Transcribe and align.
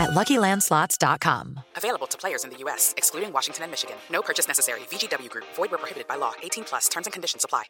at 0.00 0.10
LuckyLandSlots.com. 0.10 1.60
Available 1.76 2.06
to 2.06 2.16
players 2.16 2.44
in 2.44 2.50
the 2.50 2.56
U.S., 2.64 2.94
excluding 2.96 3.32
Washington 3.32 3.64
and 3.64 3.70
Michigan. 3.70 3.96
No 4.10 4.22
purchase 4.22 4.48
necessary. 4.48 4.80
VGW 4.90 5.28
Group. 5.28 5.44
Void 5.54 5.70
where 5.70 5.78
prohibited 5.78 6.08
by 6.08 6.16
law. 6.16 6.32
18 6.42 6.64
plus. 6.64 6.88
Terms 6.88 7.06
and 7.06 7.12
conditions 7.12 7.44
apply. 7.44 7.64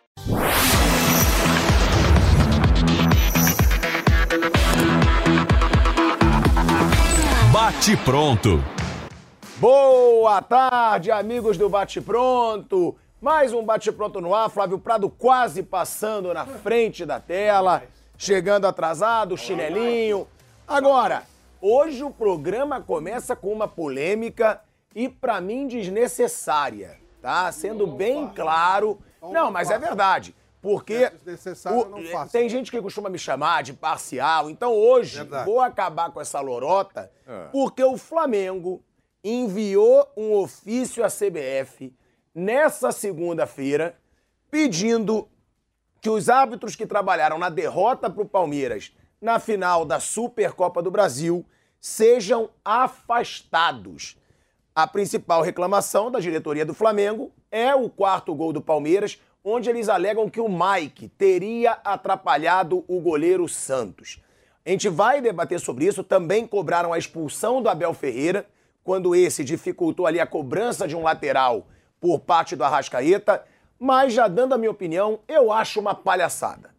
Bate 7.52 7.96
pronto. 8.04 8.62
Boa 9.58 10.40
tarde, 10.40 11.10
amigos 11.10 11.58
do 11.58 11.68
Bate 11.68 12.00
Pronto. 12.00 12.96
Mais 13.20 13.52
um 13.52 13.64
Bate 13.64 13.92
Pronto 13.92 14.20
no 14.20 14.32
ar. 14.32 14.48
Flávio 14.48 14.78
Prado 14.78 15.10
quase 15.10 15.62
passando 15.62 16.32
na 16.32 16.46
frente 16.46 17.04
da 17.04 17.20
tela, 17.20 17.82
chegando 18.16 18.66
atrasado, 18.66 19.36
chinelinho. 19.36 20.26
Agora, 20.66 21.24
hoje 21.60 22.02
o 22.04 22.10
programa 22.10 22.80
começa 22.80 23.34
com 23.36 23.52
uma 23.52 23.68
polêmica 23.68 24.60
e 24.94 25.08
para 25.08 25.40
mim 25.40 25.66
desnecessária, 25.66 26.98
tá? 27.22 27.50
Sendo 27.52 27.86
bem 27.86 28.28
claro. 28.34 28.98
Não, 29.22 29.50
mas 29.50 29.70
é 29.70 29.78
verdade. 29.78 30.34
Porque 30.62 31.08
Desnecessário 31.10 31.78
o- 31.78 31.82
eu 31.82 31.88
não 31.88 32.02
faço. 32.10 32.32
tem 32.32 32.46
gente 32.48 32.70
que 32.70 32.82
costuma 32.82 33.08
me 33.08 33.18
chamar 33.18 33.62
de 33.62 33.72
parcial. 33.72 34.50
Então 34.50 34.74
hoje 34.74 35.16
Verdade. 35.18 35.46
vou 35.46 35.60
acabar 35.60 36.10
com 36.10 36.20
essa 36.20 36.38
lorota 36.40 37.10
porque 37.50 37.82
o 37.82 37.96
Flamengo 37.96 38.82
enviou 39.24 40.06
um 40.16 40.32
ofício 40.34 41.02
à 41.04 41.08
CBF 41.08 41.94
nessa 42.34 42.92
segunda-feira 42.92 43.96
pedindo 44.50 45.28
que 46.00 46.10
os 46.10 46.28
árbitros 46.28 46.74
que 46.74 46.86
trabalharam 46.86 47.38
na 47.38 47.48
derrota 47.48 48.08
para 48.10 48.22
o 48.22 48.28
Palmeiras 48.28 48.92
na 49.20 49.38
final 49.38 49.84
da 49.84 50.00
Supercopa 50.00 50.82
do 50.82 50.90
Brasil 50.90 51.44
sejam 51.80 52.50
afastados. 52.64 54.16
A 54.74 54.86
principal 54.86 55.42
reclamação 55.42 56.10
da 56.10 56.20
diretoria 56.20 56.64
do 56.64 56.74
Flamengo 56.74 57.32
é 57.50 57.74
o 57.74 57.90
quarto 57.90 58.34
gol 58.34 58.52
do 58.52 58.60
Palmeiras, 58.60 59.20
onde 59.44 59.68
eles 59.68 59.88
alegam 59.88 60.30
que 60.30 60.40
o 60.40 60.48
Mike 60.48 61.08
teria 61.08 61.72
atrapalhado 61.84 62.84
o 62.86 63.00
goleiro 63.00 63.48
Santos. 63.48 64.20
A 64.64 64.70
gente 64.70 64.88
vai 64.88 65.20
debater 65.20 65.58
sobre 65.58 65.86
isso. 65.86 66.04
Também 66.04 66.46
cobraram 66.46 66.92
a 66.92 66.98
expulsão 66.98 67.62
do 67.62 67.68
Abel 67.68 67.94
Ferreira, 67.94 68.46
quando 68.84 69.14
esse 69.14 69.42
dificultou 69.42 70.06
ali 70.06 70.20
a 70.20 70.26
cobrança 70.26 70.86
de 70.86 70.96
um 70.96 71.02
lateral 71.02 71.66
por 72.00 72.20
parte 72.20 72.54
do 72.54 72.64
Arrascaeta. 72.64 73.44
Mas, 73.78 74.12
já 74.12 74.28
dando 74.28 74.54
a 74.54 74.58
minha 74.58 74.70
opinião, 74.70 75.20
eu 75.26 75.50
acho 75.50 75.80
uma 75.80 75.94
palhaçada. 75.94 76.70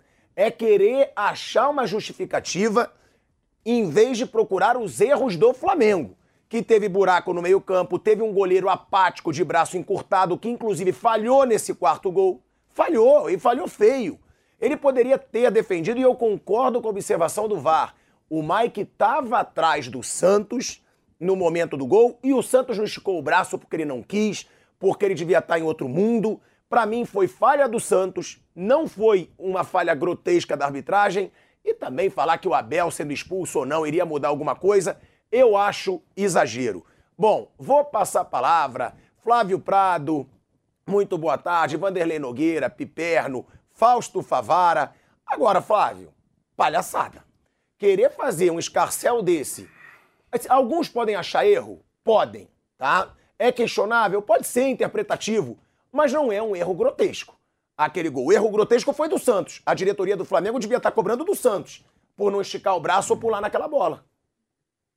É 0.41 0.49
querer 0.49 1.11
achar 1.15 1.69
uma 1.69 1.85
justificativa 1.85 2.91
em 3.63 3.87
vez 3.91 4.17
de 4.17 4.25
procurar 4.25 4.75
os 4.75 4.99
erros 4.99 5.37
do 5.37 5.53
Flamengo, 5.53 6.17
que 6.49 6.63
teve 6.63 6.89
buraco 6.89 7.31
no 7.31 7.43
meio-campo, 7.43 7.99
teve 7.99 8.23
um 8.23 8.33
goleiro 8.33 8.67
apático 8.67 9.31
de 9.31 9.43
braço 9.43 9.77
encurtado, 9.77 10.35
que 10.39 10.49
inclusive 10.49 10.91
falhou 10.93 11.45
nesse 11.45 11.75
quarto 11.75 12.11
gol. 12.11 12.41
Falhou, 12.69 13.29
e 13.29 13.37
falhou 13.37 13.67
feio. 13.67 14.19
Ele 14.59 14.75
poderia 14.75 15.15
ter 15.15 15.51
defendido, 15.51 15.99
e 15.99 16.01
eu 16.01 16.15
concordo 16.15 16.81
com 16.81 16.87
a 16.87 16.89
observação 16.89 17.47
do 17.47 17.59
VAR. 17.59 17.93
O 18.27 18.41
Mike 18.41 18.81
estava 18.81 19.41
atrás 19.41 19.89
do 19.89 20.01
Santos 20.01 20.83
no 21.19 21.35
momento 21.35 21.77
do 21.77 21.85
gol, 21.85 22.17
e 22.23 22.33
o 22.33 22.41
Santos 22.41 22.79
não 22.79 22.85
esticou 22.85 23.19
o 23.19 23.21
braço 23.21 23.59
porque 23.59 23.75
ele 23.75 23.85
não 23.85 24.01
quis, 24.01 24.49
porque 24.79 25.05
ele 25.05 25.13
devia 25.13 25.37
estar 25.37 25.59
em 25.59 25.63
outro 25.63 25.87
mundo. 25.87 26.41
Para 26.67 26.87
mim, 26.87 27.05
foi 27.05 27.27
falha 27.27 27.69
do 27.69 27.79
Santos, 27.79 28.40
não 28.55 28.87
foi 28.87 29.29
uma 29.37 29.63
falha 29.63 29.93
grotesca 29.95 30.55
da 30.57 30.65
arbitragem. 30.65 31.31
E 31.63 31.73
também 31.73 32.09
falar 32.09 32.37
que 32.37 32.47
o 32.47 32.53
Abel 32.53 32.89
sendo 32.89 33.13
expulso 33.13 33.59
ou 33.59 33.65
não 33.65 33.85
iria 33.85 34.05
mudar 34.05 34.29
alguma 34.29 34.55
coisa, 34.55 34.99
eu 35.31 35.55
acho 35.55 36.01
exagero. 36.17 36.85
Bom, 37.17 37.51
vou 37.57 37.85
passar 37.85 38.21
a 38.21 38.25
palavra. 38.25 38.95
Flávio 39.23 39.59
Prado, 39.59 40.27
muito 40.87 41.17
boa 41.17 41.37
tarde. 41.37 41.77
Vanderlei 41.77 42.17
Nogueira, 42.17 42.69
Piperno, 42.69 43.45
Fausto 43.73 44.23
Favara. 44.23 44.93
Agora, 45.25 45.61
Flávio, 45.61 46.11
palhaçada. 46.57 47.23
Querer 47.77 48.11
fazer 48.11 48.51
um 48.51 48.59
escarcel 48.59 49.21
desse. 49.21 49.69
Alguns 50.49 50.89
podem 50.89 51.15
achar 51.15 51.45
erro? 51.45 51.83
Podem, 52.03 52.49
tá? 52.77 53.13
É 53.37 53.51
questionável? 53.51 54.21
Pode 54.21 54.47
ser 54.47 54.67
interpretativo, 54.67 55.57
mas 55.91 56.11
não 56.11 56.31
é 56.31 56.41
um 56.41 56.55
erro 56.55 56.73
grotesco. 56.73 57.35
Aquele 57.81 58.11
gol. 58.11 58.27
O 58.27 58.31
erro 58.31 58.51
grotesco 58.51 58.93
foi 58.93 59.09
do 59.09 59.17
Santos. 59.17 59.59
A 59.65 59.73
diretoria 59.73 60.15
do 60.15 60.23
Flamengo 60.23 60.59
devia 60.59 60.77
estar 60.77 60.91
cobrando 60.91 61.23
do 61.23 61.33
Santos 61.33 61.83
por 62.15 62.31
não 62.31 62.39
esticar 62.39 62.75
o 62.75 62.79
braço 62.79 63.11
ou 63.11 63.19
pular 63.19 63.41
naquela 63.41 63.67
bola. 63.67 64.05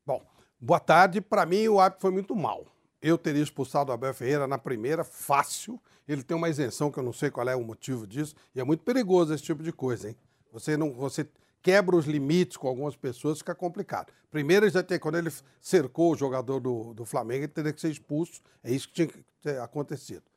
Bom, 0.05 0.21
boa 0.61 0.79
tarde. 0.79 1.19
Para 1.19 1.47
mim, 1.47 1.67
o 1.67 1.81
árbitro 1.81 2.03
foi 2.03 2.11
muito 2.11 2.37
mal. 2.37 2.67
Eu 3.01 3.17
teria 3.17 3.43
expulsado 3.43 3.91
o 3.91 3.95
Abel 3.95 4.13
Ferreira 4.13 4.47
na 4.47 4.59
primeira, 4.59 5.03
fácil. 5.03 5.81
Ele 6.07 6.23
tem 6.23 6.37
uma 6.37 6.51
isenção 6.51 6.91
que 6.91 6.99
eu 6.99 7.03
não 7.03 7.13
sei 7.15 7.31
qual 7.31 7.49
é 7.49 7.57
o 7.57 7.65
motivo 7.65 8.07
disso. 8.07 8.35
E 8.55 8.61
é 8.61 8.65
muito 8.65 8.85
perigoso 8.85 9.33
esse 9.33 9.43
tipo 9.43 9.63
de 9.63 9.73
coisa, 9.73 10.11
hein? 10.11 10.17
Você 10.53 10.77
não, 10.77 10.93
você 10.93 11.27
quebra 11.63 11.97
os 11.97 12.05
limites 12.05 12.59
com 12.59 12.69
algumas 12.69 12.95
pessoas, 12.95 13.39
fica 13.39 13.55
complicado. 13.55 14.13
Primeiro, 14.31 14.69
já 14.69 14.83
tem, 14.83 14.99
quando 14.99 15.17
ele 15.17 15.33
cercou 15.59 16.13
o 16.13 16.17
jogador 16.17 16.61
do, 16.61 16.93
do 16.93 17.07
Flamengo, 17.07 17.45
ele 17.45 17.49
teria 17.49 17.73
que 17.73 17.81
ser 17.81 17.89
expulso. 17.89 18.43
É 18.63 18.71
isso 18.71 18.89
que 18.89 18.95
tinha 18.95 19.09
que 19.09 19.25
ter 19.41 19.59
acontecido. 19.59 20.34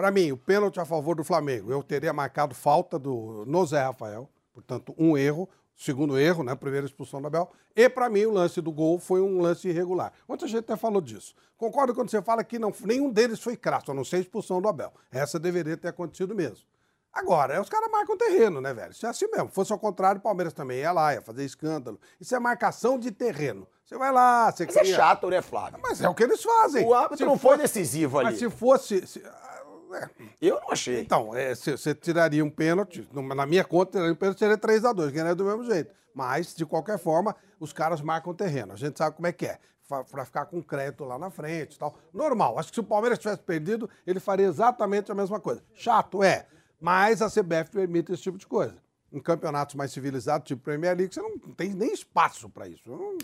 Para 0.00 0.10
mim, 0.10 0.32
o 0.32 0.36
pênalti 0.38 0.80
a 0.80 0.84
favor 0.86 1.14
do 1.14 1.22
Flamengo, 1.22 1.70
eu 1.70 1.82
teria 1.82 2.10
marcado 2.10 2.54
falta 2.54 2.98
do, 2.98 3.44
no 3.46 3.66
Zé 3.66 3.82
Rafael, 3.82 4.30
portanto, 4.50 4.94
um 4.96 5.14
erro. 5.14 5.46
Segundo 5.76 6.18
erro, 6.18 6.42
né? 6.42 6.54
Primeira 6.54 6.86
expulsão 6.86 7.20
do 7.20 7.26
Abel. 7.26 7.50
E, 7.76 7.86
para 7.86 8.08
mim, 8.08 8.24
o 8.24 8.30
lance 8.30 8.62
do 8.62 8.72
gol 8.72 8.98
foi 8.98 9.20
um 9.20 9.42
lance 9.42 9.68
irregular. 9.68 10.10
Muita 10.26 10.46
gente 10.46 10.60
até 10.60 10.74
falou 10.74 11.02
disso. 11.02 11.34
Concordo 11.58 11.94
quando 11.94 12.08
você 12.10 12.22
fala 12.22 12.42
que 12.42 12.58
não, 12.58 12.72
nenhum 12.82 13.10
deles 13.10 13.40
foi 13.40 13.58
crasso, 13.58 13.90
a 13.90 13.94
não 13.94 14.02
ser 14.02 14.16
a 14.16 14.20
expulsão 14.20 14.58
do 14.62 14.68
Abel. 14.68 14.90
Essa 15.12 15.38
deveria 15.38 15.76
ter 15.76 15.88
acontecido 15.88 16.34
mesmo. 16.34 16.64
Agora, 17.12 17.52
é 17.52 17.60
os 17.60 17.68
caras 17.68 17.90
marcam 17.90 18.16
terreno, 18.16 18.58
né, 18.58 18.72
velho? 18.72 18.92
Isso 18.92 19.04
é 19.04 19.10
assim 19.10 19.26
mesmo. 19.30 19.48
Fosse 19.50 19.70
ao 19.70 19.78
contrário, 19.78 20.18
o 20.18 20.22
Palmeiras 20.22 20.54
também 20.54 20.78
ia 20.78 20.92
lá, 20.92 21.12
ia 21.12 21.20
fazer 21.20 21.44
escândalo. 21.44 22.00
Isso 22.18 22.34
é 22.34 22.38
marcação 22.38 22.98
de 22.98 23.10
terreno. 23.10 23.68
Você 23.84 23.98
vai 23.98 24.10
lá, 24.12 24.50
você 24.50 24.64
Mas 24.64 24.76
é 24.76 24.80
cria- 24.80 24.96
chato, 24.96 25.28
né, 25.28 25.42
Flávio? 25.42 25.78
Mas 25.82 26.00
é 26.00 26.08
o 26.08 26.14
que 26.14 26.22
eles 26.22 26.42
fazem. 26.42 26.86
O 26.86 26.94
árbitro 26.94 27.18
Se 27.18 27.24
não 27.24 27.36
foi 27.38 27.58
decisivo 27.58 28.18
ali. 28.18 28.30
Mas 28.30 28.38
se 28.38 28.48
fosse. 28.48 29.06
se- 29.06 29.22
é, 29.94 30.08
Eu 30.40 30.60
não 30.60 30.70
achei. 30.72 31.00
então, 31.00 31.34
é, 31.34 31.54
se- 31.54 31.72
você 31.72 31.94
tiraria 31.94 32.44
um 32.44 32.50
pênalti, 32.50 33.06
na 33.12 33.46
minha 33.46 33.64
conta, 33.64 33.92
tiraria 33.92 34.12
um 34.12 34.16
pênalti, 34.16 34.38
seria 34.38 34.56
3x2, 34.58 35.10
ganharia 35.10 35.34
do 35.34 35.44
mesmo 35.44 35.64
jeito. 35.64 35.92
Mas, 36.14 36.54
de 36.54 36.66
qualquer 36.66 36.98
forma, 36.98 37.34
os 37.58 37.72
caras 37.72 38.00
marcam 38.00 38.34
terreno. 38.34 38.72
A 38.72 38.76
gente 38.76 38.98
sabe 38.98 39.16
como 39.16 39.26
é 39.28 39.32
que 39.32 39.46
é. 39.46 39.58
Pra 40.10 40.24
ficar 40.24 40.46
com 40.46 40.62
crédito 40.62 41.04
lá 41.04 41.18
na 41.18 41.30
frente 41.30 41.74
e 41.74 41.78
tal. 41.78 41.98
Normal. 42.14 42.58
Acho 42.58 42.68
que 42.68 42.74
se 42.76 42.80
o 42.80 42.84
Palmeiras 42.84 43.18
tivesse 43.18 43.40
perdido, 43.42 43.90
ele 44.06 44.20
faria 44.20 44.46
exatamente 44.46 45.10
a 45.10 45.14
mesma 45.16 45.40
coisa. 45.40 45.62
Chato, 45.74 46.22
é. 46.22 46.46
Mas 46.80 47.20
a 47.20 47.28
CBF 47.28 47.70
permite 47.72 48.12
esse 48.12 48.22
tipo 48.22 48.38
de 48.38 48.46
coisa. 48.46 48.76
Em 49.12 49.18
campeonatos 49.20 49.74
mais 49.74 49.90
civilizados, 49.90 50.46
tipo 50.46 50.62
Premier 50.62 50.96
League, 50.96 51.12
você 51.12 51.20
não 51.20 51.36
tem 51.56 51.74
nem 51.74 51.92
espaço 51.92 52.48
pra 52.48 52.68
isso. 52.68 52.82
Não- 52.86 53.18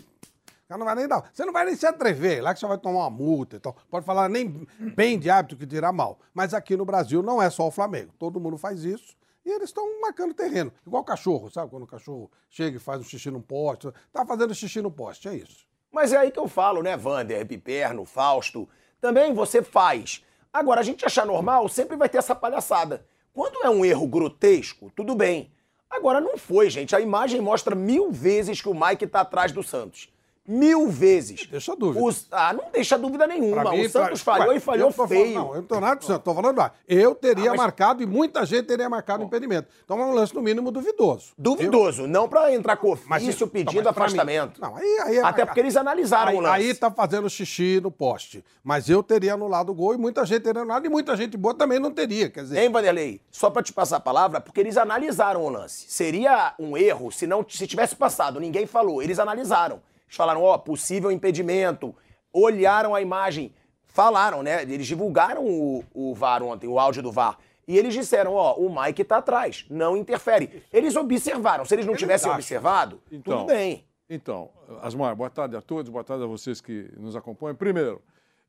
cara 0.67 0.77
não 0.77 0.85
vai 0.85 0.95
nem 0.95 1.07
dar. 1.07 1.29
Você 1.33 1.45
não 1.45 1.53
vai 1.53 1.65
nem 1.65 1.75
se 1.75 1.85
atrever. 1.85 2.41
Lá 2.41 2.53
que 2.53 2.59
você 2.59 2.67
vai 2.67 2.77
tomar 2.77 2.99
uma 2.99 3.09
multa 3.09 3.55
e 3.55 3.59
tal. 3.59 3.75
Pode 3.89 4.05
falar 4.05 4.29
nem 4.29 4.67
bem 4.95 5.17
de 5.17 5.29
hábito 5.29 5.55
que 5.55 5.65
dirá 5.65 5.91
mal. 5.91 6.19
Mas 6.33 6.53
aqui 6.53 6.75
no 6.75 6.85
Brasil 6.85 7.23
não 7.23 7.41
é 7.41 7.49
só 7.49 7.67
o 7.67 7.71
Flamengo. 7.71 8.13
Todo 8.19 8.39
mundo 8.39 8.57
faz 8.57 8.83
isso. 8.83 9.15
E 9.45 9.49
eles 9.49 9.69
estão 9.69 10.01
marcando 10.01 10.33
terreno. 10.33 10.73
Igual 10.85 11.05
cachorro, 11.05 11.49
sabe? 11.49 11.71
Quando 11.71 11.83
o 11.83 11.87
cachorro 11.87 12.29
chega 12.49 12.75
e 12.75 12.79
faz 12.79 12.99
um 12.99 13.03
xixi 13.05 13.31
no 13.31 13.41
poste. 13.41 13.89
Tá 14.11 14.25
fazendo 14.25 14.53
xixi 14.53 14.81
no 14.81 14.91
poste, 14.91 15.29
é 15.29 15.35
isso. 15.35 15.65
Mas 15.89 16.11
é 16.11 16.17
aí 16.17 16.31
que 16.31 16.39
eu 16.39 16.49
falo, 16.49 16.83
né, 16.83 16.97
Vander, 16.97 17.47
Piperno, 17.47 18.03
Fausto? 18.03 18.67
Também 18.99 19.33
você 19.33 19.63
faz. 19.63 20.21
Agora, 20.51 20.81
a 20.81 20.83
gente 20.83 21.05
achar 21.05 21.25
normal, 21.25 21.69
sempre 21.69 21.95
vai 21.95 22.09
ter 22.09 22.17
essa 22.17 22.35
palhaçada. 22.35 23.05
Quando 23.31 23.63
é 23.63 23.69
um 23.69 23.85
erro 23.85 24.05
grotesco, 24.05 24.91
tudo 24.93 25.15
bem. 25.15 25.49
Agora, 25.89 26.19
não 26.19 26.37
foi, 26.37 26.69
gente. 26.69 26.93
A 26.93 26.99
imagem 26.99 27.39
mostra 27.39 27.73
mil 27.73 28.11
vezes 28.11 28.61
que 28.61 28.67
o 28.67 28.73
Mike 28.73 29.07
tá 29.07 29.21
atrás 29.21 29.53
do 29.53 29.63
Santos. 29.63 30.11
Mil 30.47 30.87
vezes. 30.87 31.45
Deixa 31.47 31.75
dúvida. 31.75 32.03
Os- 32.03 32.27
ah, 32.31 32.53
não 32.53 32.71
deixa 32.71 32.97
dúvida 32.97 33.27
nenhuma. 33.27 33.61
Pra 33.63 33.71
mim, 33.71 33.85
o 33.85 33.89
Santos 33.89 34.23
pra- 34.23 34.33
falhou 34.35 34.49
Ué, 34.51 34.57
e 34.57 34.59
falhou 34.59 34.93
eu 34.97 35.07
feio. 35.07 35.33
Falando, 35.33 35.33
não, 35.33 35.49
eu 35.55 35.61
não 35.61 35.67
tô 35.67 35.79
nada 35.79 35.95
do 35.97 36.05
Santos, 36.05 36.23
tô 36.23 36.33
falando, 36.33 36.61
ah, 36.61 36.71
eu 36.87 37.13
teria 37.13 37.45
Ah, 37.45 37.53
mas- 37.53 37.57
marcado 37.57 38.01
e 38.01 38.05
muita 38.05 38.45
gente 38.45 38.63
teria 38.65 38.89
marcado 38.89 39.23
impedimento. 39.23 39.67
Então 39.83 39.99
é 39.99 40.05
um 40.05 40.13
lance, 40.13 40.33
no 40.33 40.41
mínimo, 40.41 40.71
duvidoso. 40.71 41.33
Duvidoso, 41.37 42.07
não 42.07 42.29
pra 42.29 42.53
entrar 42.53 42.77
com 42.77 42.87
Mas 43.07 43.23
ofício 43.23 43.29
isso- 43.29 43.47
pedindo 43.47 43.83
mas 43.83 43.93
pra 43.93 44.03
mim- 44.05 44.07
afastamento. 44.07 44.61
Não, 44.61 44.75
aí, 44.75 44.99
aí 45.05 45.17
é- 45.17 45.23
Até 45.23 45.45
porque 45.45 45.59
eles 45.59 45.75
analisaram 45.75 46.31
aí, 46.31 46.37
o 46.37 46.39
lance. 46.39 46.55
Aí 46.55 46.73
tá 46.73 46.89
fazendo 46.89 47.29
xixi 47.29 47.79
no 47.83 47.91
poste. 47.91 48.43
Mas 48.63 48.89
eu 48.89 49.03
teria 49.03 49.33
anulado 49.33 49.71
o 49.71 49.75
gol 49.75 49.93
e 49.93 49.97
muita 49.97 50.25
gente 50.25 50.41
teria 50.43 50.61
anulado 50.61 50.85
e 50.85 50.89
muita 50.89 51.15
gente 51.17 51.35
boa 51.35 51.53
também 51.53 51.79
não 51.79 51.91
teria. 51.91 52.29
Quer 52.29 52.43
dizer, 52.43 52.59
Hein, 52.63 52.69
Vanderlei? 52.71 53.21
Só 53.31 53.49
pra 53.49 53.61
te 53.61 53.73
passar 53.73 53.97
a 53.97 53.99
palavra, 53.99 54.39
porque 54.39 54.59
eles 54.59 54.77
analisaram 54.77 55.43
o 55.43 55.49
lance. 55.49 55.85
Seria 55.89 56.53
um 56.59 56.77
erro 56.77 57.11
se 57.11 57.27
não 57.27 57.45
se 57.47 57.67
tivesse 57.67 57.95
passado, 57.95 58.39
ninguém 58.39 58.65
falou. 58.65 59.01
Eles 59.01 59.19
analisaram. 59.19 59.81
Eles 60.07 60.15
falaram, 60.15 60.41
ó, 60.41 60.57
possível 60.57 61.11
impedimento. 61.11 61.95
Olharam 62.33 62.95
a 62.95 63.01
imagem. 63.01 63.53
Falaram, 63.85 64.41
né? 64.41 64.63
Eles 64.63 64.87
divulgaram 64.87 65.45
o, 65.45 65.83
o 65.93 66.13
VAR 66.15 66.41
ontem, 66.43 66.67
o 66.67 66.79
áudio 66.79 67.03
do 67.03 67.11
VAR. 67.11 67.37
E 67.67 67.77
eles 67.77 67.93
disseram, 67.93 68.33
ó, 68.33 68.55
o 68.55 68.73
Mike 68.73 69.03
tá 69.03 69.17
atrás, 69.17 69.65
não 69.69 69.97
interfere. 69.97 70.63
Eles 70.71 70.95
observaram. 70.95 71.65
Se 71.65 71.75
eles 71.75 71.85
não 71.85 71.95
tivessem 71.95 72.29
acham. 72.29 72.39
observado, 72.39 73.01
Então, 73.11 73.39
tudo 73.39 73.47
bem. 73.47 73.85
Então, 74.09 74.49
Asmar, 74.81 75.13
boa 75.15 75.29
tarde 75.29 75.57
a 75.57 75.61
todos, 75.61 75.91
boa 75.91 76.03
tarde 76.03 76.23
a 76.23 76.27
vocês 76.27 76.61
que 76.61 76.89
nos 76.95 77.13
acompanham. 77.13 77.55
Primeiro, 77.55 78.01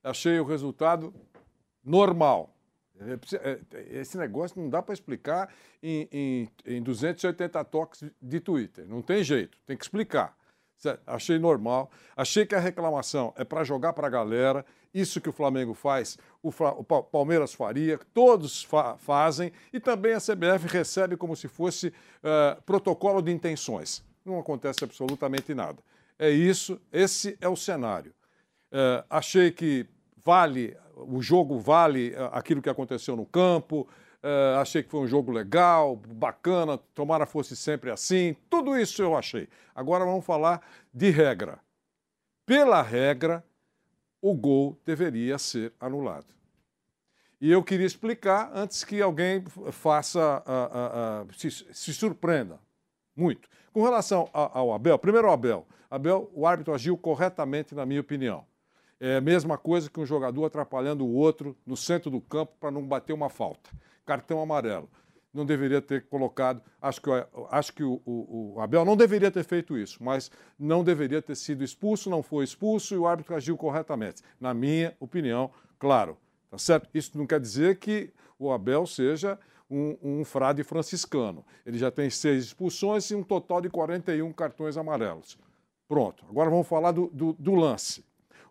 achei 0.05 0.39
o 0.39 0.45
resultado 0.45 1.13
normal. 1.85 2.55
É, 3.01 3.59
é, 3.77 3.99
Esse 4.01 4.17
negócio 4.19 4.61
não 4.61 4.69
dá 4.69 4.81
para 4.81 4.93
explicar 4.95 5.53
em, 5.83 6.09
em, 6.13 6.49
em 6.65 6.83
280 6.83 7.65
toques 7.65 8.05
de 8.23 8.39
Twitter. 8.39 8.87
Não 8.87 9.03
tem 9.03 9.25
jeito, 9.25 9.59
tem 9.67 9.77
que 9.77 9.85
explicar. 9.85 10.37
Achei 11.07 11.39
normal. 11.39 11.91
Achei 12.17 12.47
que 12.47 12.55
a 12.55 12.61
reclamação 12.61 13.33
é 13.37 13.45
para 13.45 13.65
jogar 13.65 13.93
para 13.93 14.07
a 14.07 14.11
galera. 14.11 14.65
Isso 14.95 15.21
que 15.21 15.29
o 15.29 15.33
Flamengo 15.33 15.75
faz, 15.75 16.17
o, 16.43 16.51
Fla- 16.51 16.73
o 16.73 16.83
Pa- 16.83 17.03
Palmeiras 17.03 17.53
faria, 17.53 17.99
todos 18.15 18.63
fa- 18.65 18.97
fazem. 18.97 19.53
E 19.73 19.79
também 19.81 20.15
a 20.15 20.19
CBF 20.21 20.67
recebe 20.67 21.17
como 21.17 21.37
se 21.37 21.47
fosse 21.49 21.93
eh, 22.23 22.57
protocolo 22.65 23.21
de 23.21 23.31
intenções. 23.31 24.03
Não 24.25 24.39
acontece 24.39 24.85
absolutamente 24.85 25.53
nada. 25.55 25.79
É 26.19 26.31
isso, 26.31 26.81
esse 26.93 27.37
é 27.41 27.49
o 27.49 27.57
cenário. 27.57 28.15
Eh, 28.73 29.05
achei 29.11 29.51
que 29.53 29.87
vale, 30.25 30.77
o 30.97 31.21
jogo 31.23 31.59
vale 31.59 32.15
eh, 32.15 32.31
aquilo 32.33 32.63
que 32.63 32.71
aconteceu 32.71 33.15
no 33.15 33.27
campo. 33.27 33.87
Eh, 34.23 34.57
achei 34.61 34.83
que 34.83 34.91
foi 34.91 35.01
um 35.01 35.07
jogo 35.07 35.31
legal, 35.31 35.97
bacana, 35.97 36.79
tomara 36.95 37.27
fosse 37.27 37.55
sempre 37.55 37.91
assim. 37.91 38.37
Tudo 38.51 38.77
isso 38.77 39.03
eu 39.03 39.17
achei. 39.17 39.49
Agora 39.75 40.05
vamos 40.05 40.25
falar 40.25 40.61
de 40.93 41.11
regra. 41.11 41.59
Pela 42.45 42.83
regra, 42.83 43.45
o 44.21 44.35
gol 44.35 44.77
deveria 44.85 45.39
ser 45.39 45.73
anulado. 45.79 46.27
E 47.41 47.53
eu 47.53 47.63
queria 47.63 47.87
explicar 47.87 48.51
antes 48.53 48.83
que 48.83 49.01
alguém 49.01 49.45
faça, 49.71 50.43
ah, 50.45 50.71
ah, 50.73 51.27
se, 51.37 51.51
se 51.51 51.95
surpreenda 51.95 52.59
muito. 53.15 53.49
Com 53.73 53.83
relação 53.83 54.29
ao 54.33 54.73
Abel, 54.73 54.99
primeiro 54.99 55.29
o 55.29 55.31
Abel. 55.31 55.67
Abel, 55.91 56.31
o 56.35 56.47
árbitro 56.47 56.75
agiu 56.75 56.97
corretamente, 56.97 57.75
na 57.75 57.87
minha 57.87 58.01
opinião. 58.01 58.45
É 59.01 59.17
a 59.17 59.21
mesma 59.21 59.57
coisa 59.57 59.89
que 59.89 60.01
um 60.01 60.07
jogador 60.07 60.45
atrapalhando 60.45 61.07
o 61.07 61.15
outro 61.15 61.57
no 61.65 61.77
centro 61.77 62.11
do 62.11 62.21
campo 62.21 62.53
para 62.59 62.71
não 62.71 62.83
bater 62.85 63.13
uma 63.13 63.29
falta. 63.29 63.71
Cartão 64.09 64.41
amarelo. 64.41 64.89
Não 65.35 65.45
deveria 65.45 65.83
ter 65.83 66.07
colocado. 66.07 66.63
Acho 66.81 67.03
que, 67.03 67.11
acho 67.51 67.73
que 67.75 67.85
o, 67.85 68.01
o- 68.07 68.55
o 68.57 68.61
Abel 68.61 68.83
não 68.87 68.97
deveria 68.97 69.31
ter 69.31 69.45
feito 69.45 69.77
isso, 69.77 70.03
mas 70.03 70.31
não 70.59 70.83
deveria 70.83 71.21
ter 71.21 71.37
sido 71.37 71.63
expulso, 71.63 72.09
não 72.09 72.23
foi 72.23 72.45
expulso 72.45 72.95
e 72.95 72.99
o 72.99 73.07
árbitro 73.07 73.35
agiu 73.37 73.55
corretamente. 73.59 74.23
Na 74.41 74.55
minha 74.55 74.97
opinião, 74.99 75.51
claro. 75.79 76.17
Tá 76.51 76.57
certo? 76.57 76.89
Isso 76.95 77.19
não 77.19 77.27
quer 77.27 77.39
dizer 77.39 77.77
que 77.79 78.11
o 78.39 78.51
Abel 78.51 78.87
seja 78.87 79.39
um, 79.71 79.99
um 80.03 80.25
frade 80.25 80.65
franciscano. 80.65 81.45
Ele 81.67 81.77
já 81.77 81.91
tem 81.91 82.09
seis 82.09 82.45
expulsões 82.45 83.11
e 83.11 83.15
um 83.15 83.23
total 83.23 83.61
de 83.61 83.69
41 83.69 84.33
cartões 84.33 84.79
amarelos. 84.79 85.37
Pronto. 85.87 86.25
Agora 86.31 86.49
vamos 86.49 86.67
falar 86.67 86.93
do, 86.93 87.09
do- 87.09 87.35
do 87.39 87.55
lance. 87.55 88.03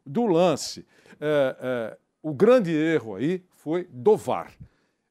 Do 0.06 0.28
lance, 0.28 0.86
é, 1.20 1.56
é, 1.60 1.98
o 2.22 2.34
grande 2.36 2.72
erro 2.72 3.16
aí 3.16 3.44
foi 3.50 3.88
do 3.92 4.16
VAR. 4.16 4.52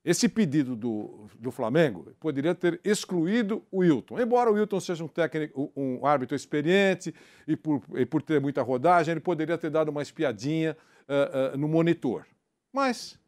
Esse 0.06 0.28
pedido 0.28 0.76
do, 0.76 1.26
do 1.36 1.50
Flamengo 1.50 2.14
poderia 2.20 2.54
ter 2.54 2.80
excluído 2.84 3.60
o 3.72 3.78
Wilton. 3.78 4.20
Embora 4.20 4.48
o 4.48 4.54
Wilton 4.54 4.78
seja 4.78 5.02
um 5.02 5.08
técnico, 5.08 5.72
um 5.76 6.06
árbitro 6.06 6.36
experiente 6.36 7.12
e 7.44 7.56
por, 7.56 7.82
e 7.96 8.06
por 8.06 8.22
ter 8.22 8.40
muita 8.40 8.62
rodagem, 8.62 9.10
ele 9.10 9.20
poderia 9.20 9.58
ter 9.58 9.68
dado 9.68 9.88
uma 9.88 10.02
espiadinha 10.02 10.76
eh, 11.08 11.30
eh, 11.54 11.56
no 11.56 11.66
monitor. 11.66 12.24
Mas 12.72 13.18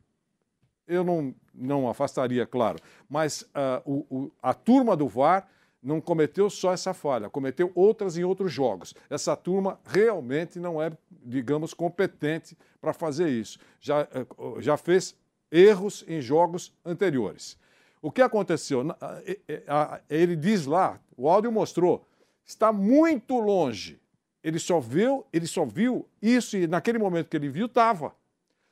eu 0.87 1.03
não, 1.03 1.35
não 1.53 1.89
afastaria, 1.89 2.47
claro. 2.47 2.79
Mas 3.09 3.45
ah, 3.53 3.83
o- 3.85 4.07
o- 4.09 4.33
a 4.41 4.55
turma 4.55 4.97
do 4.97 5.09
VAR 5.09 5.49
não 5.83 6.01
cometeu 6.01 6.49
só 6.49 6.73
essa 6.73 6.95
falha, 6.95 7.29
cometeu 7.29 7.73
outras 7.75 8.17
em 8.17 8.23
outros 8.23 8.53
jogos. 8.53 8.95
Essa 9.11 9.35
turma 9.37 9.81
realmente 9.85 10.61
não 10.61 10.81
é, 10.81 10.93
digamos, 11.25 11.75
competente 11.75 12.57
para 12.81 12.93
fazer 12.93 13.29
isso. 13.31 13.59
Já, 13.81 14.07
já 14.61 14.77
fez 14.77 15.17
erros 15.51 16.05
em 16.07 16.21
jogos 16.21 16.73
anteriores. 16.85 17.59
O 18.01 18.11
que 18.11 18.23
aconteceu? 18.23 18.85
Ele 20.09 20.37
diz 20.37 20.67
lá, 20.67 21.01
o 21.17 21.29
áudio 21.29 21.51
mostrou, 21.51 22.07
está 22.45 22.73
muito 22.73 23.39
longe. 23.39 24.01
Ele 24.43 24.59
só 24.59 24.79
viu, 24.79 25.27
ele 25.33 25.47
só 25.47 25.65
viu 25.65 26.09
isso 26.23 26.57
e 26.57 26.67
naquele 26.67 26.99
momento 26.99 27.29
que 27.29 27.37
ele 27.37 27.49
viu 27.49 27.67
estava. 27.67 28.15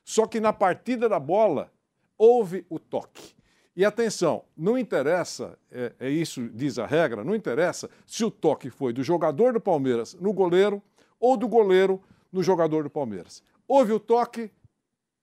Só 0.05 0.27
que 0.27 0.41
na 0.41 0.53
partida 0.53 1.09
da 1.09 1.19
bola 1.19 1.73
houve 2.17 2.65
o 2.71 2.79
toque. 2.79 3.35
E 3.75 3.85
atenção, 3.85 4.45
não 4.57 4.79
interessa, 4.79 5.59
é, 5.71 5.93
é 6.01 6.09
isso 6.09 6.49
diz 6.49 6.79
a 6.79 6.87
regra, 6.87 7.23
não 7.23 7.35
interessa 7.35 7.91
se 8.07 8.25
o 8.25 8.31
toque 8.31 8.71
foi 8.71 8.93
do 8.93 9.03
jogador 9.03 9.53
do 9.53 9.61
Palmeiras 9.61 10.15
no 10.15 10.33
goleiro 10.33 10.83
ou 11.21 11.37
do 11.37 11.47
goleiro 11.47 12.01
no 12.33 12.43
jogador 12.43 12.85
do 12.85 12.91
Palmeiras. 12.91 13.43
Houve 13.69 13.93
o 13.93 14.01
toque, 14.01 14.51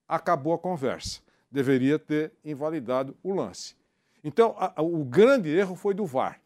acabou 0.07 0.53
a 0.53 0.59
conversa. 0.59 1.21
Deveria 1.53 1.99
ter 1.99 2.31
invalidado 2.43 3.15
o 3.21 3.31
lance. 3.31 3.75
Então, 4.23 4.55
a- 4.57 4.73
a- 4.77 4.81
o 4.81 5.05
grande 5.05 5.49
erro 5.55 5.75
foi 5.75 5.93
do 5.93 6.03
VAR. 6.03 6.41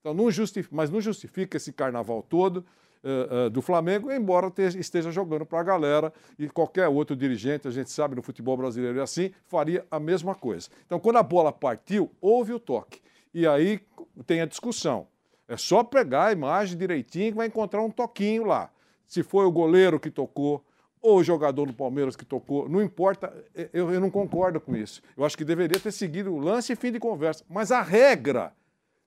Então, 0.00 0.14
não 0.14 0.30
justifica, 0.30 0.74
mas 0.74 0.90
não 0.90 1.00
justifica 1.00 1.56
esse 1.56 1.72
carnaval 1.72 2.22
todo 2.22 2.64
eh, 3.04 3.28
eh, 3.46 3.50
do 3.50 3.60
Flamengo, 3.60 4.12
embora 4.12 4.48
te- 4.48 4.78
esteja 4.78 5.10
jogando 5.10 5.44
para 5.44 5.58
a 5.58 5.62
galera 5.64 6.12
e 6.38 6.48
qualquer 6.48 6.86
outro 6.86 7.16
dirigente, 7.16 7.66
a 7.66 7.70
gente 7.72 7.90
sabe 7.90 8.14
no 8.14 8.22
futebol 8.22 8.56
brasileiro 8.56 9.00
é 9.00 9.02
assim, 9.02 9.32
faria 9.44 9.84
a 9.90 9.98
mesma 9.98 10.36
coisa. 10.36 10.68
Então, 10.86 11.00
quando 11.00 11.16
a 11.16 11.22
bola 11.24 11.50
partiu, 11.52 12.12
houve 12.20 12.52
o 12.52 12.60
toque. 12.60 13.00
E 13.34 13.44
aí 13.44 13.80
tem 14.24 14.40
a 14.40 14.46
discussão. 14.46 15.08
É 15.48 15.56
só 15.56 15.82
pegar 15.82 16.26
a 16.26 16.32
imagem 16.32 16.78
direitinho 16.78 17.32
que 17.32 17.36
vai 17.38 17.48
encontrar 17.48 17.82
um 17.82 17.90
toquinho 17.90 18.44
lá. 18.44 18.70
Se 19.04 19.24
foi 19.24 19.44
o 19.46 19.50
goleiro 19.50 19.98
que 19.98 20.08
tocou, 20.08 20.54
ou 20.54 20.64
o 21.02 21.22
jogador 21.22 21.66
do 21.66 21.72
Palmeiras 21.72 22.14
que 22.14 22.24
tocou, 22.24 22.68
não 22.68 22.80
importa, 22.80 23.32
eu, 23.72 23.90
eu 23.92 24.00
não 24.00 24.08
concordo 24.10 24.60
com 24.60 24.76
isso. 24.76 25.02
Eu 25.16 25.24
acho 25.24 25.36
que 25.36 25.44
deveria 25.44 25.80
ter 25.80 25.90
seguido 25.92 26.32
o 26.32 26.38
lance 26.38 26.72
e 26.72 26.76
fim 26.76 26.92
de 26.92 27.00
conversa. 27.00 27.44
Mas 27.50 27.72
a 27.72 27.82
regra 27.82 28.52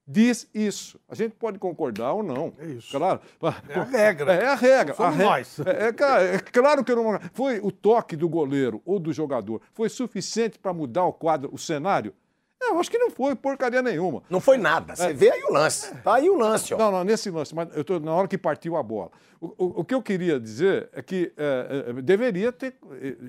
diz 0.07 0.47
isso. 0.54 0.99
A 1.09 1.16
gente 1.16 1.31
pode 1.35 1.57
concordar 1.57 2.14
ou 2.14 2.21
não. 2.21 2.54
É 2.59 2.66
isso. 2.68 2.92
Claro. 2.92 3.21
É 3.69 3.80
a 3.80 3.83
regra. 3.85 4.33
É, 4.33 4.45
a 4.47 4.56
regra. 4.56 4.94
Somos 4.94 5.14
a 5.14 5.18
re- 5.18 5.23
nós. 5.23 5.59
É, 5.66 5.85
é, 5.85 6.35
é 6.35 6.40
claro 6.40 6.83
que 6.83 6.92
eu 6.92 6.95
não. 6.97 7.19
Foi 7.33 7.59
o 7.59 7.71
toque 7.71 8.16
do 8.16 8.28
goleiro 8.30 8.81
ou 8.85 8.99
do 8.99 9.11
jogador 9.14 9.61
foi 9.73 9.90
suficiente 9.90 10.59
para 10.59 10.73
mudar 10.73 11.06
o 11.06 11.14
quadro, 11.14 11.49
o 11.54 11.57
cenário? 11.57 12.14
Eu 12.62 12.80
acho 12.80 12.90
que 12.90 12.97
não 12.97 13.12
foi 13.12 13.35
porcaria 13.35 13.81
nenhuma. 13.81 14.24
Não 14.30 14.40
foi 14.40 14.57
nada. 14.57 14.95
Você 14.95 15.14
vê 15.14 15.30
aí 15.31 15.44
o 15.44 15.52
lance. 15.54 15.94
Tá 15.97 16.16
aí 16.16 16.30
o 16.30 16.35
lance, 16.38 16.74
ó. 16.74 16.78
Não, 16.78 16.92
não, 16.92 17.04
nesse 17.04 17.30
lance, 17.30 17.54
mas 17.54 17.69
eu 17.76 17.83
tô 17.83 18.00
na 18.00 18.14
hora 18.14 18.28
que 18.28 18.38
partiu 18.38 18.76
a 18.76 18.81
bola. 18.83 19.12
O, 19.40 19.47
o- 19.47 19.80
o 19.81 19.85
que 19.85 19.94
eu 19.94 20.02
queria 20.02 20.40
dizer 20.40 20.90
é 20.94 21.02
que 21.02 21.31
é, 21.38 21.85
é, 21.90 21.94
deveria 22.02 22.52
ter. 22.52 22.76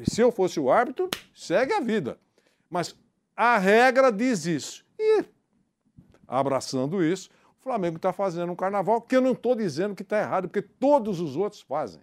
Se 0.09 0.21
eu 0.21 0.33
fosse 0.33 0.59
o 0.59 0.71
árbitro, 0.71 1.11
segue 1.35 1.73
a 1.75 1.81
vida. 1.81 2.19
Mas 2.71 2.97
a 3.37 3.59
regra 3.59 4.11
diz 4.11 4.47
isso. 4.47 4.85
E, 4.99 5.25
abraçando 6.27 7.03
isso, 7.05 7.29
o 7.59 7.63
Flamengo 7.63 7.97
está 7.97 8.13
fazendo 8.13 8.51
um 8.53 8.57
carnaval 8.57 9.01
que 9.03 9.17
eu 9.17 9.21
não 9.21 9.33
estou 9.33 9.55
dizendo 9.55 9.95
que 9.95 10.03
está 10.03 10.19
errado, 10.21 10.49
porque 10.49 10.63
todos 10.63 11.21
os 11.21 11.37
outros 11.37 11.61
fazem. 11.61 12.01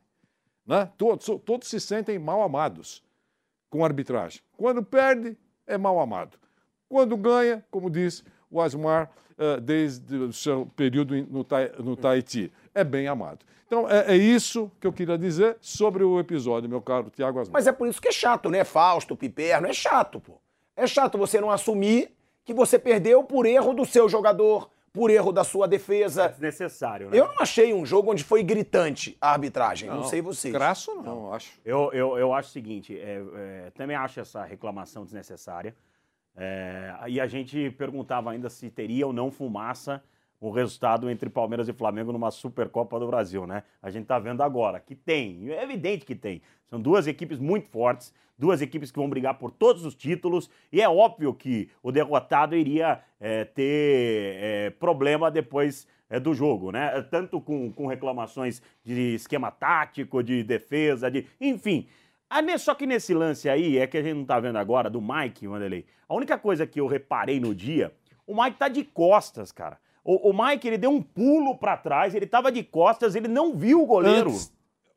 Né? 0.65 0.89
Todos, 0.97 1.25
todos 1.45 1.67
se 1.67 1.79
sentem 1.79 2.19
mal 2.19 2.41
amados 2.41 3.03
com 3.69 3.83
a 3.83 3.87
arbitragem. 3.87 4.41
Quando 4.55 4.83
perde, 4.83 5.37
é 5.65 5.77
mal 5.77 5.99
amado. 5.99 6.37
Quando 6.89 7.17
ganha, 7.17 7.63
como 7.71 7.89
diz 7.89 8.23
o 8.49 8.61
Asmar, 8.61 9.09
eh, 9.37 9.59
desde 9.59 10.15
o 10.15 10.31
seu 10.31 10.67
período 10.75 11.15
no, 11.79 11.95
Tahiti, 11.95 12.51
é 12.73 12.83
bem 12.83 13.07
amado. 13.07 13.39
Então, 13.65 13.89
é, 13.89 14.13
é 14.13 14.15
isso 14.15 14.71
que 14.79 14.85
eu 14.85 14.93
queria 14.93 15.17
dizer 15.17 15.57
sobre 15.59 16.03
o 16.03 16.19
episódio, 16.19 16.69
meu 16.69 16.81
caro 16.81 17.09
Tiago 17.09 17.39
Asmar. 17.39 17.53
Mas 17.53 17.65
é 17.65 17.71
por 17.71 17.87
isso 17.87 17.99
que 17.99 18.07
é 18.07 18.11
chato, 18.11 18.49
né? 18.49 18.63
Fausto, 18.63 19.15
Piperno, 19.15 19.67
é 19.67 19.73
chato, 19.73 20.19
pô. 20.19 20.33
É 20.75 20.85
chato 20.85 21.17
você 21.17 21.41
não 21.41 21.49
assumir 21.49 22.11
que 22.45 22.53
você 22.53 22.77
perdeu 22.77 23.23
por 23.23 23.45
erro 23.45 23.73
do 23.73 23.85
seu 23.85 24.07
jogador, 24.07 24.69
por 24.91 25.09
erro 25.09 25.31
da 25.31 25.43
sua 25.43 25.67
defesa. 25.67 26.25
É 26.25 26.29
desnecessário, 26.29 27.09
né? 27.09 27.19
Eu 27.19 27.27
não 27.27 27.39
achei 27.39 27.73
um 27.73 27.85
jogo 27.85 28.11
onde 28.11 28.23
foi 28.23 28.43
gritante 28.43 29.17
a 29.19 29.31
arbitragem. 29.31 29.89
Não, 29.89 30.03
sei 30.03 30.21
vocês. 30.21 30.53
Crasso 30.53 30.93
não, 31.01 31.33
acho. 31.33 31.59
Eu, 31.65 31.91
eu, 31.93 32.17
eu 32.17 32.33
acho 32.33 32.49
o 32.49 32.51
seguinte, 32.51 32.95
é, 32.99 33.23
é, 33.35 33.71
também 33.71 33.95
acho 33.95 34.19
essa 34.19 34.43
reclamação 34.43 35.03
desnecessária. 35.03 35.75
É, 36.35 36.95
e 37.07 37.19
a 37.19 37.27
gente 37.27 37.69
perguntava 37.71 38.31
ainda 38.31 38.49
se 38.49 38.69
teria 38.69 39.05
ou 39.05 39.13
não 39.13 39.31
fumaça 39.31 40.03
o 40.39 40.51
resultado 40.51 41.09
entre 41.09 41.29
Palmeiras 41.29 41.69
e 41.69 41.73
Flamengo 41.73 42.11
numa 42.11 42.29
Supercopa 42.29 42.99
do 42.99 43.07
Brasil, 43.07 43.47
né? 43.47 43.63
A 43.81 43.89
gente 43.89 44.05
tá 44.05 44.19
vendo 44.19 44.43
agora 44.43 44.77
que 44.77 44.93
tem, 44.93 45.49
é 45.49 45.63
evidente 45.63 46.05
que 46.05 46.15
tem. 46.15 46.41
São 46.69 46.81
duas 46.81 47.07
equipes 47.07 47.39
muito 47.39 47.69
fortes, 47.69 48.13
duas 48.37 48.61
equipes 48.61 48.91
que 48.91 48.99
vão 48.99 49.09
brigar 49.09 49.35
por 49.35 49.51
todos 49.51 49.85
os 49.85 49.95
títulos, 49.95 50.49
e 50.69 50.81
é 50.81 50.89
óbvio 50.89 51.33
que 51.33 51.69
o 51.81 51.93
derrotado 51.93 52.57
iria 52.57 52.99
é, 53.21 53.45
ter 53.45 54.35
é, 54.41 54.69
problema 54.71 55.31
depois 55.31 55.87
é, 56.09 56.19
do 56.19 56.33
jogo, 56.33 56.71
né? 56.71 57.01
Tanto 57.09 57.39
com, 57.39 57.71
com 57.71 57.87
reclamações 57.87 58.61
de 58.83 59.15
esquema 59.15 59.49
tático, 59.49 60.21
de 60.21 60.43
defesa, 60.43 61.09
de. 61.09 61.25
Enfim. 61.39 61.87
Ah, 62.39 62.57
só 62.57 62.73
que 62.75 62.85
nesse 62.85 63.13
lance 63.13 63.47
aí, 63.49 63.77
é 63.77 63.85
que 63.87 63.97
a 63.97 64.01
gente 64.01 64.15
não 64.17 64.25
tá 64.25 64.39
vendo 64.39 64.57
agora, 64.57 64.89
do 64.89 65.01
Mike, 65.01 65.47
Wanderlei. 65.47 65.85
A 66.07 66.15
única 66.15 66.37
coisa 66.37 66.65
que 66.65 66.79
eu 66.79 66.87
reparei 66.87 67.39
no 67.39 67.53
dia, 67.53 67.93
o 68.25 68.35
Mike 68.41 68.57
tá 68.57 68.67
de 68.67 68.83
costas, 68.83 69.51
cara. 69.51 69.77
O, 70.03 70.29
o 70.29 70.33
Mike, 70.33 70.67
ele 70.67 70.77
deu 70.77 70.89
um 70.91 71.01
pulo 71.01 71.57
para 71.57 71.77
trás, 71.77 72.13
ele 72.13 72.25
tava 72.25 72.51
de 72.51 72.63
costas, 72.63 73.15
ele 73.15 73.27
não 73.27 73.55
viu 73.55 73.81
o 73.81 73.85
goleiro. 73.85 74.29
Antes 74.29 74.53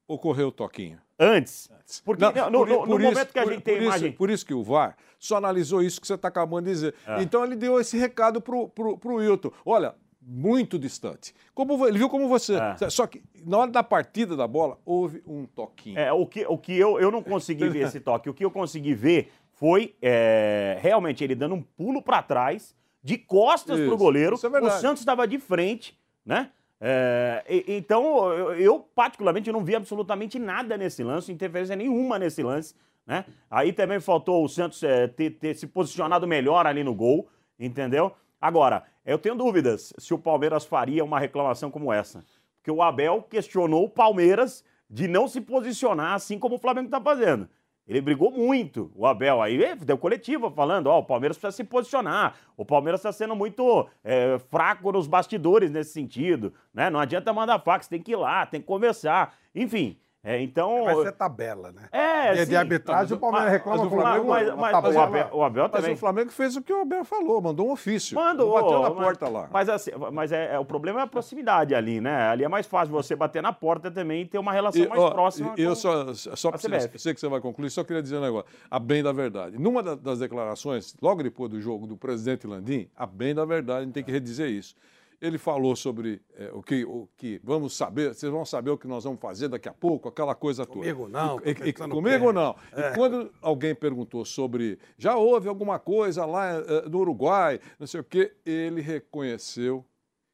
ocorreu 0.09 0.49
o 0.49 0.52
toquinho. 0.52 0.99
Antes. 1.19 1.69
Porque 2.05 2.23
Não, 2.23 2.50
no, 2.50 2.59
por- 2.61 2.69
no- 2.69 2.78
por 2.78 2.88
no 2.88 2.95
isso- 3.00 3.05
momento 3.11 3.33
que 3.33 3.38
a 3.38 3.43
por- 3.43 3.52
gente 3.52 3.62
tem 3.62 3.75
por 3.75 3.81
isso- 3.83 3.88
imagem. 3.90 4.12
Por 4.12 4.31
isso 4.31 4.47
que 4.47 4.55
o 4.55 4.62
VAR 4.62 4.97
só 5.19 5.37
analisou 5.37 5.83
isso 5.83 6.00
que 6.00 6.07
você 6.07 6.14
está 6.14 6.28
acabando 6.28 6.66
de 6.66 6.71
dizer. 6.73 6.95
É. 7.07 7.23
Então 7.23 7.43
ele 7.45 7.57
deu 7.57 7.81
esse 7.81 7.97
recado 7.99 8.40
pro, 8.40 8.69
pro, 8.69 8.97
pro 8.99 9.16
Wilton. 9.16 9.50
Olha, 9.64 9.95
muito 10.26 10.76
distante. 10.76 11.33
Como, 11.54 11.87
ele 11.87 11.99
viu 11.99 12.09
como 12.09 12.28
você. 12.28 12.56
É. 12.56 12.90
Só 12.90 13.06
que 13.06 13.23
na 13.45 13.59
hora 13.59 13.71
da 13.71 13.83
partida 13.83 14.37
da 14.37 14.49
bola, 14.49 14.76
houve 14.85 15.23
um 15.25 15.47
toquinho. 15.47 15.99
É, 15.99 16.12
o 16.12 16.26
que, 16.26 16.45
o 16.47 16.59
que 16.59 16.76
eu, 16.76 16.99
eu 16.99 17.12
não 17.12 17.23
consegui 17.23 17.68
ver 17.68 17.87
esse 17.87 18.00
toque. 18.00 18.28
O 18.28 18.35
que 18.35 18.45
eu 18.45 18.50
consegui 18.50 18.92
ver 18.92 19.33
foi 19.52 19.95
é, 20.02 20.76
realmente 20.80 21.23
ele 21.23 21.35
dando 21.35 21.54
um 21.54 21.62
pulo 21.62 22.02
para 22.02 22.23
trás, 22.23 22.75
de 23.02 23.16
costas 23.16 23.78
Isso, 23.78 23.88
pro 23.88 23.97
goleiro. 23.97 24.35
isso 24.35 24.47
é 24.47 24.49
o 24.49 24.52
verdade. 24.52 24.80
Santos 24.80 25.00
estava 25.00 25.28
de 25.28 25.38
frente, 25.38 25.97
né? 26.25 26.50
É, 26.80 27.42
então, 27.68 28.33
eu, 28.33 28.54
eu, 28.56 28.80
particularmente, 28.80 29.50
não 29.50 29.64
vi 29.64 29.76
absolutamente 29.76 30.38
nada 30.38 30.76
nesse 30.76 31.02
lance, 31.04 31.33
interferência 31.33 31.76
nenhuma 31.76 32.18
nesse 32.18 32.42
lance, 32.42 32.75
né? 33.06 33.25
Aí 33.49 33.73
também 33.73 34.00
faltou 34.00 34.45
o 34.45 34.49
Santos 34.49 34.83
é, 34.83 35.06
ter, 35.06 35.30
ter 35.30 35.54
se 35.54 35.66
posicionado 35.68 36.26
melhor 36.26 36.66
ali 36.66 36.83
no 36.83 36.95
gol, 36.95 37.28
entendeu? 37.59 38.12
Agora, 38.40 38.83
eu 39.06 39.18
tenho 39.18 39.36
dúvidas 39.36 39.92
se 39.96 40.12
o 40.12 40.18
Palmeiras 40.18 40.64
faria 40.64 41.04
uma 41.04 41.18
reclamação 41.18 41.70
como 41.70 41.92
essa. 41.92 42.25
Porque 42.56 42.70
o 42.70 42.82
Abel 42.82 43.22
questionou 43.22 43.84
o 43.84 43.88
Palmeiras 43.88 44.64
de 44.90 45.06
não 45.06 45.28
se 45.28 45.40
posicionar 45.40 46.14
assim 46.14 46.38
como 46.38 46.56
o 46.56 46.58
Flamengo 46.58 46.86
está 46.86 47.00
fazendo. 47.00 47.48
Ele 47.86 48.00
brigou 48.00 48.32
muito, 48.32 48.90
o 48.96 49.06
Abel. 49.06 49.40
Aí 49.40 49.62
eh, 49.62 49.76
deu 49.76 49.96
coletiva 49.96 50.50
falando: 50.50 50.88
ó, 50.88 50.98
o 50.98 51.04
Palmeiras 51.04 51.38
precisa 51.38 51.56
se 51.56 51.62
posicionar. 51.62 52.34
O 52.56 52.64
Palmeiras 52.64 52.98
está 52.98 53.12
sendo 53.12 53.36
muito 53.36 53.88
eh, 54.02 54.40
fraco 54.50 54.90
nos 54.90 55.06
bastidores 55.06 55.70
nesse 55.70 55.92
sentido. 55.92 56.52
Né? 56.75 56.90
Não 56.90 56.98
adianta 56.98 57.32
mandar 57.32 57.60
fax, 57.60 57.86
tem 57.86 58.02
que 58.02 58.10
ir 58.10 58.16
lá, 58.16 58.44
tem 58.44 58.60
que 58.60 58.66
conversar. 58.66 59.36
Enfim, 59.54 59.96
é, 60.26 60.42
então. 60.42 60.84
Vai 60.84 60.96
ser 60.96 61.12
tabela, 61.12 61.70
né? 61.70 61.88
É, 61.92 62.05
de, 62.35 62.47
de 62.47 62.56
arbitragem, 62.56 63.16
o 63.16 63.21
Palmeiras 63.21 63.50
Mas- 63.50 63.59
reclama 63.59 63.78
mas 63.78 63.87
o 63.87 63.90
Flamengo. 63.90 64.28
mas- 64.28 64.47
mas- 64.56 64.73
mas 64.83 64.97
o 64.97 65.00
Abel, 65.00 65.28
o 65.33 65.42
Abel 65.45 65.62
Mas 65.64 65.73
também. 65.73 65.95
o 65.95 65.97
Flamengo 65.97 66.30
fez 66.33 66.56
o 66.56 66.62
que 66.62 66.73
o 66.73 66.80
Abel 66.83 67.04
falou, 67.04 67.40
mandou 67.40 67.68
um 67.68 67.73
ofício. 67.73 68.14
Mandou, 68.14 68.52
Bateu 68.54 68.83
na 68.83 68.90
mas- 68.90 69.04
porta 69.04 69.28
lá. 69.28 69.49
Mas, 69.52 69.68
assim, 69.68 69.90
mas 70.12 70.33
é, 70.33 70.54
é- 70.54 70.59
o 70.59 70.64
problema 70.64 71.00
é 71.00 71.02
a 71.04 71.06
proximidade 71.06 71.75
ali, 71.75 72.00
né? 72.00 72.28
Ali 72.28 72.45
é 72.45 72.49
mais 72.49 72.66
fácil 72.66 72.92
você 72.92 73.14
bater 73.14 73.42
na 73.42 73.52
porta 73.52 73.90
também 73.90 74.23
e 74.23 74.26
ter 74.26 74.38
uma 74.38 74.52
relação 74.52 74.83
E, 74.83 74.88
mais 74.88 75.00
ó, 75.00 75.11
próxima. 75.11 75.54
e 75.56 75.62
eu 75.62 75.75
só, 75.76 76.12
só 76.14 76.50
pra 76.50 76.59
você, 76.59 76.90
sei 76.99 77.14
que 77.14 77.21
você 77.21 77.28
vai 77.28 77.40
concluir, 77.40 77.71
só 77.71 77.85
queria 77.85 78.02
dizer 78.02 78.16
um 78.16 78.23
negócio. 78.23 78.47
A 78.71 78.78
bem 78.78 79.02
da 79.02 79.12
verdade. 79.12 79.59
Numa 79.59 79.83
da- 79.83 79.95
das 79.95 80.18
declarações, 80.18 80.95
logo 81.02 81.23
depois 81.23 81.50
do 81.50 81.61
jogo 81.61 81.87
do 81.87 81.97
presidente 81.97 82.47
Landim, 82.47 82.88
a 82.97 83.06
bem 83.06 83.35
da 83.35 83.45
verdade, 83.45 83.80
a 83.80 83.85
gente 83.85 83.92
tem 83.95 84.04
que 84.04 84.11
redizer 84.12 84.49
isso. 84.50 84.75
Ele 85.20 85.38
falou 85.38 85.75
sobre 85.75 86.20
eh, 86.35 86.50
o, 86.52 86.62
que, 86.62 86.85
o 86.85 87.08
que 87.16 87.40
vamos 87.42 87.75
saber, 87.76 88.14
vocês 88.14 88.30
vão 88.30 88.44
saber 88.44 88.70
o 88.70 88.78
que 88.78 88.87
nós 88.87 89.04
vamos 89.04 89.20
fazer 89.20 89.49
daqui 89.49 89.68
a 89.68 89.73
pouco, 89.75 90.08
aquela 90.08 90.35
coisa 90.35 90.64
toda. 90.66 90.78
Comigo 90.80 91.08
não, 91.08 91.38
tô 91.38 91.49
E- 91.49 91.50
e- 91.50 91.54
pensando 91.54 91.94
comigo 91.94 92.25
bem. 92.26 92.35
não. 92.35 92.56
E 92.76 92.94
quando 92.94 93.32
alguém 93.40 93.75
perguntou 93.75 94.25
sobre 94.25 94.78
já 94.99 95.16
houve 95.16 95.49
alguma 95.49 95.78
coisa 95.78 96.25
lá 96.26 96.52
eh, 96.54 96.88
no 96.88 96.99
Uruguai, 96.99 97.58
não 97.78 97.87
sei 97.87 98.00
o 98.00 98.04
quê, 98.04 98.35
ele 98.44 98.80
reconheceu 98.80 99.85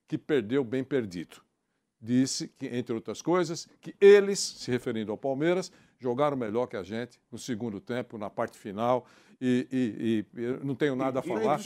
que 0.08 0.18
perdeu 0.18 0.62
bem 0.64 0.82
perdido. 0.84 1.36
Disse 2.00 2.48
que, 2.48 2.66
entre 2.66 2.92
outras 2.94 3.22
coisas, 3.22 3.68
que 3.80 3.94
eles, 4.00 4.38
se 4.38 4.70
referindo 4.70 5.12
ao 5.12 5.16
Palmeiras, 5.16 5.70
jogaram 6.00 6.36
melhor 6.36 6.66
que 6.66 6.76
a 6.76 6.82
gente 6.82 7.20
no 7.30 7.38
segundo 7.38 7.80
tempo, 7.80 8.18
na 8.18 8.28
parte 8.28 8.58
final, 8.58 9.06
e, 9.44 10.25
e- 10.37 10.40
e 10.40 10.64
não 10.64 10.75
tenho 10.75 10.94
nada 10.94 11.18
a 11.18 11.22
falar. 11.22 11.58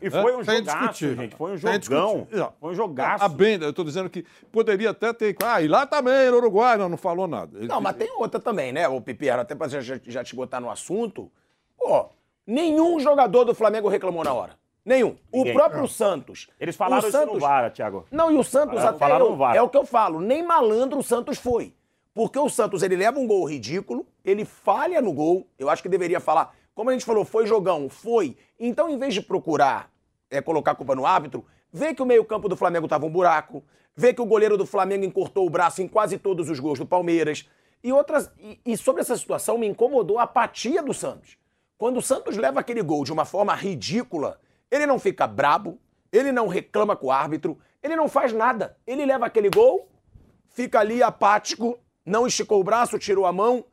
E 0.00 0.10
foi 0.10 0.36
um 0.36 0.44
jogaço, 0.44 1.06
gente. 1.16 1.34
Foi 1.36 1.52
um 1.52 1.56
jogão. 1.56 2.26
Foi 2.60 2.70
um 2.70 2.74
jogaço. 2.74 3.24
A 3.24 3.28
bem, 3.28 3.58
eu 3.62 3.70
estou 3.70 3.84
dizendo 3.84 4.10
que 4.10 4.24
poderia 4.52 4.90
até 4.90 5.12
ter. 5.12 5.34
Ah, 5.42 5.62
e 5.62 5.66
lá 5.68 5.86
também, 5.86 6.30
no 6.30 6.36
Uruguai, 6.36 6.76
não, 6.76 6.88
não 6.90 6.96
falou 6.98 7.26
nada. 7.26 7.56
Ele- 7.58 7.68
Não, 7.68 7.80
mas 7.80 7.96
tem 7.96 8.10
outra 8.18 8.38
também, 8.38 8.72
né, 8.72 8.86
o 8.86 9.00
Pipiero? 9.00 9.40
Até 9.40 9.54
pra 9.54 9.66
já, 9.68 9.80
já- 9.80 10.22
te 10.22 10.36
botar 10.36 10.60
no 10.60 10.70
assunto. 10.70 11.30
Pô, 11.78 12.06
nenhum 12.46 13.00
jogador 13.00 13.44
do 13.44 13.54
Flamengo 13.54 13.88
reclamou 13.88 14.22
na 14.22 14.32
hora. 14.34 14.60
Nenhum. 14.84 15.16
Ninguém. 15.32 15.52
O 15.52 15.54
próprio 15.54 15.86
Santos. 15.86 16.48
Eles 16.58 16.74
falaram 16.76 17.04
o 17.04 17.08
isso 17.08 17.16
no 17.18 17.24
Santos, 17.24 17.40
VAR, 17.40 17.70
Thiago. 17.72 18.04
Não, 18.10 18.32
e 18.32 18.36
o 18.36 18.42
Santos 18.42 18.74
Falaram- 18.74 18.88
até 18.90 18.98
falaram 18.98 19.24
eu- 19.26 19.30
no 19.30 19.36
VAR. 19.36 19.56
é 19.56 19.62
o 19.62 19.68
que 19.68 19.76
eu 19.76 19.86
falo, 19.86 20.20
nem 20.20 20.42
malandro 20.44 20.98
o 20.98 21.02
Santos 21.02 21.38
foi. 21.38 21.72
Porque 22.14 22.38
o 22.38 22.48
Santos, 22.50 22.82
ele 22.82 22.96
leva 22.96 23.18
um 23.18 23.26
gol 23.26 23.44
ridículo, 23.48 24.04
ele 24.24 24.44
falha 24.44 25.00
no 25.00 25.12
gol, 25.12 25.46
eu 25.58 25.70
acho 25.70 25.82
que 25.82 25.88
deveria 25.88 26.20
falar, 26.20 26.54
como 26.74 26.90
a 26.90 26.92
gente 26.92 27.04
falou, 27.04 27.24
foi 27.24 27.46
jogão, 27.46 27.88
foi. 27.88 28.36
Então, 28.58 28.88
em 28.88 28.98
vez 28.98 29.14
de 29.14 29.20
procurar 29.22 29.90
é, 30.30 30.40
colocar 30.40 30.72
a 30.72 30.74
culpa 30.74 30.94
no 30.94 31.04
árbitro, 31.04 31.44
vê 31.70 31.94
que 31.94 32.02
o 32.02 32.06
meio-campo 32.06 32.48
do 32.48 32.56
Flamengo 32.56 32.88
tava 32.88 33.04
um 33.04 33.10
buraco, 33.10 33.62
vê 33.94 34.14
que 34.14 34.22
o 34.22 34.26
goleiro 34.26 34.56
do 34.56 34.64
Flamengo 34.64 35.04
encurtou 35.04 35.46
o 35.46 35.50
braço 35.50 35.82
em 35.82 35.88
quase 35.88 36.18
todos 36.18 36.48
os 36.48 36.58
gols 36.58 36.78
do 36.78 36.86
Palmeiras. 36.86 37.48
E 37.84 37.92
outras. 37.92 38.30
E, 38.38 38.58
e 38.64 38.76
sobre 38.76 39.02
essa 39.02 39.16
situação 39.16 39.58
me 39.58 39.66
incomodou 39.66 40.18
a 40.18 40.22
apatia 40.22 40.82
do 40.82 40.94
Santos. 40.94 41.36
Quando 41.76 41.98
o 41.98 42.02
Santos 42.02 42.36
leva 42.36 42.60
aquele 42.60 42.80
gol 42.80 43.04
de 43.04 43.12
uma 43.12 43.24
forma 43.24 43.54
ridícula, 43.54 44.40
ele 44.70 44.86
não 44.86 44.98
fica 44.98 45.26
brabo, 45.26 45.78
ele 46.12 46.30
não 46.32 46.46
reclama 46.46 46.94
com 46.96 47.08
o 47.08 47.10
árbitro, 47.10 47.58
ele 47.82 47.96
não 47.96 48.08
faz 48.08 48.32
nada. 48.32 48.76
Ele 48.86 49.04
leva 49.04 49.26
aquele 49.26 49.50
gol, 49.50 49.88
fica 50.48 50.78
ali 50.78 51.02
apático, 51.02 51.78
não 52.06 52.26
esticou 52.26 52.60
o 52.60 52.64
braço, 52.64 52.98
tirou 52.98 53.26
a 53.26 53.32
mão 53.32 53.64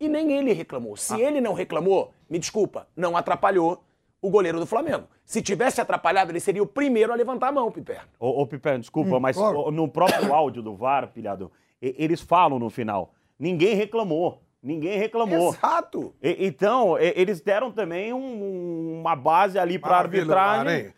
e 0.00 0.08
nem 0.08 0.32
ele 0.32 0.52
reclamou. 0.52 0.96
Se 0.96 1.14
Ah. 1.14 1.20
ele 1.28 1.40
não 1.40 1.52
reclamou, 1.52 2.12
me 2.28 2.38
desculpa, 2.38 2.86
não 2.96 3.16
atrapalhou 3.16 3.82
o 4.20 4.30
goleiro 4.30 4.58
do 4.58 4.66
Flamengo. 4.66 5.04
Se 5.24 5.40
tivesse 5.40 5.80
atrapalhado, 5.80 6.32
ele 6.32 6.40
seria 6.40 6.62
o 6.62 6.66
primeiro 6.66 7.12
a 7.12 7.16
levantar 7.16 7.48
a 7.48 7.52
mão, 7.52 7.70
Piperno. 7.70 8.08
Ô, 8.18 8.42
ô 8.42 8.46
Piper, 8.46 8.78
desculpa, 8.78 9.16
Hum, 9.16 9.20
mas 9.20 9.36
claro. 9.36 9.70
no 9.70 9.86
próprio 9.88 10.32
áudio 10.34 10.60
do 10.62 10.74
VAR, 10.74 11.08
pilhado, 11.08 11.52
e- 11.80 11.94
eles 11.98 12.20
falam 12.20 12.58
no 12.58 12.68
final. 12.68 13.12
Ninguém 13.38 13.74
reclamou. 13.74 14.42
Ninguém 14.60 14.98
reclamou. 14.98 15.50
Exato. 15.54 16.12
E- 16.20 16.44
então, 16.46 16.98
e- 16.98 17.12
eles 17.14 17.40
deram 17.40 17.70
também 17.70 18.12
um- 18.12 18.98
uma 19.00 19.14
base 19.14 19.56
ali 19.56 19.78
para 19.78 19.96
arbitragem. 19.98 20.86
Hein? 20.86 20.92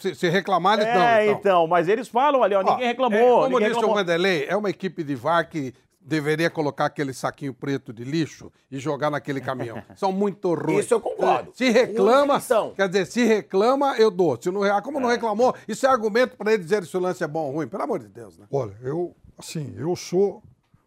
Se, 0.00 0.14
se 0.16 0.28
reclamar, 0.28 0.80
então. 0.80 0.90
é, 1.02 1.26
então. 1.26 1.38
então, 1.38 1.66
mas 1.68 1.86
eles 1.86 2.08
falam 2.08 2.42
ali, 2.42 2.56
ó, 2.56 2.62
ninguém 2.64 2.84
Ó, 2.84 2.88
reclamou. 2.88 3.18
é, 3.18 3.22
como 3.22 3.42
ninguém 3.50 3.58
disse 3.68 3.70
o 3.70 3.74
reclamou. 3.76 3.94
Vanderlei, 3.96 4.46
é 4.48 4.56
uma 4.56 4.68
equipe 4.70 5.04
de 5.04 5.14
VAR 5.14 5.48
que 5.48 5.72
deveria 6.06 6.48
colocar 6.48 6.86
aquele 6.86 7.12
saquinho 7.12 7.52
preto 7.52 7.92
de 7.92 8.04
lixo 8.04 8.52
e 8.70 8.78
jogar 8.78 9.10
naquele 9.10 9.40
caminhão. 9.40 9.82
São 9.96 10.12
muito 10.12 10.54
ruins. 10.54 10.84
Isso 10.84 10.94
eu 10.94 11.00
concordo. 11.00 11.50
Se 11.52 11.68
reclama, 11.68 12.40
quer 12.76 12.88
dizer, 12.88 13.06
se 13.06 13.24
reclama, 13.24 13.96
eu 13.98 14.10
dou. 14.10 14.40
Se 14.40 14.50
não, 14.50 14.62
ah, 14.62 14.80
como 14.80 15.00
não 15.00 15.08
reclamou, 15.08 15.54
isso 15.66 15.84
é 15.84 15.88
argumento 15.88 16.36
para 16.36 16.52
ele 16.52 16.62
dizer 16.62 16.84
se 16.86 16.96
o 16.96 17.00
lance 17.00 17.24
é 17.24 17.26
bom 17.26 17.46
ou 17.46 17.52
ruim. 17.54 17.66
Pelo 17.66 17.82
amor 17.82 17.98
de 17.98 18.06
Deus, 18.06 18.38
né? 18.38 18.46
Olha, 18.52 18.76
eu, 18.82 19.16
assim, 19.36 19.74
eu 19.76 19.96
sou 19.96 20.42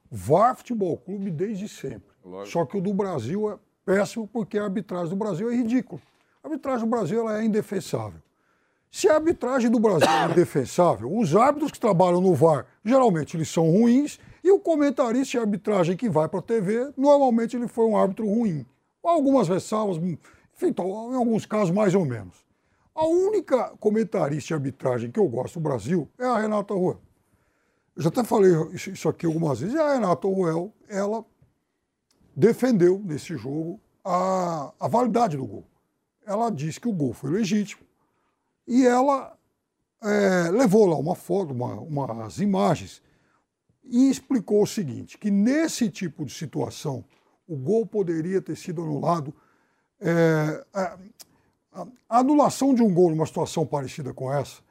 VAR 0.10 0.56
Futebol 0.56 0.98
Clube 0.98 1.30
desde 1.30 1.68
sempre. 1.68 2.10
Só 2.46 2.66
que 2.66 2.78
o 2.78 2.82
do 2.82 2.94
Brasil 2.94 3.52
é 3.52 3.58
péssimo 3.86 4.26
porque 4.28 4.58
a 4.58 4.64
arbitragem 4.64 5.10
do 5.10 5.16
Brasil 5.18 5.52
é 5.52 5.56
ridícula. 5.56 6.02
A 6.42 6.48
arbitragem 6.48 6.88
do 6.88 6.90
Brasil 6.90 7.20
ela 7.20 7.42
é 7.42 7.44
indefensável. 7.44 8.22
Se 8.90 9.08
a 9.10 9.16
arbitragem 9.16 9.70
do 9.70 9.80
Brasil 9.80 10.08
é 10.08 10.26
indefensável, 10.32 11.14
os 11.14 11.36
árbitros 11.36 11.72
que 11.72 11.80
trabalham 11.80 12.22
no 12.22 12.34
VAR, 12.34 12.66
geralmente 12.86 13.36
eles 13.36 13.50
são 13.50 13.70
ruins, 13.70 14.18
e 14.50 14.52
o 14.52 14.60
comentarista 14.60 15.32
de 15.32 15.38
arbitragem 15.38 15.96
que 15.96 16.10
vai 16.10 16.28
para 16.28 16.40
a 16.40 16.44
TV, 16.44 16.92
normalmente 16.98 17.56
ele 17.56 17.68
foi 17.68 17.86
um 17.86 17.96
árbitro 17.96 18.26
ruim. 18.26 18.66
Algumas 19.04 19.48
ressalvas, 19.48 19.98
enfim, 19.98 20.74
em 20.76 21.16
alguns 21.16 21.46
casos 21.46 21.72
mais 21.72 21.94
ou 21.94 22.04
menos. 22.04 22.36
A 22.96 23.06
única 23.06 23.70
comentarista 23.80 24.48
de 24.48 24.54
arbitragem 24.56 25.12
que 25.12 25.20
eu 25.20 25.28
gosto 25.28 25.60
do 25.60 25.64
Brasil 25.64 26.10
é 26.18 26.26
a 26.26 26.40
Renata 26.40 26.74
Ruel. 26.74 27.00
Eu 27.96 28.02
já 28.02 28.10
até 28.10 28.24
falei 28.24 28.52
isso 28.74 28.90
isso 28.90 29.08
aqui 29.08 29.26
algumas 29.26 29.60
vezes. 29.60 29.76
E 29.76 29.80
a 29.80 29.94
Renata 29.94 30.28
Ruel, 30.28 30.74
ela 30.88 31.24
defendeu 32.36 33.00
nesse 33.06 33.38
jogo 33.38 33.80
a, 34.04 34.74
a 34.80 34.88
validade 34.88 35.38
do 35.38 35.46
gol. 35.46 35.66
Ela 36.26 36.50
disse 36.50 36.80
que 36.80 36.88
o 36.88 36.94
gol 36.94 37.14
foi 37.14 37.30
legítimo. 37.30 37.84
E 38.68 38.86
ela 38.86 39.38
é, 40.02 40.50
levou 40.52 40.86
lá 40.88 40.98
uma 40.98 41.16
foto, 41.16 41.54
uma, 41.54 41.76
umas 41.76 42.40
imagens, 42.40 43.02
e 43.90 44.10
explicou 44.10 44.64
o 44.64 44.68
seguinte: 44.68 45.18
que 45.18 45.32
nesse 45.32 45.90
tipo 45.90 46.26
de 46.26 46.34
situação, 46.34 47.04
o 47.48 47.56
gol 47.56 47.86
poderia 47.86 48.42
ter 48.42 48.56
sido 48.56 48.82
anulado. 48.82 49.34
É, 50.02 50.66
a, 50.74 50.98
a 52.10 52.20
anulação 52.20 52.74
de 52.74 52.82
um 52.82 52.94
gol 52.94 53.10
numa 53.10 53.26
situação 53.26 53.66
parecida 53.66 54.14
com 54.14 54.34
essa, 54.34 54.62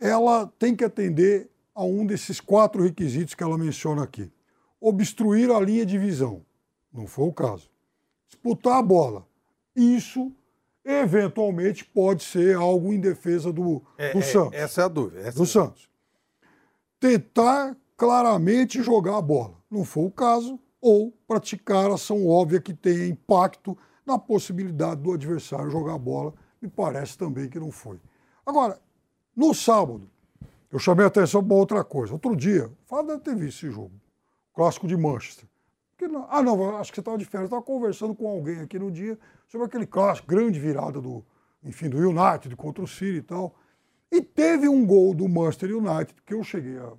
ela 0.00 0.46
tem 0.58 0.74
que 0.74 0.84
atender 0.84 1.48
a 1.74 1.84
um 1.84 2.04
desses 2.04 2.40
quatro 2.40 2.82
requisitos 2.82 3.34
que 3.34 3.42
ela 3.42 3.56
menciona 3.56 4.02
aqui. 4.02 4.30
Obstruir 4.80 5.50
a 5.50 5.60
linha 5.60 5.86
de 5.86 5.98
visão. 5.98 6.44
Não 6.92 7.06
foi 7.06 7.26
o 7.26 7.32
caso. 7.32 7.70
Disputar 8.28 8.78
a 8.78 8.82
bola. 8.82 9.26
Isso, 9.74 10.32
eventualmente, 10.84 11.84
pode 11.84 12.24
ser 12.24 12.56
algo 12.56 12.92
em 12.92 13.00
defesa 13.00 13.52
do, 13.52 13.82
É, 13.96 14.12
do 14.12 14.18
é, 14.18 14.22
Santos. 14.22 14.58
Essa 14.58 14.82
é 14.82 14.84
a 14.84 14.88
dúvida. 14.88 15.22
do 15.32 15.40
é 15.40 15.42
a 15.42 15.46
Santos. 15.46 15.88
Tentar 16.98 17.76
claramente 17.98 18.80
jogar 18.80 19.18
a 19.18 19.20
bola. 19.20 19.56
Não 19.68 19.84
foi 19.84 20.04
o 20.04 20.10
caso. 20.10 20.58
Ou 20.80 21.12
praticar 21.26 21.90
ação 21.90 22.24
óbvia 22.28 22.60
que 22.60 22.72
tenha 22.72 23.08
impacto 23.08 23.76
na 24.06 24.16
possibilidade 24.16 25.02
do 25.02 25.12
adversário 25.12 25.68
jogar 25.68 25.94
a 25.94 25.98
bola. 25.98 26.32
Me 26.62 26.68
parece 26.68 27.18
também 27.18 27.48
que 27.48 27.58
não 27.58 27.72
foi. 27.72 28.00
Agora, 28.46 28.78
no 29.36 29.52
sábado, 29.52 30.08
eu 30.70 30.78
chamei 30.78 31.04
a 31.04 31.08
atenção 31.08 31.44
para 31.44 31.56
outra 31.56 31.82
coisa. 31.82 32.12
Outro 32.12 32.36
dia, 32.36 32.70
deve 33.04 33.18
ter 33.18 33.34
visto 33.34 33.66
esse 33.66 33.70
jogo. 33.74 33.90
Clássico 34.54 34.86
de 34.86 34.96
Manchester. 34.96 35.48
Não- 36.02 36.28
ah, 36.30 36.40
não, 36.40 36.76
acho 36.76 36.92
que 36.92 36.96
você 36.96 37.00
estava 37.00 37.18
de 37.18 37.24
férias. 37.24 37.48
Estava 37.48 37.62
conversando 37.62 38.14
com 38.14 38.28
alguém 38.28 38.60
aqui 38.60 38.78
no 38.78 38.92
dia 38.92 39.18
sobre 39.48 39.66
aquele 39.66 39.86
clássico, 39.86 40.28
grande 40.28 40.60
virada 40.60 41.00
do, 41.00 41.24
enfim, 41.64 41.88
do 41.88 41.98
United 41.98 42.54
contra 42.54 42.84
o 42.84 42.86
City 42.86 43.18
e 43.18 43.22
tal. 43.22 43.56
E 44.12 44.22
teve 44.22 44.68
um 44.68 44.86
gol 44.86 45.12
do 45.12 45.28
Manchester 45.28 45.76
United, 45.76 46.14
que 46.24 46.34
eu 46.34 46.44
cheguei 46.44 46.78
a 46.78 46.92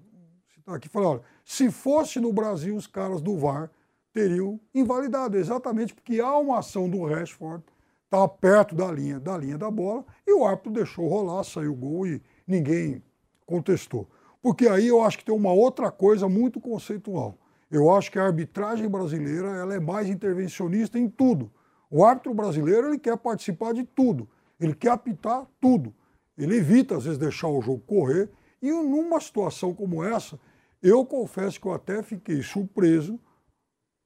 aqui 0.76 0.90
falei, 0.90 1.08
olha, 1.08 1.22
se 1.44 1.72
fosse 1.72 2.20
no 2.20 2.32
Brasil, 2.32 2.76
os 2.76 2.88
caras 2.88 3.22
do 3.22 3.38
VAR 3.38 3.70
teriam 4.14 4.60
invalidado, 4.74 5.38
exatamente 5.38 5.94
porque 5.94 6.20
há 6.20 6.38
uma 6.38 6.60
ação 6.60 6.90
do 6.90 7.04
Rashford, 7.06 7.64
estava 8.06 8.28
perto 8.28 8.76
da 8.76 8.92
linha, 8.92 9.20
da 9.20 9.38
linha 9.38 9.58
da 9.58 9.70
bola, 9.70 10.04
e 10.26 10.34
o 10.34 10.46
árbitro 10.46 10.72
deixou 10.72 11.08
rolar, 11.08 11.44
saiu 11.44 11.74
o 11.74 11.76
gol 11.76 12.08
e 12.08 12.22
ninguém 12.48 13.04
contestou. 13.46 14.08
Porque 14.42 14.68
aí 14.68 14.88
eu 14.88 15.04
acho 15.04 15.18
que 15.18 15.26
tem 15.26 15.36
uma 15.36 15.52
outra 15.52 15.92
coisa 15.92 16.28
muito 16.28 16.60
conceitual. 16.60 17.38
Eu 17.70 17.94
acho 17.94 18.12
que 18.12 18.18
a 18.18 18.26
arbitragem 18.26 18.90
brasileira 18.90 19.50
ela 19.50 19.76
é 19.76 19.80
mais 19.80 20.10
intervencionista 20.10 20.98
em 20.98 21.08
tudo. 21.08 21.52
O 21.90 22.04
árbitro 22.04 22.34
brasileiro 22.34 22.88
ele 22.88 22.98
quer 22.98 23.18
participar 23.18 23.74
de 23.74 23.84
tudo, 23.84 24.28
ele 24.60 24.74
quer 24.74 24.92
apitar 24.92 25.46
tudo. 25.60 25.94
Ele 26.40 26.56
evita, 26.56 26.96
às 26.96 27.04
vezes, 27.04 27.20
deixar 27.20 27.50
o 27.50 27.62
jogo 27.62 27.84
correr. 27.86 28.30
E 28.62 28.72
numa 28.72 29.20
situação 29.20 29.74
como 29.74 30.02
essa, 30.02 30.40
eu 30.82 31.06
confesso 31.06 31.60
que 31.60 31.66
eu 31.68 31.74
até 31.74 32.02
fiquei 32.04 32.42
surpreso 32.42 33.20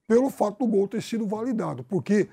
pelo 0.07 0.29
fato 0.29 0.59
do 0.59 0.67
gol 0.67 0.87
ter 0.87 1.01
sido 1.01 1.25
validado. 1.27 1.83
Porque. 1.83 2.29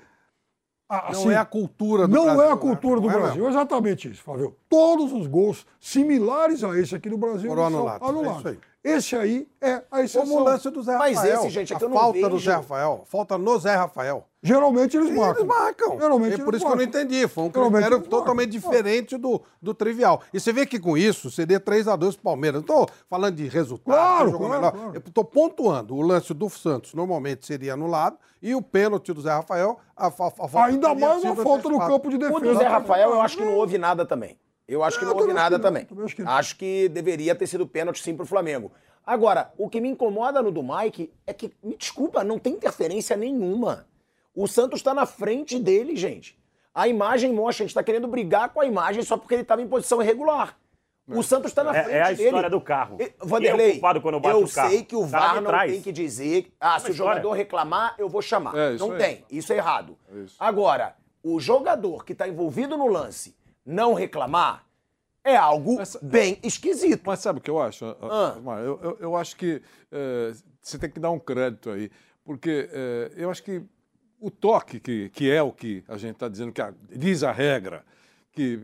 a- 0.89 1.03
Não 1.13 1.19
assim, 1.21 1.29
é 1.31 1.37
a 1.37 1.45
cultura 1.45 2.07
do 2.07 2.13
não 2.13 2.25
Brasil. 2.25 2.41
é 2.43 2.51
a 2.51 2.57
cultura 2.57 2.99
do 2.99 3.07
Não 3.07 3.13
é 3.15 3.19
Brasil, 3.19 3.47
exatamente 3.49 4.11
isso, 4.11 4.21
Flávio. 4.23 4.55
Todos 4.67 5.11
os 5.13 5.25
gols 5.27 5.65
similares 5.79 6.63
a 6.63 6.77
esse 6.77 6.93
aqui 6.95 7.09
do 7.09 7.17
Brasil 7.17 7.49
Foram 7.49 7.63
são 7.69 7.77
anulados, 7.77 8.07
é 8.07 8.11
anulados. 8.11 8.39
isso 8.39 8.47
aí. 8.49 8.59
Esse 8.83 9.15
aí 9.15 9.47
é 9.61 9.83
a 9.91 10.01
exceção. 10.01 10.27
Como 10.27 10.41
o 10.41 10.43
lance 10.43 10.69
do 10.69 10.81
Zé 10.83 10.97
Mas 10.97 11.15
Rafael. 11.17 11.35
esse, 11.39 11.49
gente, 11.51 11.71
é 11.73 11.77
que 11.77 11.83
a 11.83 11.85
eu 11.85 11.89
não 11.89 11.97
falta 11.97 12.19
do 12.19 12.29
vejo. 12.31 12.39
Zé 12.39 12.55
Rafael. 12.55 13.03
Falta 13.05 13.37
no 13.37 13.59
Zé 13.59 13.75
Rafael. 13.75 14.27
Geralmente 14.43 14.97
eles 14.97 15.11
marcam. 15.11 15.43
Eles 15.43 15.55
marcam. 15.55 15.99
Geralmente 15.99 16.33
é 16.41 16.43
por 16.43 16.53
eles 16.53 16.61
isso 16.61 16.65
que 16.65 16.71
eu 16.71 16.75
não 16.77 16.83
marcam. 16.85 17.01
entendi. 17.01 17.27
Foi 17.27 17.43
um 17.43 17.49
critério 17.51 17.71
marcam. 17.97 18.01
totalmente 18.01 18.49
diferente 18.49 19.17
do, 19.17 19.41
do 19.61 19.73
trivial. 19.73 20.21
E 20.33 20.39
você 20.39 20.51
vê 20.51 20.65
que 20.65 20.79
com 20.79 20.97
isso 20.97 21.29
seria 21.29 21.59
3x2 21.59 22.13
pro 22.13 22.23
Palmeiras. 22.23 22.55
Não 22.55 22.61
estou 22.61 22.89
falando 23.07 23.35
de 23.35 23.47
resultado. 23.47 23.93
Claro, 23.93 24.31
claro, 24.37 24.53
melhor. 24.53 24.71
claro. 24.71 24.91
Eu 24.95 24.99
estou 25.05 25.23
pontuando. 25.23 25.95
O 25.95 26.01
lance 26.01 26.33
do 26.33 26.49
Santos 26.49 26.95
normalmente 26.95 27.45
seria 27.45 27.73
anulado 27.73 28.17
e 28.41 28.55
o 28.55 28.61
pênalti 28.61 29.13
do 29.13 29.21
Zé 29.21 29.29
Rafael, 29.31 29.77
a, 29.95 30.07
a 30.07 30.11
falta 30.11 30.63
Ainda 30.63 30.95
mais 30.95 31.23
uma 31.23 31.35
falta 31.35 31.69
no 31.69 31.77
campo 31.79 32.09
de 32.09 32.15
O 32.15 32.19
defesa. 32.19 32.39
do 32.39 32.55
Zé 32.57 32.67
Rafael, 32.67 33.11
eu 33.11 33.21
acho 33.21 33.37
que 33.37 33.45
não 33.45 33.55
houve 33.55 33.77
nada 33.77 34.05
também. 34.05 34.37
Eu 34.67 34.83
acho 34.83 34.97
que 34.97 35.05
Eu 35.05 35.09
não 35.09 35.17
houve 35.17 35.33
nada 35.33 35.59
também. 35.59 35.87
Acho 36.25 36.55
que 36.55 36.89
deveria 36.89 37.35
ter 37.35 37.45
sido 37.45 37.67
pênalti 37.67 38.01
sim 38.01 38.15
pro 38.15 38.25
Flamengo. 38.25 38.71
Agora, 39.05 39.51
o 39.57 39.69
que 39.69 39.81
me 39.81 39.89
incomoda 39.89 40.41
no 40.41 40.51
do 40.51 40.63
Mike 40.63 41.11
é 41.27 41.33
que, 41.33 41.51
me 41.61 41.75
desculpa, 41.75 42.23
não 42.23 42.39
tem 42.39 42.53
interferência 42.53 43.15
nenhuma. 43.15 43.85
O 44.35 44.47
Santos 44.47 44.81
tá 44.81 44.93
na 44.93 45.05
frente 45.05 45.59
dele, 45.59 45.95
gente. 45.95 46.37
A 46.73 46.87
imagem 46.87 47.33
mostra, 47.33 47.63
a 47.63 47.67
gente 47.67 47.73
tá 47.75 47.83
querendo 47.83 48.07
brigar 48.07 48.49
com 48.49 48.61
a 48.61 48.65
imagem 48.65 49.03
só 49.03 49.17
porque 49.17 49.33
ele 49.33 49.43
tava 49.43 49.61
em 49.61 49.67
posição 49.67 50.01
irregular. 50.01 50.57
O 51.07 51.21
Santos 51.21 51.51
tá 51.51 51.63
na 51.63 51.75
É- 51.75 51.83
frente 51.83 51.95
é 51.97 52.01
a 52.01 52.11
dele. 52.11 52.23
história 52.23 52.49
do 52.49 52.61
carro. 52.61 52.95
É 53.01 53.11
Vanderlei, 53.19 53.71
culpado 53.73 53.99
quando 54.01 54.19
bate 54.21 54.35
eu 54.39 54.45
o 54.45 54.49
carro? 54.49 54.69
sei 54.69 54.83
que 54.85 54.95
o 54.95 55.09
cara 55.09 55.33
VAR 55.33 55.41
não 55.41 55.49
trás. 55.51 55.71
tem 55.73 55.81
que 55.81 55.91
dizer, 55.91 56.53
ah, 56.59 56.79
se 56.79 56.87
o 56.87 56.91
história. 56.91 57.15
jogador 57.15 57.31
reclamar, 57.33 57.95
eu 57.97 58.07
vou 58.07 58.21
chamar. 58.21 58.55
É, 58.55 58.77
não 58.77 58.91
aí. 58.93 58.97
tem, 58.97 59.25
isso 59.29 59.51
é 59.51 59.57
errado. 59.57 59.97
Isso. 60.23 60.35
Agora, 60.39 60.95
o 61.21 61.37
jogador 61.39 62.05
que 62.05 62.13
está 62.13 62.25
envolvido 62.29 62.77
no 62.77 62.87
lance 62.87 63.35
não 63.65 63.93
reclamar 63.93 64.63
é 65.25 65.35
algo 65.35 65.75
Mas- 65.75 65.97
bem 66.01 66.39
esquisito. 66.41 67.01
Mas 67.05 67.19
sabe 67.19 67.39
o 67.39 67.41
que 67.41 67.49
eu 67.51 67.59
acho? 67.61 67.85
Ah. 68.01 68.35
Eu, 68.63 68.79
eu, 68.81 68.97
eu 69.01 69.15
acho 69.17 69.35
que 69.35 69.61
eh, 69.91 70.31
você 70.61 70.77
tem 70.79 70.89
que 70.89 70.99
dar 70.99 71.11
um 71.11 71.19
crédito 71.19 71.69
aí, 71.71 71.91
porque 72.23 72.69
eh, 72.71 73.11
eu 73.17 73.29
acho 73.29 73.43
que 73.43 73.61
o 74.21 74.29
toque, 74.31 74.79
que, 74.79 75.09
que 75.09 75.29
é 75.29 75.41
o 75.41 75.51
que 75.51 75.83
a 75.87 75.97
gente 75.97 76.13
está 76.13 76.29
dizendo, 76.29 76.51
que 76.53 76.61
a- 76.61 76.73
diz 76.95 77.23
a 77.23 77.31
regra, 77.31 77.83
que 78.31 78.59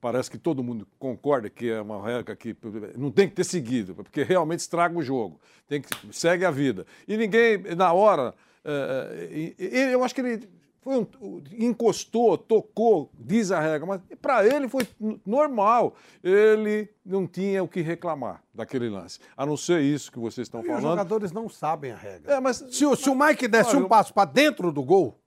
parece 0.00 0.30
que 0.30 0.38
todo 0.38 0.62
mundo 0.62 0.86
concorda 1.00 1.50
que 1.50 1.68
é 1.68 1.80
uma 1.80 2.00
regra 2.04 2.36
que 2.36 2.54
não 2.96 3.10
tem 3.10 3.28
que 3.28 3.34
ter 3.34 3.44
seguido, 3.44 3.94
porque 3.94 4.22
realmente 4.22 4.60
estraga 4.60 4.96
o 4.96 5.02
jogo, 5.02 5.40
tem 5.66 5.80
que 5.82 5.88
segue 6.12 6.44
a 6.44 6.50
vida. 6.50 6.86
E 7.08 7.16
ninguém, 7.16 7.58
na 7.76 7.92
hora, 7.92 8.34
eh, 8.64 9.54
eh, 9.58 9.94
eu 9.94 10.04
acho 10.04 10.14
que 10.14 10.20
ele 10.20 10.48
foi 10.88 11.06
um- 11.22 11.42
encostou, 11.58 12.38
tocou, 12.38 13.10
diz 13.18 13.50
a 13.52 13.60
regra, 13.60 13.86
mas 13.86 14.00
para 14.22 14.46
ele 14.46 14.66
foi 14.68 14.86
normal. 15.26 15.94
Ele 16.24 16.88
não 17.04 17.26
tinha 17.26 17.62
o 17.62 17.68
que 17.68 17.82
reclamar 17.82 18.42
daquele 18.54 18.88
lance. 18.88 19.18
A 19.36 19.44
não 19.44 19.54
ser 19.56 19.82
isso 19.82 20.10
que 20.10 20.18
vocês 20.18 20.46
estão 20.46 20.60
E 20.60 20.62
os 20.62 20.68
falando. 20.68 20.82
jogadores 20.84 21.30
não 21.30 21.46
sabem 21.48 21.92
a 21.92 21.96
regra. 21.96 22.32
É, 22.32 22.40
mas 22.40 22.64
Se 22.70 22.86
o, 22.86 22.96
se 22.96 23.10
o 23.10 23.14
Mike 23.14 23.46
desse 23.46 23.76
Olha, 23.76 23.84
um 23.84 23.88
passo 23.88 24.14
para 24.14 24.24
dentro 24.30 24.72
do 24.72 24.82
gol, 24.82 25.20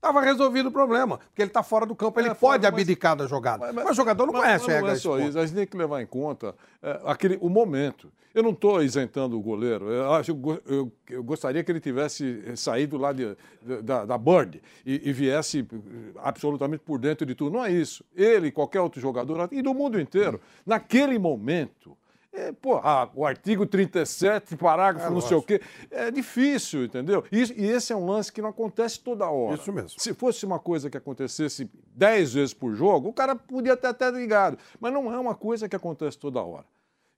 tava 0.00 0.20
resolvido 0.20 0.68
o 0.68 0.72
problema. 0.72 1.18
Porque 1.18 1.42
ele 1.42 1.50
tá 1.50 1.62
fora 1.62 1.84
do 1.86 1.94
campo, 1.94 2.18
ele 2.20 2.28
É, 2.28 2.34
pode 2.34 2.40
fora, 2.40 2.72
mas- 2.72 2.82
abdicar 2.82 3.16
da 3.16 3.26
jogada. 3.26 3.72
Mas, 3.72 3.90
o 3.90 3.94
jogador 3.94 4.26
não 4.26 4.32
mas- 4.32 4.42
conhece 4.42 4.66
mas. 4.66 4.80
Não 4.82 4.88
é 4.88 4.96
só 4.96 5.18
isso, 5.18 5.38
a 5.38 5.44
gente 5.46 5.54
tem 5.56 5.66
que 5.66 5.76
levar 5.76 6.00
em 6.02 6.06
conta 6.06 6.54
é, 6.82 7.00
aquele, 7.04 7.38
o 7.40 7.48
momento. 7.48 8.10
Eu 8.34 8.42
não 8.42 8.50
estou 8.50 8.80
isentando 8.82 9.36
o 9.36 9.40
goleiro. 9.40 9.90
Eu, 9.90 10.12
acho, 10.12 10.30
eu, 10.30 10.62
eu- 10.66 10.92
eu 11.10 11.24
gostaria 11.24 11.64
que 11.64 11.72
ele 11.72 11.80
tivesse 11.80 12.40
saído 12.56 12.96
lá 12.96 13.12
de- 13.12 13.36
da, 13.82 14.04
da 14.04 14.18
Bird 14.18 14.62
e, 14.86 15.08
e 15.08 15.12
viesse 15.12 15.60
eh, 15.72 15.76
absolutamente 16.22 16.82
por 16.84 17.00
dentro 17.00 17.26
de 17.26 17.34
tudo. 17.34 17.54
Não 17.56 17.64
é 17.64 17.72
isso. 17.72 18.04
Ele, 18.14 18.52
qualquer 18.52 18.80
outro 18.80 19.00
jogador, 19.00 19.48
e 19.50 19.60
do 19.62 19.74
mundo 19.74 19.98
inteiro, 20.00 20.40
naquele 20.64 21.18
momento. 21.18 21.96
É, 22.32 22.52
pô, 22.52 22.76
ah, 22.76 23.10
o 23.14 23.24
artigo 23.24 23.66
37, 23.66 24.56
parágrafo 24.56 25.12
não 25.12 25.20
sei 25.20 25.36
o 25.36 25.42
quê. 25.42 25.60
É 25.90 26.10
difícil, 26.10 26.84
entendeu? 26.84 27.24
E, 27.32 27.38
e 27.38 27.66
esse 27.66 27.92
é 27.92 27.96
um 27.96 28.06
lance 28.06 28.32
que 28.32 28.42
não 28.42 28.50
acontece 28.50 29.00
toda 29.00 29.28
hora. 29.28 29.56
Isso 29.56 29.72
mesmo. 29.72 29.98
Se 29.98 30.12
fosse 30.12 30.44
uma 30.44 30.58
coisa 30.58 30.90
que 30.90 30.96
acontecesse 30.96 31.70
10 31.94 32.34
vezes 32.34 32.54
por 32.54 32.74
jogo, 32.74 33.08
o 33.08 33.12
cara 33.12 33.34
podia 33.34 33.76
ter 33.76 33.88
até 33.88 34.10
ligado. 34.10 34.58
Mas 34.78 34.92
não 34.92 35.12
é 35.12 35.18
uma 35.18 35.34
coisa 35.34 35.68
que 35.68 35.76
acontece 35.76 36.18
toda 36.18 36.42
hora. 36.42 36.64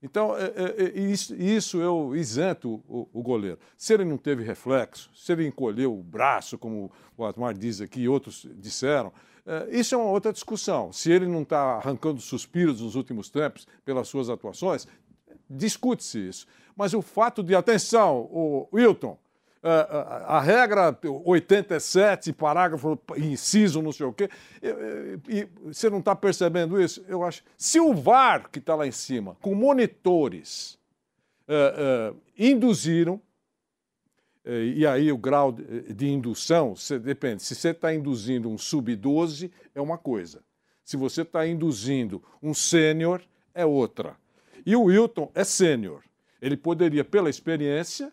Então, 0.03 0.35
é, 0.35 0.45
é, 0.45 0.83
é, 0.83 0.99
isso, 0.99 1.35
isso 1.35 1.79
eu 1.79 2.15
isento 2.15 2.81
o, 2.87 3.07
o 3.13 3.21
goleiro. 3.21 3.59
Se 3.77 3.93
ele 3.93 4.03
não 4.03 4.17
teve 4.17 4.43
reflexo, 4.43 5.11
se 5.13 5.31
ele 5.31 5.45
encolheu 5.45 5.93
o 5.93 6.01
braço, 6.01 6.57
como 6.57 6.91
o 7.15 7.23
Asmar 7.23 7.53
diz 7.53 7.81
aqui 7.81 8.01
e 8.01 8.09
outros 8.09 8.47
disseram, 8.55 9.09
é, 9.09 9.13
isso 9.69 9.95
é 9.95 9.97
uma 9.97 10.09
outra 10.11 10.31
discussão. 10.31 10.91
Se 10.93 11.11
ele 11.11 11.25
não 11.27 11.41
está 11.41 11.75
arrancando 11.75 12.21
suspiros 12.21 12.81
nos 12.81 12.95
últimos 12.95 13.29
tempos 13.29 13.67
pelas 13.83 14.07
suas 14.07 14.29
atuações, 14.29 14.87
discute-se 15.49 16.19
isso. 16.29 16.47
Mas 16.75 16.93
o 16.93 17.01
fato 17.01 17.43
de, 17.43 17.53
atenção, 17.55 18.19
o 18.31 18.67
Wilton, 18.73 19.17
a, 19.63 19.69
a- 19.71 20.37
a 20.37 20.39
regra 20.41 20.97
87, 21.25 22.33
parágrafo, 22.33 22.97
inciso, 23.17 23.81
não 23.81 23.91
sei 23.91 24.05
o 24.07 24.13
quê, 24.13 24.29
e 25.29 25.47
você 25.65 25.89
não 25.89 25.99
está 25.99 26.15
percebendo 26.15 26.81
isso? 26.81 27.03
Eu 27.07 27.23
acho. 27.23 27.43
Se 27.57 27.79
o 27.79 27.93
VAR, 27.93 28.49
que 28.49 28.59
está 28.59 28.73
lá 28.75 28.87
em 28.87 28.91
cima, 28.91 29.35
com 29.41 29.53
monitores, 29.53 30.79
eh, 31.47 31.75
eh, 31.77 32.13
induziram, 32.39 33.15
eh, 33.15 33.19
e 34.45 34.85
aí 34.87 35.11
o 35.11 35.17
grau 35.17 35.51
de, 35.51 35.93
de 35.93 36.09
indução, 36.09 36.75
você- 36.75 36.97
depende, 36.99 37.43
se 37.43 37.53
você 37.55 37.69
está 37.69 37.93
induzindo 37.93 38.49
um 38.49 38.57
sub-12, 38.57 39.51
é 39.75 39.81
uma 39.81 39.97
coisa. 39.97 40.43
Se 40.83 40.97
você 40.97 41.21
está 41.21 41.45
induzindo 41.47 42.21
um 42.41 42.53
sênior, 42.53 43.21
é 43.53 43.65
outra. 43.65 44.15
E 44.65 44.75
o 44.75 44.83
Wilton 44.85 45.31
é 45.35 45.43
sênior. 45.43 46.01
Ele 46.41 46.57
poderia, 46.57 47.03
pela 47.05 47.29
experiência, 47.29 48.11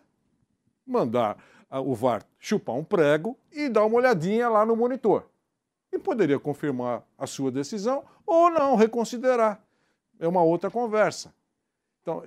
mandar 0.85 1.37
ah, 1.69 1.81
o 1.81 1.93
VAR 1.95 2.23
chupar 2.39 2.75
um 2.75 2.83
prego 2.83 3.37
e 3.51 3.67
dar 3.69 3.85
uma 3.85 3.97
olhadinha 3.97 4.47
lá 4.49 4.65
no 4.65 4.75
monitor. 4.75 5.27
E 5.91 5.97
poderia 5.97 6.39
confirmar 6.39 7.03
a 7.17 7.25
sua 7.25 7.51
decisão 7.51 8.03
ou 8.25 8.49
não, 8.51 8.75
reconsiderar. 8.75 9.59
é 10.19 10.27
uma 10.27 10.43
outra 10.43 10.69
conversa. 10.69 11.33
Então, 12.01 12.23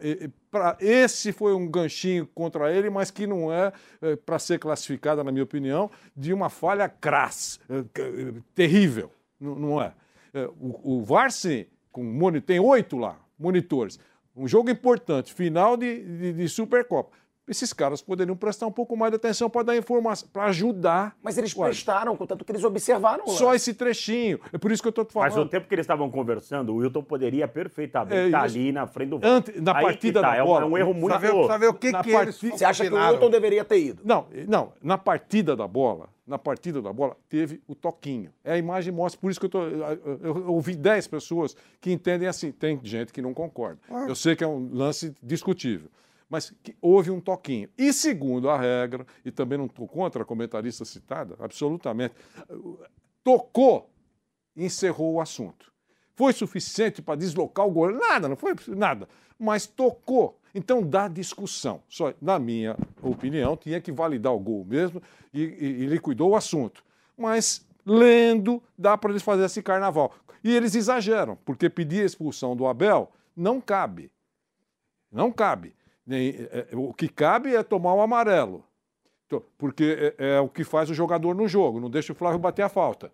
pra- 0.51 0.77
esse 0.81 1.33
foi 1.33 1.55
um 1.55 1.67
ganchinho 1.69 2.27
contra 2.35 2.71
ele, 2.73 2.91
mas 2.91 3.11
que 3.11 3.27
não 3.27 3.53
é, 3.53 3.73
para 4.25 4.39
ser 4.39 4.59
classificada, 4.59 5.25
na 5.25 5.33
minha 5.33 5.43
opinião, 5.45 5.91
de 6.17 6.33
uma 6.33 6.49
falha 6.51 6.89
crassa, 6.89 7.59
eh, 7.69 7.83
c- 7.97 8.03
eh, 8.37 8.41
terrível. 8.55 9.11
Não, 9.41 9.55
não 9.57 9.83
é. 9.83 9.93
Eh, 10.35 10.49
O, 10.61 11.01
o 11.01 11.05
com 11.91 12.03
moni- 12.05 12.41
tem 12.41 12.61
oito 12.61 12.97
lá, 12.97 13.19
monitores. 13.39 13.99
Um 14.37 14.47
jogo 14.47 14.71
importante, 14.71 15.33
final 15.35 15.77
de, 15.77 16.03
de, 16.05 16.33
de 16.33 16.49
Supercopa. 16.49 17.11
Esses 17.49 17.73
caras 17.73 18.01
poderiam 18.01 18.37
prestar 18.37 18.69
um 18.69 18.71
pouco 18.73 18.97
mais 18.97 19.11
de 19.11 19.17
atenção 19.17 19.51
para 19.51 19.65
dar 19.65 19.77
informação, 19.77 20.29
para 20.33 20.45
ajudar. 20.45 21.17
Mas 21.21 21.37
eles 21.37 21.55
Ué, 21.57 21.67
prestaram, 21.69 22.17
contanto 22.17 22.45
que 22.45 22.53
eles 22.53 22.63
observaram. 22.63 23.27
Só 23.27 23.53
esse 23.53 23.75
trechinho. 23.75 24.39
É 24.53 24.59
por 24.59 24.71
isso 24.71 24.81
que 24.81 24.87
eu 24.87 24.91
estou 24.91 25.05
Mas 25.13 25.33
falando. 25.35 25.49
o 25.49 25.51
tempo 25.51 25.67
que 25.67 25.75
eles 25.75 25.83
estavam 25.83 26.09
conversando, 26.09 26.73
o 26.73 26.77
Wilton 26.77 27.03
poderia 27.03 27.49
perfeitamente 27.49 28.15
É, 28.17 28.27
estar 28.27 28.47
isso. 28.47 28.57
ali 28.57 28.71
na 28.71 28.87
frente 28.87 29.09
do 29.11 29.19
VAR. 29.19 29.31
Ante- 29.31 29.61
na 29.61 29.77
Aí 29.77 29.85
partida 29.85 30.21
tá, 30.21 30.31
da 30.31 30.37
é 30.37 30.43
um- 30.43 30.47
bola. 30.47 30.63
É 30.63 30.67
um 30.67 30.79
erro 30.79 30.95
muito... 30.95 31.09
Pra 31.09 31.59
ver 31.59 31.67
o 31.69 31.75
que, 31.75 31.91
Na 31.91 32.05
que 32.05 32.13
partida- 32.13 32.57
Você 32.57 32.65
acha 32.65 32.85
que 32.89 32.95
o. 32.95 33.09
Wilton 33.11 33.31
deveria 33.31 33.65
ter 33.65 33.79
ido? 33.81 34.03
Não, 34.05 34.27
não, 34.49 34.73
na 34.81 34.97
partida 34.97 35.57
da 35.57 35.67
bola, 35.67 36.09
na 36.25 36.39
partida 36.39 36.81
da 36.81 36.93
bola, 36.93 37.17
teve 37.29 37.61
o 37.67 37.75
toquinho. 37.75 38.31
É 38.45 38.53
a 38.53 38.57
imagem 38.59 38.93
mostra, 38.95 39.21
por 39.21 39.33
isso 39.33 39.41
que 39.41 39.47
eu, 39.47 39.51
tô, 39.51 39.63
eu, 39.65 40.21
eu 40.23 40.47
ouvi 40.53 40.77
10 40.77 41.09
pessoas 41.09 41.57
que 41.81 41.91
entendem 41.91 42.29
assim. 42.29 42.53
Tem 42.53 42.79
gente 42.85 43.13
que 43.13 43.21
não 43.21 43.35
concorda. 43.35 43.81
Eu 44.07 44.15
sei 44.15 44.37
que 44.37 44.45
é 44.45 44.47
um 44.47 44.71
lance 44.73 45.13
discutível. 45.21 45.91
Mas 46.33 46.51
houve 46.81 47.11
um 47.11 47.21
toquinho. 47.21 47.69
E 47.77 47.93
segundo 47.93 48.49
a 48.49 48.59
regra, 48.59 49.07
e 49.23 49.31
também 49.31 49.59
não 49.59 49.67
estou 49.67 49.87
contra 49.87 50.23
a 50.23 50.25
comentarista 50.25 50.83
citada, 50.83 51.37
absolutamente, 51.39 52.15
tocou 53.23 53.93
encerrou 54.57 55.15
o 55.15 55.21
assunto. 55.21 55.71
Foi 56.15 56.33
suficiente 56.33 57.03
para 57.03 57.19
deslocar 57.19 57.67
o 57.67 57.71
goleiro? 57.71 58.01
Nada, 58.01 58.29
não 58.31 58.37
foi 58.37 58.55
nada. 58.69 59.07
Mas 59.39 59.67
tocou. 59.67 60.41
Então 60.55 60.83
dá 60.83 61.07
discussão. 61.07 61.83
Só, 61.87 62.15
na 62.21 62.39
minha 62.39 62.79
opinião, 63.03 63.55
tinha 63.55 63.79
que 63.79 63.93
validar 63.93 64.33
o 64.33 64.39
gol 64.39 64.65
mesmo 64.65 65.03
e, 65.35 65.43
e, 65.43 65.67
e 65.83 65.87
liquidou 65.87 66.31
o 66.31 66.37
assunto. 66.37 66.83
Mas 67.15 67.63
lendo, 67.85 68.63
dá 68.77 68.97
para 68.97 69.11
eles 69.11 69.23
fazer 69.23 69.45
esse 69.45 69.63
carnaval. 69.63 70.15
E 70.43 70.51
eles 70.51 70.75
exageram, 70.75 71.37
porque 71.45 71.69
pedir 71.69 72.03
a 72.03 72.07
expulsão 72.07 72.57
do 72.57 72.67
Abel 72.67 73.13
não 73.37 73.61
cabe. 73.61 74.11
Não 75.11 75.31
cabe. 75.31 75.75
Nem- 76.07 76.31
é- 76.51 76.69
é- 76.73 76.77
o 76.77 76.93
que 76.93 77.09
cabe 77.09 77.55
é 77.55 77.63
tomar 77.63 77.95
o 77.95 78.01
amarelo. 78.01 78.65
Então, 79.27 79.43
Porque 79.57 80.15
é, 80.19 80.35
é 80.37 80.41
o 80.41 80.49
que 80.49 80.63
faz 80.65 80.91
o 80.91 80.95
jogador 80.95 81.35
no 81.35 81.49
jogo, 81.49 81.81
não 81.81 81.89
deixa 81.89 82.13
o 82.13 82.17
Flávio 82.17 82.39
bater 82.39 82.63
a 82.63 82.69
falta. 82.69 83.11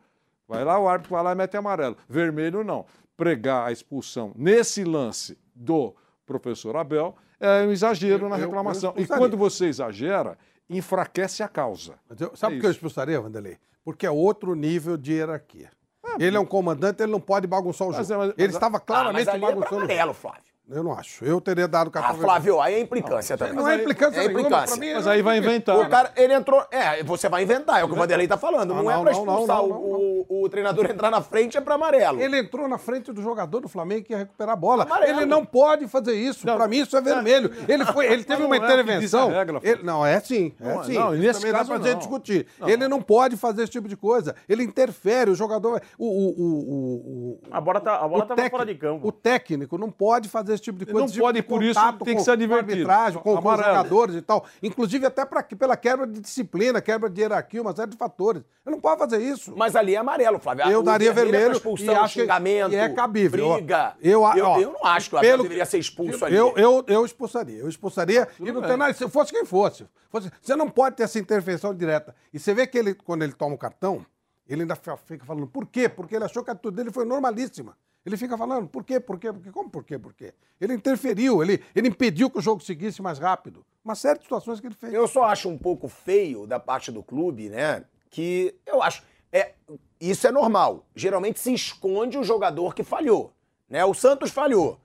Vai 0.48 0.64
lá, 0.64 0.78
o 0.78 0.88
árbitro 0.88 1.14
vai 1.14 1.22
lá 1.22 1.32
e 1.32 1.34
mete 1.34 1.56
amarelo. 1.56 1.96
Vermelho 2.08 2.64
não. 2.64 2.86
Pregar 3.16 3.68
a 3.68 3.72
expulsão 3.72 4.32
nesse 4.34 4.82
lance 4.84 5.38
do 5.54 5.94
professor 6.24 6.76
Abel 6.76 7.14
é 7.38 7.62
um 7.66 7.70
exagero 7.70 8.24
Eu- 8.24 8.28
na 8.30 8.36
eu- 8.36 8.40
eu 8.42 8.46
reclamação. 8.48 8.94
e 8.96 9.06
quando 9.06 9.36
você 9.36 9.66
exagera, 9.66 10.38
enfraquece 10.68 11.42
a 11.42 11.48
causa. 11.48 11.94
Mas 12.08 12.20
eu- 12.20 12.34
sabe 12.34 12.54
É 12.54 12.56
por 12.56 12.60
que 12.62 12.66
eu 12.66 12.70
expulsaria, 12.70 13.20
Vanderlei? 13.20 13.58
Porque 13.84 14.06
é 14.06 14.10
outro 14.10 14.54
nível 14.54 14.96
de 14.96 15.12
hierarquia. 15.14 15.70
ele 16.18 16.36
é 16.36 16.40
um 16.40 16.46
comandante, 16.46 17.02
ele 17.02 17.12
não 17.12 17.20
pode 17.20 17.46
bagunçar 17.46 17.86
o 17.86 17.92
jogo. 17.92 17.98
Mas 18.00 18.10
é, 18.10 18.16
mas- 18.16 18.28
ele 18.30 18.34
mas- 18.38 18.54
estava 18.54 18.76
Ah, 18.78 18.80
mas 18.80 18.86
claramente 18.86 19.28
ali 19.28 19.36
é 19.36 19.40
pra 19.46 19.48
bagunçando 19.54 19.76
o 19.76 19.80
jogo. 19.80 19.92
amarelo, 19.92 20.14
Flávio. 20.14 20.42
Eu 20.70 20.82
não 20.82 20.92
acho. 20.92 21.24
Eu 21.24 21.40
teria 21.40 21.66
dado 21.66 21.90
cartão 21.90 22.14
Ah, 22.16 22.18
Flávio, 22.18 22.60
aí 22.60 22.74
é 22.74 22.80
implicância 22.80 23.38
também. 23.38 23.54
Não 23.54 23.66
é 23.68 23.76
implicância 23.76 24.20
é 24.20 24.24
implicância. 24.26 24.76
Mim, 24.76 24.92
Mas 24.94 25.04
não- 25.06 25.12
aí 25.12 25.22
vai 25.22 25.38
inventar. 25.38 25.78
O 25.78 25.88
cara, 25.88 26.12
ele 26.14 26.34
entrou. 26.34 26.62
É, 26.70 27.02
você 27.02 27.26
vai 27.28 27.42
inventar, 27.42 27.80
é 27.80 27.84
o 27.84 27.88
que 27.88 27.94
o 27.94 27.96
Vanderlei 27.96 28.28
tá 28.28 28.36
falando. 28.36 28.74
Não, 28.74 28.82
Não, 28.82 28.90
é 28.90 28.94
não, 28.94 29.02
pra 29.02 29.12
não, 29.12 29.18
expulsar 29.18 29.56
não, 29.56 29.64
o- 29.64 29.68
não, 29.68 30.26
O, 30.28 30.44
o 30.44 30.48
treinador 30.50 30.84
entrar 30.90 31.10
na 31.10 31.22
frente, 31.22 31.56
é 31.56 31.60
pra 31.60 31.76
amarelo. 31.76 32.20
Ele 32.20 32.38
entrou 32.38 32.68
na 32.68 32.76
frente 32.76 33.12
do 33.12 33.22
jogador 33.22 33.60
do 33.60 33.68
Flamengo 33.68 34.04
que 34.04 34.12
ia 34.12 34.18
recuperar 34.18 34.52
a 34.52 34.56
bola. 34.56 34.84
Amarelo. 34.84 35.20
Ele 35.20 35.26
não 35.26 35.44
pode 35.44 35.88
fazer 35.88 36.12
isso. 36.14 36.42
Pra 36.44 36.68
mim, 36.68 36.78
isso 36.80 36.96
é 36.96 37.00
vermelho. 37.00 37.50
Ele, 37.66 37.84
foi, 37.86 38.06
ele 38.06 38.24
teve 38.24 38.40
não 38.42 38.46
uma 38.48 38.56
é 38.56 38.58
intervenção. 38.58 39.28
regra, 39.30 39.60
Ele- 39.62 39.82
não, 39.82 40.04
é 40.04 40.20
sim. 40.20 40.52
É 40.60 40.74
Não, 40.74 40.84
sim. 40.84 40.92
não, 40.92 41.14
Isso 41.14 41.22
nesse 41.22 41.40
também 41.40 41.52
caso, 41.54 41.70
dá 41.70 41.74
pra 41.76 41.84
gente 41.84 41.92
não. 41.94 41.98
discutir. 42.00 42.46
Ele 42.66 42.86
não 42.88 43.00
pode 43.00 43.36
fazer 43.38 43.62
esse 43.62 43.72
tipo 43.72 43.88
de 43.88 43.96
coisa. 43.96 44.34
Ele 44.46 44.62
interfere. 44.64 45.30
O 45.30 45.34
jogador. 45.34 45.80
O, 45.98 46.06
o, 46.06 46.30
o, 46.42 47.38
A 47.50 47.60
bola, 47.60 47.80
tá, 47.80 47.96
a 47.96 48.06
bola 48.08 48.24
o 48.24 48.26
tava 48.26 48.36
técnico- 48.36 48.56
fora 48.56 48.66
de 48.66 48.74
campo. 48.78 49.08
O 49.08 49.12
técnico 49.12 49.78
não 49.78 49.90
pode 49.90 50.28
fazer 50.28 50.57
esse 50.58 50.64
tipo 50.64 50.78
de 50.78 50.86
coisa. 50.86 51.00
Não 51.00 51.06
tipo 51.06 51.20
pode, 51.24 51.36
de 51.40 51.42
por 51.42 51.62
isso 51.62 51.80
tem 51.80 51.98
que 51.98 52.14
com- 52.14 52.18
ser 52.20 52.24
com 52.26 52.30
advertido. 52.32 52.72
arbitragem, 52.72 53.20
com, 53.22 53.36
com 53.40 53.56
jogadores 53.56 54.14
e 54.16 54.22
tal. 54.22 54.44
Inclusive 54.62 55.06
até 55.06 55.24
pra, 55.24 55.42
pela 55.42 55.76
quebra 55.76 56.06
de 56.06 56.20
disciplina, 56.20 56.80
quebra 56.80 57.08
de 57.08 57.20
hierarquia, 57.20 57.62
uma 57.62 57.74
série 57.74 57.90
de 57.90 57.96
fatores. 57.96 58.42
Ele 58.66 58.74
não 58.76 58.80
pode 58.80 58.98
fazer 58.98 59.18
isso. 59.22 59.54
Mas 59.56 59.74
ali 59.74 59.94
é 59.94 59.98
amarelo, 59.98 60.38
Flávio. 60.38 60.66
Eu 60.70 60.80
O 60.80 60.82
daria 60.82 61.10
é 61.10 61.12
pra 61.12 61.22
vermelho 61.22 61.52
expulsão, 61.52 61.94
e 61.94 61.96
acho 61.96 62.14
que- 62.14 62.20
xingamento, 62.20 62.74
é 62.74 62.88
cabível. 62.88 63.54
briga. 63.54 63.94
Eu, 64.00 64.10
eu, 64.36 64.44
ó, 64.46 64.58
eu 64.60 64.72
não 64.72 64.84
acho 64.84 65.08
que 65.08 65.14
o 65.14 65.18
Abel 65.18 65.30
pelo- 65.30 65.42
deveria 65.44 65.64
ser 65.64 65.78
expulso 65.78 66.24
ali. 66.24 66.36
Eu, 66.36 66.52
eu, 66.56 66.84
eu 66.86 67.04
expulsaria. 67.04 67.58
Eu 67.58 67.68
expulsaria 67.68 68.28
e 68.40 68.52
não 68.52 68.60
tem 68.62 68.76
nada. 68.76 68.92
Se 68.92 69.08
fosse 69.08 69.32
quem 69.32 69.44
fosse, 69.44 69.86
fosse. 70.10 70.30
Você 70.42 70.54
não 70.56 70.68
pode 70.68 70.96
ter 70.96 71.04
essa 71.04 71.18
intervenção 71.18 71.74
direta. 71.74 72.14
E 72.32 72.38
você 72.38 72.52
vê 72.52 72.66
que 72.66 72.76
ele, 72.76 72.94
quando 72.94 73.22
ele 73.22 73.32
toma 73.32 73.54
o 73.54 73.58
cartão, 73.58 74.04
ele 74.48 74.62
ainda 74.62 74.74
fica- 74.74 74.96
fica 74.96 75.24
falando, 75.24 75.46
por 75.46 75.66
quê? 75.66 75.88
Porque 75.88 76.16
ele 76.16 76.24
achou 76.24 76.42
que 76.42 76.50
a 76.50 76.52
atitude 76.52 76.76
dele 76.76 76.90
foi 76.90 77.04
normalíssima. 77.04 77.76
Ele 78.08 78.16
fica 78.16 78.38
falando, 78.38 78.66
por 78.66 78.82
quê, 78.84 78.98
por 78.98 79.18
quê, 79.18 79.30
por 79.30 79.42
quê? 79.42 79.50
Como 79.52 79.68
por 79.68 79.84
quê, 79.84 79.98
por 79.98 80.14
quê? 80.14 80.32
Ele 80.58 80.72
interferiu, 80.72 81.42
ele, 81.42 81.62
ele 81.76 81.88
impediu 81.88 82.30
que 82.30 82.38
o 82.38 82.40
jogo 82.40 82.62
seguisse 82.62 83.02
mais 83.02 83.18
rápido. 83.18 83.62
Uma 83.84 83.94
série 83.94 84.18
de 84.18 84.24
situações 84.24 84.60
que 84.60 84.66
ele 84.66 84.74
fez. 84.74 84.94
Eu 84.94 85.06
só 85.06 85.24
acho 85.24 85.46
um 85.46 85.58
pouco 85.58 85.88
feio 85.88 86.46
da 86.46 86.58
parte 86.58 86.90
do 86.90 87.02
clube, 87.02 87.50
né? 87.50 87.84
Que 88.10 88.54
eu 88.64 88.82
acho. 88.82 89.02
É, 89.30 89.52
isso 90.00 90.26
é 90.26 90.32
normal. 90.32 90.86
Geralmente 90.96 91.38
se 91.38 91.52
esconde 91.52 92.16
o 92.16 92.24
jogador 92.24 92.74
que 92.74 92.82
falhou. 92.82 93.30
Né? 93.68 93.84
O 93.84 93.92
Santos 93.92 94.30
falhou. 94.30 94.80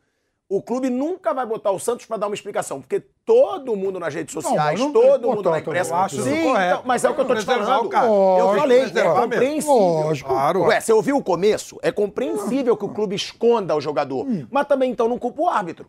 O 0.55 0.61
clube 0.61 0.87
nunca 0.87 1.33
vai 1.33 1.47
botar 1.47 1.71
o 1.71 1.79
Santos 1.79 2.05
para 2.05 2.17
dar 2.17 2.27
uma 2.27 2.35
explicação, 2.35 2.79
porque 2.79 2.99
todo 3.25 3.75
mundo 3.75 3.99
nas 3.99 4.13
redes 4.13 4.33
sociais, 4.33 4.79
não 4.79 4.93
tem 4.93 5.01
todo 5.01 5.27
mundo 5.27 5.37
na 5.37 5.43
também. 5.43 5.61
imprensa. 5.61 5.91
Eu 5.91 5.97
acho 5.97 6.21
Sim, 6.21 6.49
então, 6.49 6.83
mas 6.85 7.03
é 7.03 7.09
o 7.09 7.15
que 7.15 7.21
eu 7.21 7.25
tô 7.25 7.35
te 7.35 7.43
falando. 7.43 7.89
cara. 7.89 8.05
Eu 8.05 8.55
falei, 8.55 8.81
é 8.83 9.21
compreensível. 9.21 9.75
Lógico. 9.75 10.29
Claro. 10.29 10.61
Ué, 10.65 10.79
você 10.79 10.93
ouviu 10.93 11.17
o 11.17 11.23
começo? 11.23 11.79
É 11.81 11.91
compreensível 11.91 12.77
que 12.77 12.85
o 12.85 12.89
clube 12.89 13.15
esconda 13.15 13.75
o 13.75 13.81
jogador. 13.81 14.27
Mas 14.51 14.67
também, 14.67 14.91
então, 14.91 15.09
não 15.09 15.17
culpa 15.17 15.41
o 15.41 15.49
árbitro. 15.49 15.87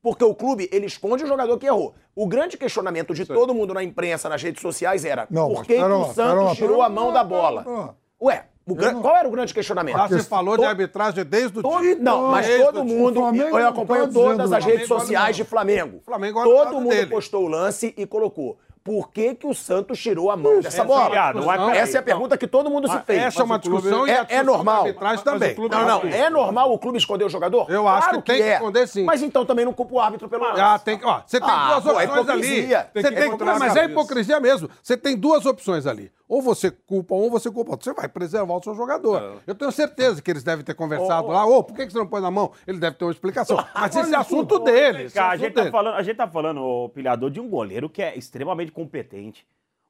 Porque 0.00 0.24
o 0.24 0.34
clube, 0.34 0.66
ele 0.72 0.86
esconde 0.86 1.24
o 1.24 1.26
jogador 1.26 1.58
que 1.58 1.66
errou. 1.66 1.94
O 2.14 2.26
grande 2.26 2.56
questionamento 2.56 3.12
de 3.12 3.26
todo 3.26 3.52
mundo 3.52 3.74
na 3.74 3.84
imprensa, 3.84 4.30
nas 4.30 4.42
redes 4.42 4.62
sociais, 4.62 5.04
era 5.04 5.26
Não, 5.28 5.52
por 5.52 5.66
que, 5.66 5.76
o 5.78 6.04
Santos 6.14 6.56
tirou 6.56 6.80
a 6.80 6.88
mão 6.88 7.12
da 7.12 7.22
bola? 7.22 7.94
Ué, 8.22 8.46
gran- 8.74 9.00
qual 9.00 9.16
era 9.16 9.28
o 9.28 9.30
grande 9.30 9.54
questionamento? 9.54 9.96
Ah, 9.96 10.08
você 10.08 10.22
falou 10.22 10.56
de 10.56 10.64
arbitragem 10.64 11.24
desde 11.24 11.58
o 11.58 11.62
Todo- 11.62 11.80
dia. 11.82 11.96
não, 12.00 12.28
mas 12.30 12.46
Desde 12.46 12.64
todo 12.64 12.84
mundo. 12.84 13.20
Flamengo 13.20 13.58
Eu 13.58 13.68
acompanho 13.68 14.06
tá 14.08 14.12
todas 14.12 14.36
dizendo- 14.38 14.54
as 14.56 14.64
redes 14.64 14.88
Flamengo 14.88 15.06
sociais 15.06 15.36
de 15.36 15.44
Flamengo. 15.44 16.00
Flamengo 16.04 16.42
Todo 16.42 16.74
mundo 16.80 16.88
dele. 16.90 17.06
postou 17.06 17.44
o 17.44 17.48
lance 17.48 17.94
e 17.96 18.06
colocou. 18.06 18.58
Por 18.82 19.10
que, 19.10 19.34
que 19.34 19.48
o 19.48 19.52
Santos 19.52 19.98
tirou 20.00 20.30
a 20.30 20.36
mão 20.36 20.60
dessa 20.60 20.84
bola? 20.84 21.10
Peraí, 21.10 21.76
Essa 21.76 21.96
é 21.96 22.00
a 22.00 22.02
pergunta 22.04 22.38
que 22.38 22.46
todo 22.46 22.70
mundo 22.70 22.88
se 22.88 22.96
fez. 23.00 23.20
Essa 23.20 23.40
é 23.40 23.44
uma 23.44 23.58
discussão 23.58 24.06
e 24.06 24.10
É- 24.12 24.26
é 24.28 24.42
normal. 24.44 24.84
também. 25.24 25.56
clube- 25.56 25.74
Não, 25.74 25.84
não. 25.84 26.02
É 26.08 26.30
normal 26.30 26.72
o 26.72 26.78
clube 26.78 26.96
esconder 26.96 27.24
o 27.24 27.28
jogador? 27.28 27.68
Eu 27.68 27.88
acho 27.88 28.10
que 28.10 28.22
tem 28.22 28.36
que 28.36 28.42
é. 28.44 28.52
esconder, 28.54 28.86
sim. 28.86 29.02
Mas 29.02 29.24
então 29.24 29.44
também 29.44 29.64
não 29.64 29.72
culpa 29.72 29.92
o 29.96 29.98
árbitro 30.00 30.28
pelo 30.28 30.44
lance. 30.44 30.60
Ah, 30.60 30.78
tem, 30.78 31.00
ó, 31.02 31.20
você 31.26 31.40
tem 31.40 31.50
Ah, 31.50 31.80
duas 31.80 31.82
pô, 31.82 32.00
é 32.00 32.04
opções 32.04 32.28
ali. 32.28 32.68
mas 33.58 33.76
é 33.76 33.84
hipocrisia 33.86 34.38
mesmo. 34.38 34.70
Você 34.80 34.96
tem 34.96 35.16
duas 35.16 35.44
opções 35.46 35.84
ali. 35.84 36.12
Ou 36.28 36.42
você 36.42 36.70
culpa 36.70 37.14
um, 37.14 37.18
ou 37.18 37.30
você 37.30 37.50
culpa 37.50 37.72
outro. 37.72 37.84
Você 37.84 37.94
vai 37.94 38.08
preservar 38.08 38.54
o 38.54 38.62
seu 38.62 38.74
jogador. 38.74 39.40
Eu 39.46 39.54
tenho 39.54 39.70
certeza 39.70 40.20
que 40.20 40.30
eles 40.30 40.42
devem 40.42 40.64
ter 40.64 40.74
conversado 40.74 41.28
lá. 41.28 41.46
Ô, 41.46 41.62
por 41.62 41.76
que 41.76 41.88
você 41.88 41.98
não 41.98 42.06
põe 42.06 42.20
na 42.20 42.30
mão? 42.30 42.52
Ele 42.66 42.78
deve 42.78 42.96
ter 42.96 43.04
uma 43.04 43.12
explicação. 43.12 43.56
Mas 43.74 43.94
esse 43.94 44.12
é 44.12 44.16
assunto 44.16 44.58
dele. 44.58 45.04
esse 45.04 45.16
é 45.16 45.20
Cara, 45.20 45.34
a 45.34 45.36
gente, 45.36 45.54
tá 45.54 45.70
falando, 45.70 45.94
a 45.94 46.02
gente 46.02 46.16
tá 46.16 46.28
falando, 46.28 46.88
pilhador, 46.90 47.30
de 47.30 47.40
um 47.40 47.48
goleiro 47.48 47.88
que 47.88 48.02
é 48.02 48.16
extremamente 48.18 48.72
competente. 48.72 49.46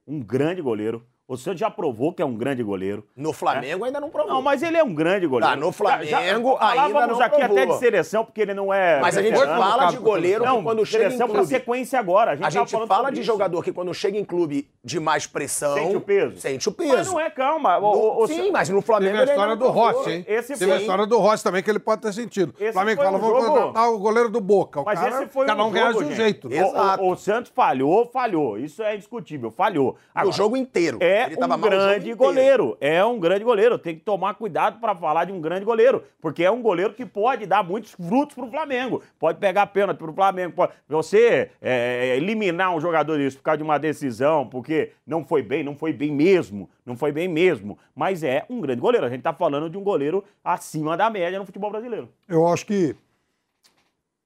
Um 0.07 0.21
grande 0.21 0.61
goleiro. 0.61 1.05
O 1.29 1.37
senhor 1.37 1.57
já 1.57 1.69
provou 1.69 2.13
que 2.13 2.23
é 2.23 2.25
um 2.25 2.37
grande 2.37 2.63
goleiro. 2.63 3.05
No 3.17 3.33
Flamengo 3.33 3.85
ainda 3.85 3.99
não 4.01 4.09
provou. 4.09 4.33
Não, 4.33 4.41
mas 4.41 4.63
ele 4.63 4.77
é 4.77 4.85
um 4.85 4.95
grande 4.95 5.27
goleiro. 5.27 5.55
Tá, 5.55 5.59
no 5.61 5.73
Flamengo 5.73 6.51
ainda 6.51 6.59
falávamos 6.59 7.19
não 7.19 7.27
aqui 7.27 7.37
provou. 7.39 7.57
até 7.59 7.67
de 7.67 7.79
seleção, 7.81 8.25
porque 8.25 8.41
ele 8.41 8.55
não 8.55 8.73
é. 8.73 9.01
Mas 9.01 9.17
a 9.19 9.23
gente 9.23 9.37
fala 9.37 9.87
de 9.87 9.97
goleiro 9.99 10.45
que 10.45 10.49
Não, 10.49 10.63
quando 10.63 10.87
chega 10.87 11.05
em 11.07 11.07
seleção 11.09 11.27
pra 11.27 11.37
clube... 11.39 11.49
sequência 11.53 11.99
agora. 11.99 12.31
A 12.31 12.35
gente, 12.37 12.45
A 12.47 12.51
tava 12.53 12.67
gente 12.69 12.87
fala 12.87 13.11
de 13.11 13.17
isso. 13.21 13.27
jogador 13.27 13.65
que 13.65 13.73
quando 13.73 13.93
chega 13.93 14.17
em 14.17 14.25
clube 14.25 14.69
de 14.85 15.01
mais 15.01 15.27
pressão... 15.27 15.75
Sente 15.75 15.97
o 15.97 16.01
peso. 16.01 16.37
Sente 16.39 16.69
o 16.69 16.73
peso. 16.73 16.93
Mas 16.97 17.07
não 17.09 17.19
é, 17.19 17.29
calma. 17.29 17.77
O, 17.79 17.81
No- 17.81 17.89
o- 17.89 18.23
o- 18.23 18.27
Sim, 18.29 18.53
mas 18.53 18.69
no 18.69 18.81
Flamengo 18.81 19.19
Teve 19.19 19.19
a 19.19 19.21
ainda 19.23 19.33
história 19.33 19.57
não 19.57 19.67
do. 19.67 19.73
Rossi, 19.73 20.11
hein? 20.13 20.25
Esse 20.29 20.57
Teve 20.57 20.73
a 20.73 20.77
história 20.77 21.07
do 21.07 21.19
Rossi 21.19 21.43
também, 21.43 21.61
que 21.61 21.69
ele 21.69 21.81
pode 21.81 22.03
ter 22.03 22.13
sentido. 22.13 22.55
Esse 22.57 22.71
O 22.71 22.73
Flamengo 22.75 23.03
fala, 23.03 23.19
vamos 23.19 23.37
jogo- 23.43 23.53
contratar 23.59 23.91
o 23.91 23.99
goleiro 23.99 24.29
do 24.31 24.41
Boca. 24.41 24.81
O 24.81 24.85
Mas 24.85 25.01
cara, 25.01 25.11
esse 25.25 25.27
foi 25.33 25.51
um 25.51 25.61
um 25.67 25.71
reage 25.71 25.99
de 25.99 26.05
um 26.05 26.13
jeito. 26.15 26.47
O- 26.47 26.51
né? 26.51 26.63
O 27.01 27.17
Santos 27.17 27.51
falhou, 27.53 28.07
falhou. 28.07 28.57
Isso 28.57 28.81
é 28.81 28.95
indiscutível. 28.95 29.51
Falhou. 29.51 29.97
O 30.25 30.31
jogo 30.31 30.57
inteiro. 30.57 30.99
É 31.01 31.16
Ele 31.25 31.37
tava 31.37 31.55
um 31.55 31.59
o 31.59 31.61
grande 31.61 32.13
goleiro. 32.15 32.77
É 32.81 33.05
um 33.05 33.19
grande 33.19 33.45
goleiro. 33.45 33.79
Tem 33.79 33.95
que 33.95 34.03
tomar 34.03 34.35
cuidado 34.35 34.79
para 34.81 34.95
falar 34.95 35.25
de 35.25 35.33
um 35.33 35.41
grande 35.41 35.65
goleiro. 35.65 36.05
Porque 36.21 36.45
é 36.45 36.51
um 36.51 36.61
goleiro 36.61 36.93
que 36.93 37.07
pode 37.07 37.47
dar 37.47 37.65
muitos 37.65 37.93
frutos 37.93 38.35
pro 38.35 38.51
Flamengo. 38.51 39.03
Pode 39.19 39.39
pegar 39.39 39.67
pênalti 39.67 39.99
pro 39.99 40.13
Flamengo. 40.13 40.55
Pode... 40.55 40.73
Você 40.89 41.51
é, 41.61 42.17
eliminar 42.17 42.75
um 42.75 42.81
jogador 42.81 43.17
desse 43.17 43.37
por 43.37 43.43
causa 43.43 43.59
de 43.59 43.65
uma 43.65 43.79
decisão, 43.79 44.47
porque 44.47 44.93
não 45.07 45.25
foi 45.25 45.43
bem, 45.43 45.65
não 45.65 45.75
foi 45.75 45.93
bem 45.93 46.13
mesmo. 46.13 46.69
Não 46.85 46.97
foi 46.97 47.13
bem 47.13 47.29
mesmo. 47.29 47.79
Mas 47.95 48.23
é 48.23 48.45
um 48.51 48.61
grande 48.61 48.81
goleiro. 48.81 49.07
A 49.07 49.11
gente 49.11 49.23
tá 49.23 49.33
falando 49.33 49.71
de 49.71 49.77
um 49.79 49.83
goleiro 49.83 50.25
acima 50.45 50.97
da 50.97 51.11
média 51.11 51.39
no 51.39 51.47
futebol 51.47 51.71
brasileiro. 51.71 52.09
Eu 52.29 52.47
acho 52.47 52.67
que 52.67 52.95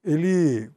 ele, 0.04 0.70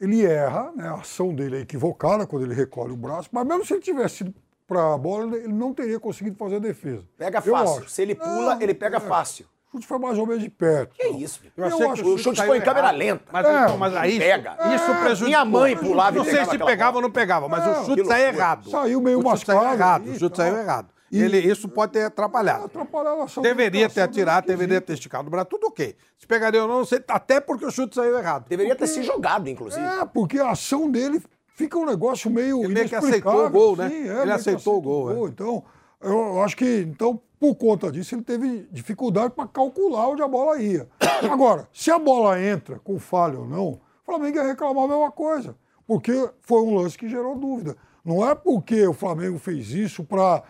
ele 0.00 0.24
erra, 0.24 0.72
né? 0.74 0.88
a 0.88 0.94
ação 0.94 1.34
dele 1.34 1.56
é 1.56 1.60
equivocada 1.60 2.26
quando 2.26 2.44
ele 2.44 2.54
recolhe 2.54 2.92
o 2.92 2.96
braço, 2.96 3.28
mas 3.32 3.46
mesmo 3.46 3.64
se 3.64 3.74
ele 3.74 3.82
tivesse 3.82 4.22
ido 4.22 4.34
para 4.66 4.94
a 4.94 4.98
bola, 4.98 5.36
ele 5.36 5.52
não 5.52 5.72
teria 5.72 5.98
conseguido 6.00 6.36
fazer 6.36 6.56
a 6.56 6.58
defesa. 6.60 7.04
Pega 7.16 7.42
Eu 7.44 7.52
fácil. 7.52 7.78
acho. 7.82 7.90
Se 7.90 8.02
ele 8.02 8.14
pula, 8.14 8.54
Não, 8.54 8.60
ele 8.62 8.74
pega 8.74 8.96
é. 8.96 9.00
fácil. 9.00 9.46
O 9.68 9.76
chute 9.76 9.86
foi 9.86 9.98
mais 9.98 10.16
ou 10.18 10.26
menos 10.26 10.42
de 10.42 10.48
perto. 10.48 10.94
Que 10.94 11.06
isso, 11.08 11.40
filho? 11.40 11.52
Eu 11.56 11.64
Eu 11.64 11.74
achei 11.74 11.86
acho 11.86 12.02
que 12.02 12.08
O 12.08 12.18
chute 12.18 12.42
foi 12.44 12.58
em 12.58 12.60
câmera 12.62 12.90
lenta. 12.90 13.24
Mas, 13.30 13.46
É, 13.46 13.62
então, 13.64 13.76
mas 13.78 13.94
aí 13.96 14.18
pega. 14.18 14.56
Isso 14.74 14.86
prejudicou. 14.94 15.26
Minha 15.26 15.44
mãe 15.44 15.76
pulava 15.76 16.16
e 16.16 16.18
Não 16.18 16.24
sei 16.24 16.44
se 16.46 16.58
pegava 16.58 16.92
bola. 16.92 16.96
ou 16.96 17.02
não 17.02 17.10
pegava, 17.10 17.48
mas 17.48 17.64
É, 17.66 17.80
o 17.80 17.84
chute 17.84 18.06
saiu 18.06 18.26
errado. 18.28 18.70
Saiu 18.70 19.00
meio 19.00 19.18
o 19.18 19.30
chute 19.36 19.46
saiu 19.46 19.72
errado. 19.72 20.06
O 20.10 20.18
chute 20.18 20.36
saiu 20.36 20.56
errado. 20.56 20.88
E- 21.12 21.20
Ele, 21.22 21.38
isso 21.38 21.68
pode 21.68 21.92
ter 21.92 22.04
atrapalhado. 22.04 22.64
Atrapalhar 22.64 23.10
a 23.12 23.24
ação 23.24 23.40
Deveria 23.42 23.88
ter 23.88 24.00
ação 24.00 24.12
dele 24.12 24.22
atirado, 24.22 24.46
deveria 24.46 24.80
ter 24.80 24.94
esticado 24.94 25.28
o 25.28 25.30
braço, 25.30 25.46
tudo 25.50 25.68
ok. 25.68 25.94
Se 26.18 26.26
pegaria 26.26 26.62
ou 26.62 26.68
não, 26.68 26.78
não 26.78 26.84
sei, 26.84 27.00
até 27.06 27.38
porque 27.40 27.64
o 27.64 27.70
chute 27.70 27.94
saiu 27.94 28.18
errado. 28.18 28.48
Deveria 28.48 28.74
ter 28.74 28.86
se 28.88 29.02
jogado, 29.04 29.48
inclusive. 29.48 29.84
É, 29.84 30.04
porque 30.04 30.38
a 30.40 30.50
ação 30.50 30.90
dele 30.90 31.22
fica 31.56 31.76
um 31.78 31.86
negócio 31.86 32.30
meio 32.30 32.62
Ele 32.62 32.74
meio 32.74 32.88
que 32.88 32.94
aceitou 32.94 33.46
o 33.46 33.50
gol, 33.50 33.76
né? 33.76 33.88
sim, 33.88 34.08
é, 34.08 34.22
Ele 34.22 34.32
aceitou 34.32 34.76
o 34.76 34.80
gol, 34.80 35.26
é. 35.26 35.30
Então, 35.30 35.64
eu, 36.00 36.40
acho 36.42 36.56
que, 36.56 36.82
então, 36.82 37.20
por 37.40 37.54
conta 37.56 37.90
disso, 37.90 38.14
ele 38.14 38.22
teve 38.22 38.68
dificuldade 38.70 39.32
para 39.34 39.48
calcular 39.48 40.08
onde 40.08 40.22
a 40.22 40.28
bola 40.28 40.60
ia. 40.60 40.86
Agora, 41.28 41.66
se 41.72 41.90
a 41.90 41.98
bola 41.98 42.40
entra 42.40 42.78
com 42.78 42.98
falha 42.98 43.38
ou 43.38 43.48
não, 43.48 43.68
o 43.68 43.80
Flamengo 44.04 44.36
ia 44.36 44.44
reclamar 44.44 44.84
a 44.84 44.88
mesma 44.88 45.10
coisa, 45.10 45.56
porque 45.86 46.30
foi 46.42 46.60
um 46.62 46.74
lance 46.76 46.96
que 46.96 47.08
gerou 47.08 47.34
dúvida. 47.36 47.76
Não 48.04 48.28
é 48.28 48.34
porque 48.34 48.86
o 48.86 48.92
Flamengo 48.92 49.38
fez 49.38 49.70
isso 49.70 50.04
para 50.04 50.44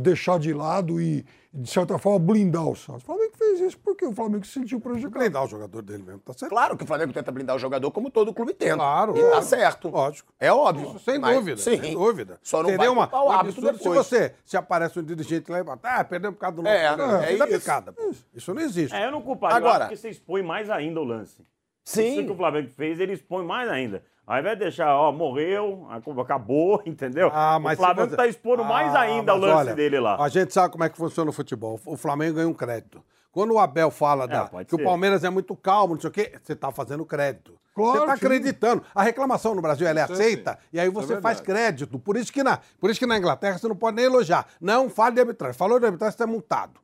deixar 0.00 0.38
de 0.38 0.52
lado 0.54 1.00
e, 1.00 1.24
de 1.52 1.68
certa 1.68 1.98
forma, 1.98 2.18
blindar 2.18 2.68
o 2.68 2.76
Santos. 2.76 3.02
O 3.02 3.06
Flamengo 3.06 3.32
fez 3.36 3.60
isso 3.60 3.78
porque 3.78 4.04
o 4.06 4.12
Flamengo 4.12 4.46
se 4.46 4.52
sentiu 4.52 4.80
prejudicado. 4.80 5.18
Blindar 5.18 5.44
o 5.44 5.48
jogador 5.48 5.82
dele 5.82 6.02
mesmo, 6.04 6.20
tá 6.20 6.32
certo? 6.32 6.50
Claro 6.50 6.76
que 6.76 6.84
o 6.84 6.86
Flamengo 6.86 7.12
tenta 7.12 7.32
blindar 7.32 7.56
o 7.56 7.58
jogador 7.58 7.90
como 7.90 8.08
todo 8.10 8.32
clube 8.32 8.54
tenta. 8.54 8.76
Claro, 8.76 9.16
E 9.16 9.20
tá 9.20 9.28
claro. 9.30 9.44
certo. 9.44 9.88
Lógico. 9.88 10.32
É 10.38 10.52
óbvio. 10.52 10.90
Isso 10.90 10.98
sem 11.00 11.18
Mas, 11.18 11.36
dúvida, 11.36 11.56
sim. 11.56 11.80
sem 11.80 11.92
dúvida. 11.94 12.38
Só 12.42 12.58
não 12.58 12.66
Seria 12.70 12.78
vai 12.78 12.88
uma, 12.88 13.24
um 13.24 13.32
absurdo 13.32 13.72
depois. 13.72 13.82
se 13.82 13.88
você, 14.18 14.34
se 14.44 14.56
aparece 14.56 14.98
um 15.00 15.02
dirigente 15.02 15.50
lá 15.50 15.60
e 15.60 15.64
fala, 15.64 15.78
ah, 15.82 16.04
perdemos 16.04 16.36
por 16.36 16.40
causa 16.40 16.56
do 16.62 16.66
É, 16.68 16.94
treinador." 16.94 17.24
é 17.24 17.32
Isso 17.34 17.44
isso. 17.44 17.58
picada, 17.58 17.92
pô. 17.92 18.10
Isso 18.32 18.54
não 18.54 18.62
existe. 18.62 18.94
É, 18.94 19.06
eu 19.06 19.10
não 19.10 19.20
culparia. 19.22 19.56
Agora- 19.56 19.70
Agora, 19.74 19.84
porque 19.86 19.96
você 20.00 20.10
expõe 20.10 20.42
mais 20.42 20.70
ainda 20.70 21.00
o 21.00 21.04
lance. 21.04 21.44
Sim. 21.84 22.12
Isso 22.18 22.24
que 22.26 22.30
o 22.32 22.36
Flamengo 22.36 22.68
fez, 22.68 23.00
ele 23.00 23.14
expõe 23.14 23.44
mais 23.44 23.68
ainda. 23.68 24.04
Ao 24.30 24.38
invés 24.38 24.56
de 24.56 24.64
deixar, 24.64 24.94
ó, 24.94 25.10
morreu, 25.10 25.88
acabou, 26.20 26.80
entendeu? 26.86 27.32
Ah, 27.34 27.58
mas 27.58 27.76
o 27.76 27.82
Flamengo 27.82 28.02
se 28.04 28.10
você- 28.10 28.16
tá 28.16 28.26
expondo 28.28 28.64
mais 28.64 28.94
Ah, 28.94 29.00
ainda 29.00 29.34
o 29.34 29.38
lance 29.38 29.54
olha, 29.56 29.74
dele 29.74 29.98
lá. 29.98 30.22
A 30.22 30.28
gente 30.28 30.54
sabe 30.54 30.70
como 30.70 30.84
é 30.84 30.88
que 30.88 30.96
funciona 30.96 31.28
o 31.30 31.32
futebol. 31.32 31.80
O 31.84 31.96
Flamengo 31.96 32.36
ganha 32.36 32.46
um 32.48 32.54
crédito. 32.54 33.02
Quando 33.32 33.54
o 33.54 33.58
Abel 33.58 33.90
fala 33.90 34.28
da- 34.28 34.46
pode 34.46 34.66
que 34.68 34.74
o 34.76 34.78
ser. 34.78 34.84
Palmeiras 34.84 35.24
é 35.24 35.30
muito 35.30 35.56
calmo, 35.56 35.94
não 35.94 36.00
sei 36.00 36.10
o 36.10 36.12
quê, 36.12 36.32
você 36.40 36.52
está 36.52 36.70
fazendo 36.70 37.04
crédito. 37.04 37.58
Claro, 37.74 37.92
você 37.92 37.98
está 38.04 38.16
sim. 38.16 38.26
acreditando. 38.26 38.82
A 38.94 39.02
reclamação 39.02 39.52
no 39.54 39.62
Brasil 39.62 39.86
ela 39.88 39.98
é 39.98 40.02
é 40.02 40.04
aceita 40.04 40.52
assim. 40.52 40.60
e 40.74 40.78
aí 40.80 40.86
é 40.86 40.90
você 40.90 41.20
faz 41.20 41.38
verdade. 41.38 41.42
crédito. 41.42 41.98
Por 41.98 42.16
isso, 42.16 42.32
que 42.32 42.42
na, 42.44 42.58
por 42.80 42.88
isso 42.90 43.00
que 43.00 43.06
na 43.06 43.18
Inglaterra 43.18 43.58
você 43.58 43.66
não 43.66 43.76
pode 43.76 43.96
nem 43.96 44.04
elogiar. 44.04 44.46
Não 44.60 44.88
fale 44.88 45.14
de 45.16 45.20
arbitragem. 45.22 45.56
Falou 45.58 45.78
de 45.80 45.86
arbitragem, 45.86 46.16
você 46.16 46.22
é 46.22 46.26
multado. 46.26 46.78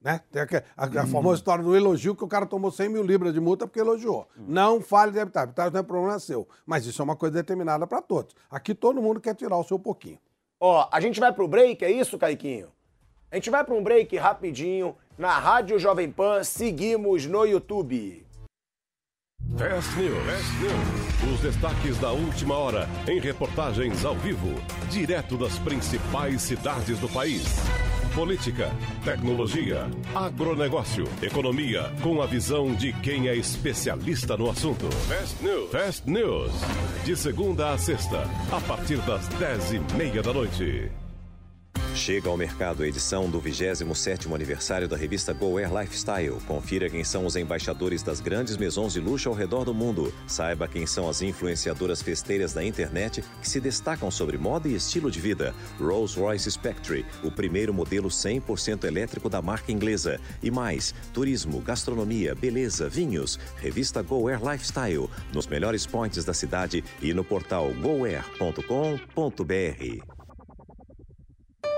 Né? 0.00 0.20
Tem 0.30 0.42
aqua- 0.42 0.62
a, 0.76 0.84
a 0.84 1.06
famosa 1.06 1.38
história 1.38 1.64
do 1.64 1.74
elogio 1.74 2.14
que 2.14 2.22
o 2.24 2.28
cara 2.28 2.46
tomou 2.46 2.70
100 2.70 2.88
mil 2.88 3.02
libras 3.02 3.34
de 3.34 3.40
multa 3.40 3.66
porque 3.66 3.80
elogiou. 3.80 4.28
Não 4.36 4.80
fale 4.80 5.10
de 5.12 5.18
arbitragem. 5.18 5.42
Arbitragem 5.48 5.72
não 5.72 5.80
é 5.80 5.82
problema 5.82 6.18
seu. 6.20 6.48
Mas 6.64 6.86
isso 6.86 7.02
é 7.02 7.04
uma 7.04 7.16
coisa 7.16 7.34
determinada 7.34 7.86
para 7.86 8.00
todos. 8.00 8.34
Aqui 8.50 8.74
todo 8.74 9.02
mundo 9.02 9.20
quer 9.20 9.34
tirar 9.34 9.56
o 9.56 9.64
seu 9.64 9.78
pouquinho. 9.78 10.18
Ó, 10.60 10.88
a 10.92 11.00
gente 11.00 11.18
vai 11.20 11.32
pro 11.32 11.48
break, 11.48 11.84
é 11.84 11.90
isso, 11.90 12.16
Caiquinho? 12.18 12.68
A 13.30 13.34
gente 13.36 13.50
vai 13.50 13.62
pra 13.64 13.74
um 13.74 13.82
break 13.82 14.16
rapidinho 14.16 14.96
na 15.18 15.38
Rádio 15.38 15.78
Jovem 15.78 16.10
Pan, 16.10 16.42
seguimos 16.44 17.26
no 17.26 17.44
YouTube. 17.44 18.24
Fast 19.56 19.96
News. 19.98 21.34
Os 21.34 21.40
destaques 21.40 21.98
da 21.98 22.12
última 22.12 22.56
hora 22.56 22.88
em 23.08 23.18
reportagens 23.18 24.04
ao 24.04 24.14
vivo, 24.14 24.48
direto 24.90 25.36
das 25.36 25.58
principais 25.58 26.42
cidades 26.42 26.98
do 27.00 27.08
país. 27.08 27.42
Política, 28.18 28.72
tecnologia, 29.04 29.88
agronegócio, 30.12 31.04
economia, 31.22 31.84
com 32.02 32.20
a 32.20 32.26
visão 32.26 32.74
de 32.74 32.92
quem 32.94 33.28
é 33.28 33.36
especialista 33.36 34.36
no 34.36 34.50
assunto. 34.50 34.90
Fast 35.06 35.40
News. 35.40 35.70
Fast 35.70 36.10
News. 36.10 36.50
De 37.04 37.14
segunda 37.14 37.70
a 37.70 37.78
sexta, 37.78 38.24
a 38.50 38.60
partir 38.62 38.96
das 39.02 39.28
dez 39.28 39.72
e 39.72 39.78
meia 39.96 40.20
da 40.20 40.32
noite. 40.32 40.90
Chega 41.98 42.30
ao 42.30 42.36
mercado 42.36 42.84
a 42.84 42.86
edição 42.86 43.28
do 43.28 43.42
27º 43.42 44.32
aniversário 44.32 44.86
da 44.86 44.96
revista 44.96 45.32
Go 45.32 45.58
Air 45.58 45.76
Lifestyle. 45.76 46.38
Confira 46.46 46.88
quem 46.88 47.02
são 47.02 47.26
os 47.26 47.34
embaixadores 47.34 48.04
das 48.04 48.20
grandes 48.20 48.56
maisons 48.56 48.92
de 48.92 49.00
luxo 49.00 49.28
ao 49.28 49.34
redor 49.34 49.64
do 49.64 49.74
mundo. 49.74 50.14
Saiba 50.24 50.68
quem 50.68 50.86
são 50.86 51.08
as 51.08 51.22
influenciadoras 51.22 52.00
festeiras 52.00 52.52
da 52.52 52.64
internet 52.64 53.24
que 53.42 53.48
se 53.48 53.60
destacam 53.60 54.12
sobre 54.12 54.38
moda 54.38 54.68
e 54.68 54.76
estilo 54.76 55.10
de 55.10 55.20
vida. 55.20 55.52
Rolls-Royce 55.80 56.48
Spectre, 56.52 57.04
o 57.24 57.32
primeiro 57.32 57.74
modelo 57.74 58.08
100% 58.08 58.84
elétrico 58.84 59.28
da 59.28 59.42
marca 59.42 59.72
inglesa. 59.72 60.20
E 60.40 60.52
mais, 60.52 60.94
turismo, 61.12 61.60
gastronomia, 61.60 62.32
beleza, 62.32 62.88
vinhos. 62.88 63.40
Revista 63.56 64.02
Go 64.02 64.28
Air 64.28 64.40
Lifestyle, 64.40 65.10
nos 65.34 65.48
melhores 65.48 65.84
pontos 65.84 66.24
da 66.24 66.32
cidade 66.32 66.84
e 67.02 67.12
no 67.12 67.24
portal 67.24 67.72
goair.com.br. 67.74 68.58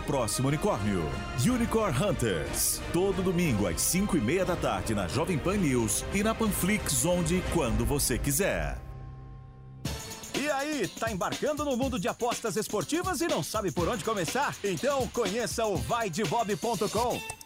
próximo 0.00 0.48
unicórnio. 0.48 1.02
Unicorn 1.44 1.96
Hunters. 1.96 2.80
Todo 2.92 3.22
domingo 3.22 3.66
às 3.66 3.80
5 3.80 4.16
e 4.16 4.20
meia 4.20 4.44
da 4.44 4.56
tarde 4.56 4.94
na 4.94 5.08
Jovem 5.08 5.38
Pan 5.38 5.56
News 5.56 6.04
e 6.14 6.22
na 6.22 6.34
Panflix, 6.34 7.04
onde 7.04 7.36
e 7.36 7.42
quando 7.52 7.84
você 7.84 8.18
quiser. 8.18 8.78
E 10.38 10.50
aí, 10.50 10.86
tá 10.86 11.10
embarcando 11.10 11.64
no 11.64 11.76
mundo 11.76 11.98
de 11.98 12.08
apostas 12.08 12.56
esportivas 12.56 13.20
e 13.20 13.26
não 13.26 13.42
sabe 13.42 13.72
por 13.72 13.88
onde 13.88 14.04
começar? 14.04 14.54
Então 14.62 15.08
conheça 15.08 15.64
o 15.64 15.76
vaidebob.com. 15.76 17.45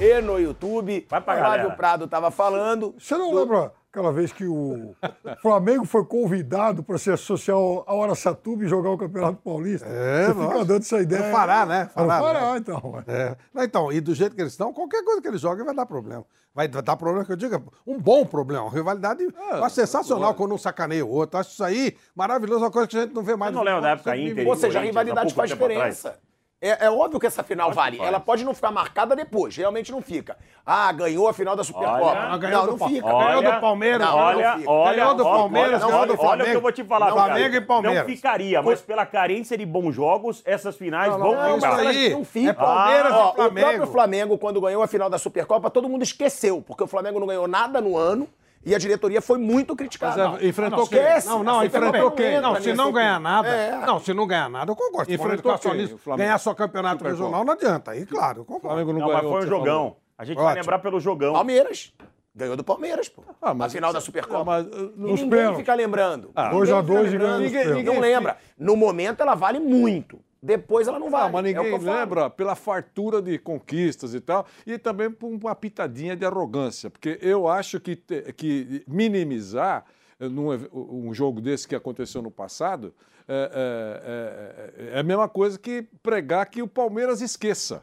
e 0.00 0.20
no 0.22 0.38
YouTube. 0.38 1.06
Vai 1.08 1.20
pra 1.20 1.34
o 1.34 1.36
galera. 1.36 1.62
Flávio 1.62 1.76
Prado 1.76 2.04
estava 2.06 2.30
falando. 2.30 2.94
Você 2.98 3.16
não 3.16 3.34
lembra 3.34 3.72
aquela 3.90 4.12
vez 4.12 4.32
que 4.32 4.46
o 4.46 4.94
Flamengo 5.42 5.84
foi 5.84 6.04
convidado 6.04 6.82
para 6.82 6.96
se 6.96 7.10
associar 7.10 7.56
ao 7.56 7.84
ao 7.86 8.02
Araçatuba 8.02 8.64
e 8.64 8.68
jogar 8.68 8.90
o 8.90 8.98
Campeonato 8.98 9.38
Paulista? 9.42 9.86
É, 9.86 10.26
Você 10.26 10.32
fica 10.32 10.44
lógico. 10.44 10.64
dando 10.64 10.82
essa 10.82 11.00
ideia. 11.00 11.26
No 11.26 11.32
Pará, 11.32 11.66
né? 11.66 11.90
Pará, 11.94 12.08
Pará, 12.08 12.20
Pará 12.20 12.52
né? 12.52 12.58
então. 12.58 13.04
É. 13.06 13.36
Não, 13.52 13.64
então, 13.64 13.92
e 13.92 14.00
do 14.00 14.14
jeito 14.14 14.34
que 14.34 14.40
eles 14.40 14.52
estão, 14.52 14.72
qualquer 14.72 15.04
coisa 15.04 15.20
que 15.20 15.28
eles 15.28 15.40
joguem 15.40 15.64
vai 15.64 15.74
dar 15.74 15.86
problema. 15.86 16.24
Vai 16.54 16.66
dar 16.66 16.96
problema 16.96 17.24
que 17.24 17.32
eu 17.32 17.36
diga, 17.36 17.62
um 17.86 17.98
bom 17.98 18.24
problema. 18.24 18.64
Uma 18.64 18.72
rivalidade 18.72 19.22
eu 19.22 19.64
acho 19.64 19.74
sensacional 19.74 20.34
quando 20.34 20.54
um 20.54 20.58
sacaneia 20.58 21.04
o 21.04 21.10
outro. 21.10 21.38
Acho 21.38 21.50
isso 21.50 21.62
aí 21.64 21.96
maravilhoso, 22.14 22.64
uma 22.64 22.70
coisa 22.70 22.88
que 22.88 22.96
a 22.96 23.02
gente 23.02 23.14
não 23.14 23.22
vê 23.22 23.36
mais. 23.36 23.52
Você 23.52 23.56
não 23.58 23.64
lembra 23.64 23.80
da 23.82 23.90
época 23.90 24.16
Inter 24.16 24.48
Ou 24.48 24.56
seja, 24.56 24.78
a 24.78 24.82
rivalidade 24.82 25.34
faz 25.34 25.50
diferença. 25.50 26.18
É, 26.62 26.84
é 26.86 26.90
óbvio 26.90 27.18
que 27.18 27.26
essa 27.26 27.42
final 27.42 27.72
vale. 27.72 27.98
Ela 27.98 28.20
pode 28.20 28.44
não 28.44 28.52
ficar 28.52 28.70
marcada 28.70 29.16
depois, 29.16 29.56
realmente 29.56 29.90
não 29.90 30.02
fica. 30.02 30.36
Ah, 30.66 30.92
ganhou 30.92 31.26
a 31.26 31.32
final 31.32 31.56
da 31.56 31.64
Supercopa. 31.64 32.04
Olha, 32.04 32.36
ganhou 32.36 32.66
não, 32.66 32.76
não 32.76 32.88
fica. 32.88 33.06
ganhou 33.08 33.42
do 33.42 33.60
Palmeiras, 33.60 34.06
Não, 34.06 34.14
olha, 34.16 34.50
não 34.52 34.58
fica. 34.58 34.70
olha, 34.70 34.96
Ganhou 34.96 35.14
do 35.14 35.24
olha, 35.26 35.38
Palmeiras, 35.38 35.82
olha, 35.82 35.90
ganhou 35.90 36.06
do 36.06 36.12
olha, 36.12 36.12
Olha 36.12 36.12
o 36.12 36.16
que 36.16 36.20
eu 36.20 36.26
Flamengo. 36.28 36.60
vou 36.60 36.72
te 36.72 36.84
falar, 36.84 37.06
Não. 37.08 37.12
Flamengo 37.16 37.56
e 37.56 37.60
Palmeiras. 37.62 37.98
Não 38.00 38.14
ficaria, 38.14 38.62
mas 38.62 38.80
pela 38.82 39.06
carência 39.06 39.56
de 39.56 39.64
bons 39.64 39.92
jogos, 39.94 40.42
essas 40.44 40.76
finais 40.76 41.16
vão 41.16 41.34
não, 41.34 41.54
ficar. 41.54 41.82
isso 41.82 41.88
aí 41.88 42.10
Não 42.10 42.24
fica. 42.26 42.50
é 42.50 42.52
Palmeiras 42.52 43.12
Ó, 43.12 43.16
e 43.16 43.30
O 43.30 43.34
Flamengo. 43.34 43.66
próprio 43.68 43.86
Flamengo, 43.86 44.38
quando 44.38 44.60
ganhou 44.60 44.82
a 44.82 44.86
final 44.86 45.08
da 45.08 45.16
Supercopa, 45.16 45.70
todo 45.70 45.88
mundo 45.88 46.02
esqueceu, 46.02 46.62
porque 46.66 46.84
o 46.84 46.86
Flamengo 46.86 47.18
não 47.18 47.26
ganhou 47.26 47.48
nada 47.48 47.80
no 47.80 47.96
ano 47.96 48.28
e 48.64 48.74
a 48.74 48.78
diretoria 48.78 49.20
foi 49.22 49.38
muito 49.38 49.74
criticada. 49.74 50.30
Mas, 50.30 50.42
é, 50.42 50.46
enfrentou 50.48 50.78
não, 50.80 50.86
quem? 50.86 50.98
esquece. 50.98 51.28
Não, 51.28 51.42
não, 51.42 51.60
A 51.60 51.66
enfrentou 51.66 52.10
quem? 52.10 52.40
Não, 52.40 52.60
se 52.60 52.72
não 52.74 52.92
ganhar 52.92 53.18
nada. 53.20 53.48
É. 53.48 53.86
Não, 53.86 53.98
se 54.00 54.12
não 54.12 54.26
ganhar 54.26 54.48
nada, 54.50 54.70
eu 54.70 54.76
concordo. 54.76 55.10
Enfrentou 55.12 55.52
Enfrentou 55.54 56.12
o 56.12 56.16
ganhar 56.16 56.38
só 56.38 56.54
campeonato 56.54 56.98
Supercopa. 56.98 57.22
regional 57.24 57.44
não 57.44 57.52
adianta. 57.54 57.90
Aí, 57.92 58.04
claro, 58.04 58.38
eu 58.38 58.42
O 58.42 58.44
concordo. 58.44 58.68
Flamengo 58.68 58.92
não, 58.92 59.00
Não, 59.00 59.08
mas 59.08 59.16
ganhou. 59.22 59.32
foi 59.32 59.38
um 59.38 59.42
você 59.42 59.48
falou. 59.48 59.64
jogão. 59.66 59.96
A 60.18 60.24
gente 60.24 60.36
vai 60.36 60.44
Ótimo. 60.46 60.60
lembrar 60.60 60.78
pelo 60.80 61.00
jogão. 61.00 61.32
Palmeiras. 61.32 61.92
Ganhou 62.34 62.56
do 62.56 62.62
Palmeiras, 62.62 63.08
pô. 63.08 63.22
Ah, 63.42 63.52
mas 63.52 63.72
a 63.72 63.74
final 63.74 63.92
da 63.92 64.00
Supercopa. 64.00 64.44
Mas, 64.44 64.66
uh, 64.66 64.92
E 64.96 65.00
ninguém 65.00 65.28
pênaltis. 65.30 65.58
fica 65.60 65.74
lembrando. 65.74 66.30
Ah, 66.36 66.48
dois 66.50 66.68
Ninguém 66.68 66.84
dois 66.84 67.12
Ninguém, 67.40 67.74
ninguém 67.74 67.98
lembra. 68.00 68.36
No 68.58 68.76
momento 68.76 69.20
ela 69.22 69.34
vale 69.34 69.58
muito. 69.58 70.20
Depois 70.42 70.88
ela 70.88 70.98
não. 70.98 71.08
Ah, 71.14 71.28
mas 71.28 71.44
É 71.44 71.48
ninguém 71.52 71.78
falo. 71.78 71.92
lembra 72.00 72.30
pela 72.30 72.54
fartura 72.54 73.20
de 73.20 73.38
conquistas 73.38 74.14
e 74.14 74.20
tal, 74.20 74.46
e 74.66 74.78
também 74.78 75.10
por 75.10 75.28
uma 75.28 75.54
pitadinha 75.54 76.16
de 76.16 76.24
arrogância, 76.24 76.88
porque 76.88 77.18
eu 77.20 77.46
acho 77.46 77.78
que, 77.78 77.96
que 78.36 78.82
minimizar 78.88 79.84
eh, 80.18 80.28
num 80.28 80.48
um 80.72 81.12
jogo 81.12 81.40
desse 81.40 81.68
que 81.68 81.74
aconteceu 81.74 82.22
no 82.22 82.30
passado 82.30 82.94
é, 83.28 83.50
é- 83.54 84.90
é- 84.92 84.96
é 84.96 84.98
a 84.98 85.02
mesma 85.02 85.28
coisa 85.28 85.58
que 85.58 85.82
pregar 86.02 86.46
que 86.46 86.62
o 86.62 86.66
Palmeiras 86.68 87.20
esqueça 87.20 87.82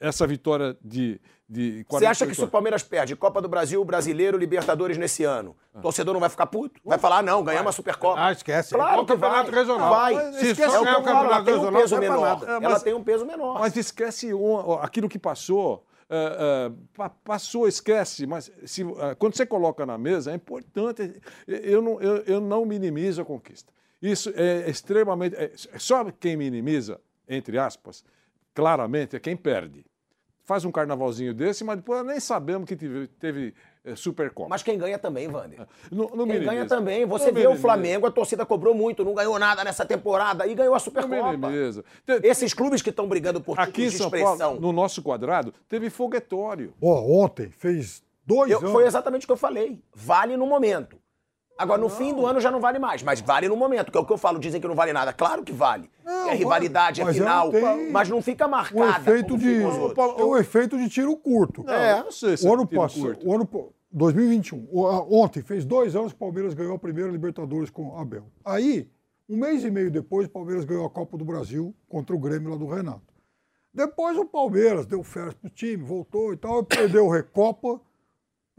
essa 0.00 0.26
vitória 0.26 0.76
de. 0.82 1.20
de 1.48 1.84
Você 1.88 2.06
acha 2.06 2.26
que 2.26 2.34
se 2.34 2.40
o 2.40 2.46
48 2.48 2.50
Palmeiras 2.52 2.82
perde 2.82 3.16
Copa 3.16 3.40
do 3.42 3.48
Brasil, 3.48 3.84
Brasileiro, 3.84 4.36
Libertadores 4.38 4.96
nesse 4.96 5.24
ano, 5.24 5.56
o 5.74 5.80
torcedor 5.80 6.12
não 6.14 6.20
vai 6.20 6.28
ficar 6.30 6.46
puto? 6.46 6.80
Vai 6.84 6.98
falar, 6.98 7.18
ah, 7.18 7.22
não, 7.22 7.42
ganhamos 7.42 7.70
a 7.70 7.72
Supercopa. 7.72 8.20
Ah, 8.20 8.32
esquece. 8.32 8.74
Claro 8.74 8.90
Igual 8.90 9.04
o 9.04 9.06
campeonato 9.06 9.50
vai. 9.50 9.60
regional. 9.60 9.90
Vai. 9.90 10.32
Se 10.34 10.46
esquece 10.50 10.70
só 10.70 10.84
ganhar 10.84 10.84
ganhar 10.84 10.98
o 11.00 11.04
campeonato 11.04 11.34
ela 11.34 11.44
tem 11.44 11.54
um 11.54 11.56
regional, 11.58 11.80
peso 11.82 11.94
é 11.96 12.00
menor. 12.00 12.42
É, 12.42 12.50
Ela 12.50 12.60
mas- 12.60 12.82
tem 12.82 12.94
um 12.94 13.02
peso 13.04 13.26
menor. 13.26 13.58
Mas 13.60 13.76
esquece 13.76 14.32
um- 14.34 14.72
aquilo 14.74 15.08
que 15.08 15.18
passou. 15.18 15.84
é, 16.10 16.70
é, 16.70 16.72
pa- 16.96 17.10
passou, 17.10 17.68
esquece, 17.68 18.26
mas 18.26 18.50
se, 18.64 18.80
é, 18.82 19.14
quando 19.14 19.34
você 19.36 19.44
coloca 19.44 19.84
na 19.84 19.98
mesa, 19.98 20.30
é 20.32 20.34
importante. 20.36 21.20
Eu 21.46 21.82
não, 21.82 22.00
eu, 22.00 22.16
eu 22.24 22.40
não 22.40 22.64
minimizo 22.64 23.20
a 23.20 23.24
conquista. 23.26 23.70
Isso 24.00 24.32
é 24.34 24.70
extremamente. 24.70 25.36
é, 25.36 25.50
só 25.76 26.02
quem 26.18 26.34
minimiza, 26.34 26.98
entre 27.28 27.58
aspas, 27.58 28.02
claramente, 28.58 29.14
é 29.14 29.20
quem 29.20 29.36
perde. 29.36 29.84
Faz 30.44 30.64
um 30.64 30.72
carnavalzinho 30.72 31.32
desse, 31.32 31.62
mas 31.62 31.76
depois 31.76 32.04
nem 32.04 32.18
sabemos 32.18 32.66
que 32.66 32.74
teve, 32.74 33.06
teve 33.06 33.54
é, 33.84 33.94
Supercopa. 33.94 34.48
Mas 34.48 34.62
quem 34.64 34.76
ganha 34.78 34.98
também, 34.98 35.28
Wander. 35.28 35.60
Não, 35.92 36.04
não 36.08 36.08
Quem 36.10 36.26
minimiza. 36.26 36.50
ganha 36.50 36.66
também. 36.66 37.04
Você 37.06 37.26
Não 37.26 37.34
vê 37.34 37.46
o. 37.46 37.54
Flamengo, 37.54 38.06
a 38.06 38.10
torcida 38.10 38.44
cobrou 38.46 38.74
muito, 38.74 39.04
não 39.04 39.14
ganhou 39.14 39.38
nada 39.38 39.62
nessa 39.62 39.84
temporada 39.84 40.46
e 40.46 40.54
ganhou 40.54 40.74
a 40.74 40.78
Supercopa. 40.80 41.32
minimiza. 41.36 41.84
Esses 42.22 42.52
clubes 42.54 42.80
que 42.82 42.90
estão 42.90 43.06
brigando 43.06 43.40
por 43.42 43.60
Aqui 43.60 43.84
em 43.84 43.90
São 43.90 44.06
expressão. 44.06 44.38
Paulo, 44.38 44.60
no 44.60 44.72
nosso 44.72 45.02
quadrado, 45.02 45.52
teve 45.68 45.88
foguetório. 45.90 46.72
Ó, 46.80 46.98
ontem 47.24 47.50
fez 47.50 48.02
dois 48.26 48.50
Eu- 48.50 48.58
anos. 48.58 48.72
foi 48.72 48.86
exatamente 48.86 49.24
o 49.24 49.26
que 49.28 49.32
eu 49.32 49.36
falei. 49.36 49.80
Vale 49.94 50.36
no 50.36 50.46
momento. 50.46 50.96
Agora, 51.58 51.80
no 51.80 51.88
fim 51.88 52.14
do 52.14 52.24
ano 52.24 52.38
já 52.40 52.50
não 52.52 52.60
vale 52.60 52.78
mais, 52.78 53.02
mas 53.02 53.20
vale 53.20 53.48
no 53.48 53.56
momento, 53.56 53.90
que 53.90 53.98
é 53.98 54.00
o 54.00 54.04
que 54.06 54.12
eu 54.12 54.16
falo. 54.16 54.38
Dizem 54.38 54.60
que 54.60 54.68
não 54.68 54.76
vale 54.76 54.92
nada. 54.92 55.12
Claro 55.12 55.42
que 55.42 55.52
vale. 55.52 55.90
é 56.28 56.34
rivalidade, 56.34 57.00
é 57.00 57.04
mas 57.04 57.16
final, 57.16 57.50
tem 57.50 57.90
mas 57.90 58.08
não 58.08 58.22
fica 58.22 58.46
o 58.46 58.50
marcada. 58.50 59.00
efeito 59.00 59.36
de 59.36 59.64
os 59.64 59.76
outros. 59.76 60.18
é 60.20 60.22
o 60.24 60.36
efeito 60.36 60.78
de 60.78 60.88
tiro 60.88 61.16
curto. 61.16 61.68
É. 61.68 62.00
não 62.02 62.12
sei 62.12 62.36
se 62.36 62.46
o 62.46 62.50
é 62.50 62.54
ano 62.54 62.64
tiro 62.64 62.80
passado, 62.80 63.02
curto. 63.02 63.28
o 63.28 63.34
ano 63.34 63.44
pa- 63.44 63.64
2021, 63.90 64.68
o- 64.70 64.86
a- 64.86 65.02
ontem 65.02 65.42
fez 65.42 65.64
dois 65.64 65.96
anos 65.96 66.12
que 66.12 66.16
o 66.16 66.18
Palmeiras 66.20 66.54
ganhou 66.54 66.76
a 66.76 66.78
primeira 66.78 67.10
Libertadores 67.10 67.70
com 67.70 67.88
o 67.88 67.96
Abel. 67.98 68.24
Aí, 68.44 68.88
um 69.28 69.36
mês 69.36 69.64
e 69.64 69.70
meio 69.70 69.90
depois, 69.90 70.26
o 70.26 70.30
Palmeiras 70.30 70.64
ganhou 70.64 70.86
a 70.86 70.90
Copa 70.90 71.16
do 71.18 71.24
Brasil 71.24 71.74
contra 71.88 72.14
o 72.14 72.18
Grêmio 72.18 72.50
lá 72.50 72.56
do 72.56 72.66
Renato. 72.66 73.02
Depois 73.74 74.16
o 74.16 74.24
Palmeiras 74.24 74.86
deu 74.86 75.02
férias 75.02 75.34
pro 75.34 75.50
time, 75.50 75.82
voltou 75.82 76.32
e 76.32 76.36
tal, 76.36 76.60
e 76.60 76.64
perdeu 76.64 77.06
o 77.06 77.10
Recopa, 77.10 77.80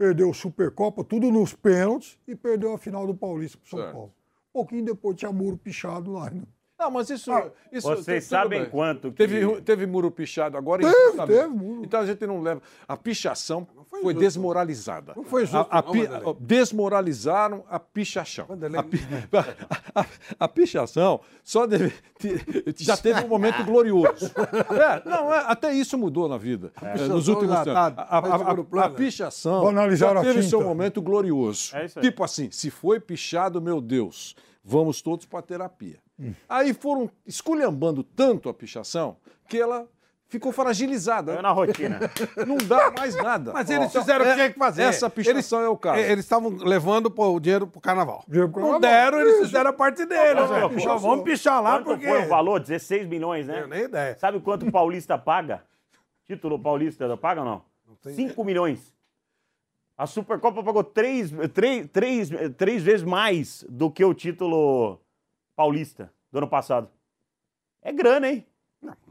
perdeu 0.00 0.30
o 0.30 0.34
Supercopa, 0.34 1.04
tudo 1.04 1.30
nos 1.30 1.52
pênaltis 1.52 2.18
e 2.26 2.34
perdeu 2.34 2.72
a 2.72 2.78
final 2.78 3.06
do 3.06 3.14
Paulista 3.14 3.58
pro 3.58 3.68
São 3.68 3.78
Certo. 3.78 3.92
Paulo. 3.92 4.14
Um 4.48 4.52
pouquinho 4.54 4.82
depois 4.86 5.14
tinha 5.14 5.30
muro 5.30 5.58
pichado 5.58 6.10
lá. 6.10 6.30
Né? 6.30 6.42
Não, 6.80 6.90
mas 6.90 7.10
isso. 7.10 7.30
isso 7.70 7.86
Vocês 7.86 8.24
tudo 8.24 8.30
sabem 8.30 8.62
bem. 8.62 8.70
quento 8.70 9.10
que- 9.12 9.16
Teve, 9.18 9.60
teve 9.60 9.86
muro 9.86 10.10
pichado 10.10 10.56
agora. 10.56 10.80
Teve, 10.82 10.94
injustamente. 10.96 11.38
teve 11.38 11.48
muro. 11.54 11.82
Então 11.84 12.00
a 12.00 12.06
gente 12.06 12.26
não 12.26 12.40
leva. 12.40 12.62
A 12.88 12.96
pichação 12.96 13.68
foi, 13.90 14.14
desmoralizada. 14.14 15.12
Não 15.14 15.22
foi 15.24 15.42
justo, 15.42 15.56
A- 15.70 15.78
a 15.78 15.82
não, 15.82 15.92
pi- 15.92 16.06
Vanderlei. 16.06 16.36
desmoralizaram 16.40 17.64
a 17.68 17.78
pichação. 17.78 18.46
A, 18.78 18.82
pi- 18.82 19.00
a- 19.94 20.00
a- 20.00 20.06
a 20.40 20.48
pichação 20.48 21.20
só 21.44 21.66
deve, 21.66 21.92
já 22.78 22.96
teve 22.96 23.22
um 23.24 23.28
momento 23.28 23.62
glorioso. 23.64 24.32
É, 24.36 25.08
não, 25.08 25.32
é, 25.34 25.44
até 25.46 25.72
isso 25.74 25.98
mudou 25.98 26.28
na 26.28 26.38
vida. 26.38 26.72
é, 26.82 27.06
nos 27.08 27.28
últimos 27.28 27.56
tempos. 27.58 27.74
tá- 27.74 27.94
A, 27.96 28.18
a- 28.18 28.82
a- 28.82 28.84
a 28.86 28.90
pichação 28.90 29.62
já 29.96 30.12
a 30.12 30.20
teve 30.22 30.42
seu 30.44 30.62
momento 30.62 31.02
glorioso. 31.02 31.76
É 31.76 31.84
isso 31.84 31.98
aí. 31.98 32.04
Tipo 32.06 32.24
assim, 32.24 32.50
se 32.50 32.70
foi 32.70 32.98
pichado, 32.98 33.60
meu 33.60 33.80
Deus, 33.82 34.34
vamos 34.64 35.02
todos 35.02 35.26
para 35.26 35.42
terapia. 35.42 35.98
Hum. 36.20 36.34
Aí 36.48 36.74
foram 36.74 37.10
esculhambando 37.26 38.02
tanto 38.04 38.48
a 38.48 38.54
pichação 38.54 39.16
que 39.48 39.58
ela 39.58 39.88
ficou 40.28 40.52
fragilizada. 40.52 41.32
Foi 41.32 41.42
na 41.42 41.50
rotina. 41.50 41.98
Não 42.46 42.56
dá 42.56 42.90
mais 42.92 43.16
nada. 43.16 43.52
Mas 43.52 43.68
eles 43.68 43.94
Ó, 43.94 44.00
fizeram 44.00 44.20
o 44.20 44.24
que 44.24 44.30
é- 44.30 44.34
tinha 44.34 44.50
que 44.52 44.58
fazer. 44.58 44.82
Essa 44.82 45.10
pichação 45.10 45.60
é 45.60 45.68
o 45.68 45.76
caso. 45.76 45.98
Eles 45.98 46.24
estavam 46.24 46.50
levando 46.50 47.10
pô, 47.10 47.30
o 47.30 47.40
dinheiro 47.40 47.66
pro 47.66 47.80
carnaval. 47.80 48.24
Dinheiro 48.28 48.50
pro 48.50 48.60
Não 48.60 48.80
carnaval. 48.80 48.90
deram, 48.90 49.20
eles 49.20 49.38
fizeram 49.38 49.70
a 49.70 49.72
parte 49.72 50.06
deles. 50.06 50.34
Não, 50.34 50.52
né? 50.52 50.60
não, 50.60 50.84
não. 50.84 50.98
vamos 50.98 51.24
pichar 51.24 51.60
lá 51.62 51.78
Quanto 51.78 51.84
porque... 51.86 52.06
foi 52.06 52.24
o 52.24 52.28
valor? 52.28 52.60
16 52.60 53.08
milhões, 53.08 53.46
né? 53.46 53.54
Tenho 53.54 53.66
nem 53.68 53.82
ideia. 53.84 54.16
Sabe 54.18 54.40
quanto 54.40 54.66
o 54.66 54.72
Paulista 54.72 55.18
paga? 55.18 55.64
Título 56.26 56.58
Paulista 56.58 57.16
paga 57.16 57.40
ou 57.40 57.46
não? 57.46 57.62
5 58.02 58.44
milhões. 58.44 58.94
A 59.98 60.06
Supercopa 60.06 60.62
pagou 60.62 60.82
três, 60.82 61.30
três, 61.52 61.86
três, 61.92 62.30
três 62.56 62.82
vezes 62.82 63.02
mais 63.04 63.66
do 63.68 63.90
que 63.90 64.02
o 64.02 64.14
título 64.14 64.98
paulista 65.64 66.10
do 66.32 66.38
ano 66.38 66.48
passado. 66.48 66.88
É 67.82 67.92
grana, 67.92 68.28
hein? 68.30 68.46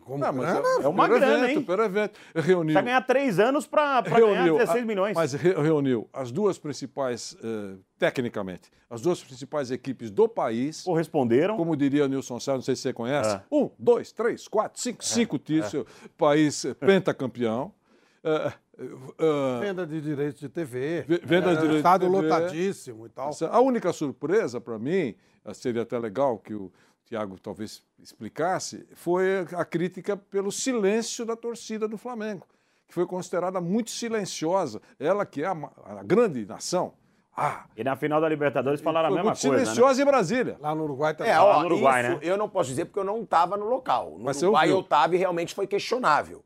Como 0.03 0.17
Não, 0.17 0.33
mas 0.33 0.51
grana? 0.51 0.83
é 0.83 0.87
uma 0.87 1.07
grana, 1.07 1.43
evento, 1.45 1.59
hein? 1.59 1.63
Pelo 1.63 1.83
evento. 1.83 2.19
Reuniu. 2.33 2.73
Vai 2.73 2.81
ganhar 2.83 3.01
três 3.01 3.39
anos 3.39 3.67
pra 3.67 4.01
ganhar 4.01 4.15
reuniu 4.17 4.57
16 4.57 4.81
a- 4.83 4.85
milhões. 4.87 5.13
Mas 5.15 5.33
re- 5.33 5.53
reuniu 5.53 6.09
as 6.11 6.31
duas 6.31 6.57
principais, 6.57 7.37
eh, 7.43 7.75
tecnicamente, 7.99 8.71
as 8.89 8.99
duas 9.01 9.23
principais 9.23 9.69
equipes 9.69 10.09
do 10.09 10.27
país. 10.27 10.81
Corresponderam. 10.81 11.55
Como 11.55 11.77
diria 11.77 12.05
o 12.05 12.07
Nilson 12.07 12.39
Sá, 12.39 12.53
não 12.55 12.63
sei 12.63 12.75
se 12.75 12.81
você 12.81 12.93
conhece. 12.93 13.35
É. 13.35 13.41
Um, 13.51 13.69
dois, 13.77 14.11
três, 14.11 14.47
quatro, 14.47 14.81
cinco, 14.81 15.05
cinco 15.05 15.37
títulos. 15.37 15.85
País 16.17 16.65
eh, 16.65 16.73
pentacampeão. 16.73 17.71
Eh, 18.21 18.51
eh, 18.79 19.59
Venda 19.61 19.85
de 19.85 20.01
direitos 20.01 20.39
de 20.39 20.49
TV. 20.49 21.03
Ve- 21.07 21.21
venda 21.23 21.47
de 21.51 21.57
É, 21.57 21.61
direitos 21.61 21.69
de 21.71 21.77
Estádio 21.77 22.09
TV. 22.11 22.21
lotadíssimo 22.27 23.05
e 23.05 23.09
tal. 23.09 23.31
A 23.51 23.59
única 23.59 23.91
surpresa 23.93 24.59
para 24.61 24.77
mim, 24.79 25.15
eh, 25.45 25.53
seria 25.53 25.81
até 25.83 25.97
legal 25.99 26.37
que 26.37 26.53
o 26.53 26.71
Tiago 27.05 27.39
talvez 27.39 27.81
explicasse, 28.01 28.85
foi 28.93 29.39
a 29.55 29.65
crítica 29.65 30.15
pelo 30.15 30.51
silêncio 30.51 31.25
da 31.25 31.35
torcida 31.35 31.87
do 31.87 31.97
Flamengo, 31.97 32.45
que 32.87 32.93
foi 32.93 33.05
considerada 33.05 33.59
muito 33.59 33.89
silenciosa. 33.89 34.81
Ela 34.99 35.25
que 35.25 35.41
é 35.43 35.47
a, 35.47 35.51
a 35.85 36.03
grande 36.03 36.45
nação. 36.45 36.93
Ah, 37.35 37.65
E 37.77 37.83
na 37.85 37.95
final 37.95 38.19
da 38.19 38.27
Libertadores 38.27 38.81
falaram 38.81 39.07
a 39.07 39.11
mesma 39.11 39.23
muito 39.31 39.39
coisa, 39.41 39.57
né? 39.57 39.61
silenciosa 39.63 40.01
em 40.01 40.05
Brasília. 40.05 40.57
Lá 40.59 40.75
no 40.75 40.83
Uruguai 40.83 41.13
também. 41.15 41.31
É, 41.31 41.39
Lá 41.39 41.59
no 41.59 41.65
Uruguai, 41.67 42.01
isso 42.01 42.11
né? 42.11 42.19
eu 42.21 42.37
não 42.37 42.49
posso 42.49 42.69
dizer 42.69 42.85
porque 42.85 42.99
eu 42.99 43.03
não 43.03 43.21
estava 43.23 43.55
no 43.55 43.65
local. 43.69 44.15
No 44.17 44.25
Mas 44.25 44.41
Uruguai 44.43 44.69
eu 44.69 44.81
estava 44.81 45.15
e 45.15 45.17
realmente 45.17 45.55
foi 45.55 45.65
questionável. 45.65 46.43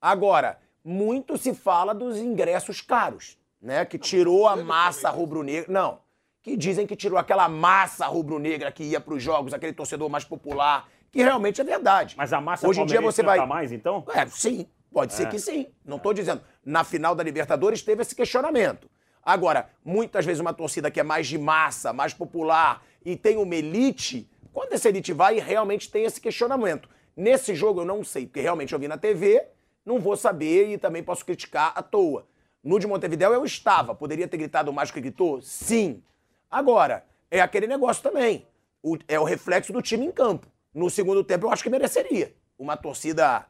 Agora, 0.00 0.58
muito 0.88 1.36
se 1.36 1.52
fala 1.52 1.92
dos 1.92 2.16
ingressos 2.16 2.80
caros, 2.80 3.36
né? 3.60 3.84
Que 3.84 3.98
tirou 3.98 4.46
a 4.46 4.54
massa 4.56 5.10
rubro-negra. 5.10 5.66
Não. 5.72 5.98
que 6.42 6.56
dizem 6.56 6.86
que 6.86 6.94
tirou 6.94 7.18
aquela 7.18 7.48
massa 7.48 8.06
rubro-negra 8.06 8.70
que 8.70 8.84
ia 8.84 9.00
para 9.00 9.12
os 9.14 9.20
jogos, 9.20 9.52
aquele 9.52 9.72
torcedor 9.72 10.08
mais 10.08 10.22
popular, 10.24 10.88
que 11.10 11.20
realmente 11.20 11.60
é 11.60 11.64
verdade. 11.64 12.14
Mas 12.16 12.32
a 12.32 12.40
massa 12.40 12.68
Hoje 12.68 12.80
em 12.82 12.86
dia 12.86 13.00
você 13.00 13.20
vai. 13.20 13.36
canta 13.36 13.48
mais, 13.48 13.72
então? 13.72 14.04
É, 14.14 14.24
sim, 14.26 14.64
pode 14.92 15.12
ser 15.12 15.24
É. 15.24 15.26
que 15.26 15.40
sim. 15.40 15.66
Não 15.84 15.96
estou 15.96 16.14
dizendo. 16.14 16.40
Na 16.64 16.84
final 16.84 17.16
da 17.16 17.24
Libertadores 17.24 17.82
teve 17.82 18.02
esse 18.02 18.14
questionamento. 18.14 18.88
Agora, 19.24 19.68
muitas 19.84 20.24
vezes 20.24 20.38
uma 20.40 20.54
torcida 20.54 20.88
que 20.88 21.00
é 21.00 21.02
mais 21.02 21.26
de 21.26 21.36
massa, 21.36 21.92
mais 21.92 22.14
popular 22.14 22.80
e 23.04 23.16
tem 23.16 23.36
uma 23.38 23.56
elite, 23.56 24.30
quando 24.52 24.72
essa 24.72 24.88
elite 24.88 25.12
vai, 25.12 25.40
realmente 25.40 25.90
tem 25.90 26.04
esse 26.04 26.20
questionamento. 26.20 26.88
Nesse 27.16 27.56
jogo 27.56 27.80
eu 27.80 27.84
não 27.84 28.04
sei, 28.04 28.24
porque 28.24 28.40
realmente 28.40 28.72
eu 28.72 28.78
vi 28.78 28.86
na 28.86 28.96
TV, 28.96 29.42
não 29.86 30.00
vou 30.00 30.16
saber 30.16 30.68
e 30.68 30.76
também 30.76 31.02
posso 31.02 31.24
criticar 31.24 31.72
à 31.76 31.82
toa. 31.82 32.26
No 32.62 32.78
de 32.80 32.86
Montevidéu 32.86 33.32
eu 33.32 33.44
estava, 33.44 33.94
poderia 33.94 34.26
ter 34.26 34.36
gritado 34.36 34.72
mais 34.72 34.90
que 34.90 35.00
gritou? 35.00 35.40
Sim. 35.40 36.02
Agora, 36.50 37.04
é 37.30 37.40
aquele 37.40 37.68
negócio 37.68 38.02
também. 38.02 38.44
O- 38.82 38.98
é 39.06 39.18
o 39.18 39.24
reflexo 39.24 39.72
do 39.72 39.80
time 39.80 40.04
em 40.04 40.10
campo. 40.12 40.48
No 40.74 40.90
segundo 40.90 41.22
tempo 41.22 41.46
eu 41.46 41.50
acho 41.50 41.62
que 41.62 41.70
mereceria. 41.70 42.34
Uma 42.58 42.76
torcida 42.76 43.46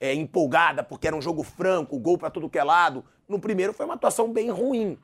é, 0.00 0.14
empolgada, 0.14 0.82
porque 0.82 1.06
era 1.06 1.16
um 1.16 1.20
jogo 1.22 1.42
franco, 1.42 1.98
gol 1.98 2.16
pra 2.16 2.30
tudo 2.30 2.48
que 2.48 2.58
é 2.58 2.64
lado. 2.64 3.04
No 3.28 3.38
primeiro 3.40 3.72
foi 3.72 3.84
uma 3.84 3.94
atuação 3.94 4.32
bem 4.32 4.50
ruim. 4.50 4.96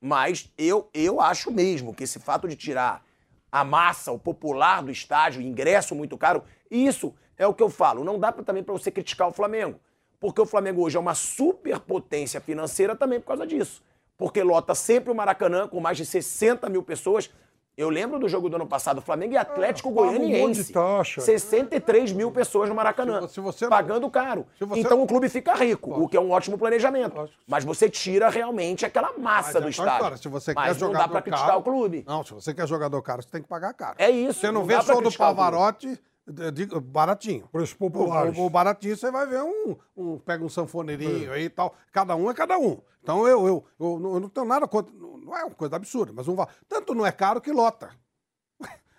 Mas 0.00 0.50
eu, 0.58 0.88
eu 0.92 1.20
acho 1.20 1.50
mesmo 1.50 1.94
que 1.94 2.04
esse 2.04 2.18
fato 2.18 2.48
de 2.48 2.56
tirar 2.56 3.04
a 3.50 3.62
massa, 3.64 4.10
o 4.10 4.18
popular 4.18 4.82
do 4.82 4.90
estádio, 4.90 5.42
ingresso 5.42 5.94
muito 5.94 6.16
caro, 6.16 6.42
isso 6.70 7.14
é 7.36 7.46
o 7.46 7.54
que 7.54 7.62
eu 7.62 7.68
falo. 7.68 8.02
Não 8.02 8.18
dá 8.18 8.32
pra, 8.32 8.42
também 8.42 8.62
para 8.62 8.72
você 8.72 8.90
criticar 8.90 9.28
o 9.28 9.32
Flamengo. 9.32 9.78
Porque 10.22 10.40
o 10.40 10.46
Flamengo 10.46 10.80
hoje 10.82 10.96
é 10.96 11.00
uma 11.00 11.14
superpotência 11.16 12.40
financeira 12.40 12.94
também 12.94 13.18
por 13.20 13.26
causa 13.26 13.44
disso. 13.46 13.82
Porque 14.16 14.40
lota 14.42 14.72
sempre 14.72 15.10
o 15.10 15.14
Maracanã 15.14 15.66
com 15.66 15.80
mais 15.80 15.96
de 15.96 16.06
60 16.06 16.68
mil 16.68 16.80
pessoas. 16.84 17.28
Eu 17.76 17.88
lembro 17.88 18.18
do 18.20 18.28
jogo 18.28 18.48
do 18.50 18.54
ano 18.56 18.66
passado, 18.66 19.00
Flamengo 19.00 19.32
e 19.32 19.36
Atlético 19.36 19.90
paga 19.92 20.08
um 20.10 20.12
monte 20.12 20.20
Goianiense. 20.28 20.72
taxa. 20.74 21.22
63 21.22 22.12
mil 22.12 22.30
pessoas 22.30 22.68
no 22.68 22.74
Maracanã. 22.74 23.26
Pagando 23.68 24.08
caro. 24.10 24.46
você- 24.60 24.78
Então 24.80 25.02
o 25.02 25.06
clube 25.06 25.28
fica 25.28 25.54
rico, 25.54 25.90
o 25.90 26.06
que 26.06 26.16
é 26.16 26.20
um 26.20 26.30
ótimo 26.30 26.56
planejamento. 26.58 27.28
Mas 27.48 27.64
você 27.64 27.88
tira 27.88 28.28
realmente 28.28 28.84
aquela 28.86 29.12
massa 29.18 29.54
Mas 29.54 29.62
do 29.62 29.66
é 29.66 29.70
estádio. 29.70 29.92
história, 29.94 30.16
se 30.18 30.28
você 30.28 30.52
Mas 30.54 30.76
quer 30.76 30.84
não 30.84 30.92
dá 30.92 30.98
jogador 30.98 31.12
pra 31.12 31.22
criticar 31.22 31.58
o 31.58 31.62
clube. 31.62 32.04
Não, 32.06 32.22
se 32.22 32.32
você 32.34 32.54
quer 32.54 32.68
jogador 32.68 33.00
caro, 33.02 33.22
você 33.22 33.28
tem 33.30 33.42
que 33.42 33.48
pagar 33.48 33.72
caro. 33.72 33.96
É 33.98 34.10
isso. 34.10 34.38
Você 34.40 34.46
não, 34.48 34.60
não 34.60 34.66
vê 34.66 34.80
só 34.82 35.00
do. 35.00 35.10
Pavarotti 35.10 35.98
de- 36.26 36.66
baratinho. 36.80 37.48
Preços 37.50 37.74
O, 37.74 37.78
populares. 37.78 38.36
o- 38.38 38.42
o 38.46 38.50
baratinho 38.50 38.96
você 38.96 39.10
vai 39.10 39.26
ver 39.26 39.42
um, 39.42 39.76
um- 39.96 40.18
pega 40.18 40.44
um 40.44 40.48
sanfoneirinho 40.48 41.32
aí 41.32 41.44
e 41.44 41.50
tal. 41.50 41.74
Cada 41.92 42.14
um 42.16 42.30
é 42.30 42.34
cada 42.34 42.58
um. 42.58 42.78
Então 43.02 43.26
eu, 43.26 43.46
eu, 43.46 43.64
eu, 43.80 43.98
não- 43.98 44.14
eu 44.14 44.20
não 44.20 44.28
tenho 44.28 44.46
nada 44.46 44.66
contra. 44.68 44.92
Não 44.94 45.36
é 45.36 45.44
uma 45.44 45.54
coisa 45.54 45.76
absurda, 45.76 46.12
mas 46.14 46.28
um, 46.28 46.36
tanto 46.68 46.94
não 46.94 47.04
é 47.06 47.10
caro 47.12 47.40
que 47.40 47.50
lota. 47.52 47.90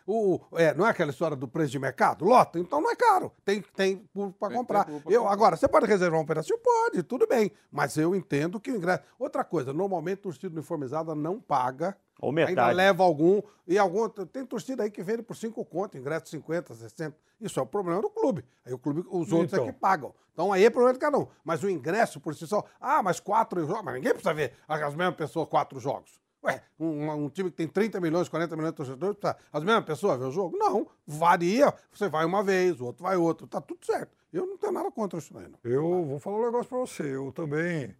O, 0.05 0.39
é, 0.53 0.73
não 0.73 0.85
é 0.85 0.89
aquela 0.89 1.11
história 1.11 1.35
do 1.35 1.47
preço 1.47 1.71
de 1.71 1.79
mercado? 1.79 2.25
Lota, 2.25 2.59
então 2.59 2.81
não 2.81 2.91
é 2.91 2.95
caro. 2.95 3.31
Tem, 3.45 3.61
tem 3.75 4.05
para 4.39 4.53
comprar. 4.53 4.87
eu, 5.07 5.27
agora, 5.27 5.55
você 5.55 5.67
pode 5.67 5.85
reservar 5.85 6.19
um 6.19 6.25
pedacinho? 6.25 6.59
Pode, 6.59 7.03
tudo 7.03 7.25
bem. 7.25 7.51
Mas 7.71 7.97
eu 7.97 8.13
entendo 8.15 8.59
que 8.59 8.71
o 8.71 8.75
ingresso. 8.75 9.03
Outra 9.17 9.43
coisa, 9.43 9.71
normalmente 9.71 10.19
torcida 10.19 10.53
uniformizada 10.53 11.15
não 11.15 11.39
paga. 11.39 11.95
Ou 12.19 12.29
Ainda 12.29 12.45
metade. 12.45 12.75
leva 12.75 13.03
algum. 13.03 13.41
E 13.67 13.77
algum. 13.77 14.07
Tem 14.09 14.45
torcida 14.45 14.83
aí 14.83 14.91
que 14.91 15.01
vende 15.03 15.23
por 15.23 15.35
5 15.35 15.63
conto, 15.65 15.97
ingresso 15.97 16.27
50, 16.27 16.73
60. 16.73 17.15
Isso 17.41 17.59
é 17.59 17.63
o 17.63 17.65
problema 17.65 18.01
do 18.01 18.09
clube. 18.09 18.45
Aí 18.65 18.73
o 18.73 18.77
clube, 18.77 19.03
os 19.09 19.31
outros 19.31 19.53
Então. 19.53 19.67
é 19.67 19.71
que 19.71 19.77
pagam. 19.79 20.13
Então 20.33 20.51
aí 20.51 20.65
é 20.65 20.69
problema 20.69 20.93
de 20.93 20.99
cada 20.99 21.17
um. 21.17 21.27
Mas 21.43 21.63
o 21.63 21.69
ingresso 21.69 22.19
por 22.19 22.33
si 22.35 22.47
só. 22.47 22.63
Ah, 22.79 23.03
mas 23.03 23.19
quatro 23.19 23.65
jogos. 23.65 23.83
Mas 23.83 23.95
ninguém 23.95 24.11
precisa 24.13 24.33
ver 24.33 24.53
as 24.67 24.95
mesmas 24.95 25.15
pessoas 25.15 25.47
quatro 25.49 25.79
jogos. 25.79 26.22
Ué, 26.43 26.61
um, 26.79 27.09
um 27.11 27.29
time 27.29 27.49
que 27.49 27.57
tem 27.57 27.67
30 27.67 28.01
milhões, 28.01 28.27
40 28.27 28.55
milhões 28.55 28.73
de 28.73 28.77
torcedores, 28.77 29.17
precisa 29.17 29.37
as 29.51 29.63
mesmas 29.63 29.85
pessoas 29.85 30.19
ver 30.19 30.25
o 30.25 30.31
jogo? 30.31 30.57
Não. 30.57 30.87
Varia. 31.07 31.73
Você 31.91 32.09
vai 32.09 32.25
uma 32.25 32.43
vez, 32.43 32.81
o 32.81 32.85
outro 32.85 33.03
vai 33.03 33.15
outro. 33.15 33.47
Tá 33.47 33.61
tudo 33.61 33.85
certo. 33.85 34.11
Eu 34.31 34.45
não 34.45 34.57
tenho 34.57 34.73
nada 34.73 34.91
contra 34.91 35.19
isso 35.19 35.37
aí, 35.37 35.47
não. 35.47 35.59
Eu 35.63 36.05
vou 36.05 36.19
falar 36.19 36.39
um 36.39 36.45
negócio 36.45 36.67
para 36.67 36.79
você. 36.79 37.15
Eu 37.15 37.31
também 37.31 37.95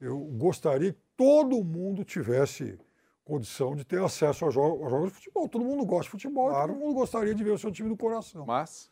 eu 0.00 0.18
gostaria 0.18 0.92
que 0.92 0.98
todo 1.16 1.64
mundo 1.64 2.04
tivesse 2.04 2.78
condição 3.24 3.74
de 3.74 3.84
ter 3.84 4.02
acesso 4.02 4.44
aos 4.44 4.54
jogos, 4.54 4.82
aos 4.82 4.90
jogos 4.90 5.08
de 5.08 5.14
futebol. 5.14 5.48
Todo 5.48 5.64
mundo 5.64 5.84
gosta 5.84 6.04
de 6.04 6.10
futebol 6.10 6.50
e 6.50 6.54
todo 6.54 6.74
mundo 6.74 6.94
gostaria 6.94 7.34
de 7.34 7.42
ver 7.42 7.52
o 7.52 7.58
seu 7.58 7.72
time 7.72 7.88
do 7.88 7.96
coração. 7.96 8.44
Mas? 8.46 8.90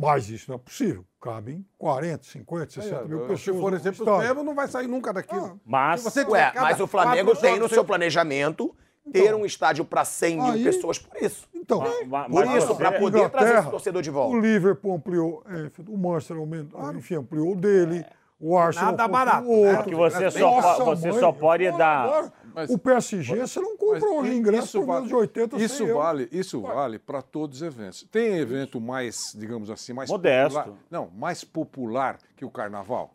Mas 0.00 0.28
isso 0.30 0.48
não 0.48 0.54
é 0.56 0.58
possível. 0.58 1.04
Cabem 1.20 1.66
40, 1.76 2.22
50, 2.24 2.70
60 2.70 3.04
mil 3.06 3.20
pessoas. 3.22 3.40
Se 3.40 3.52
for 3.52 3.72
exemplo 3.74 4.04
estádio. 4.04 4.18
mesmo, 4.28 4.44
não 4.44 4.54
vai 4.54 4.68
sair 4.68 4.86
nunca 4.86 5.12
daquilo. 5.12 5.60
Mas, 5.66 6.00
Se 6.02 6.10
você 6.10 6.24
Ué, 6.24 6.52
mas 6.54 6.78
o 6.80 6.86
Flamengo 6.86 7.34
tem 7.34 7.58
no 7.58 7.68
seu 7.68 7.84
planejamento 7.84 8.72
ter 9.12 9.34
um 9.34 9.44
estádio 9.44 9.84
para 9.84 10.04
100 10.04 10.36
mil 10.36 10.52
Aí- 10.52 10.62
pessoas 10.64 10.98
por 10.98 11.16
isso. 11.20 11.48
Então, 11.52 11.80
Por 11.80 12.06
mas 12.46 12.54
isso, 12.58 12.68
você- 12.68 12.74
para 12.74 12.92
poder 12.92 13.28
trazer 13.30 13.58
esse 13.58 13.70
torcedor 13.70 14.00
de 14.02 14.10
O 14.10 14.12
volta. 14.12 14.36
Liverpool 14.38 14.94
ampliou, 14.94 15.42
é, 15.48 15.70
o 15.90 15.96
Manchester 15.98 16.36
aumentou, 16.36 16.92
enfim, 16.94 17.16
ampliou 17.16 17.52
o 17.52 17.56
dele. 17.56 18.04
O 18.40 18.56
Arsenal 18.56 18.92
Nada 18.92 19.08
barato, 19.08 19.48
o 19.48 19.64
né? 19.64 19.70
outro. 19.72 19.90
Que 19.90 19.96
você 19.96 20.30
só 20.30 20.84
você 20.84 21.10
mãe, 21.10 21.18
só 21.18 21.32
pode 21.32 21.68
dar- 21.72 22.04
agora, 22.04 22.32
Mas- 22.54 22.70
o 22.70 22.78
PSG, 22.78 23.36
você 23.36 23.60
não 23.60 23.76
compra 23.76 24.08
hoje 24.10 24.32
i- 24.32 24.36
ingresso 24.36 24.80
por 24.80 24.86
menos 24.86 25.08
de 25.08 25.14
80, 25.14 25.56
Isso 25.56 25.76
100 25.78 25.86
euros. 25.88 26.02
vale, 26.04 26.28
isso 26.32 26.60
vale 26.60 26.98
para 26.98 27.22
todos 27.22 27.58
os 27.58 27.62
eventos. 27.62 28.02
Tem 28.10 28.34
evento 28.38 28.80
mais, 28.80 29.32
digamos 29.36 29.70
assim, 29.70 29.92
mais 29.92 30.10
Modesto. 30.10 30.58
popular- 30.58 30.78
não, 30.90 31.10
mais 31.10 31.44
popular 31.44 32.18
que 32.36 32.44
o 32.44 32.50
carnaval? 32.50 33.14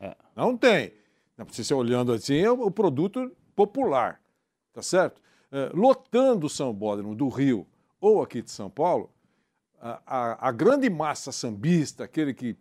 É. 0.00 0.16
Não 0.36 0.56
tem. 0.56 0.92
Não 1.36 1.46
precisa 1.46 1.68
ser 1.68 1.74
olhando 1.74 2.12
assim, 2.12 2.36
é 2.36 2.50
o 2.50 2.70
produto 2.70 3.30
popular, 3.56 4.20
tá 4.72 4.82
certo? 4.82 5.20
É, 5.50 5.70
lotando 5.74 6.46
o 6.46 6.50
São 6.50 6.72
Bódromo 6.72 7.14
do 7.14 7.28
Rio 7.28 7.66
ou 8.00 8.22
aqui 8.22 8.42
de 8.42 8.50
São 8.50 8.68
Paulo, 8.70 9.10
a, 9.80 10.00
a- 10.06 10.48
a 10.48 10.52
grande 10.52 10.88
massa 10.88 11.30
sambista, 11.32 12.04
aquele 12.04 12.32
que 12.34 12.56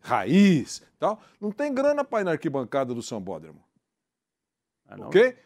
raiz, 0.00 0.82
tal, 0.98 1.20
não 1.40 1.50
tem 1.52 1.72
grana 1.74 2.04
para 2.04 2.20
ir 2.20 2.24
na 2.24 2.30
arquibancada 2.32 2.94
do 2.94 3.02
São 3.02 3.20
Bódromo. 3.20 3.62
Ah. 4.88 4.96
Ok? 5.06 5.36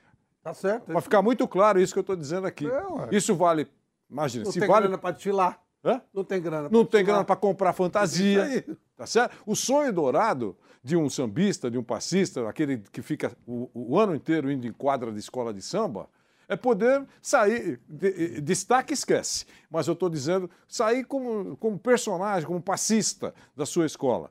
Tá 0.44 0.52
certo. 0.52 0.84
Para 0.84 1.00
ficar 1.00 1.22
muito 1.22 1.48
claro 1.48 1.80
isso 1.80 1.92
que 1.94 1.98
eu 1.98 2.02
estou 2.02 2.14
dizendo 2.14 2.46
aqui. 2.46 2.66
É, 2.70 3.16
isso 3.16 3.34
vale, 3.34 3.66
imagina, 4.10 4.44
Não 4.44 4.52
se 4.52 4.60
tem 4.60 4.68
vale 4.68 4.82
grana 4.82 4.98
para 4.98 5.10
desfilar. 5.14 5.58
Hã? 5.82 6.00
Não 6.12 6.22
tem 6.22 6.40
grana. 6.40 6.68
não 6.70 6.84
tem 6.84 7.02
grana 7.04 7.24
para 7.24 7.34
comprar 7.36 7.72
fantasia. 7.72 8.64
Tá 8.96 9.06
certo? 9.06 9.36
O 9.46 9.56
sonho 9.56 9.92
dourado 9.92 10.56
de 10.82 10.96
um 10.96 11.08
sambista, 11.10 11.70
de 11.70 11.78
um 11.78 11.82
passista, 11.82 12.46
aquele 12.48 12.78
que 12.92 13.00
fica 13.02 13.32
o, 13.46 13.70
o 13.74 13.98
ano 13.98 14.14
inteiro 14.14 14.50
indo 14.50 14.66
em 14.66 14.72
quadra 14.72 15.10
de 15.10 15.18
escola 15.18 15.52
de 15.52 15.60
samba, 15.62 16.08
é 16.46 16.56
poder 16.56 17.04
sair. 17.22 17.80
de- 17.88 18.40
destaque 18.42 18.92
esquece. 18.92 19.46
Mas 19.70 19.86
eu 19.88 19.94
estou 19.94 20.08
dizendo, 20.10 20.48
sair 20.68 21.04
como, 21.04 21.56
como 21.56 21.78
personagem, 21.78 22.46
como 22.46 22.60
passista 22.62 23.34
da 23.56 23.64
sua 23.66 23.86
escola. 23.86 24.30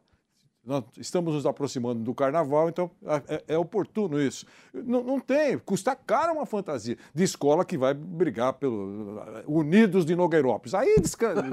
Nós 0.65 0.85
estamos 0.97 1.33
nos 1.33 1.45
aproximando 1.45 1.99
do 2.01 2.13
carnaval, 2.15 2.69
então 2.69 2.89
é, 3.27 3.43
é 3.49 3.57
oportuno 3.57 4.21
isso. 4.21 4.45
Não, 4.73 5.03
não 5.03 5.19
tem, 5.19 5.57
custa 5.57 5.93
caro 5.93 6.33
uma 6.33 6.45
fantasia 6.45 6.97
de 7.13 7.21
escola 7.23 7.65
que 7.65 7.77
vai 7.77 7.93
brigar 7.93 8.53
pelo 8.53 9.19
Unidos 9.45 10.05
de 10.05 10.15
Nogueirópolis. 10.15 10.73
Aí 10.73 10.95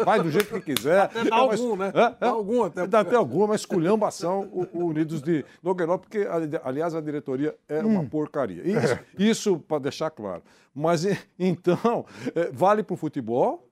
vai 0.04 0.22
do 0.22 0.30
jeito 0.30 0.54
que 0.54 0.74
quiser. 0.74 1.00
Até 1.10 1.24
dá 1.24 1.36
É 1.36 1.40
uma- 1.40 1.52
algum, 1.52 1.76
né? 1.76 1.90
Dá 1.92 2.16
Hã? 2.22 2.28
algum 2.30 2.62
até. 2.62 2.86
Dá 2.86 3.00
até 3.00 3.16
alguma, 3.16 3.48
mas 3.48 3.62
esculhambação 3.62 4.48
o, 4.52 4.78
o 4.78 4.86
Unidos 4.86 5.20
de 5.20 5.44
Nogueirópolis, 5.60 6.08
porque, 6.08 6.28
ali- 6.30 6.60
aliás, 6.62 6.94
a 6.94 7.00
diretoria 7.00 7.56
é 7.68 7.80
uma 7.82 8.04
porcaria. 8.04 8.62
Isso, 8.64 8.98
isso 9.18 9.58
para 9.58 9.80
deixar 9.80 10.10
claro. 10.10 10.42
Mas 10.72 11.04
então, 11.36 12.06
é, 12.34 12.48
vale 12.52 12.84
para 12.84 12.94
o 12.94 12.96
futebol 12.96 13.66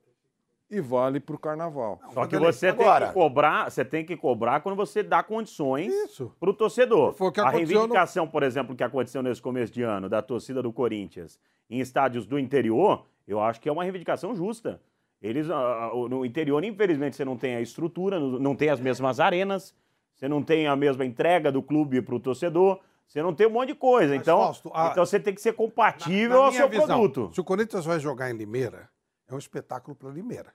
e 0.69 0.79
vale 0.79 1.19
para 1.19 1.35
o 1.35 1.39
carnaval. 1.39 1.99
Só 2.13 2.25
que 2.27 2.37
você 2.37 2.71
tem 2.71 2.85
Agora- 2.85 3.07
que 3.07 3.13
cobrar, 3.13 3.69
você 3.71 3.83
tem 3.83 4.05
que 4.05 4.15
cobrar 4.15 4.59
quando 4.61 4.75
você 4.75 5.01
dá 5.01 5.23
condições 5.23 5.91
para 6.39 6.49
o 6.49 6.53
torcedor. 6.53 7.13
Foi 7.13 7.27
o 7.27 7.31
que 7.31 7.39
a 7.39 7.43
aconteceu 7.47 7.67
no- 7.67 7.79
reivindicação, 7.79 8.27
por 8.27 8.43
exemplo, 8.43 8.75
que 8.75 8.83
aconteceu 8.83 9.23
nesse 9.23 9.41
começo 9.41 9.73
de 9.73 9.81
ano 9.81 10.07
da 10.07 10.21
torcida 10.21 10.61
do 10.61 10.71
Corinthians 10.71 11.39
em 11.69 11.79
estádios 11.79 12.25
do 12.25 12.37
interior, 12.37 13.05
eu 13.27 13.39
acho 13.41 13.59
que 13.59 13.67
é 13.69 13.71
uma 13.71 13.83
reivindicação 13.83 14.35
justa. 14.35 14.79
Eles, 15.21 15.49
ah, 15.49 15.55
ah, 15.91 16.09
no 16.09 16.25
interior, 16.25 16.63
infelizmente, 16.63 17.15
você 17.15 17.25
não 17.25 17.35
tem 17.35 17.55
a 17.55 17.61
estrutura, 17.61 18.19
não 18.19 18.39
não 18.39 18.55
tem 18.55 18.69
as 18.69 18.79
mesmas 18.79 19.19
arenas, 19.19 19.75
você 20.13 20.27
não 20.27 20.41
tem 20.41 20.65
a 20.67 20.75
mesma 20.75 21.03
entrega 21.05 21.51
do 21.51 21.61
clube 21.61 22.01
para 22.01 22.15
o 22.15 22.19
torcedor, 22.19 22.79
você 23.05 23.21
não 23.21 23.33
tem 23.33 23.47
um 23.47 23.49
monte 23.49 23.69
de 23.69 23.75
coisa. 23.75 24.13
Mas, 24.13 24.21
Então, 24.21 24.39
Fausto, 24.39 24.71
a- 24.73 24.89
então 24.91 25.05
você 25.05 25.19
tem 25.19 25.33
que 25.33 25.41
ser 25.41 25.53
compatível 25.53 26.29
Na 26.37 26.45
ao 26.45 26.49
minha 26.51 26.61
seu 26.61 26.69
visão, 26.69 26.85
produto. 26.87 27.31
Se 27.33 27.41
o 27.41 27.43
Corinthians 27.43 27.85
vai 27.85 27.99
jogar 27.99 28.29
em 28.31 28.37
Limeira, 28.37 28.87
é 29.29 29.35
um 29.35 29.37
espetáculo 29.37 29.95
para 29.95 30.09
Limeira. 30.09 30.53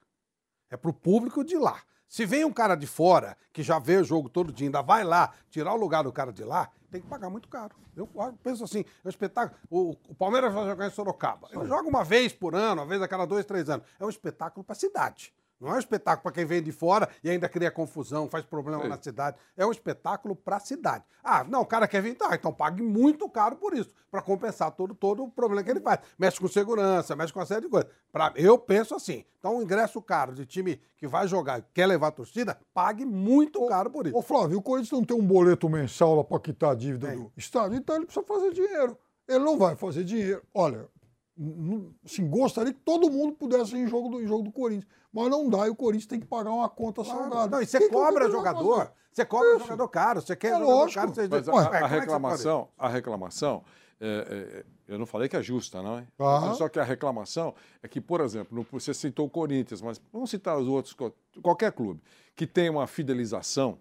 É 0.70 0.76
para 0.76 0.90
o 0.90 0.94
público 0.94 1.44
de 1.44 1.56
lá. 1.56 1.80
Se 2.08 2.26
vem 2.26 2.44
um 2.44 2.52
cara 2.52 2.74
de 2.74 2.86
fora, 2.86 3.36
que 3.52 3.62
já 3.62 3.78
vê 3.78 3.96
o 3.96 4.04
jogo 4.04 4.28
todo 4.28 4.52
dia, 4.52 4.66
ainda 4.66 4.82
vai 4.82 5.04
lá 5.04 5.32
tirar 5.50 5.72
o 5.72 5.76
lugar 5.76 6.04
do 6.04 6.12
cara 6.12 6.32
de 6.32 6.44
lá, 6.44 6.70
tem 6.90 7.00
que 7.00 7.08
pagar 7.08 7.30
muito 7.30 7.48
caro. 7.48 7.74
Eu 7.96 8.08
penso 8.42 8.62
assim, 8.62 8.80
é 8.80 9.06
um 9.06 9.08
espetáculo. 9.08 9.58
O, 9.70 9.90
o 10.08 10.14
Palmeiras 10.14 10.52
vai 10.52 10.64
jogar 10.66 10.86
em 10.86 10.90
Sorocaba. 10.90 11.48
Ele 11.50 11.66
joga 11.66 11.88
uma 11.88 12.04
vez 12.04 12.32
por 12.32 12.54
ano, 12.54 12.82
uma 12.82 12.86
vez 12.86 13.02
a 13.02 13.08
cada 13.08 13.24
dois, 13.24 13.44
três 13.44 13.68
anos. 13.68 13.86
É 13.98 14.04
um 14.04 14.08
espetáculo 14.08 14.62
para 14.62 14.74
a 14.74 14.76
cidade. 14.76 15.34
Não 15.64 15.72
é 15.72 15.76
um 15.76 15.78
espetáculo 15.78 16.22
para 16.22 16.32
quem 16.32 16.44
vem 16.44 16.62
de 16.62 16.70
fora 16.70 17.08
e 17.22 17.30
ainda 17.30 17.48
cria 17.48 17.70
confusão, 17.70 18.28
faz 18.28 18.44
problema 18.44 18.82
Sim. 18.82 18.88
na 18.88 19.00
cidade. 19.00 19.38
É 19.56 19.64
um 19.64 19.70
espetáculo 19.70 20.36
para 20.36 20.56
a 20.56 20.60
cidade. 20.60 21.04
Ah, 21.22 21.42
não, 21.42 21.62
o 21.62 21.66
cara 21.66 21.88
quer 21.88 22.02
vir, 22.02 22.14
tá, 22.14 22.34
então 22.34 22.52
pague 22.52 22.82
muito 22.82 23.26
caro 23.30 23.56
por 23.56 23.72
isso, 23.72 23.90
para 24.10 24.20
compensar 24.20 24.70
todo, 24.72 24.94
todo 24.94 25.24
o 25.24 25.30
problema 25.30 25.62
que 25.62 25.70
ele 25.70 25.80
faz. 25.80 26.00
Mexe 26.18 26.38
com 26.38 26.48
segurança, 26.48 27.16
mexe 27.16 27.32
com 27.32 27.40
uma 27.40 27.46
série 27.46 27.62
de 27.62 27.68
coisas. 27.68 27.90
Pra, 28.12 28.30
eu 28.36 28.58
penso 28.58 28.94
assim, 28.94 29.24
então 29.38 29.56
o 29.56 29.62
ingresso 29.62 30.02
caro 30.02 30.34
de 30.34 30.44
time 30.44 30.78
que 30.98 31.08
vai 31.08 31.26
jogar 31.26 31.60
e 31.60 31.64
quer 31.72 31.86
levar 31.86 32.08
a 32.08 32.12
torcida, 32.12 32.58
pague 32.74 33.06
muito 33.06 33.66
caro 33.66 33.90
por 33.90 34.06
isso. 34.06 34.16
Ô, 34.16 34.20
Flávio, 34.20 34.58
o 34.58 34.62
Corinthians 34.62 34.92
não 34.92 35.04
tem 35.04 35.16
um 35.16 35.26
boleto 35.26 35.66
mensal 35.68 36.14
lá 36.14 36.24
para 36.24 36.38
quitar 36.40 36.72
a 36.72 36.74
dívida 36.74 37.10
do 37.16 37.32
Estado, 37.38 37.74
então 37.74 37.96
ele 37.96 38.04
precisa 38.04 38.26
fazer 38.26 38.52
dinheiro. 38.52 38.98
Ele 39.26 39.38
não 39.38 39.56
vai 39.56 39.74
fazer 39.74 40.04
dinheiro. 40.04 40.42
Olha, 40.52 40.86
assim, 42.04 42.28
gostaria 42.28 42.72
que 42.72 42.80
todo 42.80 43.10
mundo 43.10 43.34
pudesse 43.34 43.74
ir 43.76 43.80
em 43.80 43.86
jogo 43.86 44.08
do, 44.08 44.22
em 44.22 44.26
jogo 44.26 44.42
do 44.44 44.52
Corinthians, 44.52 44.86
mas 45.12 45.28
não 45.30 45.48
dá 45.48 45.66
e 45.66 45.70
o 45.70 45.74
Corinthians 45.76 46.06
tem 46.06 46.20
que 46.20 46.26
pagar 46.26 46.50
uma 46.50 46.68
conta 46.68 47.04
salgada. 47.04 47.48
Não, 47.48 47.62
e 47.62 47.66
você 47.66 47.88
cobra 47.88 48.30
jogador, 48.30 48.92
você 49.12 49.24
cobra 49.24 49.50
Isso. 49.56 49.60
jogador 49.60 49.88
caro, 49.88 50.20
você 50.20 50.36
quer 50.36 50.48
É 50.48 50.58
jogador 50.58 50.72
lógico. 50.72 51.00
caro, 51.00 51.14
você 51.14 51.28
Mas 51.28 51.48
a, 51.48 51.52
Ué, 51.52 51.60
a 51.60 51.70
como 51.70 51.76
é 51.84 52.00
reclamação, 52.00 52.68
a 52.78 52.88
reclamação, 52.88 53.64
é, 54.00 54.64
é, 54.88 54.92
eu 54.92 54.98
não 54.98 55.06
falei 55.06 55.28
que 55.28 55.36
é 55.36 55.42
justa, 55.42 55.82
não 55.82 55.98
é? 55.98 56.06
Só 56.54 56.68
que 56.68 56.78
a 56.78 56.84
reclamação 56.84 57.54
é 57.82 57.88
que, 57.88 58.00
por 58.00 58.20
exemplo, 58.20 58.66
você 58.70 58.92
citou 58.92 59.26
o 59.26 59.30
Corinthians, 59.30 59.80
mas 59.80 60.00
vamos 60.12 60.30
citar 60.30 60.58
os 60.58 60.68
outros, 60.68 60.96
qualquer 61.42 61.72
clube 61.72 62.00
que 62.36 62.46
tem 62.46 62.68
uma 62.68 62.86
fidelização, 62.86 63.78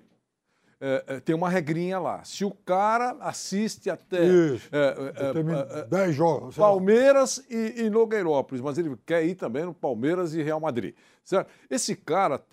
é, 0.86 1.04
é, 1.08 1.20
tem 1.22 1.34
uma 1.34 1.48
regrinha 1.50 1.98
lá. 1.98 2.22
Se 2.26 2.44
o 2.44 2.52
cara 2.52 3.16
assiste 3.22 3.90
até 3.90 4.22
Isso. 4.26 4.68
é, 4.70 5.14
é, 5.16 5.32
Termina 5.32 5.66
é, 5.72 5.80
é, 5.80 5.84
10 5.86 6.14
jogos. 6.14 6.56
Palmeiras 6.58 7.42
e, 7.50 7.84
e 7.84 7.90
Nogueirópolis, 7.90 8.62
mas 8.62 8.78
ele 8.78 8.94
quer 9.06 9.24
ir 9.26 9.36
também 9.36 9.64
no 9.64 9.74
Palmeiras 9.74 10.36
e 10.36 10.44
Real 10.44 10.60
Madrid. 10.60 10.94
Certo? 11.24 11.50
Esse 11.70 11.96
cara, 11.96 12.44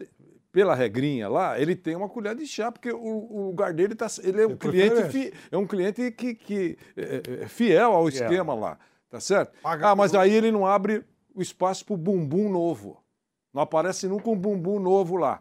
pela 0.53 0.77
regrinha 0.77 1.29
lá, 1.29 1.61
ele 1.61 1.75
tem 1.75 1.97
uma 1.97 2.09
colher 2.09 2.37
de 2.37 2.47
chá, 2.47 2.71
porque 2.71 2.93
o, 2.93 2.99
o 2.99 3.47
lugar 3.49 3.73
dele 3.75 3.97
tá, 3.97 4.07
ele 4.23 4.43
é 4.43 4.47
um 4.47 4.57
cliente, 4.57 5.03
fi- 5.11 5.33
é 5.51 5.57
um 5.59 5.67
cliente 5.67 6.11
que, 6.13 6.33
que 6.37 6.79
é, 6.97 7.43
é 7.43 7.49
fiel 7.49 7.91
ao 7.93 8.09
esquema 8.09 8.55
lá, 8.55 8.79
tá 9.11 9.19
certo? 9.19 9.53
ah, 9.65 9.97
mas 9.97 10.15
aí 10.15 10.33
ele 10.33 10.53
não 10.53 10.65
abre 10.65 11.05
o 11.35 11.43
espaço 11.43 11.85
para 11.85 11.95
o 11.95 11.97
bumbum 11.97 12.49
novo. 12.49 13.03
Não 13.53 13.63
aparece 13.63 14.07
nunca 14.07 14.31
um 14.31 14.37
bumbum 14.37 14.79
novo 14.79 15.17
lá. 15.17 15.41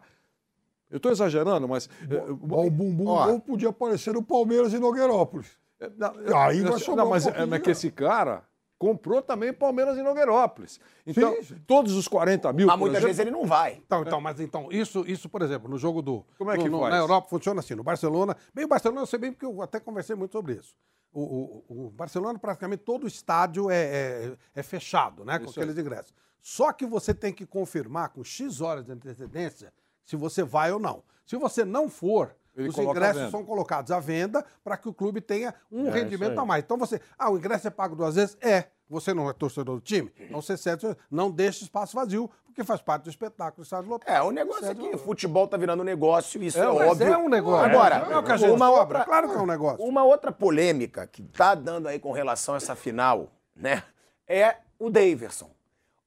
Eu 0.90 0.96
estou 0.96 1.12
exagerando, 1.12 1.68
mas. 1.68 1.88
é, 2.10 2.16
Ó, 2.50 2.66
o 2.66 2.70
bumbum 2.70 3.06
Ó, 3.08 3.26
novo 3.26 3.40
podia 3.40 3.68
aparecer 3.68 4.12
no 4.12 4.22
Palmeiras 4.22 4.72
e 4.72 4.78
Nogueirópolis. 4.78 5.58
não, 5.96 6.36
Aí 6.38 6.60
vai 6.62 6.70
não, 6.72 6.78
sobrar 6.78 7.06
um 7.06 7.10
mas, 7.10 7.24
pouquinho 7.24 7.54
é, 7.54 7.58
de 7.58 7.64
que 7.64 7.70
esse 7.70 7.90
cara 7.90 8.44
comprou 8.78 9.20
também 9.20 9.52
Palmeiras 9.52 9.96
e 9.98 10.02
Nogueirópolis. 10.02 10.80
Então, 11.06 11.34
Sim, 11.36 11.42
sim. 11.42 11.54
todos 11.66 11.94
os 11.94 12.08
40 12.08 12.50
mil. 12.52 12.66
Mas 12.66 12.78
muitas 12.78 12.96
exemplo- 12.98 13.06
vezes 13.08 13.20
ele 13.20 13.30
não 13.30 13.44
vai. 13.46 13.74
Então, 13.84 14.02
então, 14.02 14.20
mas 14.20 14.40
então, 14.40 14.68
isso, 14.72 15.04
isso, 15.06 15.28
por 15.28 15.42
exemplo, 15.42 15.68
no 15.70 15.76
jogo 15.78 16.00
do. 16.02 16.24
Como 16.38 16.50
é 16.50 16.56
que 16.58 16.68
no-? 16.68 16.88
Na 16.88 16.96
Europa 16.96 17.28
funciona 17.28 17.60
assim. 17.60 17.74
No 17.74 17.82
Barcelona. 17.84 18.36
Bem, 18.54 18.64
o 18.64 18.68
Barcelona 18.68 19.02
eu 19.02 19.06
sei 19.06 19.18
bem 19.18 19.32
porque 19.32 19.44
eu 19.46 19.60
até 19.62 19.78
conversei 19.78 20.16
muito 20.16 20.32
sobre 20.32 20.54
isso. 20.54 20.74
O, 21.12 21.20
o- 21.68 21.86
o 21.86 21.90
Barcelona, 21.90 22.38
praticamente 22.38 22.82
todo 22.82 23.04
o 23.04 23.06
estádio 23.06 23.70
é, 23.70 23.76
é- 23.84 24.32
é 24.54 24.62
fechado, 24.62 25.24
né? 25.24 25.38
Com 25.38 25.44
Isso 25.46 25.60
aqueles 25.60 25.76
ingressos. 25.76 26.14
Só 26.40 26.72
que 26.72 26.86
você 26.86 27.12
tem 27.12 27.32
que 27.34 27.44
confirmar 27.44 28.08
com 28.10 28.24
X 28.24 28.60
horas 28.62 28.86
de 28.86 28.92
antecedência 28.92 29.72
se 30.10 30.16
você 30.16 30.42
vai 30.42 30.72
ou 30.72 30.80
não. 30.80 31.04
Se 31.24 31.36
você 31.36 31.64
não 31.64 31.88
for, 31.88 32.34
Ele 32.56 32.68
os 32.68 32.76
ingressos 32.76 33.30
são 33.30 33.44
colocados 33.44 33.92
à 33.92 34.00
venda 34.00 34.44
para 34.64 34.76
que 34.76 34.88
o 34.88 34.92
clube 34.92 35.20
tenha 35.20 35.54
um 35.70 35.86
É, 35.86 35.90
rendimento 35.92 36.36
a 36.40 36.44
mais. 36.44 36.64
Então 36.64 36.76
você. 36.76 37.00
Ah, 37.16 37.30
o 37.30 37.38
ingresso 37.38 37.68
é 37.68 37.70
pago 37.70 37.94
duas 37.94 38.16
vezes? 38.16 38.36
É. 38.40 38.64
Você 38.88 39.14
não 39.14 39.30
é 39.30 39.32
torcedor 39.32 39.76
do 39.76 39.80
time? 39.80 40.12
Então 40.18 40.42
você 40.42 40.56
cede, 40.56 40.84
não 41.08 41.30
deixe 41.30 41.62
espaço 41.62 41.94
vazio, 41.94 42.28
porque 42.44 42.64
faz 42.64 42.82
parte 42.82 43.04
do 43.04 43.10
espetáculo, 43.10 43.62
estádio 43.62 43.88
lotado. 43.88 44.12
É, 44.12 44.20
o 44.20 44.32
negócio 44.32 44.66
é 44.66 44.74
que 44.74 44.96
futebol 44.98 45.46
tá 45.46 45.56
virando 45.56 45.84
negócio, 45.84 46.42
isso 46.42 46.58
é, 46.58 46.62
É, 46.64 46.68
óbvio. 46.68 47.06
é 47.06 47.16
um 47.16 47.28
negócio. 47.28 47.70
Agora, 47.70 47.94
É 48.10 48.18
o 48.18 48.22
que 48.24 48.32
a 48.32 48.36
gente 48.36 48.50
uma 48.50 48.66
cobra, 48.68 48.98
outra, 48.98 49.04
claro 49.04 49.30
que 49.30 49.36
é 49.36 49.38
um 49.38 49.46
negócio. 49.46 49.84
Uma 49.84 50.02
outra 50.02 50.32
polêmica 50.32 51.06
que 51.06 51.22
tá 51.22 51.54
dando 51.54 51.86
aí 51.86 52.00
com 52.00 52.10
relação 52.10 52.54
a 52.54 52.56
essa 52.56 52.74
final, 52.74 53.28
né, 53.54 53.84
é 54.26 54.56
o 54.76 54.90
Daverson. 54.90 55.48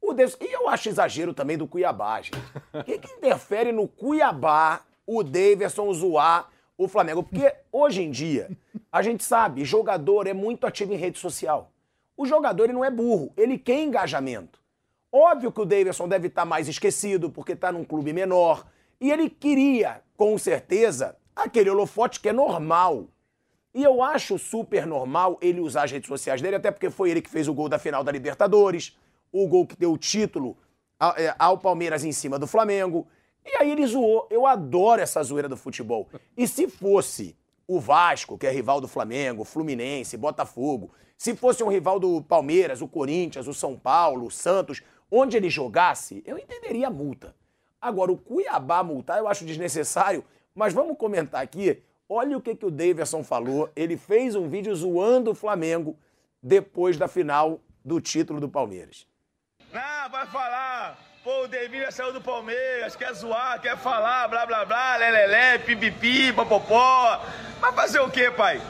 O 0.04 0.14
Daverson, 0.14 0.38
e 0.42 0.52
eu 0.52 0.68
acho 0.68 0.90
exagero 0.90 1.34
também 1.34 1.58
do 1.58 1.66
Cuiabá, 1.66 2.22
gente. 2.22 2.38
O 2.74 2.84
que, 2.84 3.00
que 3.00 3.14
interfere 3.14 3.72
no 3.72 3.88
Cuiabá 3.88 4.82
o 5.08 5.24
Daverson 5.24 5.94
zoar 5.94 6.50
o 6.78 6.90
Flamengo? 6.90 7.24
Porque 7.24 7.56
hoje 7.72 8.04
em 8.04 8.12
dia, 8.12 8.52
a 8.92 9.02
gente 9.02 9.24
sabe, 9.24 9.64
jogador 9.64 10.28
é 10.28 10.34
muito 10.34 10.68
ativo 10.68 10.94
em 10.94 10.98
rede 10.98 11.20
social. 11.20 11.72
O 12.18 12.26
jogador 12.26 12.66
ele 12.66 12.74
não 12.74 12.84
é 12.84 12.92
burro, 12.92 13.32
ele 13.38 13.58
quer 13.58 13.82
engajamento. 13.82 14.60
Óbvio 15.10 15.54
que 15.54 15.62
o 15.62 15.66
Davidson 15.66 16.10
deve 16.10 16.28
estar 16.28 16.44
mais 16.44 16.68
esquecido 16.68 17.30
porque 17.30 17.54
está 17.54 17.72
num 17.72 17.86
clube 17.86 18.12
menor. 18.12 18.66
E 19.00 19.10
ele 19.10 19.30
queria, 19.30 20.02
com 20.18 20.38
certeza, 20.38 21.16
aquele 21.34 21.70
holofote 21.70 22.20
que 22.20 22.28
é 22.28 22.34
normal. 22.34 23.08
E 23.74 23.82
eu 23.82 24.04
acho 24.04 24.38
super 24.38 24.86
normal 24.86 25.38
ele 25.42 25.62
usar 25.62 25.84
as 25.84 25.92
redes 25.92 26.10
sociais 26.10 26.42
dele, 26.42 26.58
até 26.58 26.72
porque 26.72 26.90
foi 26.90 27.10
ele 27.10 27.22
que 27.22 27.30
fez 27.30 27.48
o 27.48 27.54
gol 27.54 27.70
da 27.70 27.80
final 27.80 28.04
da 28.04 28.12
Libertadores, 28.12 28.98
o 29.34 29.48
gol 29.48 29.68
que 29.68 29.76
deu 29.76 29.92
o 29.92 29.98
título 29.98 30.56
é, 31.18 31.36
ao 31.38 31.58
Palmeiras 31.58 32.06
em 32.06 32.12
cima 32.12 32.40
do 32.40 32.48
Flamengo. 32.48 33.08
E 33.44 33.58
aí 33.58 33.72
ele 33.72 33.86
zoou. 33.86 34.28
Eu 34.30 34.46
adoro 34.46 35.02
essa 35.02 35.22
zoeira 35.22 35.50
do 35.50 35.58
futebol. 35.58 36.08
E 36.38 36.48
se 36.48 36.68
fosse 36.70 37.36
o 37.68 37.80
Vasco, 37.80 38.38
que 38.38 38.48
é 38.48 38.52
rival 38.52 38.80
do 38.80 38.88
Flamengo, 38.88 39.44
Fluminense, 39.44 40.16
Botafogo, 40.16 40.92
se 41.18 41.36
fosse 41.36 41.64
um 41.64 41.68
rival 41.68 42.00
do 42.00 42.22
Palmeiras, 42.22 42.82
o 42.82 42.88
Corinthians, 42.88 43.48
o 43.48 43.54
São 43.54 43.78
Paulo, 43.78 44.28
o 44.28 44.32
Santos, 44.32 44.82
onde 45.10 45.36
ele 45.36 45.50
jogasse, 45.50 46.24
eu 46.26 46.38
entenderia 46.38 46.88
a 46.88 46.92
multa. 46.92 47.36
Agora, 47.82 48.12
o 48.12 48.18
Cuiabá 48.18 48.84
multar 48.84 49.20
eu 49.20 49.28
acho 49.28 49.46
desnecessário, 49.46 50.24
mas 50.56 50.74
vamos 50.74 50.98
comentar 50.98 51.42
aqui. 51.42 51.82
Olha 52.08 52.38
o 52.38 52.42
que, 52.42 52.56
que 52.56 52.66
o 52.66 52.72
Davidson 52.72 53.24
falou. 53.24 53.70
Ele 53.76 53.98
fez 53.98 54.36
um 54.36 54.48
vídeo 54.48 54.76
zoando 54.76 55.32
o 55.32 55.36
Flamengo 55.36 55.98
depois 56.42 56.98
da 56.98 57.08
final 57.08 57.60
do 57.84 58.00
título 58.00 58.40
do 58.40 58.48
Palmeiras. 58.48 59.08
Não, 59.74 60.10
vai 60.12 60.28
falar. 60.28 60.96
Pô, 61.24 61.46
o 61.46 61.48
Devinho 61.48 61.84
já 61.86 61.92
saiu 61.92 62.14
do 62.14 62.22
Palmeiras, 62.22 62.96
quer 62.96 63.12
zoar, 63.14 63.60
quer 63.60 63.76
falar, 63.76 64.28
blá 64.28 64.46
blá 64.46 64.64
blá, 64.66 64.98
lelelé, 64.98 65.58
pipipi, 65.58 66.32
popopó. 66.32 67.20
Mas 67.60 67.74
fazer 67.74 68.00
o 68.00 68.10
quê, 68.10 68.30
pai? 68.30 68.62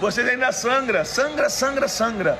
Vocês 0.00 0.26
ainda 0.26 0.50
sangra, 0.50 1.04
sangra, 1.04 1.48
sangra, 1.48 1.86
sangra. 1.86 2.38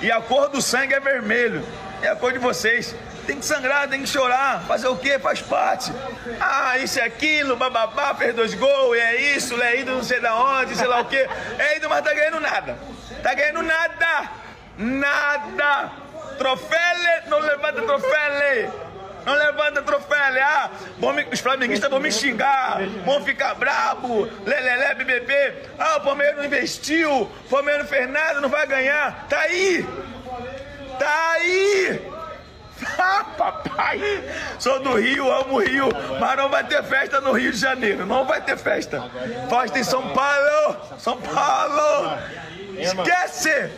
E 0.00 0.10
a 0.10 0.20
cor 0.20 0.48
do 0.48 0.60
sangue 0.60 0.94
é 0.94 0.98
vermelho. 0.98 1.64
É 2.02 2.08
a 2.08 2.16
cor 2.16 2.32
de 2.32 2.40
vocês. 2.40 2.96
Tem 3.28 3.38
que 3.38 3.46
sangrar, 3.46 3.88
tem 3.88 4.02
que 4.02 4.08
chorar. 4.08 4.64
Fazer 4.66 4.88
o 4.88 4.96
quê? 4.96 5.16
Faz 5.20 5.40
parte. 5.40 5.92
Ah, 6.40 6.76
isso 6.78 6.98
é 6.98 7.04
aquilo, 7.04 7.54
bababá, 7.54 8.12
fez 8.16 8.34
dois 8.34 8.54
gols, 8.54 8.96
e 8.96 9.00
é 9.00 9.36
isso, 9.36 9.62
é 9.62 9.78
ido 9.78 9.92
não 9.92 10.02
sei 10.02 10.18
da 10.18 10.34
onde, 10.34 10.74
sei 10.74 10.88
lá 10.88 11.00
o 11.00 11.04
quê. 11.04 11.28
É 11.60 11.76
ido, 11.76 11.88
mas 11.88 12.02
tá 12.02 12.12
ganhando 12.12 12.40
nada. 12.40 12.76
Tá 13.22 13.34
ganhando 13.34 13.62
nada. 13.62 14.30
Nada. 14.76 16.01
Troféu, 16.42 16.78
não 17.28 17.38
levanta 17.38 17.82
troféu. 17.82 18.72
Não 19.24 19.34
levanta 19.34 19.80
troféu, 19.82 20.18
ah, 20.44 20.70
vão 20.98 21.12
me- 21.12 21.24
os 21.32 21.38
flamenguistas 21.38 21.88
vão 21.88 22.00
me 22.00 22.10
xingar, 22.10 22.80
vão 23.04 23.24
ficar 23.24 23.54
brabo, 23.54 24.28
lelelé, 24.44 24.94
BBB, 24.96 25.54
ah, 25.78 25.98
o 25.98 26.00
Palmeiras 26.00 26.38
não 26.38 26.44
investiu, 26.44 27.22
o 27.22 27.26
Palmeiras 27.48 27.82
não 27.84 27.88
fez 27.88 28.10
nada, 28.10 28.40
não 28.40 28.48
vai 28.48 28.66
ganhar, 28.66 29.26
tá 29.28 29.38
aí, 29.42 29.86
tá 30.98 31.30
aí, 31.34 32.02
ah, 32.98 33.24
papai, 33.38 34.00
sou 34.58 34.80
do 34.80 34.94
Rio, 34.96 35.30
amo 35.30 35.54
o 35.54 35.60
Rio, 35.60 35.88
mas 36.18 36.36
não 36.36 36.48
vai 36.48 36.64
ter 36.64 36.82
festa 36.82 37.20
no 37.20 37.30
Rio 37.30 37.52
de 37.52 37.58
Janeiro, 37.58 38.04
não 38.04 38.24
vai 38.26 38.40
ter 38.40 38.56
festa, 38.58 39.08
festa 39.48 39.78
em 39.78 39.84
São 39.84 40.08
Paulo, 40.08 40.76
São 40.98 41.16
Paulo, 41.20 42.18
esquece, 42.76 43.70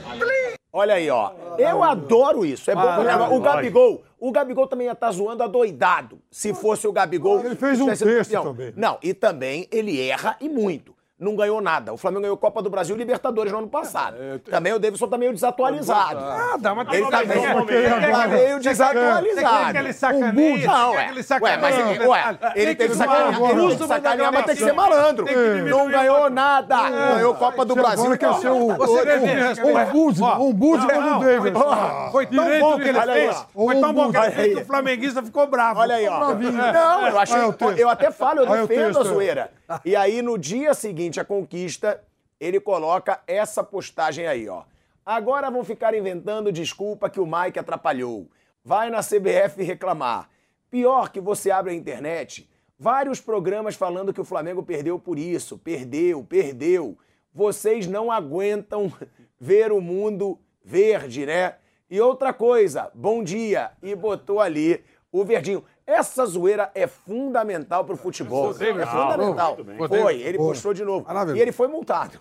Olha 0.77 0.95
aí, 0.95 1.09
ó. 1.09 1.31
Eu 1.57 1.85
adoro 1.85 2.45
isso. 2.45 2.69
É 2.69 2.75
bom. 2.75 2.81
Ah, 2.81 3.29
o. 3.31 3.41
Gabigol, 3.41 4.03
o 4.19 4.33
Gabigol 4.33 4.67
também 4.67 4.89
ia 4.89 4.93
estar 4.93 5.13
zoando 5.13 5.45
adoidado. 5.45 6.19
Se 6.29 6.53
fosse 6.53 6.89
o 6.89 6.93
Gabigol. 6.93 7.39
Ele 7.45 7.55
fez 7.55 7.81
um 7.81 7.87
texto 7.87 8.43
também. 8.43 8.73
Não, 8.77 8.99
e 9.01 9.15
também 9.15 9.69
ele 9.71 10.01
erra 10.01 10.37
e 10.41 10.49
muito. 10.49 10.93
Não 11.17 11.37
ganhou 11.37 11.61
nada. 11.61 11.93
O 11.93 11.97
Flamengo 11.97 12.23
ganhou 12.23 12.37
Copa 12.37 12.61
do 12.61 12.69
Brasil 12.69 12.97
e 12.97 12.99
Libertadores 12.99 13.53
no 13.53 13.59
ano 13.59 13.69
passado. 13.69 14.17
Também 14.51 14.73
o 14.73 14.81
Davidson 14.81 15.07
tá 15.07 15.17
meio 15.17 15.33
desatualizado. 15.33 16.21
Nada, 16.21 16.75
mas 16.75 16.89
Ele 16.93 17.09
tá 17.09 17.25
meio, 17.25 17.71
ele 17.71 18.11
tá 18.11 18.27
meio 18.29 18.59
desatualizado. 18.59 19.79
ele 19.79 19.93
sacaneie? 19.93 20.67
Não, 20.67 20.99
é. 20.99 21.05
que 21.05 21.11
ele 21.13 21.19
Ué, 21.19 21.23
sacaneie? 21.23 21.61
mas 21.61 21.79
ele, 21.79 22.07
ué, 22.07 22.39
ele 22.57 22.75
tem 22.75 22.89
que 22.89 22.95
zoar 22.95 23.09
sacanear. 23.09 23.29
Ele 23.29 23.39
tem 23.47 23.55
que 23.55 23.61
Usa 23.75 23.85
uma 23.85 23.95
sacanear, 23.95 24.33
mas 24.33 24.45
tem 24.47 24.57
que 24.57 24.65
ser 24.65 24.73
malandro. 24.73 25.27
Não 25.69 25.89
ganhou 25.89 26.31
nada. 26.31 26.91
Ganhou 26.91 27.35
Copa 27.37 27.65
do 27.65 27.75
Você 27.75 27.81
Brasil. 27.81 28.05
agora 28.05 28.19
quer 28.19 28.35
ser 28.35 28.49
o- 28.51 28.71
ombudsman, 28.73 30.41
ombudsman 30.41 31.01
não, 31.01 31.19
do 31.21 31.25
Davidson. 31.25 31.63
ó, 31.65 32.11
Foi 32.11 32.27
tão 32.27 32.45
Direito 32.45 32.63
bom 32.65 32.77
que 32.79 32.89
ele 32.89 33.01
fez. 33.01 33.47
Foi 33.55 33.81
tão 33.81 33.93
bom 33.95 34.11
que 34.11 34.17
ele 34.17 34.31
fez 34.33 34.55
que 34.57 34.63
o 34.63 34.67
flamenguista 34.67 35.23
ficou 35.23 35.47
bravo. 35.47 35.81
Olha 35.81 35.95
aí, 35.95 36.09
ó. 36.09 36.19
Não, 36.35 37.07
eu. 37.07 37.75
Eu 37.85 37.89
até 37.89 38.11
falo, 38.11 38.41
eu 38.41 38.67
defendo 38.67 38.99
a 38.99 39.05
zoeira. 39.05 39.51
E 39.85 39.95
aí, 39.97 40.21
no 40.21 40.37
dia 40.37 40.75
seguinte 40.75 41.04
à 41.21 41.25
conquista, 41.25 42.03
ele 42.41 42.61
coloca 42.61 43.23
essa 43.27 43.63
postagem 43.63 44.27
aí, 44.27 44.49
ó. 44.49 44.65
Agora 45.05 45.51
vão 45.51 45.63
ficar 45.63 45.95
inventando 45.95 46.51
desculpa 46.51 47.11
que 47.11 47.21
o 47.21 47.27
Mike 47.27 47.59
atrapalhou. 47.59 48.29
Vai 48.65 48.89
na 48.89 49.01
CBF 49.01 49.63
reclamar. 49.63 50.31
Pior 50.71 51.11
que 51.11 51.21
você 51.21 51.51
abre 51.51 51.73
a 51.73 51.77
internet, 51.77 52.49
vários 52.79 53.21
programas 53.21 53.77
falando 53.77 54.13
que 54.13 54.21
o 54.21 54.25
Flamengo 54.25 54.63
perdeu 54.63 54.99
por 54.99 55.19
isso, 55.19 55.59
perdeu, 55.59 56.25
perdeu. 56.25 56.99
Vocês 57.33 57.87
não 57.87 58.11
aguentam 58.11 58.93
ver 59.39 59.71
o 59.73 59.81
mundo 59.81 60.39
verde, 60.65 61.27
né? 61.27 61.57
E 61.91 62.01
outra 62.01 62.33
coisa, 62.33 62.91
bom 62.95 63.23
dia, 63.23 63.73
e 63.83 63.95
botou 63.95 64.41
ali 64.41 64.83
o 65.13 65.25
verdinho. 65.25 65.63
Essa 65.87 66.25
zoeira 66.27 66.71
é 66.75 66.87
fundamental 66.87 67.85
pro 67.85 67.97
futebol. 67.97 68.53
Você 68.53 68.71
É 68.71 68.87
fundamental. 68.87 69.57
Foi, 69.89 70.21
ele 70.21 70.39
postou 70.39 70.73
de 70.73 70.85
novo. 70.85 71.07
E 71.37 71.41
ele 71.41 71.53
foi 71.53 71.69
multado. 71.69 72.19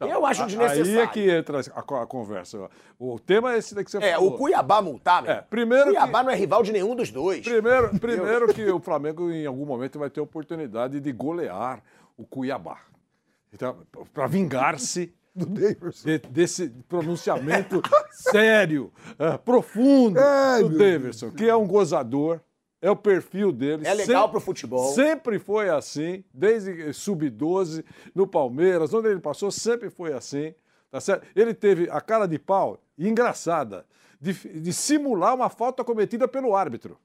Eu 0.00 0.24
acho 0.24 0.46
desnecessário. 0.46 0.92
Aí 0.92 0.98
é 0.98 1.06
que 1.06 1.30
entra 1.30 1.60
a, 1.60 1.78
a 2.02 2.06
conversa. 2.06 2.70
O 2.98 3.18
tema 3.18 3.52
é 3.54 3.58
esse 3.58 3.74
daqui 3.74 3.84
que 3.86 3.90
você 3.90 3.98
É, 4.02 4.14
falou. 4.14 4.34
o 4.34 4.38
Cuiabá 4.38 4.80
multar, 4.80 5.22
meu. 5.22 5.30
É, 5.30 5.42
primeiro 5.42 5.84
que- 5.86 5.90
Cuiabá 5.90 6.22
não 6.22 6.30
é 6.30 6.34
rival 6.36 6.62
de 6.62 6.72
nenhum 6.72 6.94
dos 6.96 7.10
dois. 7.10 7.44
Primeiro, 7.46 7.90
primeiro 7.98 8.54
que 8.54 8.64
o 8.70 8.80
Flamengo, 8.80 9.30
em 9.30 9.44
algum 9.44 9.66
momento, 9.66 9.98
vai 9.98 10.08
ter 10.08 10.20
a 10.20 10.22
oportunidade 10.22 11.00
de 11.00 11.12
golear 11.12 11.82
o 12.16 12.24
Cuiabá. 12.24 12.78
Então, 13.52 13.76
para 14.14 14.26
vingar-se 14.26 15.12
de- 15.36 16.18
desse 16.30 16.70
pronunciamento 16.88 17.82
sério, 18.10 18.90
é, 19.18 19.36
profundo 19.36 20.18
do 20.62 20.78
Davidson, 20.78 21.30
que 21.32 21.46
é 21.46 21.54
um 21.54 21.66
gozador, 21.66 22.40
é 22.82 22.90
o 22.90 22.96
perfil 22.96 23.52
dele. 23.52 23.86
É 23.86 23.92
legal 23.94 24.22
Sempre- 24.24 24.30
pro 24.30 24.40
futebol. 24.40 24.92
Sempre 24.94 25.38
foi 25.38 25.68
assim, 25.68 26.24
desde 26.32 26.92
sub-12, 26.92 27.84
no 28.14 28.26
Palmeiras, 28.26 28.92
onde 28.94 29.08
ele 29.08 29.20
passou, 29.20 29.50
sempre 29.50 29.90
foi 29.90 30.12
assim. 30.12 30.54
Tá 30.90 31.00
certo? 31.00 31.26
Ele 31.36 31.54
teve 31.54 31.88
a 31.90 32.00
cara 32.00 32.26
de 32.26 32.38
pau, 32.38 32.82
engraçada, 32.98 33.84
de, 34.20 34.32
de 34.32 34.72
simular 34.72 35.34
uma 35.34 35.48
falta 35.48 35.84
cometida 35.84 36.26
pelo 36.26 36.56
árbitro. 36.56 36.98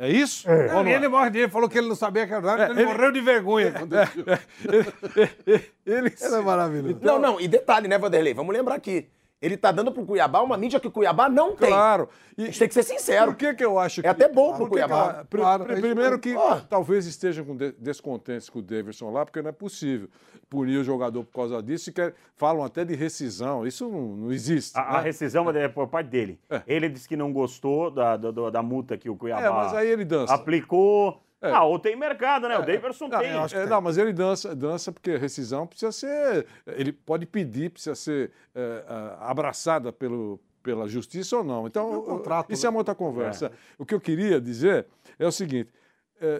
É 0.00 0.08
isso? 0.08 0.48
É. 0.48 0.68
Não 0.72 0.80
é? 0.86 0.92
Ele 0.94 1.08
morre 1.08 1.30
de 1.30 1.38
ele, 1.40 1.48
falou 1.50 1.68
que 1.68 1.76
ele 1.78 1.88
não 1.88 1.96
sabia 1.96 2.24
que 2.26 2.32
era 2.32 2.40
verdade, 2.40 2.70
É, 2.70 2.74
ele, 2.74 2.82
ele- 2.82 2.92
morreu 2.92 3.12
de 3.12 3.20
vergonha. 3.20 3.72
quando 3.72 3.94
ele, 5.46 5.64
ele, 5.86 6.14
é 6.20 6.40
maravilhoso. 6.40 6.98
Não, 7.02 7.18
não, 7.18 7.40
e 7.40 7.48
detalhe, 7.48 7.88
né, 7.88 7.98
Vanderlei? 7.98 8.32
Vamos 8.34 8.54
lembrar 8.54 8.74
aqui. 8.76 9.08
Ele 9.40 9.56
tá 9.56 9.70
dando 9.70 9.92
pro 9.92 10.04
Cuiabá 10.04 10.42
uma 10.42 10.56
mídia 10.56 10.80
que 10.80 10.88
o 10.88 10.90
Cuiabá 10.90 11.28
não 11.28 11.54
tem. 11.54 11.68
Claro. 11.68 12.08
A 12.36 12.40
gente 12.42 12.58
tem 12.58 12.66
que 12.68 12.74
ser 12.74 12.82
sincero. 12.82 13.26
Por 13.32 13.36
que, 13.36 13.54
que 13.54 13.64
eu 13.64 13.78
acho 13.78 14.00
que. 14.00 14.06
É 14.06 14.10
até 14.10 14.28
bom 14.28 14.48
pro 14.56 14.64
que 14.64 14.64
que 14.64 14.70
Cuiabá. 14.70 15.18
eu- 15.20 15.24
pri- 15.26 15.40
Claro, 15.40 15.72
é 15.72 15.80
primeiro 15.80 16.18
que 16.18 16.34
Ó. 16.34 16.56
talvez 16.68 17.06
estejam 17.06 17.44
com 17.44 17.56
de- 17.56 17.72
descontentes 17.78 18.50
com 18.50 18.58
o 18.58 18.62
Davidson 18.62 19.10
lá, 19.12 19.24
porque 19.24 19.40
não 19.40 19.50
é 19.50 19.52
possível 19.52 20.08
punir 20.50 20.78
o 20.78 20.82
jogador 20.84 21.22
por 21.24 21.32
causa 21.32 21.62
disso 21.62 21.90
e 21.90 21.92
quer, 21.92 22.14
falam 22.34 22.64
até 22.64 22.84
de 22.84 22.96
rescisão. 22.96 23.64
Isso 23.64 23.88
não, 23.88 24.16
não 24.16 24.32
existe. 24.32 24.76
A, 24.76 24.96
a 24.96 24.98
né? 24.98 25.04
rescisão 25.04 25.48
é 25.50 25.68
por 25.68 25.86
parte 25.86 26.08
dele. 26.08 26.40
Ele 26.66 26.88
disse 26.88 27.08
que 27.08 27.16
não 27.16 27.32
gostou 27.32 27.90
da, 27.92 28.16
da, 28.16 28.30
da- 28.32 28.50
da 28.50 28.62
multa 28.62 28.96
que 28.98 29.08
o 29.08 29.14
Cuiabá 29.16 29.42
É, 29.44 29.50
mas 29.50 29.72
aí 29.74 29.88
ele 29.88 30.04
dança. 30.04 30.34
aplicou. 30.34 31.22
É. 31.40 31.50
Ah, 31.52 31.62
ou 31.62 31.78
tem 31.78 31.94
mercado, 31.94 32.48
né? 32.48 32.58
O 32.58 32.66
Daverson 32.66 33.06
Não, 33.06 33.20
tem. 33.20 33.42
que 33.46 33.54
tem. 33.54 33.66
não, 33.66 33.80
mas 33.80 33.96
ele 33.96 34.12
dança, 34.12 34.56
dança 34.56 34.90
porque 34.90 35.12
a 35.12 35.18
rescisão 35.18 35.66
precisa 35.66 35.92
ser. 35.92 36.46
Ele 36.66 36.92
pode 36.92 37.26
pedir, 37.26 37.70
precisa 37.70 37.94
ser 37.94 38.32
é, 38.54 38.84
ah, 38.88 39.30
abraçada 39.30 39.92
pelo, 39.92 40.40
pela 40.62 40.88
justiça 40.88 41.36
ou 41.36 41.44
não. 41.44 41.66
Então, 41.66 42.02
contrato, 42.02 42.52
isso 42.52 42.66
é 42.66 42.70
uma 42.70 42.78
outra 42.78 42.94
conversa. 42.94 43.52
O 43.78 43.86
que 43.86 43.94
eu 43.94 44.00
queria 44.00 44.40
dizer 44.40 44.86
é 45.16 45.26
o 45.26 45.32
seguinte: 45.32 45.70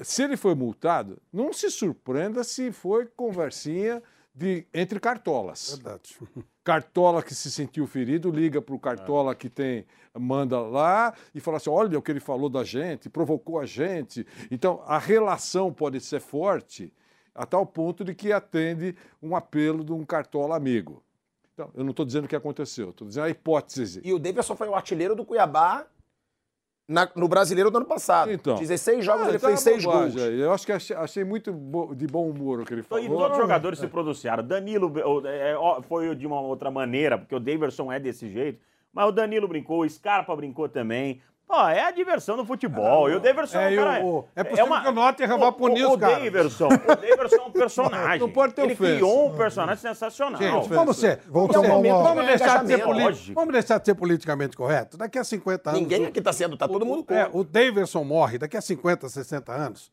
se 0.03 0.25
ele 0.25 0.37
foi 0.37 0.57
multado, 0.57 1.17
não 1.33 1.53
se 1.53 1.71
surpreenda 1.71 2.43
se 2.43 2.73
foi 2.73 3.07
conversinha 3.07 4.03
de, 4.35 4.67
entre 4.73 4.99
cartolas. 5.01 5.71
Verdade. 5.75 6.17
Cartola 6.69 7.23
que 7.23 7.35
se 7.35 7.51
sentiu 7.51 7.87
ferido 7.87 8.31
liga 8.31 8.61
para 8.61 8.75
o 8.75 8.79
Cartola 8.79 9.35
que 9.35 9.49
tem 9.49 9.87
manda 10.13 10.61
lá 10.61 11.15
e 11.35 11.41
fala 11.41 11.57
assim: 11.57 11.71
olha 11.71 11.99
o 11.99 12.03
que 12.03 12.13
ele 12.13 12.21
falou 12.21 12.51
da 12.51 12.63
gente, 12.63 13.09
provocou 13.09 13.59
a 13.59 13.65
gente. 13.65 14.27
Então 14.51 14.83
a 14.85 14.99
relação 14.99 15.73
pode 15.73 15.99
ser 15.99 16.21
forte 16.21 16.93
a 17.35 17.47
tal 17.47 17.65
ponto 17.65 18.05
de 18.05 18.15
que 18.15 18.35
atende 18.35 18.95
um 19.23 19.35
apelo 19.35 19.83
de 19.83 19.95
um 19.95 20.05
Cartola 20.05 20.57
amigo. 20.57 21.03
Então, 21.55 21.71
eu 21.75 21.83
não 21.83 21.93
estou 21.93 22.05
dizendo 22.05 22.27
o 22.27 22.29
que 22.29 22.37
aconteceu, 22.37 22.91
estou 22.91 23.09
dizendo 23.09 23.25
a 23.25 23.31
hipótese. 23.31 24.03
E 24.05 24.13
o 24.13 24.19
Davidson 24.19 24.55
foi 24.55 24.69
o 24.69 24.75
artilheiro 24.75 25.17
do 25.17 25.25
Cuiabá 25.25 25.87
na- 26.89 27.09
no 27.15 27.29
brasileiro 27.29 27.71
do 27.71 27.77
ano 27.77 27.87
passado. 27.87 28.33
Então. 28.33 28.57
16 28.57 29.05
jogos, 29.05 29.27
Ah, 29.27 29.29
ele 29.29 29.39
tá 29.39 29.49
fez 29.49 29.59
uma 29.61 29.73
6 29.73 29.85
gols. 29.85 29.97
bobagem 30.15 30.23
aí. 30.23 30.41
Eu 30.41 30.53
acho 30.53 30.65
que 30.65 30.73
achei, 30.73 30.97
achei 30.97 31.25
muito 31.25 31.53
bo- 31.53 31.95
de 31.95 32.07
bom 32.07 32.29
humor 32.29 32.61
o 32.61 32.65
que 32.65 32.73
ele 32.73 32.83
falou. 32.83 33.05
E 33.05 33.09
todos 33.09 33.33
os 33.33 33.37
jogadores 33.37 33.79
se 33.79 33.87
pronunciaram. 33.87 34.43
Danilo 34.43 34.91
ou, 35.05 35.27
é, 35.27 35.55
ó, 35.57 35.83
foi 35.83 36.15
de 36.17 36.27
uma 36.27 36.41
outra 36.41 36.71
maneira, 36.71 37.19
porque 37.19 37.35
o 37.35 37.41
Daverson 37.41 37.93
é 37.93 38.01
desse 38.01 38.31
jeito. 38.31 38.59
Mas 38.93 39.07
o 39.07 39.13
Danilo 39.13 39.47
brincou, 39.47 39.83
o 39.83 39.89
Scarpa 39.89 40.35
brincou 40.35 40.67
também. 40.69 41.21
Pô, 41.49 41.67
é 41.67 41.81
a 41.83 41.91
diversão 41.91 42.37
do 42.37 42.45
futebol. 42.45 43.09
e 43.09 43.15
o 43.15 43.21
Daverson 43.21 43.59
É, 43.59 43.75
é, 43.75 43.81
um 43.81 43.85
cara, 43.85 44.05
o- 44.05 44.19
o- 44.19 44.25
é 44.37 44.45
possível 44.45 44.81
que 44.83 44.89
o 44.89 44.93
Nottingham 44.93 45.39
vá 45.39 45.51
punir 45.51 45.85
o, 45.87 45.93
os 45.93 45.97
caras. 45.97 46.19
O 46.19 46.21
Daverson, 46.25 46.67
o 46.67 46.97
Daverson 46.97 47.37
é 47.37 47.43
um 47.43 47.51
personagem. 47.53 48.19
Não 48.21 48.31
pode 48.31 48.53
ter 48.53 48.63
Ele 48.65 48.75
ofensa. 48.75 48.93
criou 48.97 49.29
um 49.29 49.35
personagem 49.35 49.81
sensacional. 49.81 50.39
Gente, 50.41 50.69
vamos 50.69 50.99
ser. 50.99 51.21
Vamos 51.27 51.49
vamos, 51.55 51.69
tomar 51.69 51.79
uma- 51.79 52.03
vamos 52.03 52.27
deixar 52.27 52.61
de 52.63 52.67
ser 52.69 52.85
político. 52.85 53.35
Vamos 53.35 53.53
deixar 53.55 53.79
de 53.79 53.87
ser 53.87 53.95
politicamente 53.95 54.57
correto. 54.59 54.99
Daqui 54.99 55.19
a 55.19 55.25
50 55.25 55.71
anos. 55.71 55.81
Ninguém 55.81 56.05
o- 56.05 56.09
aqui 56.09 56.21
tá 56.21 56.35
sendo, 56.35 56.55
tá 56.55 56.69
todo 56.69 56.85
mundo 56.85 56.99
o, 57.09 57.15
é, 57.15 57.25
contra. 57.25 57.39
o 57.39 57.43
Daverson 57.45 58.05
morre 58.05 58.37
daqui 58.37 58.57
a 58.57 58.61
50, 58.61 59.09
60 59.09 59.51
anos. 59.51 59.91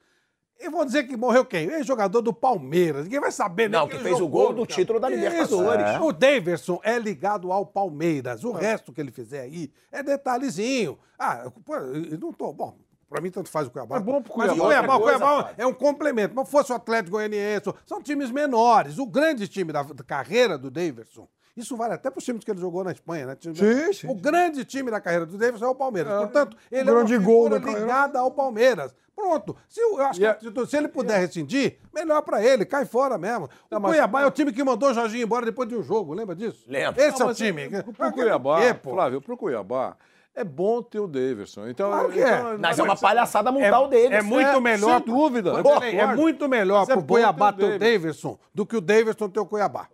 E 0.59 0.69
vão 0.69 0.85
dizer 0.85 1.03
que 1.03 1.17
morreu 1.17 1.43
quem? 1.45 1.69
É 1.69 1.83
jogador 1.83 2.21
do 2.21 2.33
Palmeiras. 2.33 3.03
Ninguém 3.03 3.19
vai 3.19 3.31
saber 3.31 3.69
nem 3.69 3.79
Não, 3.79 3.87
que 3.87 3.95
ele 3.95 4.03
fez 4.03 4.15
o 4.15 4.19
jogou, 4.19 4.45
gol 4.47 4.53
do 4.53 4.65
cara. 4.65 4.75
título 4.79 4.99
da. 4.99 5.09
Libertadores. 5.09 5.99
O 6.01 6.11
Daverson 6.13 6.79
é 6.83 6.97
ligado 6.97 7.51
ao 7.51 7.65
Palmeiras. 7.65 8.43
O 8.43 8.51
resto 8.51 8.93
que 8.93 9.01
ele 9.01 9.11
fizer 9.11 9.41
aí 9.41 9.71
é 9.91 10.01
detalhezinho. 10.01 10.97
Ah, 11.19 11.51
pô, 11.65 11.75
eu 11.75 12.17
não 12.17 12.31
tô. 12.31 12.53
Bom, 12.53 12.77
pra 13.09 13.21
mim 13.21 13.29
tanto 13.31 13.49
faz 13.49 13.67
o 13.67 13.71
Cuiabá. 13.71 13.97
É 13.97 13.99
bom 13.99 14.21
pro 14.21 14.37
Mas 14.37 14.51
o 14.51 14.55
Cuiabá. 14.55 14.65
Cuiabá, 14.65 14.95
o 14.95 15.01
Cuiabá 15.01 15.43
coisa, 15.43 15.53
é 15.57 15.65
um 15.67 15.73
complemento. 15.73 16.33
Mas 16.33 16.49
fosse 16.49 16.71
o 16.71 16.75
Atlético 16.75 17.17
Goianiense, 17.17 17.73
são 17.85 18.01
times 18.01 18.31
menores. 18.31 18.97
O 18.97 19.05
grande 19.05 19.47
time 19.47 19.73
da, 19.73 19.83
da 19.83 20.03
carreira 20.03 20.57
do 20.57 20.71
Daverson. 20.71 21.27
Isso 21.55 21.77
vale 21.77 21.93
até 21.93 22.09
para 22.09 22.19
os 22.19 22.25
times 22.25 22.43
que 22.43 22.51
ele 22.51 22.59
jogou 22.59 22.83
na 22.83 22.91
Espanha, 22.91 23.25
né? 23.27 23.35
Time- 23.35 23.55
Sim, 23.55 23.93
sim, 23.93 24.07
O 24.09 24.15
grande 24.15 24.65
time 24.65 24.91
da 24.91 24.99
carreira 24.99 25.25
do 25.25 25.37
Davidson 25.37 25.65
é 25.65 25.69
o 25.69 25.75
Palmeiras. 25.75 26.13
Portanto, 26.17 26.57
ele 26.71 26.83
grande 26.83 27.13
é 27.13 27.17
uma 27.17 27.25
gol 27.25 27.43
figura 27.43 27.59
da 27.59 27.65
carreira. 27.65 27.81
ligada 27.85 28.19
ao 28.19 28.29
Palmeiras. 28.31 28.93
Pronto. 29.15 29.55
Se, 29.69 29.79
eu 29.79 30.01
acho 30.01 30.21
E 30.21 30.33
que 30.35 30.65
se 30.67 30.75
ele 30.75 30.89
puder 30.89 31.17
rescindir, 31.17 31.77
melhor 31.93 32.21
pra 32.23 32.43
ele, 32.43 32.65
cai 32.65 32.83
fora 32.85 33.17
mesmo. 33.17 33.45
O 33.71 33.79
mas- 33.79 33.91
Cuiabá 33.93 34.23
é 34.23 34.25
o 34.25 34.31
time 34.31 34.51
que 34.51 34.61
mandou 34.61 34.89
o 34.89 34.93
Jorginho 34.93 35.23
embora 35.23 35.45
depois 35.45 35.69
de 35.69 35.75
um 35.77 35.81
jogo, 35.81 36.13
lembra 36.13 36.35
disso? 36.35 36.65
Lembro. 36.67 36.99
Esse 36.99 37.15
é 37.15 37.19
Não, 37.19 37.25
o 37.25 37.29
mas 37.29 37.37
time. 37.37 37.69
Pro 37.69 38.11
Cuiabá, 38.11 38.61
É, 38.61 38.73
pô. 38.73 38.91
Flávio, 38.91 39.21
pro 39.21 39.37
Cuiabá, 39.37 39.95
é 40.35 40.43
bom 40.43 40.81
ter 40.83 40.99
o 40.99 41.07
Daverson. 41.07 41.69
Então, 41.69 41.89
Claro 41.89 42.09
que 42.11 42.19
é. 42.21 42.37
então- 42.39 42.57
Mas 42.59 42.77
é 42.77 42.83
uma 42.83 42.97
palhaçada 42.97 43.49
multar 43.53 43.81
o 43.83 43.87
Davidson. 43.87 44.13
É 44.15 44.21
muito 44.21 44.49
É, 44.49 44.59
melhor. 44.59 44.97
sem 45.01 45.05
dúvida, 45.15 45.63
Pô. 45.63 45.81
É 45.81 46.13
muito 46.13 46.49
melhor 46.49 46.83
é 46.83 46.93
pro 46.93 47.01
Cuiabá 47.05 47.49
o 47.51 47.53
ter 47.53 47.75
o 47.75 47.79
Davidson 47.79 48.37
do 48.53 48.65
que 48.65 48.75
o 48.75 48.81
Davidson 48.81 49.29
ter 49.29 49.39
o 49.39 49.45
Cuiabá. 49.45 49.87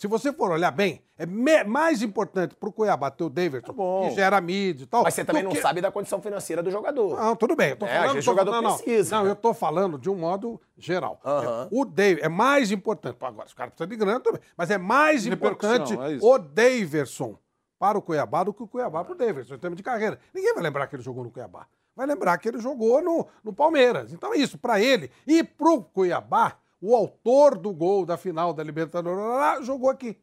Se 0.00 0.06
você 0.06 0.32
for 0.32 0.50
olhar 0.50 0.70
bem, 0.70 1.02
é 1.18 1.26
mais 1.62 2.00
importante 2.00 2.56
pro 2.56 2.72
Cuiabá 2.72 3.10
ter 3.10 3.22
o 3.22 3.28
Davidson, 3.28 3.74
bom. 3.74 4.08
que 4.08 4.14
gera 4.14 4.40
mídia 4.40 4.84
e 4.84 4.86
tal. 4.86 5.02
Mas 5.02 5.12
você 5.12 5.22
também 5.26 5.42
não 5.42 5.50
que- 5.52 5.60
sabe 5.60 5.82
da 5.82 5.92
condição 5.92 6.22
financeira 6.22 6.62
do 6.62 6.70
jogador. 6.70 7.20
Não, 7.20 7.36
tudo 7.36 7.54
bem. 7.54 7.68
Eu 7.72 7.76
tô 7.76 7.84
É, 7.84 7.98
falando, 7.98 8.12
tô 8.14 8.18
o 8.18 8.22
jogador 8.22 8.50
falando- 8.50 8.64
não, 8.70 8.76
precisa. 8.78 9.16
Não, 9.18 9.26
eu 9.26 9.36
tô 9.36 9.52
falando 9.52 9.98
de 9.98 10.08
um 10.08 10.14
modo 10.16 10.58
geral. 10.78 11.20
Aham. 11.22 11.68
É, 11.70 11.76
O 11.78 11.84
David 11.84 12.24
é 12.24 12.30
mais 12.30 12.72
importante. 12.72 13.18
Agora, 13.20 13.46
os 13.46 13.52
caras 13.52 13.74
precisam 13.74 13.90
de 13.90 13.96
grana 14.02 14.20
também. 14.20 14.40
Mas 14.56 14.70
é 14.70 14.78
mais 14.78 15.26
importante 15.26 15.92
é 15.92 16.18
o 16.22 16.38
Daverson 16.38 17.36
para 17.78 17.98
o 17.98 18.00
Cuiabá 18.00 18.42
do 18.42 18.54
que 18.54 18.62
o 18.62 18.66
Cuiabá 18.66 19.04
para 19.04 19.12
o 19.12 19.18
Daverson, 19.18 19.54
em 19.56 19.58
termos 19.58 19.76
de 19.76 19.82
carreira. 19.82 20.18
Ninguém 20.32 20.54
vai 20.54 20.62
lembrar 20.62 20.86
que 20.86 20.96
ele 20.96 21.02
jogou 21.02 21.22
no 21.24 21.30
Cuiabá. 21.30 21.66
Vai 21.94 22.06
lembrar 22.06 22.38
que 22.38 22.48
ele 22.48 22.58
jogou 22.58 23.02
no, 23.02 23.26
no 23.44 23.52
Palmeiras. 23.52 24.14
Então 24.14 24.32
é 24.32 24.38
isso, 24.38 24.56
para 24.56 24.80
ele. 24.80 25.10
E 25.26 25.44
pro 25.44 25.82
Cuiabá, 25.82 26.56
o 26.80 26.94
autor 26.94 27.56
do 27.58 27.72
gol 27.72 28.04
da 28.06 28.16
final 28.16 28.52
da 28.52 28.62
Libertadores 28.62 29.66
jogou 29.66 29.90
aqui. 29.90 30.16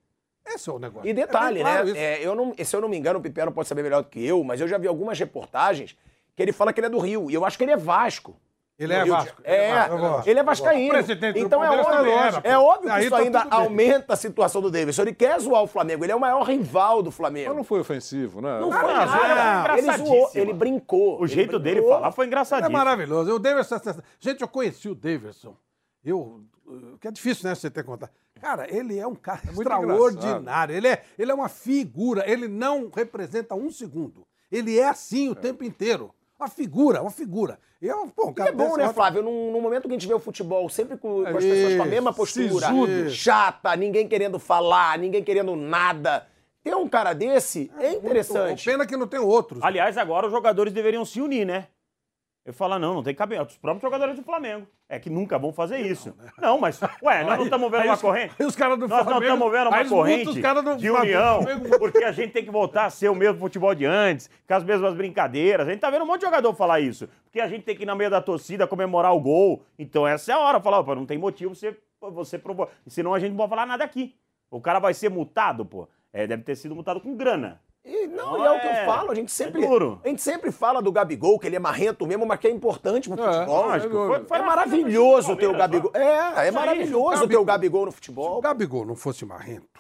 Esse 0.45 0.69
é 0.69 0.73
o 0.73 0.79
negócio. 0.79 1.07
E 1.09 1.13
detalhe, 1.13 1.59
É 1.59 1.63
claro 1.63 1.93
né? 1.93 1.99
é, 1.99 2.25
eu 2.25 2.33
não, 2.33 2.53
se 2.57 2.75
eu 2.75 2.79
não 2.81 2.87
me 2.87 2.97
engano, 2.97 3.19
o 3.19 3.21
Pipiano 3.21 3.51
pode 3.51 3.67
saber 3.67 3.83
melhor 3.83 4.01
do 4.03 4.09
que 4.09 4.25
eu, 4.25 4.43
mas 4.43 4.61
eu 4.61 4.67
já 4.67 4.77
vi 4.77 4.87
algumas 4.87 5.19
reportagens 5.19 5.97
que 6.35 6.41
ele 6.41 6.53
fala 6.53 6.71
que 6.71 6.79
ele 6.79 6.87
é 6.87 6.89
do 6.89 6.99
Rio. 6.99 7.29
E 7.29 7.33
eu 7.33 7.43
acho 7.43 7.57
que 7.57 7.63
ele 7.65 7.71
é 7.73 7.77
Vasco. 7.77 8.37
Ele 8.79 8.93
é 8.93 8.97
Rio 8.97 9.05
de- 9.05 9.09
Vasco. 9.11 9.41
É, 9.43 9.87
Vasco. 9.89 10.29
ele 10.29 10.39
é 10.39 10.43
vascaíno. 10.43 10.93
Então 11.35 11.63
é 11.63 11.69
óbvio, 11.81 12.11
era, 12.11 12.41
é 12.43 12.57
óbvio 12.59 12.93
que 12.93 12.99
isso 13.01 13.09
tá 13.09 13.17
ainda 13.17 13.39
bem. 13.43 13.47
aumenta 13.51 14.13
a 14.13 14.15
situação 14.15 14.61
do 14.61 14.69
Davidson. 14.69 15.01
Ele 15.01 15.13
quer 15.15 15.39
zoar 15.39 15.63
o 15.63 15.67
Flamengo, 15.67 16.05
ele 16.05 16.11
é 16.11 16.15
o 16.15 16.19
maior 16.19 16.43
rival 16.43 17.01
do 17.01 17.07
Mas 17.07 17.15
Flamengo. 17.15 17.53
não 17.55 17.63
foi 17.63 17.79
ofensivo, 17.79 18.39
né? 18.39 18.59
Não 18.61 18.71
foi 18.71 18.91
Ah, 18.93 19.05
nada. 19.65 19.77
Ele 19.79 19.97
zoou, 19.97 20.29
ele 20.35 20.53
brincou. 20.53 21.19
O 21.19 21.25
Ele 21.25 21.33
jeito 21.33 21.57
dele 21.57 21.77
brincou. 21.81 21.95
falar 21.95 22.11
foi 22.11 22.25
É 22.25 22.27
engraçadíssimo. 22.27 22.77
maravilhoso. 22.77 23.33
O 23.33 23.39
Davidson, 23.39 23.77
gente, 24.19 24.41
eu 24.43 24.47
conheci 24.47 24.87
o 24.87 24.93
Davidson. 24.95 25.55
Eu, 26.09 26.41
que 26.99 27.07
é 27.07 27.11
difícil, 27.11 27.47
né, 27.47 27.55
você 27.55 27.69
ter 27.69 27.83
que 27.83 27.89
contar. 27.89 28.11
Cara, 28.39 28.67
ele 28.73 28.97
é 28.97 29.07
um 29.07 29.15
cara 29.15 29.41
muito 29.45 29.61
extraordinário. 29.61 30.75
Ele 30.75 30.87
é, 30.87 31.03
ele 31.17 31.31
é 31.31 31.33
uma 31.33 31.49
figura. 31.49 32.29
Ele 32.29 32.47
não 32.47 32.89
representa 32.93 33.55
um 33.55 33.71
segundo. 33.71 34.25
Ele 34.51 34.79
é 34.79 34.87
assim 34.87 35.29
o 35.29 35.35
tempo 35.35 35.63
inteiro. 35.63 36.13
Uma 36.39 36.47
figura, 36.47 37.01
uma 37.01 37.09
figura. 37.09 37.59
E 37.81 37.87
eu, 37.87 38.07
pô, 38.15 38.27
um 38.27 38.31
E 38.31 38.33
cara 38.33 38.49
é 38.51 38.53
bom, 38.53 38.77
né, 38.77 38.93
Flávio? 38.93 39.23
Num, 39.23 39.51
num 39.51 39.61
momento 39.61 39.83
que 39.83 39.89
a 39.89 39.93
gente 39.93 40.07
vê 40.07 40.13
o 40.13 40.19
futebol 40.19 40.69
sempre 40.69 40.97
com, 40.97 41.23
com 41.23 41.37
as 41.37 41.43
pessoas 41.43 41.75
com 41.75 41.83
a 41.83 41.85
mesma 41.85 42.13
postura, 42.13 43.09
chata, 43.09 43.75
ninguém 43.75 44.07
querendo 44.07 44.37
falar, 44.37 44.99
ninguém 44.99 45.23
querendo 45.23 45.55
nada. 45.55 46.27
Ter 46.63 46.75
um 46.75 46.87
cara 46.87 47.13
desse 47.13 47.71
é, 47.79 47.93
interessante. 47.93 48.65
Pena 48.65 48.85
que 48.85 48.95
não 48.95 49.07
tem 49.07 49.19
outros. 49.19 49.63
Aliás, 49.63 49.97
agora 49.97 50.27
os 50.27 50.31
jogadores 50.31 50.73
deveriam 50.73 51.05
se 51.05 51.21
unir, 51.21 51.45
né? 51.45 51.67
Ele 52.47 52.55
fala, 52.55 52.79
não, 52.79 52.93
não 52.93 53.03
tem 53.03 53.13
cabelo. 53.13 53.45
Os 53.45 53.57
próprios 53.57 53.81
jogadores 53.81 54.15
do 54.15 54.23
Flamengo. 54.23 54.65
É 54.87 54.97
que 54.97 55.09
nunca 55.09 55.37
vão 55.37 55.51
fazer 55.51 55.79
isso. 55.79 56.15
Não, 56.37 56.57
mas, 56.57 56.79
ué, 57.03 57.21
nós 57.25 57.35
não 57.39 57.43
estamos 57.43 57.69
vendo 57.69 57.83
uma 57.83 57.95
os- 57.95 58.01
corrente. 58.01 58.33
aí 58.39 58.45
os 58.45 58.55
caras 58.55 58.79
do 58.79 58.87
Nós 58.87 58.99
não 58.99 59.03
Flamengo- 59.05 59.33
estamos 59.33 59.51
vendo 59.51 59.67
uma 59.67 59.85
corrente 59.85 60.29
os 60.29 60.35
do 60.63 60.77
de 60.77 60.89
união, 60.89 61.39
porque 61.77 62.05
a 62.05 62.11
gente 62.13 62.31
tem 62.31 62.45
que 62.45 62.49
voltar 62.49 62.85
a 62.85 62.89
ser 62.89 63.09
o 63.09 63.15
mesmo 63.15 63.37
futebol 63.37 63.75
de 63.75 63.83
antes, 63.85 64.29
com 64.47 64.53
as 64.53 64.63
mesmas 64.63 64.93
brincadeiras. 64.95 65.67
A 65.67 65.71
gente 65.71 65.81
tá 65.81 65.89
vendo 65.89 66.03
um 66.03 66.07
monte 66.07 66.21
de 66.21 66.25
jogador 66.27 66.53
falar 66.53 66.79
isso. 66.79 67.09
Porque 67.25 67.41
a 67.41 67.49
gente 67.49 67.63
tem 67.63 67.75
que 67.75 67.83
ir 67.83 67.85
na 67.85 67.95
meia 67.95 68.09
da 68.09 68.21
torcida 68.21 68.65
comemorar 68.65 69.13
o 69.13 69.19
gol. 69.19 69.61
Então 69.77 70.07
essa 70.07 70.31
é 70.31 70.35
a 70.35 70.39
hora. 70.39 70.61
Falar, 70.61 70.79
opa, 70.79 70.95
não 70.95 71.05
tem 71.05 71.17
motivo 71.17 71.53
você, 71.53 71.77
você 71.99 72.39
provocar. 72.39 72.71
Senão 72.87 73.13
a 73.13 73.19
gente 73.19 73.31
não 73.31 73.37
pode 73.37 73.49
falar 73.49 73.65
nada 73.65 73.83
aqui. 73.83 74.15
O 74.49 74.61
cara 74.61 74.79
vai 74.79 74.93
ser 74.93 75.09
multado, 75.09 75.65
pô. 75.65 75.85
É, 76.13 76.25
deve 76.25 76.43
ter 76.43 76.55
sido 76.55 76.73
multado 76.73 77.01
com 77.01 77.13
grana. 77.17 77.59
E 77.89 78.07
não, 78.07 78.37
e 78.37 78.45
é 78.45 78.51
o 78.51 78.59
que 78.59 78.65
eu 78.67 78.71
É, 78.71 78.85
falo, 78.85 79.11
a 79.11 79.15
gente 79.15 79.31
sempre. 79.31 79.63
é. 79.63 79.67
A 80.03 80.07
gente 80.09 80.21
sempre 80.21 80.51
fala 80.51 80.81
do 80.81 80.91
Gabigol, 80.91 81.39
que 81.39 81.47
ele 81.47 81.55
é 81.55 81.59
marrento 81.59 82.05
mesmo, 82.05 82.25
mas 82.25 82.37
que 82.39 82.47
é 82.47 82.51
importante 82.51 83.07
pro 83.09 83.17
futebol. 83.17 83.65
lógico. 83.67 83.93
Foi- 84.07 84.25
foi 84.25 84.37
é 84.39 84.41
maravilhoso 84.41 85.35
ter 85.37 85.47
o 85.47 85.57
Gabigol. 85.57 85.91
É, 85.93 86.47
é 86.47 86.51
maravilhoso 86.51 87.27
ter 87.27 87.37
o 87.37 87.45
Gabigol- 87.45 87.85
no 87.85 87.91
Se 87.91 87.95
o 87.95 87.97
futebol. 87.97 88.41
Gabigol 88.41 88.85
não 88.85 88.95
fosse 88.95 89.23
marrento, 89.25 89.79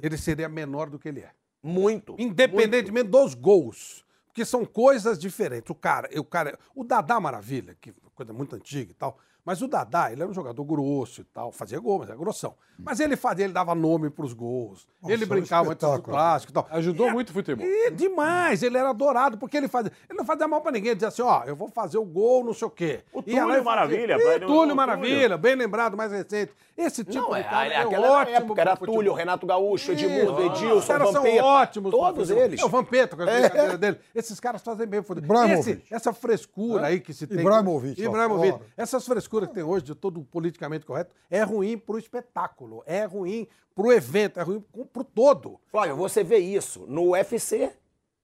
ele 0.00 0.16
seria 0.16 0.48
menor 0.48 0.88
do 0.88 0.98
que 0.98 1.08
ele 1.08 1.20
é. 1.20 1.30
Muito. 1.60 2.14
Independentemente 2.18 3.08
dos 3.08 3.34
gols. 3.34 4.04
Porque 4.28 4.44
são 4.44 4.64
coisas 4.64 5.18
diferentes. 5.18 5.68
O 5.70 5.74
cara, 5.74 6.08
o 6.16 6.22
cara, 6.24 6.56
o 6.76 6.84
Dadá 6.84 7.18
Maravilha, 7.18 7.76
que 7.80 7.90
é 7.90 7.92
coisa 8.14 8.32
muito 8.32 8.54
antiga 8.54 8.92
e 8.92 8.94
tal, 8.94 9.18
mas 9.48 9.62
o 9.62 9.66
Dadá, 9.66 10.12
ele 10.12 10.20
era 10.20 10.30
um 10.30 10.34
jogador 10.34 10.62
grosso 10.62 11.22
e 11.22 11.24
tal, 11.24 11.50
fazia 11.50 11.80
gol, 11.80 12.00
mas 12.00 12.10
era 12.10 12.18
grossão. 12.18 12.54
Mas 12.78 13.00
ele 13.00 13.16
fazia, 13.16 13.44
ele 13.44 13.52
dava 13.52 13.74
nome 13.74 14.08
pros 14.10 14.32
gols. 14.32 14.86
Nossa, 15.02 15.12
ele 15.12 15.24
um 15.24 15.28
brincava 15.28 15.72
antes 15.72 15.88
do 15.90 16.02
clássico 16.02 16.52
e 16.52 16.54
tal. 16.54 16.68
Ajudou 16.70 17.08
E- 17.08 17.12
muito 17.12 17.30
o 17.30 17.32
futebol. 17.32 17.66
E 17.66 17.90
demais, 17.90 18.62
ele 18.62 18.76
era 18.78 18.90
adorado, 18.90 19.36
porque 19.38 19.56
ele 19.56 19.66
fazia. 19.66 19.90
Ele 20.08 20.16
não 20.18 20.24
fazia 20.24 20.46
mal 20.46 20.60
pra 20.60 20.70
ninguém, 20.70 20.90
ele 20.90 20.94
dizia 20.96 21.08
assim, 21.08 21.22
ó, 21.22 21.42
eu 21.44 21.56
vou 21.56 21.68
fazer 21.68 21.98
o 21.98 22.04
gol, 22.04 22.44
não 22.44 22.52
sei 22.54 22.68
o 22.68 22.70
quê. 22.70 23.00
O 23.12 23.20
Túlio 23.22 23.42
e 23.42 23.46
fazia. 23.46 23.62
Maravilha, 23.64 24.16
o 24.16 24.20
Túlio 24.20 24.46
Túlio. 24.46 24.76
Maravilha, 24.76 25.36
bem 25.38 25.56
lembrado, 25.56 25.96
mais 25.96 26.12
recente. 26.12 26.52
Esse 26.76 27.02
tipo 27.04 27.22
Não, 27.24 27.30
de 27.32 27.40
é, 27.40 27.42
cara 27.42 27.72
é, 27.74 27.76
aquela 27.78 28.10
ótimo. 28.20 28.36
época 28.36 28.60
era. 28.60 28.76
Túlio, 28.76 29.12
Renato 29.12 29.44
Gaúcho, 29.44 29.90
Edmundo, 29.90 30.34
Os 30.34 30.44
Edilson, 30.44 30.86
caras 30.86 31.10
são 31.10 31.22
Vampeta. 31.24 31.44
ótimos. 31.44 31.90
pra 31.90 31.98
Todos 32.00 32.30
eles. 32.30 32.60
É, 32.60 32.64
o 32.64 32.68
Vampeta, 32.68 33.16
com 33.16 33.22
a 33.24 33.28
É. 33.30 33.40
brincadeira 33.40 33.76
dele. 33.78 33.98
Esses 34.14 34.38
caras 34.38 34.62
fazem 34.62 34.86
bem 34.86 35.02
futebol. 35.02 35.44
Esse- 35.48 35.82
essa 35.90 36.12
frescura 36.12 36.86
aí 36.86 37.00
que 37.00 37.12
se 37.12 37.26
tem. 37.26 37.40
Ibrahimovic, 37.40 38.00
Ibrahimovic. 38.00 38.60
Essas 38.76 39.04
frescuras 39.04 39.37
que 39.46 39.54
tem 39.54 39.62
hoje 39.62 39.84
de 39.84 39.94
todo 39.94 40.20
politicamente 40.22 40.84
correto 40.84 41.14
é 41.30 41.42
ruim 41.42 41.78
pro 41.78 41.98
espetáculo, 41.98 42.82
é 42.86 43.04
ruim 43.04 43.46
pro 43.74 43.92
evento, 43.92 44.40
é 44.40 44.42
ruim 44.42 44.60
pro, 44.60 44.84
pro 44.86 45.04
todo. 45.04 45.60
Flávio, 45.70 45.96
você 45.96 46.24
vê 46.24 46.38
isso 46.38 46.84
no 46.88 47.10
UFC 47.10 47.72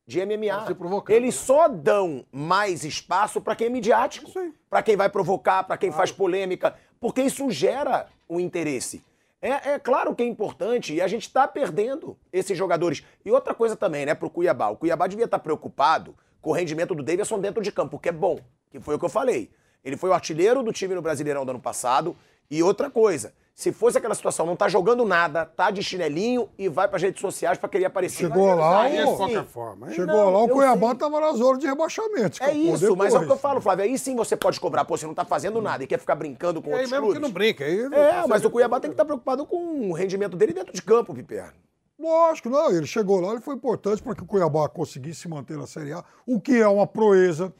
de 0.07 0.25
MMA. 0.25 0.75
Provocando. 0.75 1.17
Eles 1.17 1.35
só 1.35 1.69
dão 1.69 2.25
mais 2.33 2.85
espaço 2.85 3.41
pra 3.41 3.57
quem 3.57 3.69
é 3.69 3.71
midiático. 3.71 4.31
Pra 4.69 4.83
quem 4.83 4.97
vai 4.97 5.09
provocar, 5.09 5.65
pra 5.65 5.77
quem 5.77 5.93
faz 5.93 6.11
polêmica, 6.11 6.75
porque 7.01 7.23
isso 7.23 7.51
gera 7.51 8.07
o 8.29 8.41
interesse. 8.41 9.03
É, 9.41 9.73
é 9.73 9.79
claro 9.79 10.15
que 10.15 10.23
é 10.23 10.27
importante 10.27 10.95
e 10.95 11.03
a 11.03 11.07
gente 11.07 11.31
tá 11.31 11.47
perdendo 11.47 12.17
esses 12.33 12.57
jogadores. 12.57 13.05
E 13.25 13.31
outra 13.31 13.55
coisa 13.55 13.77
também, 13.77 14.07
né, 14.07 14.15
pro 14.15 14.31
Cuiabá. 14.31 14.71
O 14.71 14.77
Cuiabá 14.77 15.07
devia 15.07 15.27
estar 15.27 15.39
preocupado 15.39 16.15
com 16.41 16.51
o 16.51 16.53
rendimento 16.53 16.95
do 16.95 17.03
Davidson 17.03 17.39
dentro 17.39 17.63
de 17.63 17.71
campo, 17.71 17.99
que 17.99 18.09
é 18.09 18.13
bom, 18.13 18.39
que 18.71 18.81
foi 18.81 18.95
o 18.95 18.99
que 18.99 19.05
eu 19.05 19.11
falei. 19.11 19.51
Ele 19.85 19.97
foi 19.97 20.11
o 20.11 20.15
artilheiro 20.15 20.63
do 20.63 20.73
time 20.73 20.95
no 20.95 21.03
Brasileirão 21.03 21.45
do 21.45 21.51
ano 21.51 21.61
passado. 21.61 22.17
E 22.51 22.63
outra 22.63 22.91
coisa, 22.91 23.33
se 23.55 23.73
fosse 23.73 23.97
aquela 23.99 24.15
situação, 24.15 24.45
não 24.45 24.55
tá 24.57 24.69
jogando 24.69 25.05
nada, 25.05 25.45
tá 25.47 25.71
de 25.71 25.83
chinelinho 25.83 26.49
e 26.59 26.69
vai 26.69 26.87
pras 26.89 27.03
redes 27.03 27.21
sociais 27.21 27.57
pra 27.59 27.69
querer 27.69 27.87
aparecer. 27.87 28.29
Chegou 28.29 28.55
lá, 28.55 28.83
Aí, 28.83 29.03
o- 29.03 29.11
De 29.13 29.17
qualquer 29.17 29.45
forma. 29.45 29.89
hein? 29.89 29.95
Chegou 29.95 30.15
Não, 30.15 30.31
lá, 30.31 30.43
o 30.43 30.49
Cuiabá 30.49 30.87
sei. 30.89 30.93
estava 30.95 31.21
na 31.21 31.33
zona 31.33 31.59
de 31.59 31.67
rebaixamento. 31.67 32.43
É 32.43 32.53
isso, 32.53 32.95
mas 32.97 33.15
é 33.15 33.19
o 33.19 33.25
que 33.27 33.33
eu 33.33 33.37
falo, 33.39 33.61
Flávio. 33.61 33.85
Aí 33.85 33.99
sim 33.99 34.15
você 34.15 34.37
pode 34.37 34.61
cobrar. 34.61 34.85
Pô, 34.85 34.97
você 34.97 35.07
não 35.07 35.15
tá 35.15 35.25
fazendo 35.25 35.61
nada 35.63 35.85
e 35.85 35.87
quer 35.87 35.99
ficar 35.99 36.15
brincando 36.15 36.61
com 36.61 36.69
E 36.71 36.73
aí 36.73 36.77
outros 36.81 36.91
mesmo 36.93 37.07
clubes. 37.07 37.21
que 37.21 37.27
não 37.27 37.33
brinca. 37.33 37.65
Aí 37.65 37.89
não 37.89 37.99
É, 37.99 38.11
passa 38.13 38.29
mas 38.29 38.45
o 38.45 38.51
Cuiabá 38.51 38.81
tem 38.81 38.91
que 38.91 38.95
estar 38.95 39.05
preocupado 39.05 39.47
com 39.47 39.91
o 39.91 39.93
rendimento 39.93 40.37
dele 40.37 40.53
dentro 40.53 40.73
de 40.73 40.83
campo, 40.83 41.15
Piper. 41.15 41.53
Lógico, 41.99 42.51
não. 42.51 42.71
Ele 42.71 42.87
chegou 42.87 43.21
lá, 43.21 43.33
ele 43.33 43.41
foi 43.41 43.55
importante 43.55 44.03
para 44.03 44.15
que 44.15 44.23
o 44.23 44.27
Cuiabá 44.27 44.69
conseguisse 44.69 45.21
se 45.23 45.29
manter 45.29 45.57
na 45.57 45.67
Série 45.67 45.93
A, 45.93 46.05
o 46.27 46.41
que 46.41 46.61
é 46.61 46.69
uma 46.69 46.87
proeza. 46.87 47.53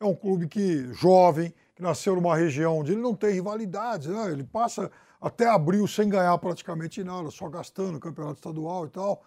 É 0.00 0.04
um 0.04 0.14
clube 0.16 0.48
que 0.48 0.92
jovem, 0.94 1.54
que 1.74 1.82
nasceu 1.82 2.14
numa 2.14 2.36
região 2.36 2.78
onde 2.78 2.92
ele 2.92 3.00
não 3.00 3.14
tem 3.14 3.32
rivalidades, 3.32 4.08
né? 4.08 4.30
Ele 4.30 4.44
passa 4.44 4.90
até 5.20 5.46
abril 5.48 5.86
sem 5.86 6.08
ganhar 6.08 6.36
praticamente 6.38 7.02
nada, 7.02 7.30
só 7.30 7.48
gastando 7.48 7.98
campeonato 8.00 8.34
estadual 8.36 8.86
e 8.86 8.90
tal. 8.90 9.22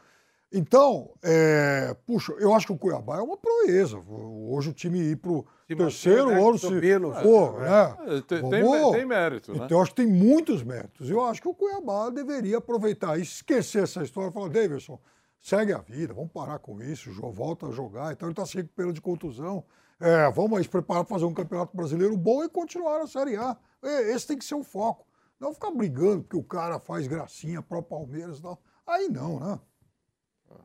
Então, 0.51 1.11
é, 1.23 1.95
puxa, 2.05 2.31
eu 2.33 2.53
acho 2.53 2.67
que 2.67 2.71
o 2.71 2.77
Cuiabá 2.77 3.17
é 3.17 3.21
uma 3.21 3.35
proeza. 3.35 3.97
Hoje 4.07 4.69
o 4.69 4.73
time 4.73 4.99
ir 4.99 5.17
pro 5.17 5.45
Se 5.67 5.75
terceiro 5.75 6.27
né, 6.27 6.39
ano, 6.39 6.57
se, 6.57 6.67
subindo, 6.67 7.11
pô, 7.23 7.51
né? 7.59 7.97
É, 8.07 8.21
tem- 8.21 8.49
tem- 8.49 8.63
Vamos- 8.63 8.91
tem 8.95 9.05
mérito, 9.05 9.51
né? 9.53 9.65
Então, 9.65 9.77
eu 9.77 9.81
acho 9.81 9.91
que 9.91 9.97
tem 9.97 10.07
muitos 10.07 10.63
méritos. 10.63 11.09
Eu 11.09 11.25
acho 11.25 11.41
que 11.41 11.47
o 11.47 11.53
Cuiabá 11.53 12.09
deveria 12.09 12.59
aproveitar 12.59 13.17
e 13.17 13.23
esquecer 13.23 13.83
essa 13.83 14.03
história 14.03 14.29
e 14.29 14.33
falar, 14.33 14.47
Davidson, 14.49 14.99
segue 15.41 15.73
a 15.73 15.79
vida, 15.79 16.13
vamos 16.13 16.31
parar 16.31 16.59
com 16.59 16.79
isso, 16.81 17.11
volta 17.31 17.67
a 17.67 17.71
jogar. 17.71 18.13
Então 18.13 18.27
ele 18.29 18.33
está 18.33 18.45
se 18.45 18.55
recuperando 18.55 18.93
de 18.93 19.01
contusão. 19.01 19.63
É, 19.99 20.29
vamos 20.31 20.57
aí 20.57 20.63
se 20.63 20.69
preparar 20.69 21.03
para 21.05 21.15
fazer 21.15 21.25
um 21.25 21.33
campeonato 21.33 21.75
brasileiro 21.75 22.17
bom 22.17 22.43
e 22.43 22.49
continuar 22.49 22.99
na 22.99 23.07
Série 23.07 23.35
A. 23.37 23.57
É, 23.83 24.11
Esse 24.11 24.27
tem 24.27 24.37
que 24.37 24.45
ser 24.45 24.55
o 24.55 24.63
foco. 24.63 25.05
Não 25.39 25.53
ficar 25.53 25.71
brigando 25.71 26.23
porque 26.23 26.37
o 26.37 26.43
cara 26.43 26.79
faz 26.79 27.07
gracinha 27.07 27.61
pro 27.61 27.81
Palmeiras 27.81 28.39
e 28.39 28.41
tal. 28.41 28.61
Aí 28.85 29.09
não, 29.09 29.39
né? 29.39 29.59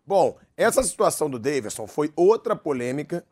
Bom, 0.07 0.37
essa 0.57 0.83
situação 0.83 1.29
do 1.31 1.39
Davidson 1.39 1.87
foi 1.87 2.13
outra 2.17 2.55
polêmica 2.55 3.25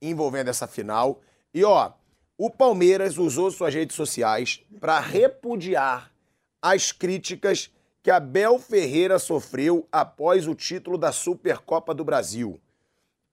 envolvendo 0.00 0.48
essa 0.48 0.66
final. 0.66 1.20
E 1.52 1.64
ó, 1.64 1.92
o 2.38 2.50
Palmeiras 2.50 3.18
usou 3.18 3.50
suas 3.50 3.74
redes 3.74 3.96
sociais 3.96 4.62
para 4.80 5.00
repudiar 5.00 6.12
as 6.60 6.92
críticas 6.92 7.70
que 8.02 8.10
Abel 8.10 8.58
Ferreira 8.58 9.18
sofreu 9.18 9.86
após 9.90 10.46
o 10.46 10.54
título 10.54 10.96
da 10.96 11.12
Supercopa 11.12 11.94
do 11.94 12.04
Brasil. 12.04 12.60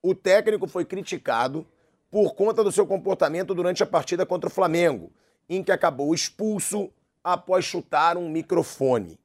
O 0.02 0.16
técnico 0.16 0.68
foi 0.68 0.86
criticado 0.86 1.66
por 2.14 2.36
conta 2.36 2.64
do 2.64 2.72
seu 2.72 2.86
comportamento 2.86 3.56
durante 3.56 3.82
a 3.82 3.88
partida 3.88 4.24
contra 4.24 4.48
o 4.48 4.54
Flamengo, 4.54 5.12
em 5.50 5.64
que 5.64 5.72
acabou 5.72 6.14
expulso 6.14 6.92
após 7.24 7.66
chutar 7.66 8.18
um 8.18 8.30
microfone. 8.30 9.20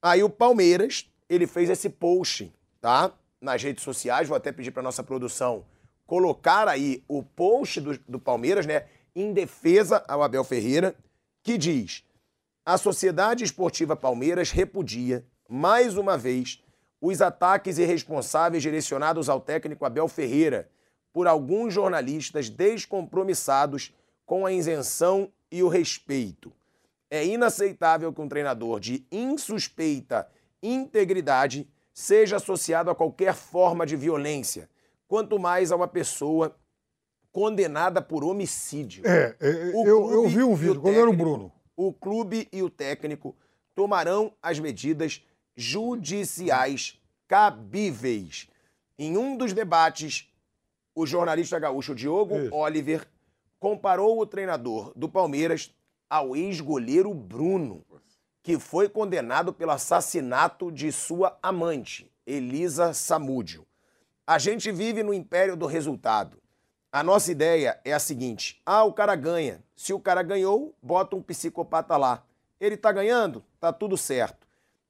Aí 0.00 0.22
o 0.22 0.30
Palmeiras, 0.30 1.10
ele 1.28 1.44
fez 1.44 1.68
esse 1.68 1.90
post, 1.90 2.54
tá? 2.80 3.12
Nas 3.40 3.60
redes 3.60 3.82
sociais, 3.82 4.28
vou 4.28 4.36
até 4.36 4.52
pedir 4.52 4.70
para 4.70 4.80
nossa 4.80 5.02
produção 5.02 5.64
colocar 6.06 6.68
aí 6.68 7.02
o 7.08 7.20
post 7.20 7.80
do, 7.80 7.98
do 8.08 8.20
Palmeiras, 8.20 8.64
né? 8.64 8.84
Em 9.12 9.32
defesa 9.32 10.04
ao 10.06 10.22
Abel 10.22 10.44
Ferreira, 10.44 10.94
que 11.42 11.58
diz: 11.58 12.04
a 12.64 12.78
Sociedade 12.78 13.42
Esportiva 13.42 13.96
Palmeiras 13.96 14.52
repudia, 14.52 15.26
mais 15.48 15.96
uma 15.96 16.16
vez, 16.16 16.62
os 17.00 17.20
ataques 17.20 17.76
irresponsáveis 17.76 18.62
direcionados 18.62 19.28
ao 19.28 19.40
técnico 19.40 19.84
Abel 19.84 20.06
Ferreira 20.06 20.70
por 21.12 21.26
alguns 21.26 21.74
jornalistas 21.74 22.48
descompromissados 22.48 23.94
com 24.24 24.46
a 24.46 24.52
isenção 24.52 25.32
e 25.50 25.62
o 25.62 25.68
respeito. 25.68 26.52
É 27.10 27.26
inaceitável 27.26 28.12
que 28.12 28.20
um 28.20 28.28
treinador 28.28 28.78
de 28.78 29.04
insuspeita 29.10 30.28
integridade 30.62 31.68
seja 31.92 32.36
associado 32.36 32.90
a 32.90 32.94
qualquer 32.94 33.34
forma 33.34 33.84
de 33.84 33.96
violência, 33.96 34.70
quanto 35.08 35.38
mais 35.38 35.72
a 35.72 35.76
uma 35.76 35.88
pessoa 35.88 36.56
condenada 37.32 38.00
por 38.00 38.22
homicídio. 38.22 39.02
É, 39.06 39.36
é, 39.40 39.72
O 39.74 39.86
eu, 39.86 40.10
eu 40.12 40.28
vi 40.28 40.42
um 40.42 40.52
o 40.52 40.56
vídeo, 40.56 40.80
quando 40.80 40.96
era 40.96 41.10
o 41.10 41.16
Bruno. 41.16 41.52
O 41.76 41.92
clube 41.92 42.48
e 42.52 42.62
o 42.62 42.70
técnico 42.70 43.36
tomarão 43.74 44.32
as 44.42 44.58
medidas 44.58 45.24
judiciais 45.56 47.00
cabíveis. 47.26 48.48
Em 48.98 49.16
um 49.16 49.36
dos 49.36 49.52
debates, 49.52 50.29
o 50.94 51.06
jornalista 51.06 51.58
gaúcho 51.58 51.94
Diogo 51.94 52.38
Isso. 52.38 52.54
Oliver 52.54 53.06
comparou 53.58 54.20
o 54.20 54.26
treinador 54.26 54.92
do 54.96 55.08
Palmeiras 55.08 55.74
ao 56.08 56.34
ex-goleiro 56.34 57.12
Bruno, 57.14 57.84
que 58.42 58.58
foi 58.58 58.88
condenado 58.88 59.52
pelo 59.52 59.70
assassinato 59.70 60.72
de 60.72 60.90
sua 60.90 61.38
amante, 61.42 62.10
Elisa 62.26 62.92
Samúdio. 62.92 63.66
A 64.26 64.38
gente 64.38 64.72
vive 64.72 65.02
no 65.02 65.12
império 65.12 65.56
do 65.56 65.66
resultado. 65.66 66.38
A 66.92 67.02
nossa 67.02 67.30
ideia 67.30 67.80
é 67.84 67.92
a 67.92 67.98
seguinte: 67.98 68.60
ah, 68.64 68.82
o 68.84 68.92
cara 68.92 69.14
ganha. 69.14 69.62
Se 69.76 69.92
o 69.92 70.00
cara 70.00 70.22
ganhou, 70.22 70.74
bota 70.82 71.14
um 71.14 71.22
psicopata 71.22 71.96
lá. 71.96 72.24
Ele 72.60 72.76
tá 72.76 72.90
ganhando? 72.90 73.44
Tá 73.60 73.72
tudo 73.72 73.96
certo. 73.96 74.46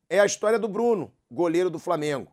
É 0.09 0.19
a 0.19 0.27
história 0.27 0.59
do 0.59 0.67
Bruno, 0.67 1.13
goleiro 1.31 1.71
do 1.71 1.79
Flamengo. 1.79 2.33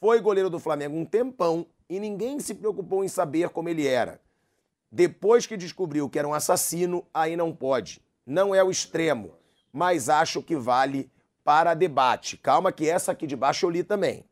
Foi 0.00 0.20
goleiro 0.20 0.50
do 0.50 0.58
Flamengo 0.58 0.96
um 0.96 1.04
tempão 1.04 1.66
e 1.88 2.00
ninguém 2.00 2.40
se 2.40 2.54
preocupou 2.54 3.04
em 3.04 3.08
saber 3.08 3.48
como 3.50 3.68
ele 3.68 3.86
era. 3.86 4.20
Depois 4.90 5.46
que 5.46 5.56
descobriu 5.56 6.08
que 6.08 6.18
era 6.18 6.28
um 6.28 6.34
assassino, 6.34 7.06
aí 7.12 7.36
não 7.36 7.54
pode. 7.54 8.02
Não 8.26 8.54
é 8.54 8.62
o 8.62 8.70
extremo, 8.70 9.34
mas 9.72 10.08
acho 10.08 10.42
que 10.42 10.54
vale 10.54 11.10
para 11.42 11.74
debate. 11.74 12.36
Calma 12.36 12.70
que 12.70 12.88
essa 12.88 13.12
aqui 13.12 13.26
de 13.26 13.34
baixo 13.34 13.66
eu 13.66 13.70
li 13.70 13.82
também. 13.82 14.24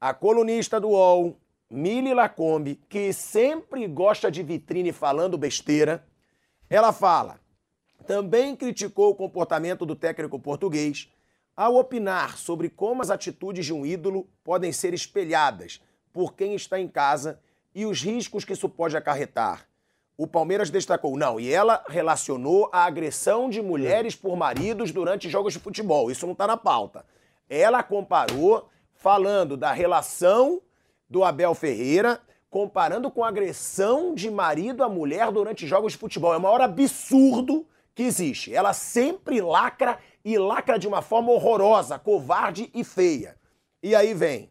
A 0.00 0.14
colunista 0.14 0.80
do 0.80 0.88
UOL, 0.88 1.36
Mili 1.70 2.14
Lacombe, 2.14 2.80
que 2.88 3.12
sempre 3.12 3.86
gosta 3.86 4.30
de 4.30 4.42
vitrine 4.42 4.92
falando 4.92 5.36
besteira, 5.36 6.06
Ela 6.70 6.92
fala: 6.92 7.40
também 8.06 8.54
criticou 8.54 9.10
o 9.10 9.14
comportamento 9.14 9.86
do 9.86 9.96
técnico 9.96 10.38
português 10.38 11.10
ao 11.56 11.76
opinar 11.76 12.38
sobre 12.38 12.68
como 12.68 13.02
as 13.02 13.10
atitudes 13.10 13.66
de 13.66 13.72
um 13.72 13.84
ídolo 13.84 14.28
podem 14.44 14.72
ser 14.72 14.94
espelhadas 14.94 15.82
por 16.12 16.34
quem 16.34 16.54
está 16.54 16.78
em 16.80 16.88
casa 16.88 17.40
e 17.74 17.86
os 17.86 18.02
riscos 18.02 18.44
que 18.44 18.52
isso 18.52 18.68
pode 18.68 18.96
acarretar. 18.96 19.68
O 20.16 20.26
Palmeiras 20.26 20.68
destacou, 20.68 21.16
não, 21.16 21.38
e 21.38 21.52
ela 21.52 21.84
relacionou 21.88 22.68
a 22.72 22.84
agressão 22.84 23.48
de 23.48 23.62
mulheres 23.62 24.16
por 24.16 24.36
maridos 24.36 24.90
durante 24.90 25.28
jogos 25.28 25.52
de 25.52 25.60
futebol. 25.60 26.10
Isso 26.10 26.26
não 26.26 26.32
está 26.32 26.44
na 26.44 26.56
pauta. 26.56 27.04
Ela 27.48 27.84
comparou, 27.84 28.68
falando 28.94 29.56
da 29.56 29.70
relação 29.70 30.60
do 31.08 31.22
Abel 31.22 31.54
Ferreira, 31.54 32.20
comparando 32.50 33.10
com 33.10 33.22
a 33.22 33.28
agressão 33.28 34.14
de 34.14 34.28
marido 34.28 34.82
a 34.82 34.88
mulher 34.88 35.30
durante 35.30 35.68
jogos 35.68 35.92
de 35.92 35.98
futebol. 35.98 36.34
É 36.34 36.36
o 36.36 36.40
maior 36.40 36.60
absurdo 36.60 37.64
que 37.94 38.02
existe. 38.02 38.52
Ela 38.52 38.72
sempre 38.72 39.40
lacra 39.40 39.98
e 40.24 40.36
lacra 40.36 40.78
de 40.78 40.88
uma 40.88 41.00
forma 41.00 41.30
horrorosa, 41.30 41.98
covarde 41.98 42.70
e 42.74 42.82
feia. 42.82 43.36
E 43.82 43.94
aí 43.94 44.14
vem. 44.14 44.50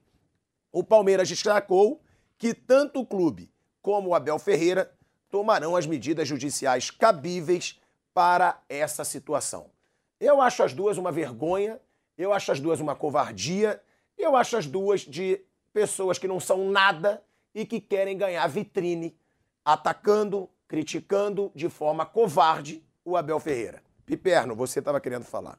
O 0.77 0.83
Palmeiras 0.83 1.27
destacou 1.27 2.03
que 2.37 2.53
tanto 2.53 2.99
o 2.99 3.05
clube 3.05 3.51
como 3.81 4.09
o 4.09 4.13
Abel 4.13 4.37
Ferreira 4.37 4.93
tomarão 5.27 5.75
as 5.75 5.87
medidas 5.87 6.27
judiciais 6.27 6.91
cabíveis 6.91 7.81
para 8.13 8.61
essa 8.69 9.03
situação. 9.03 9.71
Eu 10.19 10.39
acho 10.39 10.61
as 10.61 10.75
duas 10.75 10.99
uma 10.99 11.11
vergonha, 11.11 11.81
eu 12.15 12.31
acho 12.31 12.51
as 12.51 12.59
duas 12.59 12.79
uma 12.79 12.95
covardia, 12.95 13.81
eu 14.15 14.35
acho 14.35 14.55
as 14.55 14.67
duas 14.67 15.01
de 15.01 15.41
pessoas 15.73 16.19
que 16.19 16.27
não 16.27 16.39
são 16.39 16.69
nada 16.69 17.23
e 17.55 17.65
que 17.65 17.81
querem 17.81 18.15
ganhar 18.15 18.45
vitrine, 18.45 19.17
atacando, 19.65 20.47
criticando 20.67 21.51
de 21.55 21.69
forma 21.69 22.05
covarde 22.05 22.83
o 23.03 23.17
Abel 23.17 23.39
Ferreira. 23.39 23.81
Piperno, 24.05 24.55
você 24.55 24.77
estava 24.77 25.01
querendo 25.01 25.25
falar. 25.25 25.57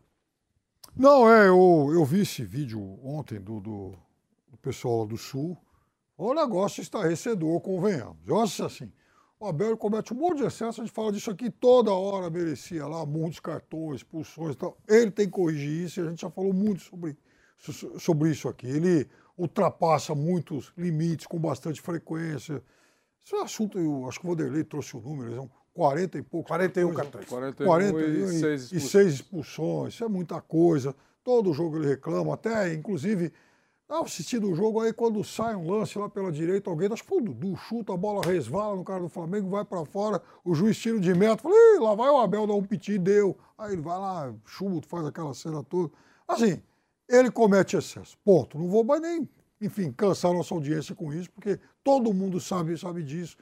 Não, 0.95 1.29
é, 1.29 1.49
eu, 1.49 1.91
eu 1.93 2.05
vi 2.05 2.21
esse 2.21 2.45
vídeo 2.45 3.01
ontem 3.03 3.41
do, 3.41 3.59
do, 3.59 3.99
pessoal 4.63 5.01
lá 5.01 5.07
do 5.07 5.17
Sul. 5.17 5.57
O 6.17 6.35
negócio 6.35 6.81
estarrecedor, 6.81 7.61
convenhamos. 7.61 8.17
Eu 8.27 8.41
acho 8.41 8.65
assim, 8.65 8.93
o 9.39 9.47
Abel 9.47 9.77
comete 9.77 10.13
um 10.13 10.17
monte 10.17 10.39
de 10.39 10.47
excesso, 10.47 10.81
a 10.81 10.85
gente 10.85 10.93
fala 10.93 11.13
disso 11.13 11.31
aqui 11.31 11.49
toda 11.49 11.93
hora, 11.93 12.29
merecia 12.29 12.87
lá 12.87 13.07
muitos 13.07 13.39
cartões, 13.39 13.99
expulsões 13.99 14.55
e 14.55 14.59
tal. 14.59 14.77
Ele 14.89 15.11
tem 15.13 15.27
que 15.27 15.33
corrigir 15.33 15.85
isso 15.85 16.01
e 16.01 16.07
a 16.07 16.11
gente 16.11 16.21
já 16.21 16.31
falou 16.31 16.53
muito 16.53 16.83
sobre, 16.83 17.17
sobre 18.01 18.31
isso 18.31 18.49
aqui. 18.49 18.67
Ele 18.67 19.09
ultrapassa 19.37 20.13
muitos 20.13 20.73
limites 20.77 21.27
com 21.27 21.39
bastante 21.39 21.81
frequência. 21.81 22.61
Isso 23.25 23.37
é 23.37 23.39
um 23.39 23.43
assunto, 23.43 23.79
eu 23.79 24.09
acho 24.09 24.19
que 24.19 24.27
o 24.27 24.31
Vanderlei 24.31 24.65
trouxe 24.65 24.97
o 24.97 25.01
número, 25.01 25.33
são 25.33 25.51
40 25.73 26.19
e 26.19 26.23
poucos. 26.23 26.49
41 26.49 26.93
cartões. 26.93 27.25
41 27.27 27.67
40 27.69 28.01
e, 28.01 28.03
e, 28.03 28.27
seis 28.27 28.63
expulsões. 28.63 28.73
e 28.73 28.81
seis 28.81 29.15
expulsões. 29.15 29.95
Isso 29.95 30.05
é 30.05 30.09
muita 30.09 30.41
coisa. 30.41 30.97
Todo 31.23 31.53
jogo 31.53 31.77
ele 31.77 31.87
reclama, 31.87 32.35
até 32.35 32.75
inclusive 32.75 33.33
Estava 33.89 34.05
assistindo 34.05 34.51
o 34.51 34.55
jogo 34.55 34.83
aí, 34.83 34.93
quando 34.93 35.25
sai 35.25 35.57
um 35.57 35.71
lance 35.71 35.99
lá 35.99 36.11
pela 36.11 36.31
direita, 36.31 36.69
alguém, 36.69 36.93
acho 36.93 37.03
que 37.03 37.09
foi 37.09 37.23
o 37.23 37.25
Dudu, 37.25 37.57
chuta, 37.57 37.95
a 37.95 37.97
bola 37.97 38.21
resvala 38.23 38.77
no 38.77 38.85
cara 38.85 39.01
do 39.01 39.09
Flamengo, 39.09 39.49
vai 39.49 39.65
para 39.65 39.83
fora, 39.87 40.23
o 40.45 40.55
juiz 40.55 40.77
tira 40.77 41.01
de 41.01 41.15
meta, 41.15 41.43
fala, 41.43 41.55
lá 41.81 41.95
vai 41.95 42.11
o 42.11 42.19
Abel 42.19 42.47
dar 42.47 42.53
um 42.53 42.63
piti, 42.63 42.99
deu. 42.99 43.35
Aí 43.57 43.73
ele 43.73 43.81
vai 43.81 43.99
lá, 43.99 44.35
chuta, 44.45 44.87
faz 44.87 45.07
aquela 45.07 45.33
cena 45.33 45.65
toda. 45.65 45.91
Assim, 46.29 46.61
ele 47.09 47.31
comete 47.31 47.79
excesso, 47.79 48.19
ponto. 48.23 48.59
Não 48.59 48.69
vou 48.69 48.85
mais 48.85 49.01
nem, 49.01 49.27
enfim, 49.59 49.91
cansar 49.91 50.35
nossa 50.35 50.53
audiência 50.53 50.95
com 50.95 51.11
isso, 51.11 51.31
porque 51.31 51.59
todo 51.83 52.13
mundo 52.13 52.39
sabe, 52.39 52.77
sabe 52.77 53.03
disso. 53.03 53.39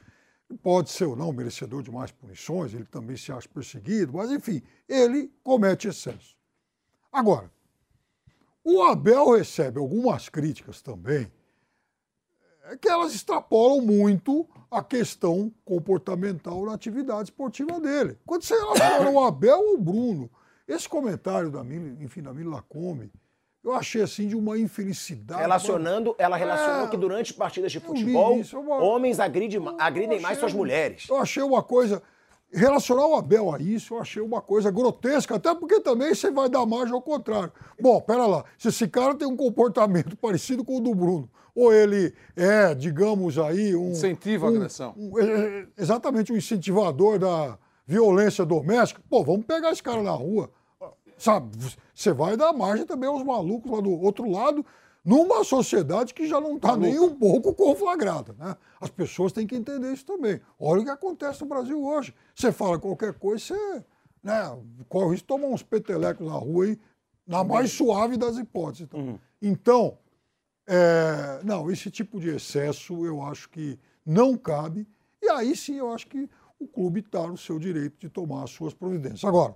Pode 0.63 0.89
ser 0.91 1.07
ou 1.07 1.15
não 1.17 1.33
merecedor 1.33 1.83
de 1.83 1.91
mais 1.91 2.09
punições, 2.09 2.73
ele 2.73 2.85
também 2.85 3.17
se 3.17 3.33
acha 3.33 3.49
perseguido, 3.49 4.13
mas 4.13 4.31
enfim, 4.31 4.61
ele 4.87 5.29
comete 5.43 5.89
excesso. 5.89 6.37
Agora, 7.11 7.51
o 8.69 8.83
Abel 8.83 9.31
recebe 9.31 9.79
algumas 9.79 10.27
críticas 10.27 10.81
também, 10.81 11.31
é 12.65 12.75
que 12.75 12.89
elas 12.89 13.15
extrapolam 13.15 13.79
muito 13.79 14.45
a 14.69 14.83
questão 14.83 15.49
comportamental 15.63 16.65
na 16.65 16.73
atividade 16.73 17.29
esportiva 17.29 17.79
dele. 17.79 18.17
Quando 18.25 18.43
você 18.43 18.55
relaciona 18.55 19.09
o 19.09 19.23
Abel 19.23 19.57
ou 19.57 19.75
o 19.75 19.77
Bruno, 19.77 20.29
esse 20.67 20.89
comentário 20.89 21.49
da 21.49 21.63
Mila, 21.63 22.03
enfim, 22.03 22.21
da 22.21 22.33
Mila 22.33 22.61
Come, 22.67 23.09
eu 23.63 23.73
achei 23.73 24.01
assim 24.01 24.27
de 24.27 24.35
uma 24.35 24.57
infelicidade. 24.57 25.39
Relacionando, 25.39 26.13
ela 26.17 26.35
relacionou 26.35 26.87
é, 26.87 26.89
que 26.89 26.97
durante 26.97 27.33
partidas 27.33 27.71
de 27.71 27.79
futebol, 27.79 28.37
isso, 28.37 28.59
uma, 28.59 28.83
homens 28.83 29.17
agridem, 29.17 29.61
agridem 29.79 30.19
mais 30.19 30.39
suas 30.39 30.51
mulheres. 30.51 31.07
Eu 31.07 31.15
achei 31.15 31.41
uma 31.41 31.63
coisa 31.63 32.03
Relacionar 32.51 33.05
o 33.07 33.15
Abel 33.15 33.53
a 33.53 33.59
isso 33.59 33.93
eu 33.93 33.99
achei 33.99 34.21
uma 34.21 34.41
coisa 34.41 34.71
grotesca, 34.71 35.35
até 35.35 35.53
porque 35.53 35.81
também 35.81 36.15
você 36.15 36.31
vai 36.31 36.47
dar 36.47 36.65
margem 36.65 36.93
ao 36.93 37.01
contrário. 37.01 37.51
Bom, 37.79 37.99
pera 37.99 38.25
lá, 38.25 38.45
se 38.57 38.69
esse 38.69 38.87
cara 38.87 39.15
tem 39.15 39.27
um 39.27 39.35
comportamento 39.35 40.15
parecido 40.17 40.63
com 40.63 40.77
o 40.77 40.81
do 40.81 40.95
Bruno, 40.95 41.29
ou 41.53 41.73
ele 41.73 42.13
é, 42.35 42.73
digamos 42.73 43.37
aí, 43.37 43.75
um. 43.75 43.91
Incentiva 43.91 44.45
um, 44.45 44.49
a 44.49 44.55
agressão. 44.55 44.93
Um, 44.95 45.19
é, 45.19 45.67
exatamente, 45.77 46.31
um 46.31 46.37
incentivador 46.37 47.19
da 47.19 47.57
violência 47.85 48.45
doméstica, 48.45 49.01
pô, 49.09 49.23
vamos 49.23 49.45
pegar 49.45 49.71
esse 49.71 49.83
cara 49.83 50.01
na 50.01 50.11
rua. 50.11 50.49
Sabe, 51.17 51.49
você 51.93 52.13
vai 52.13 52.37
dar 52.37 52.53
margem 52.53 52.85
também 52.85 53.09
aos 53.09 53.23
malucos 53.23 53.71
lá 53.71 53.81
do 53.81 53.89
outro 53.89 54.29
lado 54.29 54.63
numa 55.07 55.41
sociedade 55.45 56.13
que 56.13 56.27
já 56.27 56.41
não 56.41 56.57
está 56.57 56.75
nem 56.75 56.99
um 56.99 57.15
pouco 57.15 57.53
conflagrada. 57.55 58.35
Né? 58.37 58.57
As 58.79 58.89
pessoas 58.89 59.31
têm 59.31 59.47
que 59.47 59.55
entender 59.55 59.93
isso 59.93 60.05
também. 60.05 60.41
Olha 60.59 60.81
o 60.81 60.83
que 60.83 60.89
acontece 60.89 61.39
no 61.41 61.47
Brasil 61.47 61.81
hoje. 61.81 62.13
Você 62.37 62.51
fala 62.51 62.77
qualquer 62.77 63.13
coisa, 63.13 63.43
você 63.43 63.85
né, 64.21 64.57
corre 64.87 65.05
o 65.05 65.09
risco 65.09 65.23
de 65.23 65.27
tomar 65.27 65.47
uns 65.47 65.63
petelecos 65.63 66.27
na 66.27 66.35
rua 66.35 66.65
aí, 66.65 66.79
na 67.25 67.43
mais 67.43 67.71
suave 67.71 68.15
das 68.15 68.37
hipóteses. 68.37 68.83
Então, 68.83 68.99
uhum. 68.99 69.19
então 69.41 69.97
é, 70.67 71.41
não, 71.43 71.71
esse 71.71 71.89
tipo 71.89 72.19
de 72.19 72.29
excesso 72.29 73.07
eu 73.07 73.23
acho 73.23 73.49
que 73.49 73.79
não 74.05 74.37
cabe. 74.37 74.87
E 75.19 75.27
aí 75.31 75.55
sim 75.55 75.77
eu 75.77 75.91
acho 75.91 76.05
que 76.05 76.29
o 76.59 76.67
clube 76.67 76.99
está 76.99 77.25
no 77.25 77.37
seu 77.37 77.57
direito 77.57 77.97
de 77.97 78.07
tomar 78.07 78.43
as 78.43 78.51
suas 78.51 78.71
providências. 78.71 79.23
Agora, 79.23 79.55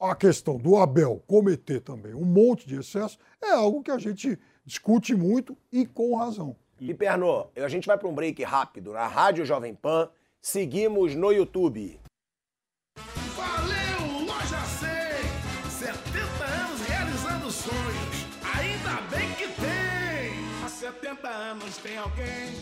a 0.00 0.16
questão 0.16 0.58
do 0.58 0.76
Abel 0.76 1.22
cometer 1.28 1.80
também 1.80 2.14
um 2.14 2.24
monte 2.24 2.66
de 2.66 2.80
excesso 2.80 3.16
é 3.40 3.52
algo 3.52 3.80
que 3.80 3.92
a 3.92 3.98
gente 3.98 4.36
discute 4.64 5.14
muito 5.14 5.56
e 5.70 5.86
com 5.86 6.16
razão. 6.16 6.56
E 6.80 6.92
Perno, 6.92 7.46
a 7.54 7.68
gente 7.68 7.86
vai 7.86 7.96
para 7.96 8.08
um 8.08 8.14
break 8.14 8.42
rápido 8.42 8.92
na 8.92 9.06
Rádio 9.06 9.44
Jovem 9.44 9.72
Pan. 9.72 10.10
Seguimos 10.44 11.14
no 11.14 11.30
YouTube. 11.30 12.00
Valeu, 13.36 14.26
Loja 14.26 14.60
100! 14.60 14.90
70 15.70 16.44
anos 16.44 16.80
realizando 16.80 17.48
sonhos. 17.48 18.26
Ainda 18.56 19.00
bem 19.02 19.32
que 19.34 19.46
tem! 19.46 20.64
Há 20.64 20.68
70 20.68 21.28
anos 21.28 21.76
tem 21.76 21.96
alguém 21.96 22.56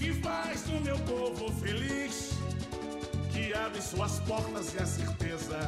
que 0.00 0.12
faz 0.14 0.66
o 0.66 0.80
meu 0.80 0.98
povo 0.98 1.52
feliz, 1.60 2.30
que 3.32 3.54
abre 3.54 3.80
suas 3.80 4.18
portas 4.20 4.74
e 4.74 4.78
a 4.78 4.86
certeza 4.86 5.58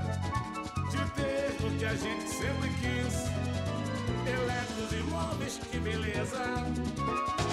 de 0.90 1.10
ter 1.12 1.64
o 1.64 1.78
que 1.78 1.84
a 1.84 1.94
gente 1.94 2.28
sempre 2.28 2.68
quis 2.80 3.26
Eletros 4.28 4.92
imóveis, 4.92 5.60
que 5.70 5.78
beleza. 5.78 6.42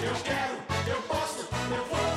Eu 0.02 0.16
quero, 0.24 0.56
eu 0.88 1.02
posso, 1.04 1.42
eu 1.42 1.86
vou. 1.86 2.13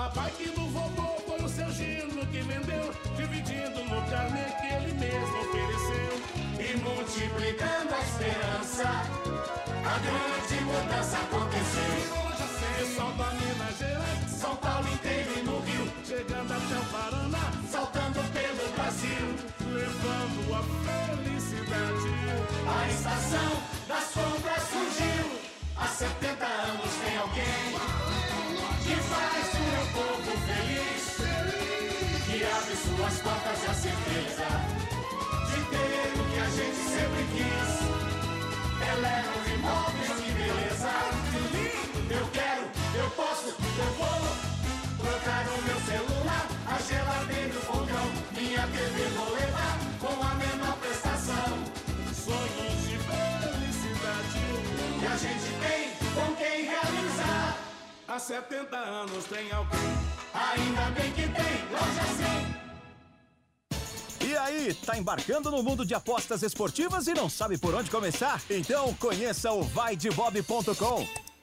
A 0.00 0.08
bike 0.08 0.48
do 0.52 0.66
vovô 0.68 1.20
foi 1.26 1.44
o 1.44 1.48
seu 1.50 1.70
gino 1.72 2.26
que 2.28 2.40
vendeu, 2.40 2.90
dividindo 3.18 3.84
no 3.84 4.00
carnê 4.08 4.44
que 4.58 4.66
ele 4.72 4.94
mesmo 4.94 5.40
ofereceu. 5.42 6.12
E 6.58 6.76
multiplicando 6.78 7.94
a 7.94 8.00
esperança, 8.00 8.88
a 9.84 9.98
grande 9.98 10.64
mudança 10.64 11.18
aconteceu. 11.18 12.96
São 12.96 13.14
Paulo, 13.14 13.34
Minas 13.34 13.78
Gerais, 13.78 14.30
São 14.30 14.56
Paulo 14.56 14.88
inteiro 14.88 15.38
e 15.38 15.42
no 15.42 15.60
Rio, 15.60 15.92
chegando 16.02 16.50
até 16.50 16.78
o 16.78 16.84
Paraná, 16.86 17.52
saltando 17.70 18.20
pelo 18.32 18.72
Brasil, 18.72 19.36
levando 19.70 20.54
a 20.54 20.62
felicidade. 21.12 22.08
A 22.66 22.88
estação 22.88 23.62
das 23.86 24.04
compras 24.14 24.62
surgiu. 24.62 25.40
Há 25.76 25.86
70 25.86 26.39
povo 30.00 30.32
feliz, 30.48 31.04
que 32.26 32.44
abre 32.44 32.74
suas 32.76 33.16
portas 33.20 33.60
a 33.68 33.74
certeza 33.74 34.48
de 35.48 35.58
ter 35.70 36.20
o 36.20 36.24
que 36.30 36.38
a 36.38 36.50
gente 36.58 36.80
sempre 36.94 37.22
quis. 37.34 37.70
Eleva 38.92 39.32
os 39.40 39.46
imóveis, 39.56 40.10
que 40.20 40.30
beleza, 40.32 41.19
Há 58.10 58.18
70 58.18 58.76
anos 58.76 59.24
tem 59.26 59.52
alguém 59.52 59.78
Ainda 60.34 60.90
bem 60.90 61.12
que 61.12 61.22
tem 61.22 61.32
loja 61.70 62.02
100. 64.20 64.28
E 64.28 64.36
aí, 64.36 64.74
tá 64.74 64.98
embarcando 64.98 65.48
no 65.48 65.62
mundo 65.62 65.86
de 65.86 65.94
apostas 65.94 66.42
esportivas 66.42 67.06
e 67.06 67.14
não 67.14 67.30
sabe 67.30 67.56
por 67.56 67.72
onde 67.72 67.88
começar? 67.88 68.42
Então 68.50 68.92
conheça 68.94 69.52
o 69.52 69.62
vaidebob.com. 69.62 71.29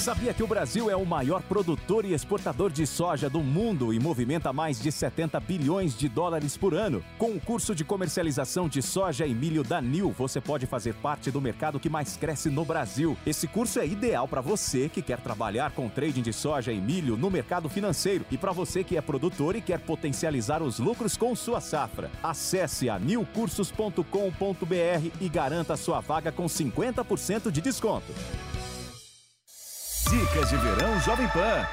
Sabia 0.00 0.32
que 0.32 0.42
o 0.42 0.46
Brasil 0.46 0.88
é 0.88 0.96
o 0.96 1.04
maior 1.04 1.42
produtor 1.42 2.06
e 2.06 2.14
exportador 2.14 2.72
de 2.72 2.86
soja 2.86 3.28
do 3.28 3.40
mundo 3.40 3.92
e 3.92 4.00
movimenta 4.00 4.50
mais 4.50 4.80
de 4.80 4.90
70 4.90 5.38
bilhões 5.40 5.94
de 5.94 6.08
dólares 6.08 6.56
por 6.56 6.72
ano? 6.72 7.04
Com 7.18 7.32
o 7.32 7.40
curso 7.40 7.74
de 7.74 7.84
comercialização 7.84 8.66
de 8.66 8.80
soja 8.80 9.26
e 9.26 9.34
milho 9.34 9.62
da 9.62 9.78
NIL, 9.78 10.10
você 10.10 10.40
pode 10.40 10.64
fazer 10.64 10.94
parte 10.94 11.30
do 11.30 11.38
mercado 11.38 11.78
que 11.78 11.90
mais 11.90 12.16
cresce 12.16 12.48
no 12.48 12.64
Brasil. 12.64 13.14
Esse 13.26 13.46
curso 13.46 13.78
é 13.78 13.86
ideal 13.86 14.26
para 14.26 14.40
você 14.40 14.88
que 14.88 15.02
quer 15.02 15.20
trabalhar 15.20 15.72
com 15.72 15.86
trading 15.86 16.22
de 16.22 16.32
soja 16.32 16.72
e 16.72 16.80
milho 16.80 17.18
no 17.18 17.30
mercado 17.30 17.68
financeiro 17.68 18.24
e 18.30 18.38
para 18.38 18.52
você 18.52 18.82
que 18.82 18.96
é 18.96 19.02
produtor 19.02 19.54
e 19.54 19.60
quer 19.60 19.80
potencializar 19.80 20.62
os 20.62 20.78
lucros 20.78 21.14
com 21.14 21.36
sua 21.36 21.60
safra. 21.60 22.10
Acesse 22.22 22.88
a 22.88 22.98
nilcursos.com.br 22.98 24.02
e 25.20 25.28
garanta 25.28 25.76
sua 25.76 26.00
vaga 26.00 26.32
com 26.32 26.46
50% 26.46 27.50
de 27.50 27.60
desconto. 27.60 28.14
Dicas 30.08 30.48
de 30.48 30.56
verão 30.56 31.00
Jovem 31.00 31.28
Pan. 31.28 31.66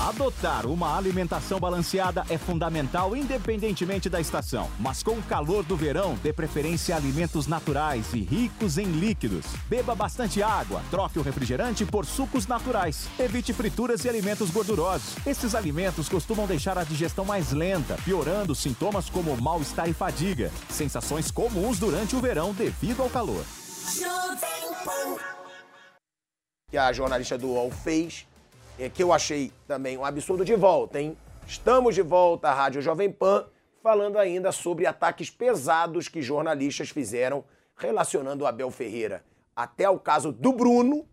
Adotar 0.00 0.66
uma 0.66 0.96
alimentação 0.96 1.60
balanceada 1.60 2.24
é 2.30 2.38
fundamental 2.38 3.14
independentemente 3.14 4.08
da 4.08 4.20
estação. 4.20 4.68
Mas 4.78 5.02
com 5.02 5.12
o 5.12 5.22
calor 5.22 5.62
do 5.62 5.76
verão, 5.76 6.18
dê 6.22 6.32
preferência 6.32 6.94
a 6.94 6.98
alimentos 6.98 7.46
naturais 7.46 8.12
e 8.14 8.20
ricos 8.20 8.78
em 8.78 8.86
líquidos. 8.86 9.44
Beba 9.68 9.94
bastante 9.94 10.42
água, 10.42 10.82
troque 10.90 11.18
o 11.18 11.22
refrigerante 11.22 11.84
por 11.84 12.06
sucos 12.06 12.46
naturais. 12.46 13.08
Evite 13.18 13.52
frituras 13.52 14.04
e 14.04 14.08
alimentos 14.08 14.50
gordurosos. 14.50 15.16
Esses 15.26 15.54
alimentos 15.54 16.08
costumam 16.08 16.46
deixar 16.46 16.78
a 16.78 16.84
digestão 16.84 17.24
mais 17.24 17.52
lenta, 17.52 17.96
piorando 18.04 18.54
sintomas 18.54 19.10
como 19.10 19.36
mal-estar 19.40 19.88
e 19.88 19.92
fadiga. 19.92 20.50
Sensações 20.68 21.30
comuns 21.30 21.78
durante 21.78 22.16
o 22.16 22.20
verão 22.20 22.52
devido 22.54 23.02
ao 23.02 23.10
calor. 23.10 23.44
Que 26.70 26.78
a 26.78 26.92
jornalista 26.92 27.36
do 27.36 27.48
UOL 27.48 27.70
fez, 27.70 28.26
é, 28.78 28.88
que 28.88 29.02
eu 29.02 29.12
achei 29.12 29.52
também 29.66 29.98
um 29.98 30.04
absurdo 30.04 30.44
de 30.44 30.54
volta, 30.54 31.00
hein? 31.00 31.16
Estamos 31.46 31.94
de 31.94 32.02
volta 32.02 32.48
à 32.48 32.54
Rádio 32.54 32.80
Jovem 32.80 33.10
Pan, 33.10 33.46
falando 33.82 34.18
ainda 34.18 34.52
sobre 34.52 34.86
ataques 34.86 35.28
pesados 35.30 36.06
que 36.06 36.22
jornalistas 36.22 36.90
fizeram 36.90 37.44
relacionando 37.76 38.44
o 38.44 38.46
Abel 38.46 38.70
Ferreira 38.70 39.24
até 39.56 39.88
o 39.90 39.98
caso 39.98 40.32
do 40.32 40.52
Bruno 40.52 41.06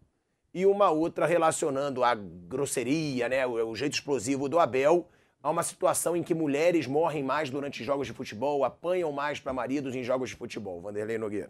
e 0.53 0.65
uma 0.65 0.89
outra 0.89 1.25
relacionando 1.25 2.03
a 2.03 2.15
grosseria, 2.15 3.27
né, 3.27 3.45
o, 3.45 3.69
o 3.69 3.75
jeito 3.75 3.93
explosivo 3.93 4.47
do 4.47 4.59
Abel 4.59 5.07
a 5.41 5.49
uma 5.49 5.63
situação 5.63 6.15
em 6.15 6.23
que 6.23 6.33
mulheres 6.33 6.87
morrem 6.87 7.23
mais 7.23 7.49
durante 7.49 7.83
jogos 7.83 8.07
de 8.07 8.13
futebol, 8.13 8.63
apanham 8.63 9.11
mais 9.11 9.39
para 9.39 9.53
maridos 9.53 9.95
em 9.95 10.03
jogos 10.03 10.29
de 10.29 10.35
futebol. 10.35 10.81
Vanderlei 10.81 11.17
Nogueira. 11.17 11.49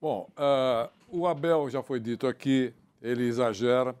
Bom, 0.00 0.28
ah, 0.36 0.90
o 1.08 1.26
Abel 1.26 1.70
já 1.70 1.82
foi 1.82 1.98
dito 1.98 2.26
aqui, 2.26 2.74
ele 3.04 3.24
exagera 3.26 3.94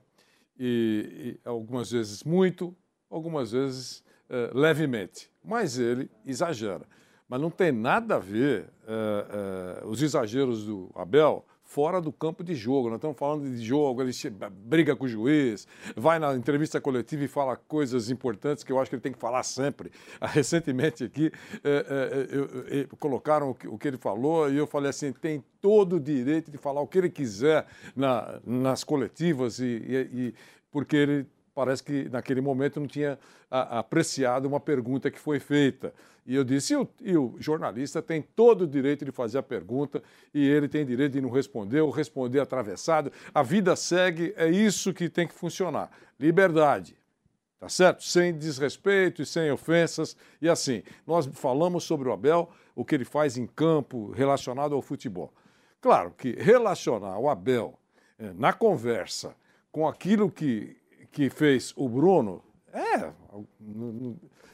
e, 0.58 1.38
e 1.44 1.48
algumas 1.48 1.90
vezes 1.90 2.24
muito, 2.24 2.74
algumas 3.10 3.52
vezes 3.52 4.02
eh, 4.30 4.50
levemente, 4.54 5.30
mas 5.44 5.78
ele 5.78 6.10
exagera. 6.24 6.86
Mas 7.28 7.40
não 7.40 7.50
tem 7.50 7.70
nada 7.70 8.16
a 8.16 8.18
ver 8.18 8.66
eh, 8.86 9.26
eh, 9.30 9.86
os 9.86 10.02
exageros 10.02 10.64
do 10.64 10.90
Abel 10.94 11.44
fora 11.64 12.00
do 12.00 12.12
campo 12.12 12.44
de 12.44 12.54
jogo. 12.54 12.88
Nós 12.88 12.98
estamos 12.98 13.16
falando 13.18 13.50
de 13.50 13.64
jogo, 13.64 14.02
ele 14.02 14.12
briga 14.50 14.94
com 14.94 15.06
o 15.06 15.08
juiz, 15.08 15.66
vai 15.96 16.18
na 16.18 16.34
entrevista 16.36 16.80
coletiva 16.80 17.24
e 17.24 17.28
fala 17.28 17.56
coisas 17.56 18.10
importantes 18.10 18.62
que 18.62 18.70
eu 18.70 18.78
acho 18.78 18.90
que 18.90 18.94
ele 18.96 19.02
tem 19.02 19.12
que 19.12 19.18
falar 19.18 19.42
sempre. 19.42 19.90
Recentemente 20.20 21.02
aqui 21.04 21.32
eh, 21.64 22.26
eu- 22.30 22.44
eu- 22.80 22.88
colocaram 22.98 23.50
o 23.50 23.54
que, 23.54 23.66
o 23.66 23.78
que 23.78 23.88
ele 23.88 23.96
falou 23.98 24.50
e 24.50 24.56
eu 24.56 24.66
falei 24.66 24.90
assim, 24.90 25.12
tem 25.12 25.42
todo 25.60 25.96
o 25.96 26.00
direito 26.00 26.50
de 26.50 26.58
falar 26.58 26.80
o 26.80 26.86
que 26.86 26.98
ele 26.98 27.10
quiser 27.10 27.66
na- 27.96 28.38
nas 28.46 28.84
coletivas 28.84 29.58
e- 29.58 29.64
e- 29.64 30.10
e 30.28 30.34
porque 30.70 30.96
ele 30.96 31.26
parece 31.54 31.82
que 31.82 32.08
naquele 32.08 32.40
momento 32.40 32.80
não 32.80 32.86
tinha 32.86 33.18
a- 33.50 33.78
apreciado 33.78 34.46
uma 34.46 34.58
pergunta 34.60 35.10
que 35.10 35.18
foi 35.18 35.38
feita. 35.38 35.94
E 36.26 36.34
eu 36.34 36.42
disse, 36.42 36.72
e 36.72 36.76
o, 36.76 36.88
e 37.00 37.16
o 37.16 37.36
jornalista 37.38 38.00
tem 38.00 38.22
todo 38.22 38.62
o 38.62 38.66
direito 38.66 39.04
de 39.04 39.12
fazer 39.12 39.38
a 39.38 39.42
pergunta 39.42 40.02
e 40.32 40.44
ele 40.46 40.66
tem 40.68 40.84
direito 40.84 41.12
de 41.12 41.20
não 41.20 41.30
responder 41.30 41.80
ou 41.80 41.90
responder 41.90 42.40
atravessado. 42.40 43.12
A 43.34 43.42
vida 43.42 43.76
segue, 43.76 44.32
é 44.36 44.48
isso 44.48 44.92
que 44.94 45.08
tem 45.08 45.28
que 45.28 45.34
funcionar. 45.34 45.90
Liberdade, 46.18 46.96
tá 47.60 47.68
certo? 47.68 48.02
Sem 48.02 48.32
desrespeito 48.36 49.20
e 49.22 49.26
sem 49.26 49.50
ofensas. 49.50 50.16
E 50.40 50.48
assim, 50.48 50.82
nós 51.06 51.26
falamos 51.34 51.84
sobre 51.84 52.08
o 52.08 52.12
Abel, 52.12 52.50
o 52.74 52.84
que 52.84 52.94
ele 52.94 53.04
faz 53.04 53.36
em 53.36 53.46
campo 53.46 54.10
relacionado 54.12 54.74
ao 54.74 54.80
futebol. 54.82 55.32
Claro 55.80 56.12
que 56.16 56.32
relacionar 56.32 57.18
o 57.18 57.28
Abel 57.28 57.78
eh, 58.18 58.32
na 58.34 58.54
conversa 58.54 59.36
com 59.70 59.86
aquilo 59.86 60.30
que, 60.30 60.74
que 61.14 61.30
fez 61.30 61.72
o 61.76 61.88
Bruno 61.88 62.42
é, 62.72 63.12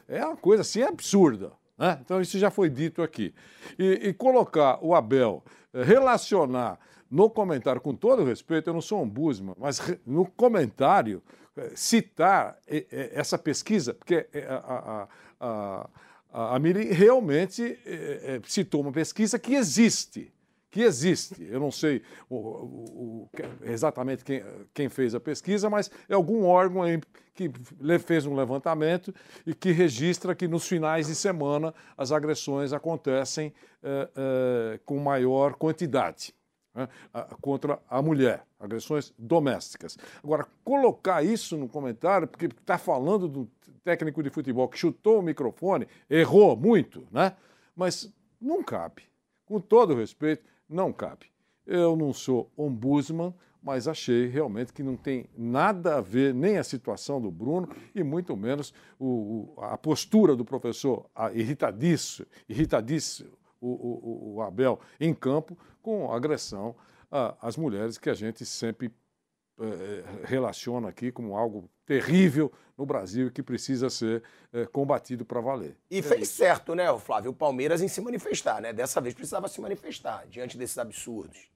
é 0.06 0.24
uma 0.24 0.36
coisa 0.36 0.60
assim 0.60 0.82
absurda. 0.82 1.52
Né? 1.76 1.98
Então, 2.04 2.20
isso 2.20 2.38
já 2.38 2.50
foi 2.50 2.68
dito 2.68 3.02
aqui. 3.02 3.34
E, 3.78 4.08
e 4.08 4.12
colocar 4.12 4.78
o 4.82 4.94
Abel, 4.94 5.42
eh, 5.72 5.82
relacionar 5.82 6.78
no 7.10 7.30
comentário, 7.30 7.80
com 7.80 7.94
todo 7.94 8.22
respeito, 8.22 8.68
eu 8.68 8.74
não 8.74 8.82
sou 8.82 9.02
um 9.02 9.08
busman, 9.08 9.56
mas 9.58 9.80
no 10.06 10.26
comentário, 10.26 11.22
eh, 11.56 11.72
citar 11.74 12.58
eh, 12.68 13.10
essa 13.14 13.38
pesquisa, 13.38 13.94
porque 13.94 14.28
a, 14.46 14.54
a, 14.54 15.08
a, 15.40 15.88
a, 16.30 16.56
a 16.56 16.58
Miri 16.58 16.92
realmente 16.92 17.78
citou 18.44 18.82
uma 18.82 18.92
pesquisa 18.92 19.38
que 19.38 19.54
existe 19.54 20.30
que 20.70 20.82
existe. 20.82 21.42
Eu 21.42 21.58
não 21.58 21.70
sei 21.70 22.02
o- 22.28 22.36
o- 22.36 23.24
o- 23.24 23.30
exatamente 23.64 24.24
quem, 24.24 24.42
quem 24.72 24.88
fez 24.88 25.14
a 25.14 25.20
pesquisa, 25.20 25.68
mas 25.68 25.90
é 26.08 26.14
algum 26.14 26.44
órgão 26.44 26.82
que 27.34 27.50
fez 28.00 28.26
um 28.26 28.34
levantamento 28.34 29.14
e 29.46 29.54
que 29.54 29.72
registra 29.72 30.34
que 30.34 30.46
nos 30.46 30.66
finais 30.68 31.06
de 31.06 31.14
semana 31.14 31.74
as 31.96 32.12
agressões 32.12 32.72
acontecem 32.72 33.52
eh, 33.82 34.08
eh, 34.14 34.80
com 34.84 34.98
maior 34.98 35.54
quantidade. 35.54 36.34
né, 36.72 36.86
contra 37.40 37.80
a 37.90 38.00
mulher, 38.00 38.44
agressões 38.58 39.12
domésticas. 39.18 39.98
Agora, 40.22 40.46
colocar 40.62 41.20
isso 41.24 41.56
no 41.56 41.68
comentário, 41.68 42.28
porque 42.28 42.46
está 42.46 42.78
falando 42.78 43.26
do 43.26 43.50
técnico 43.82 44.22
de 44.22 44.30
futebol 44.30 44.68
que 44.68 44.78
chutou 44.78 45.18
o 45.18 45.22
microfone, 45.22 45.88
errou 46.08 46.54
muito, 46.56 47.04
né? 47.10 47.34
Mas 47.74 48.08
não 48.40 48.62
cabe. 48.62 49.02
Com 49.44 49.60
todo 49.60 49.96
respeito, 49.96 50.44
não 50.70 50.92
cabe. 50.92 51.26
Eu 51.66 51.96
não 51.96 52.12
sou 52.12 52.50
ombudsman, 52.56 53.34
mas 53.62 53.86
achei 53.86 54.26
realmente 54.26 54.72
que 54.72 54.82
não 54.82 54.96
tem 54.96 55.26
nada 55.36 55.96
a 55.96 56.00
ver 56.00 56.32
nem 56.32 56.56
a 56.56 56.64
situação 56.64 57.20
do 57.20 57.30
Bruno 57.30 57.68
e 57.94 58.02
muito 58.02 58.34
menos 58.36 58.72
o- 58.98 59.52
o- 59.58 59.60
a 59.62 59.76
postura 59.76 60.34
do 60.34 60.44
professor 60.46 61.04
a- 61.14 61.30
irritadiço 62.48 63.26
o, 63.60 64.34
o- 64.36 64.40
Abel 64.42 64.80
em 64.98 65.12
campo 65.12 65.58
com 65.82 66.10
agressão 66.10 66.74
às 67.40 67.56
mulheres 67.56 67.98
que 67.98 68.08
a 68.08 68.14
gente 68.14 68.46
sempre 68.46 68.90
eh, 69.60 70.04
relaciona 70.24 70.88
aqui 70.88 71.12
como 71.12 71.36
algo 71.36 71.68
terrível 71.86 72.50
no 72.78 72.86
Brasil 72.86 73.26
e 73.26 73.30
que 73.30 73.42
precisa 73.42 73.90
ser 73.90 74.22
eh, 74.52 74.66
combatido 74.66 75.24
para 75.24 75.40
valer. 75.40 75.76
E 75.90 76.00
fez 76.02 76.28
certo, 76.28 76.74
né, 76.74 76.90
o 76.90 76.98
Flávio, 76.98 77.30
o 77.30 77.34
Palmeiras 77.34 77.82
em 77.82 77.88
se 77.88 78.00
manifestar, 78.00 78.60
né? 78.60 78.72
Dessa 78.72 79.00
vez 79.00 79.14
precisava 79.14 79.48
se 79.48 79.60
manifestar 79.60 80.26
diante 80.28 80.56
desses 80.56 80.78
absurdos. 80.78 81.50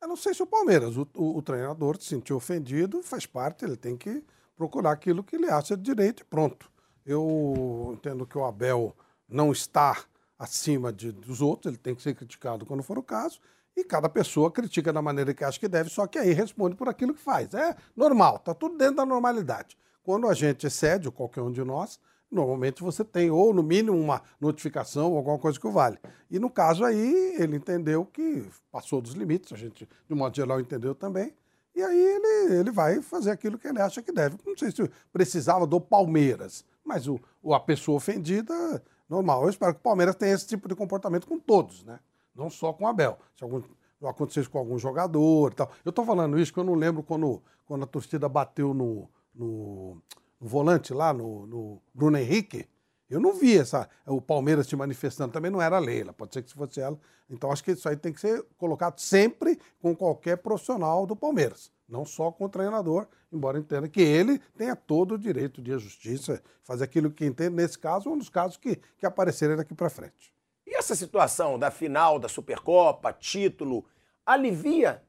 Eu 0.00 0.08
não 0.08 0.16
sei 0.16 0.34
se 0.34 0.42
o 0.42 0.46
Palmeiras, 0.46 0.96
o, 0.96 1.06
o- 1.14 1.36
o 1.38 1.42
treinador 1.42 1.96
se 2.00 2.06
sentiu 2.08 2.36
ofendido, 2.36 3.02
faz 3.02 3.26
parte, 3.26 3.64
ele 3.64 3.76
tem 3.76 3.96
que 3.96 4.22
procurar 4.56 4.92
aquilo 4.92 5.24
que 5.24 5.34
ele 5.36 5.50
acha 5.50 5.76
de 5.76 5.82
direito 5.82 6.20
e 6.20 6.24
pronto. 6.24 6.70
Eu 7.04 7.92
entendo 7.96 8.26
que 8.26 8.36
o 8.38 8.44
Abel 8.44 8.94
não 9.28 9.50
está 9.52 10.04
acima 10.38 10.92
de- 10.92 11.12
dos 11.12 11.40
outros, 11.40 11.70
ele 11.72 11.78
tem 11.78 11.94
que 11.94 12.02
ser 12.02 12.14
criticado 12.14 12.64
quando 12.66 12.82
for 12.82 12.98
o 12.98 13.02
caso, 13.02 13.40
e 13.76 13.84
cada 13.84 14.08
pessoa 14.08 14.50
critica 14.50 14.92
da 14.92 15.02
maneira 15.02 15.34
que 15.34 15.44
acha 15.44 15.58
que 15.58 15.68
deve, 15.68 15.90
só 15.90 16.06
que 16.06 16.18
aí 16.18 16.32
responde 16.32 16.76
por 16.76 16.88
aquilo 16.88 17.14
que 17.14 17.20
faz. 17.20 17.52
É 17.54 17.74
normal, 17.96 18.36
está 18.36 18.54
tudo 18.54 18.76
dentro 18.76 18.96
da 18.96 19.06
normalidade. 19.06 19.76
Quando 20.02 20.28
a 20.28 20.34
gente 20.34 20.66
excede, 20.66 21.08
ou 21.08 21.12
qualquer 21.12 21.40
um 21.40 21.50
de 21.50 21.64
nós, 21.64 21.98
normalmente 22.30 22.82
você 22.82 23.04
tem, 23.04 23.30
ou 23.30 23.54
no 23.54 23.62
mínimo, 23.62 23.98
uma 23.98 24.22
notificação 24.40 25.12
ou 25.12 25.16
alguma 25.16 25.38
coisa 25.38 25.58
que 25.58 25.66
o 25.66 25.72
vale. 25.72 25.98
E 26.30 26.38
no 26.38 26.50
caso 26.50 26.84
aí, 26.84 27.36
ele 27.38 27.56
entendeu 27.56 28.04
que 28.04 28.44
passou 28.70 29.00
dos 29.00 29.12
limites, 29.12 29.52
a 29.52 29.56
gente, 29.56 29.88
de 30.08 30.14
modo 30.14 30.34
geral, 30.36 30.60
entendeu 30.60 30.94
também. 30.94 31.34
E 31.74 31.82
aí 31.82 31.98
ele, 31.98 32.54
ele 32.60 32.70
vai 32.70 33.02
fazer 33.02 33.30
aquilo 33.30 33.58
que 33.58 33.66
ele 33.66 33.80
acha 33.80 34.00
que 34.00 34.12
deve. 34.12 34.36
Não 34.46 34.56
sei 34.56 34.70
se 34.70 34.88
precisava 35.12 35.66
do 35.66 35.80
Palmeiras, 35.80 36.64
mas 36.84 37.08
o, 37.08 37.18
a 37.52 37.58
pessoa 37.58 37.96
ofendida, 37.96 38.82
normal. 39.08 39.42
Eu 39.42 39.50
espero 39.50 39.74
que 39.74 39.80
o 39.80 39.82
Palmeiras 39.82 40.14
tenha 40.14 40.34
esse 40.34 40.46
tipo 40.46 40.68
de 40.68 40.74
comportamento 40.76 41.26
com 41.26 41.38
todos, 41.38 41.82
né? 41.82 41.98
Não 42.34 42.50
só 42.50 42.72
com 42.72 42.86
Abel. 42.86 43.18
Se 43.36 43.44
algum, 43.44 43.62
acontecesse 44.02 44.48
com 44.48 44.58
algum 44.58 44.78
jogador 44.78 45.52
e 45.52 45.54
tal. 45.54 45.70
Eu 45.84 45.90
estou 45.90 46.04
falando 46.04 46.38
isso 46.38 46.52
que 46.52 46.58
eu 46.58 46.64
não 46.64 46.74
lembro 46.74 47.02
quando, 47.02 47.42
quando 47.64 47.84
a 47.84 47.86
torcida 47.86 48.28
bateu 48.28 48.74
no, 48.74 49.08
no, 49.34 50.02
no 50.40 50.48
volante 50.48 50.92
lá, 50.92 51.12
no, 51.12 51.46
no, 51.46 51.82
Bruno 51.92 52.18
Henrique. 52.18 52.68
Eu 53.08 53.20
não 53.20 53.34
vi 53.34 53.56
essa, 53.56 53.88
o 54.06 54.20
Palmeiras 54.20 54.66
se 54.66 54.74
manifestando, 54.74 55.32
também 55.32 55.50
não 55.50 55.60
era 55.60 55.76
a 55.76 55.80
Leila, 55.80 56.12
pode 56.12 56.32
ser 56.32 56.42
que 56.42 56.48
se 56.48 56.56
fosse 56.56 56.80
ela. 56.80 56.98
Então 57.28 57.52
acho 57.52 57.62
que 57.62 57.72
isso 57.72 57.88
aí 57.88 57.96
tem 57.96 58.12
que 58.12 58.20
ser 58.20 58.42
colocado 58.56 58.98
sempre 58.98 59.58
com 59.80 59.94
qualquer 59.94 60.38
profissional 60.38 61.06
do 61.06 61.14
Palmeiras, 61.14 61.70
não 61.88 62.04
só 62.04 62.32
com 62.32 62.46
o 62.46 62.48
treinador, 62.48 63.06
embora 63.30 63.58
entenda 63.58 63.88
que 63.88 64.00
ele 64.00 64.40
tenha 64.56 64.74
todo 64.74 65.14
o 65.14 65.18
direito 65.18 65.60
de 65.60 65.78
justiça, 65.78 66.42
fazer 66.62 66.84
aquilo 66.84 67.10
que 67.10 67.26
entende, 67.26 67.54
nesse 67.54 67.78
caso, 67.78 68.10
um 68.10 68.18
dos 68.18 68.30
casos 68.30 68.56
que, 68.56 68.80
que 68.98 69.06
aparecerem 69.06 69.56
daqui 69.56 69.74
para 69.74 69.90
frente. 69.90 70.33
E 70.74 70.76
essa 70.76 70.96
situação 70.96 71.56
da 71.56 71.70
final 71.70 72.18
da 72.18 72.28
Supercopa, 72.28 73.12
título, 73.12 73.84
alivia 74.26 75.04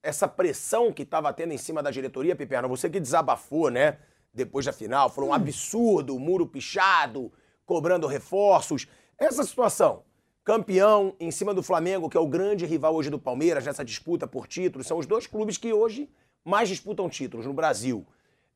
essa 0.00 0.28
pressão 0.28 0.92
que 0.92 1.02
estava 1.02 1.32
tendo 1.32 1.52
em 1.52 1.58
cima 1.58 1.82
da 1.82 1.90
diretoria, 1.90 2.36
Piperno? 2.36 2.68
Você 2.68 2.88
que 2.88 3.00
desabafou, 3.00 3.68
né? 3.68 3.98
Depois 4.32 4.64
da 4.64 4.72
final, 4.72 5.10
foi 5.10 5.24
um 5.24 5.32
absurdo, 5.32 6.14
o 6.14 6.20
muro 6.20 6.46
pichado, 6.46 7.32
cobrando 7.66 8.06
reforços. 8.06 8.86
Essa 9.18 9.42
situação, 9.42 10.04
campeão 10.44 11.16
em 11.18 11.32
cima 11.32 11.52
do 11.52 11.64
Flamengo, 11.64 12.08
que 12.08 12.16
é 12.16 12.20
o 12.20 12.28
grande 12.28 12.64
rival 12.64 12.94
hoje 12.94 13.10
do 13.10 13.18
Palmeiras 13.18 13.66
nessa 13.66 13.84
disputa 13.84 14.24
por 14.24 14.46
títulos, 14.46 14.86
são 14.86 14.98
os 14.98 15.06
dois 15.06 15.26
clubes 15.26 15.58
que 15.58 15.72
hoje 15.72 16.08
mais 16.44 16.68
disputam 16.68 17.08
títulos 17.08 17.44
no 17.44 17.52
Brasil. 17.52 18.06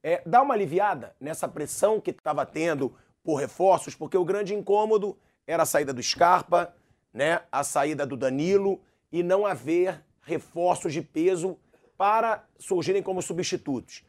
É, 0.00 0.22
dá 0.24 0.40
uma 0.40 0.54
aliviada 0.54 1.16
nessa 1.18 1.48
pressão 1.48 2.00
que 2.00 2.12
estava 2.12 2.46
tendo 2.46 2.94
por 3.24 3.34
reforços, 3.34 3.96
porque 3.96 4.16
o 4.16 4.24
grande 4.24 4.54
incômodo 4.54 5.18
era 5.46 5.62
a 5.62 5.66
saída 5.66 5.92
do 5.92 6.02
Scarpa, 6.02 6.74
né, 7.12 7.42
a 7.50 7.62
saída 7.62 8.06
do 8.06 8.16
Danilo 8.16 8.80
e 9.10 9.22
não 9.22 9.44
haver 9.44 10.02
reforços 10.22 10.92
de 10.92 11.02
peso 11.02 11.58
para 11.96 12.44
surgirem 12.58 13.02
como 13.02 13.20
substitutos. 13.20 14.04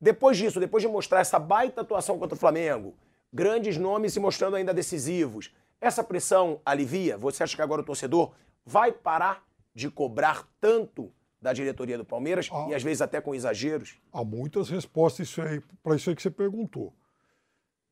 Depois 0.00 0.36
disso, 0.36 0.60
depois 0.60 0.82
de 0.82 0.88
mostrar 0.88 1.20
essa 1.20 1.38
baita 1.38 1.80
atuação 1.80 2.18
contra 2.18 2.36
o 2.36 2.38
Flamengo, 2.38 2.94
grandes 3.32 3.76
nomes 3.76 4.12
se 4.12 4.20
mostrando 4.20 4.56
ainda 4.56 4.72
decisivos, 4.72 5.52
essa 5.80 6.04
pressão 6.04 6.60
alivia? 6.64 7.16
Você 7.16 7.42
acha 7.42 7.56
que 7.56 7.62
agora 7.62 7.82
o 7.82 7.84
torcedor 7.84 8.32
vai 8.64 8.92
parar 8.92 9.44
de 9.74 9.90
cobrar 9.90 10.48
tanto 10.60 11.12
da 11.40 11.52
diretoria 11.52 11.96
do 11.96 12.04
Palmeiras 12.04 12.48
e 12.68 12.74
às 12.74 12.82
vezes 12.82 13.00
até 13.00 13.20
com 13.20 13.34
exageros? 13.34 13.96
Há 14.12 14.24
muitas 14.24 14.68
respostas 14.68 15.34
para 15.82 15.96
isso 15.96 16.10
aí 16.10 16.16
que 16.16 16.22
você 16.22 16.30
perguntou. 16.30 16.92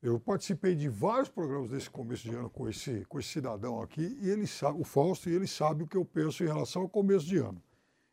Eu 0.03 0.21
participei 0.21 0.75
de 0.75 0.89
vários 0.89 1.29
programas 1.29 1.71
desse 1.71 1.89
começo 1.91 2.29
de 2.29 2.35
ano 2.35 2.51
com 2.51 2.69
esse, 2.69 3.05
com 3.07 3.19
esse 3.19 3.31
cidadão 3.31 3.81
aqui, 3.81 4.19
e 4.21 4.29
ele 4.29 4.47
sabe, 4.47 4.81
o 4.81 4.85
Fausto, 4.85 5.29
e 5.29 5.35
ele 5.35 5.47
sabe 5.47 5.83
o 5.83 5.87
que 5.87 5.97
eu 5.97 6.05
penso 6.05 6.45
em 6.45 6.47
relação 6.47 6.83
ao 6.83 6.89
começo 6.89 7.27
de 7.27 7.39
ano. 7.39 7.63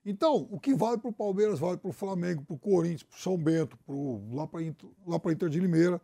Então, 0.05 0.47
o 0.51 0.59
que 0.59 0.73
vale 0.73 0.97
para 0.97 1.09
o 1.09 1.13
Palmeiras, 1.13 1.59
vale 1.59 1.77
para 1.77 1.89
o 1.89 1.93
Flamengo, 1.93 2.43
para 2.43 2.55
o 2.55 2.59
Corinthians, 2.59 3.03
para 3.03 3.17
o 3.17 3.19
São 3.19 3.37
Bento, 3.37 3.77
pro, 3.85 4.21
lá 4.33 4.47
para 4.47 4.59
lá 5.05 5.21
a 5.23 5.31
Inter 5.31 5.49
de 5.49 5.59
Limeira. 5.59 6.01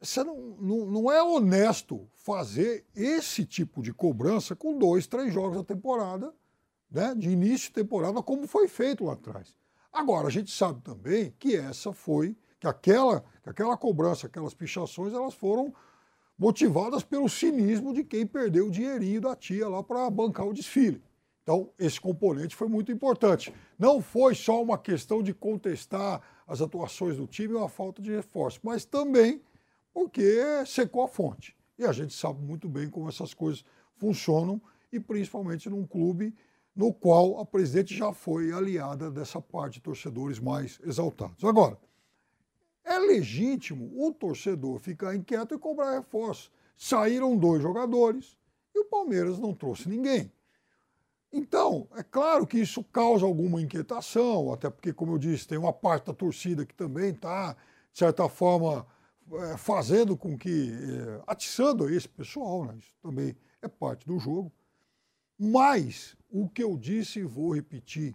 Você 0.00 0.22
não, 0.24 0.56
não, 0.60 0.86
não 0.86 1.12
é 1.12 1.22
honesto 1.22 2.08
fazer 2.12 2.84
esse 2.94 3.44
tipo 3.44 3.82
de 3.82 3.92
cobrança 3.92 4.56
com 4.56 4.76
dois, 4.76 5.06
três 5.06 5.32
jogos 5.32 5.58
da 5.58 5.64
temporada, 5.64 6.34
né, 6.90 7.14
de 7.14 7.30
início 7.30 7.68
de 7.68 7.74
temporada, 7.74 8.22
como 8.22 8.46
foi 8.46 8.68
feito 8.68 9.04
lá 9.04 9.14
atrás. 9.14 9.54
Agora, 9.92 10.26
a 10.26 10.30
gente 10.30 10.50
sabe 10.50 10.80
também 10.82 11.32
que 11.38 11.56
essa 11.56 11.92
foi 11.92 12.36
que 12.64 12.68
aquela, 12.68 13.22
que 13.42 13.50
aquela 13.50 13.76
cobrança, 13.76 14.26
aquelas 14.26 14.54
pichações, 14.54 15.12
elas 15.12 15.34
foram 15.34 15.74
motivadas 16.38 17.02
pelo 17.02 17.28
cinismo 17.28 17.92
de 17.92 18.02
quem 18.02 18.26
perdeu 18.26 18.68
o 18.68 18.70
dinheirinho 18.70 19.20
da 19.20 19.36
tia 19.36 19.68
lá 19.68 19.82
para 19.82 20.08
bancar 20.08 20.46
o 20.46 20.54
desfile. 20.54 21.02
Então, 21.42 21.68
esse 21.78 22.00
componente 22.00 22.56
foi 22.56 22.66
muito 22.66 22.90
importante. 22.90 23.54
Não 23.78 24.00
foi 24.00 24.34
só 24.34 24.62
uma 24.62 24.78
questão 24.78 25.22
de 25.22 25.34
contestar 25.34 26.22
as 26.46 26.62
atuações 26.62 27.18
do 27.18 27.26
time 27.26 27.52
ou 27.52 27.62
a 27.62 27.68
falta 27.68 28.00
de 28.00 28.10
reforço, 28.10 28.60
mas 28.62 28.86
também 28.86 29.42
porque 29.92 30.64
secou 30.64 31.02
a 31.02 31.08
fonte. 31.08 31.54
E 31.78 31.84
a 31.84 31.92
gente 31.92 32.14
sabe 32.14 32.40
muito 32.42 32.66
bem 32.66 32.88
como 32.88 33.10
essas 33.10 33.34
coisas 33.34 33.62
funcionam, 33.96 34.60
e 34.90 34.98
principalmente 34.98 35.68
num 35.68 35.86
clube 35.86 36.34
no 36.74 36.94
qual 36.94 37.38
a 37.38 37.44
presidente 37.44 37.94
já 37.94 38.12
foi 38.12 38.52
aliada 38.52 39.10
dessa 39.10 39.40
parte 39.40 39.74
de 39.74 39.80
torcedores 39.80 40.40
mais 40.40 40.80
exaltados. 40.84 41.44
Agora, 41.44 41.78
é 42.84 42.98
legítimo 42.98 43.90
o 43.96 44.12
torcedor 44.12 44.78
ficar 44.78 45.14
inquieto 45.14 45.54
e 45.54 45.58
cobrar 45.58 45.92
reforço. 45.98 46.52
Saíram 46.76 47.36
dois 47.36 47.62
jogadores 47.62 48.36
e 48.74 48.78
o 48.80 48.84
Palmeiras 48.84 49.38
não 49.38 49.54
trouxe 49.54 49.88
ninguém. 49.88 50.30
Então, 51.32 51.88
é 51.96 52.02
claro 52.02 52.46
que 52.46 52.58
isso 52.58 52.84
causa 52.84 53.26
alguma 53.26 53.60
inquietação, 53.60 54.52
até 54.52 54.70
porque, 54.70 54.92
como 54.92 55.14
eu 55.14 55.18
disse, 55.18 55.48
tem 55.48 55.58
uma 55.58 55.72
parte 55.72 56.06
da 56.06 56.14
torcida 56.14 56.64
que 56.64 56.74
também 56.74 57.10
está, 57.10 57.54
de 57.90 57.98
certa 57.98 58.28
forma, 58.28 58.86
é, 59.32 59.56
fazendo 59.56 60.16
com 60.16 60.38
que. 60.38 60.70
É, 60.72 61.22
atiçando 61.26 61.88
esse 61.90 62.08
pessoal, 62.08 62.64
né? 62.64 62.76
isso 62.78 62.94
também 63.02 63.36
é 63.60 63.66
parte 63.66 64.06
do 64.06 64.18
jogo. 64.18 64.52
Mas 65.36 66.16
o 66.30 66.48
que 66.48 66.62
eu 66.62 66.76
disse 66.76 67.18
e 67.20 67.24
vou 67.24 67.52
repetir 67.52 68.14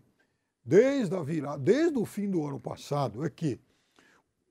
desde 0.63 1.13
a 1.13 1.21
virada, 1.21 1.57
desde 1.57 1.97
o 1.97 2.05
fim 2.05 2.29
do 2.29 2.45
ano 2.45 2.59
passado, 2.59 3.25
é 3.25 3.29
que 3.29 3.59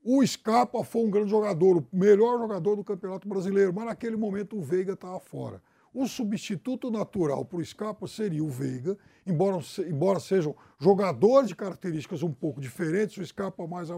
o 0.03 0.25
Scarpa 0.25 0.83
foi 0.83 1.03
um 1.03 1.09
grande 1.09 1.29
jogador, 1.29 1.77
o 1.77 1.87
melhor 1.91 2.39
jogador 2.39 2.75
do 2.75 2.83
Campeonato 2.83 3.27
Brasileiro, 3.27 3.73
mas 3.73 3.85
naquele 3.85 4.15
momento 4.15 4.57
o 4.57 4.61
Veiga 4.61 4.93
estava 4.93 5.19
fora. 5.19 5.61
O 5.93 6.07
substituto 6.07 6.91
natural 6.91 7.43
para 7.43 7.57
o 7.57 7.65
Scarpa 7.65 8.07
seria 8.07 8.43
o 8.43 8.49
Veiga, 8.49 8.97
embora, 9.25 9.59
embora 9.87 10.19
sejam 10.19 10.55
jogadores 10.77 11.49
de 11.49 11.55
características 11.55 12.21
um 12.23 12.31
pouco 12.31 12.61
diferentes, 12.61 13.17
o 13.17 13.25
Scarpa 13.25 13.65
mais, 13.67 13.89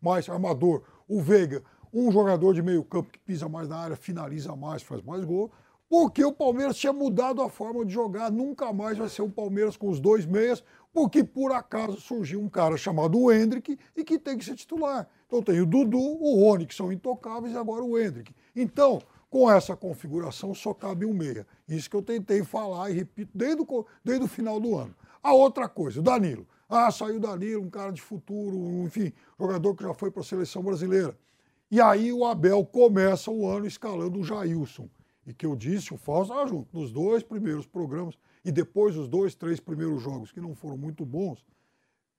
mais 0.00 0.28
armador, 0.28 0.82
o 1.06 1.20
Veiga 1.20 1.62
um 1.94 2.10
jogador 2.10 2.52
de 2.52 2.60
meio 2.60 2.82
campo 2.82 3.12
que 3.12 3.20
pisa 3.20 3.48
mais 3.48 3.68
na 3.68 3.76
área, 3.76 3.94
finaliza 3.94 4.56
mais, 4.56 4.82
faz 4.82 5.00
mais 5.02 5.24
gol, 5.24 5.52
porque 5.88 6.24
o 6.24 6.32
Palmeiras 6.32 6.76
tinha 6.76 6.92
mudado 6.92 7.40
a 7.40 7.48
forma 7.48 7.84
de 7.84 7.92
jogar, 7.92 8.32
nunca 8.32 8.72
mais 8.72 8.98
vai 8.98 9.08
ser 9.08 9.22
o 9.22 9.30
Palmeiras 9.30 9.76
com 9.76 9.88
os 9.88 10.00
dois 10.00 10.26
meias, 10.26 10.64
porque 10.94 11.24
por 11.24 11.50
acaso 11.50 12.00
surgiu 12.00 12.40
um 12.40 12.48
cara 12.48 12.76
chamado 12.76 13.30
Hendrick 13.32 13.76
e 13.96 14.04
que 14.04 14.16
tem 14.16 14.38
que 14.38 14.44
ser 14.44 14.54
titular. 14.54 15.08
Então 15.26 15.42
tem 15.42 15.60
o 15.60 15.66
Dudu, 15.66 15.98
o 15.98 16.40
Rony, 16.40 16.66
que 16.66 16.74
são 16.74 16.92
intocáveis, 16.92 17.52
e 17.52 17.56
agora 17.58 17.82
o 17.82 17.98
Hendrick. 17.98 18.32
Então, 18.54 19.02
com 19.28 19.50
essa 19.50 19.76
configuração, 19.76 20.54
só 20.54 20.72
cabe 20.72 21.04
um 21.04 21.12
meia. 21.12 21.44
Isso 21.68 21.90
que 21.90 21.96
eu 21.96 22.02
tentei 22.02 22.44
falar 22.44 22.90
e 22.90 22.94
repito 22.94 23.32
desde 23.34 23.60
o, 23.60 23.86
desde 24.04 24.24
o 24.24 24.28
final 24.28 24.60
do 24.60 24.76
ano. 24.76 24.94
A 25.20 25.34
outra 25.34 25.68
coisa, 25.68 25.98
o 25.98 26.02
Danilo. 26.02 26.46
Ah, 26.68 26.88
saiu 26.92 27.16
o 27.16 27.20
Danilo, 27.20 27.62
um 27.62 27.70
cara 27.70 27.90
de 27.90 28.00
futuro, 28.00 28.56
enfim, 28.84 29.12
jogador 29.38 29.74
que 29.74 29.82
já 29.82 29.92
foi 29.94 30.12
para 30.12 30.20
a 30.20 30.24
seleção 30.24 30.62
brasileira. 30.62 31.18
E 31.72 31.80
aí 31.80 32.12
o 32.12 32.24
Abel 32.24 32.64
começa 32.64 33.32
o 33.32 33.48
ano 33.48 33.66
escalando 33.66 34.20
o 34.20 34.24
Jailson. 34.24 34.88
E 35.26 35.34
que 35.34 35.44
eu 35.44 35.56
disse, 35.56 35.92
o 35.92 35.96
Fausto 35.96 36.32
ah, 36.32 36.46
junto, 36.46 36.68
nos 36.72 36.92
dois 36.92 37.24
primeiros 37.24 37.66
programas, 37.66 38.16
e 38.44 38.52
depois 38.52 38.96
os 38.96 39.08
dois, 39.08 39.34
três 39.34 39.58
primeiros 39.58 40.02
jogos 40.02 40.30
que 40.30 40.40
não 40.40 40.54
foram 40.54 40.76
muito 40.76 41.04
bons, 41.04 41.44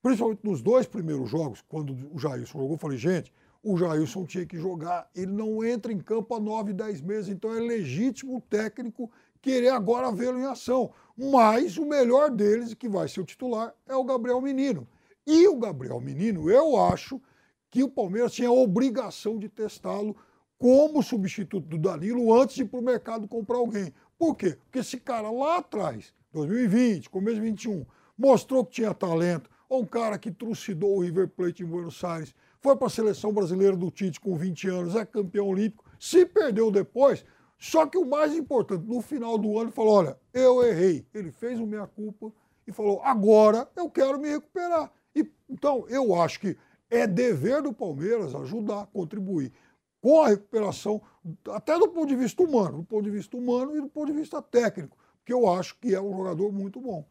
Principalmente 0.06 0.42
nos 0.44 0.62
dois 0.62 0.86
primeiros 0.86 1.28
jogos, 1.28 1.64
quando 1.68 1.98
o 2.14 2.20
Jailson 2.20 2.60
jogou, 2.60 2.76
eu 2.76 2.78
falei, 2.78 2.96
gente, 2.96 3.34
o 3.64 3.76
Jailson 3.76 4.24
tinha 4.24 4.46
que 4.46 4.56
jogar. 4.56 5.10
Ele 5.16 5.32
não 5.32 5.66
entra 5.66 5.92
em 5.92 5.98
campo 5.98 6.36
há 6.36 6.40
nove, 6.40 6.74
dez 6.74 7.02
meses, 7.02 7.28
então 7.28 7.52
é 7.52 7.60
legítimo 7.60 8.38
o 8.38 8.42
técnico 8.42 9.10
querer 9.42 9.70
agora 9.70 10.12
vê-lo 10.12 10.38
em 10.38 10.46
ação. 10.46 10.92
Mas 11.18 11.76
o 11.80 11.88
melhor 11.88 12.30
deles, 12.30 12.76
que 12.76 12.88
vai 12.88 13.08
ser 13.08 13.22
o 13.22 13.26
titular, 13.26 13.74
é 13.88 13.96
o 13.96 14.04
Gabriel 14.04 14.40
Menino. 14.40 14.88
E 15.26 15.48
o 15.48 15.58
Gabriel 15.58 16.00
Menino, 16.00 16.52
eu 16.52 16.80
acho 16.80 17.20
que 17.72 17.82
o 17.82 17.90
Palmeiras 17.90 18.32
tinha 18.32 18.50
a 18.50 18.54
obrigação 18.54 19.40
de 19.40 19.50
testá-lo 19.50 20.16
como 20.60 21.02
substituto 21.02 21.68
do 21.68 21.80
Danilo 21.80 22.32
antes 22.40 22.56
de 22.56 22.62
ir 22.62 22.66
para 22.66 22.80
o 22.80 22.84
mercado 22.84 23.28
comprar 23.28 23.58
alguém. 23.58 23.92
Por 24.18 24.36
quê? 24.36 24.58
Porque 24.64 24.80
esse 24.80 24.98
cara 24.98 25.30
lá 25.30 25.58
atrás, 25.58 26.14
2020, 26.32 27.10
começo 27.10 27.36
de 27.36 27.42
2021, 27.42 27.86
mostrou 28.18 28.66
que 28.66 28.76
tinha 28.76 28.94
talento, 28.94 29.50
ou 29.68 29.82
um 29.82 29.86
cara 29.86 30.18
que 30.18 30.32
trucidou 30.32 30.98
o 30.98 31.02
River 31.02 31.28
Plate 31.28 31.64
em 31.64 31.66
Buenos 31.66 32.02
Aires, 32.04 32.34
foi 32.62 32.76
para 32.76 32.88
a 32.88 32.90
seleção 32.90 33.34
brasileira 33.34 33.76
do 33.76 33.92
Tite 33.92 34.20
com 34.20 34.36
20 34.36 34.70
anos, 34.70 34.96
é 34.96 35.06
campeão 35.06 35.48
olímpico, 35.48 35.86
se 36.00 36.26
perdeu 36.26 36.72
depois. 36.72 37.26
Só 37.58 37.86
que 37.86 37.98
o 37.98 38.06
mais 38.06 38.34
importante, 38.36 38.86
no 38.86 39.02
final 39.02 39.38
do 39.38 39.58
ano, 39.60 39.72
falou: 39.72 39.96
olha, 39.96 40.18
eu 40.34 40.64
errei. 40.64 41.06
Ele 41.14 41.32
fez 41.32 41.60
o 41.60 41.66
meia-culpa 41.66 42.32
e 42.68 42.72
falou: 42.72 43.02
agora 43.04 43.70
eu 43.76 43.90
quero 43.90 44.20
me 44.20 44.30
recuperar. 44.30 44.92
E, 45.16 45.30
então, 45.50 45.86
eu 45.88 46.14
acho 46.16 46.40
que 46.40 46.58
é 46.90 47.08
dever 47.08 47.62
do 47.62 47.74
Palmeiras 47.74 48.36
ajudar, 48.36 48.88
contribuir 48.88 49.52
com 50.06 50.22
a 50.22 50.28
recuperação, 50.28 51.02
até 51.52 51.80
do 51.80 51.88
ponto 51.88 52.06
de 52.06 52.16
vista 52.16 52.44
humano, 52.44 52.78
do 52.78 52.84
ponto 52.84 53.02
de 53.06 53.10
vista 53.10 53.36
humano 53.36 53.76
e 53.76 53.82
do 53.82 53.88
ponto 53.88 54.06
de 54.06 54.14
vista 54.14 54.40
técnico, 54.40 54.96
que 55.26 55.34
eu 55.34 55.52
acho 55.52 55.76
que 55.80 55.96
é 55.96 56.00
um 56.00 56.16
jogador 56.16 56.52
muito 56.52 56.80
bom. 56.80 57.04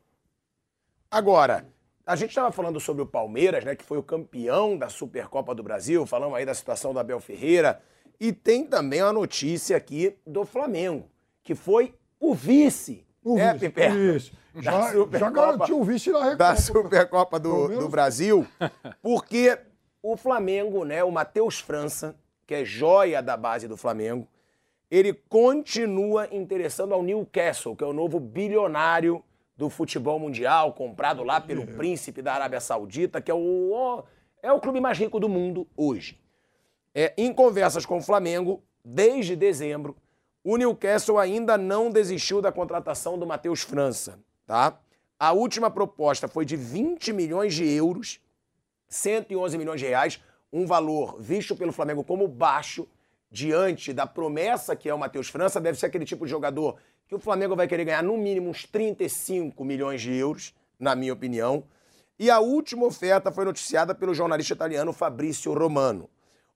Agora, 1.11 1.67
a 2.07 2.15
gente 2.15 2.29
estava 2.29 2.53
falando 2.53 2.79
sobre 2.79 3.03
o 3.03 3.07
Palmeiras, 3.07 3.65
né, 3.65 3.75
que 3.75 3.85
foi 3.85 3.99
o 3.99 4.03
campeão 4.03 4.79
da 4.79 4.89
Supercopa 4.89 5.53
do 5.57 5.61
Brasil, 5.65 6.07
falamos 6.07 6.37
aí 6.39 6.47
da 6.47 6.55
situação 6.55 6.93
do 6.93 7.01
Abel 7.01 7.19
Ferreira, 7.19 7.83
e 8.21 8.33
tem 8.33 8.65
também 8.65 9.03
uma 9.03 9.13
notícia 9.13 9.77
aqui 9.77 10.17
do 10.25 10.45
Flamengo, 10.45 11.11
que 11.43 11.57
foi 11.57 11.97
o 12.21 12.33
vice, 12.33 13.05
O 13.25 13.35
né, 13.35 13.55
vice, 13.55 13.67
Piper? 13.71 13.93
isso. 14.15 14.33
Da 14.55 14.61
Já- 14.63 15.19
já 15.19 15.31
garantiu 15.31 15.81
o 15.81 15.83
vice 15.83 16.11
na 16.13 16.21
Recopa. 16.21 16.37
Da 16.37 16.55
Supercopa 16.55 17.41
do, 17.41 17.67
do 17.77 17.89
Brasil, 17.89 18.47
porque 19.03 19.59
o 20.01 20.17
Flamengo, 20.17 20.85
né, 20.85 21.03
o 21.03 21.11
Matheus 21.11 21.59
França, 21.59 22.15
que 22.47 22.55
é 22.55 22.65
joia 22.65 23.23
da 23.23 23.37
base 23.37 23.67
do 23.67 23.77
Flamengo, 23.77 24.29
ele 24.91 25.13
continua 25.13 26.29
interessando 26.31 26.95
ao 26.95 27.03
Newcastle, 27.03 27.75
que 27.75 27.83
é 27.83 27.87
o 27.87 27.93
novo 27.93 28.21
bilionário 28.21 29.25
do 29.57 29.71
futebol 29.71 30.19
mundial, 30.19 30.73
comprado 30.73 31.23
lá 31.23 31.41
pelo 31.41 31.67
príncipe 31.67 32.21
da 32.21 32.35
Arábia 32.35 32.61
Saudita, 32.61 33.21
que 33.21 33.31
é 33.31 33.35
o, 33.35 34.03
é 34.43 34.53
o 34.53 34.61
clube 34.61 34.81
mais 34.81 34.99
rico 34.99 35.19
do 35.21 35.29
mundo 35.29 35.67
hoje. 35.77 36.21
É, 36.95 37.13
em 37.17 37.33
conversas 37.33 37.87
com 37.87 37.99
o 37.99 38.03
Flamengo, 38.03 38.63
desde 38.85 39.35
dezembro, 39.35 39.97
o 40.43 40.57
Newcastle 40.57 41.19
ainda 41.19 41.57
não 41.57 41.91
desistiu 41.91 42.43
da 42.43 42.53
contratação 42.53 43.19
do 43.19 43.27
Matheus 43.27 43.63
França, 43.63 44.19
tá? 44.47 44.79
A 45.19 45.33
última 45.33 45.71
proposta 45.71 46.29
foi 46.29 46.45
de 46.45 46.57
20 46.57 47.13
milhões 47.13 47.55
de 47.55 47.65
euros, 47.67 48.21
111 48.89 49.57
milhões 49.57 49.81
de 49.81 49.87
reais, 49.87 50.21
um 50.55 50.65
valor 50.67 51.21
visto 51.21 51.57
pelo 51.57 51.73
Flamengo 51.73 52.05
como 52.05 52.29
baixo 52.29 52.87
diante 53.29 53.93
da 53.93 54.07
promessa 54.07 54.77
que 54.77 54.89
é 54.89 54.95
o 54.95 54.99
Matheus 54.99 55.29
França, 55.29 55.61
deve 55.61 55.77
ser 55.77 55.87
aquele 55.87 56.05
tipo 56.05 56.25
de 56.25 56.31
jogador 56.31 56.77
que 57.09 57.15
o 57.15 57.19
Flamengo 57.19 57.57
vai 57.57 57.67
querer 57.67 57.85
ganhar 57.85 58.05
no 58.05 58.17
mínimo 58.17 58.51
uns 58.51 58.65
35 58.65 59.65
milhões 59.65 60.01
de 60.01 60.15
euros, 60.15 60.55
na 60.79 60.95
minha 60.95 61.13
opinião. 61.13 61.65
E 62.17 62.31
a 62.31 62.39
última 62.39 62.87
oferta 62.87 63.33
foi 63.33 63.45
noticiada 63.45 63.97
pelo 63.97 64.15
jornalista 64.15 64.55
italiano 64.55 64.93
Fabrício 64.93 65.53
Romano. 65.53 66.09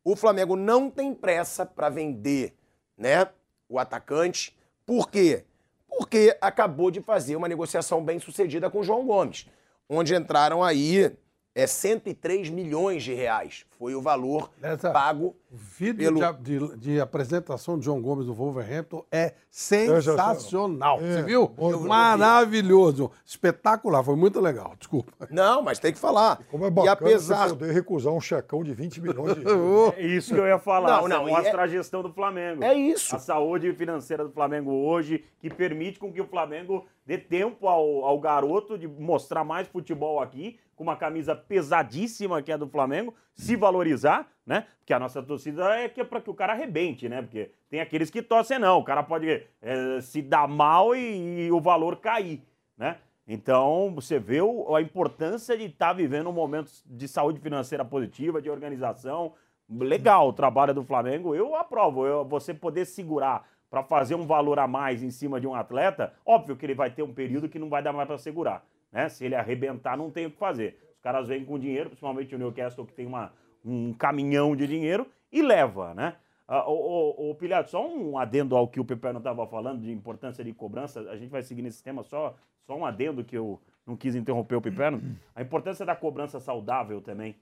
O 0.04 0.14
Flamengo 0.14 0.54
não 0.54 0.88
tem 0.88 1.12
pressa 1.12 1.66
para 1.66 1.88
vender, 1.88 2.54
né, 2.96 3.28
o 3.68 3.80
atacante. 3.80 4.56
Por 4.86 5.10
quê? 5.10 5.44
Porque 5.88 6.38
acabou 6.40 6.92
de 6.92 7.00
fazer 7.00 7.34
uma 7.34 7.48
negociação 7.48 8.04
bem 8.04 8.20
sucedida 8.20 8.70
com 8.70 8.78
o 8.78 8.84
João 8.84 9.04
Gomes, 9.04 9.48
onde 9.88 10.14
entraram 10.14 10.62
aí 10.62 11.12
é 11.60 11.66
103 11.66 12.48
milhões 12.50 13.02
de 13.02 13.12
reais. 13.14 13.64
Foi 13.78 13.94
o 13.94 14.00
valor 14.00 14.50
Essa- 14.62 14.90
pago 14.90 15.34
Vídeo 15.50 16.14
pelo 16.14 16.34
de, 16.42 16.58
de- 16.58 16.76
de 16.76 17.00
apresentação 17.00 17.78
de 17.78 17.84
João 17.86 18.02
Gomes 18.02 18.26
no 18.26 18.34
Wolverhampton 18.34 19.02
é 19.10 19.32
sensacional. 19.50 20.98
É, 21.00 21.14
Você 21.14 21.22
viu? 21.22 21.50
Maravilhoso. 21.86 23.10
Espetacular. 23.24 24.02
Foi 24.02 24.14
muito 24.16 24.40
legal. 24.40 24.74
Desculpa. 24.78 25.12
Não, 25.30 25.62
mas 25.62 25.78
tem 25.78 25.92
que 25.92 25.98
falar. 25.98 26.38
Como 26.50 26.64
é 26.64 26.68
e 26.68 26.70
bacana 26.70 26.92
apesar 26.92 27.48
você 27.48 27.54
poder 27.56 27.72
recusar 27.72 28.12
um 28.12 28.20
checão 28.20 28.62
de 28.62 28.74
20 28.74 29.00
milhões 29.00 29.34
de 29.36 29.42
euros. 29.48 29.94
É 29.96 30.02
isso 30.02 30.34
que 30.34 30.40
eu 30.40 30.46
ia 30.46 30.58
falar. 30.58 31.00
Não, 31.00 31.08
Não, 31.08 31.28
e 31.28 31.32
mostra 31.32 31.62
é- 31.62 31.64
a 31.64 31.66
gestão 31.66 32.02
do 32.02 32.12
Flamengo. 32.12 32.62
É 32.62 32.74
isso. 32.74 33.16
A 33.16 33.18
saúde 33.18 33.72
financeira 33.72 34.24
do 34.24 34.30
Flamengo 34.30 34.70
hoje, 34.70 35.24
que 35.40 35.48
permite 35.48 35.98
com 35.98 36.12
que 36.12 36.20
o 36.20 36.26
Flamengo 36.26 36.86
dê 37.06 37.16
tempo 37.16 37.66
ao, 37.66 38.04
ao 38.04 38.20
garoto 38.20 38.76
de 38.78 38.86
mostrar 38.86 39.44
mais 39.44 39.66
futebol 39.66 40.20
aqui, 40.20 40.58
com 40.78 40.84
uma 40.84 40.96
camisa 40.96 41.34
pesadíssima 41.34 42.40
que 42.40 42.52
é 42.52 42.56
do 42.56 42.68
Flamengo, 42.68 43.12
se 43.34 43.56
valorizar, 43.56 44.28
né? 44.46 44.64
Porque 44.78 44.94
a 44.94 44.98
nossa 44.98 45.20
torcida 45.22 45.74
é 45.76 45.88
que 45.88 46.00
é 46.00 46.04
para 46.04 46.20
que 46.20 46.30
o 46.30 46.34
cara 46.34 46.52
arrebente, 46.52 47.08
né? 47.08 47.20
Porque 47.20 47.50
tem 47.68 47.80
aqueles 47.80 48.08
que 48.10 48.22
torcem 48.22 48.58
não, 48.60 48.78
o 48.78 48.84
cara 48.84 49.02
pode 49.02 49.28
eh, 49.60 50.00
se 50.00 50.22
dar 50.22 50.46
mal 50.48 50.94
e, 50.94 51.46
e 51.46 51.52
o 51.52 51.60
valor 51.60 51.96
cair, 51.96 52.40
né? 52.76 52.96
Então, 53.26 53.92
você 53.94 54.18
vê 54.18 54.40
o- 54.40 54.74
a 54.74 54.80
importância 54.80 55.54
de 55.58 55.64
estar 55.64 55.92
vivendo 55.92 56.30
um 56.30 56.32
momento 56.32 56.70
de 56.86 57.06
saúde 57.08 57.40
financeira 57.40 57.84
positiva, 57.84 58.40
de 58.40 58.48
organização. 58.48 59.34
Legal 59.68 60.28
o 60.28 60.32
trabalho 60.32 60.72
do 60.72 60.82
Flamengo, 60.84 61.34
eu 61.34 61.54
aprovo. 61.54 62.06
Eu- 62.06 62.24
você 62.24 62.54
poder 62.54 62.86
segurar 62.86 63.46
para 63.68 63.82
fazer 63.82 64.14
um 64.14 64.24
valor 64.26 64.58
a 64.58 64.66
mais 64.66 65.02
em 65.02 65.10
cima 65.10 65.38
de 65.38 65.46
um 65.46 65.54
atleta, 65.54 66.14
óbvio 66.24 66.56
que 66.56 66.64
ele 66.64 66.74
vai 66.74 66.88
ter 66.90 67.02
um 67.02 67.12
período 67.12 67.48
que 67.50 67.58
não 67.58 67.68
vai 67.68 67.82
dar 67.82 67.92
mais 67.92 68.06
para 68.08 68.16
segurar. 68.16 68.64
Né? 68.92 69.08
Se 69.08 69.24
ele 69.24 69.34
arrebentar, 69.34 69.96
não 69.96 70.10
tem 70.10 70.26
o 70.26 70.30
que 70.30 70.38
fazer. 70.38 70.78
Os 70.94 71.00
caras 71.00 71.28
vêm 71.28 71.44
com 71.44 71.58
dinheiro, 71.58 71.90
principalmente 71.90 72.34
o 72.34 72.38
Newcastle, 72.38 72.86
que 72.86 72.92
tem 72.92 73.06
uma, 73.06 73.32
um 73.64 73.92
caminhão 73.92 74.56
de 74.56 74.66
dinheiro, 74.66 75.06
e 75.30 75.42
leva, 75.42 75.94
né? 75.94 76.16
Ah, 76.46 76.66
ô, 76.66 77.30
ô, 77.30 77.34
Pilhado, 77.34 77.68
só 77.68 77.86
um 77.86 78.16
adendo 78.16 78.56
ao 78.56 78.66
que 78.66 78.80
o 78.80 78.84
Pepe 78.84 79.12
não 79.12 79.18
estava 79.18 79.46
falando 79.46 79.82
de 79.82 79.92
importância 79.92 80.42
de 80.42 80.54
cobrança. 80.54 81.00
A 81.10 81.16
gente 81.16 81.28
vai 81.28 81.42
seguir 81.42 81.60
nesse 81.60 81.82
tema, 81.84 82.02
só, 82.02 82.34
só 82.66 82.74
um 82.74 82.86
adendo 82.86 83.22
que 83.22 83.36
eu 83.36 83.60
não 83.86 83.94
quis 83.94 84.14
interromper 84.14 84.56
o 84.56 84.62
Piperno. 84.62 85.02
A 85.34 85.42
importância 85.42 85.84
da 85.84 85.94
cobrança 85.94 86.40
saudável 86.40 87.02
também. 87.02 87.36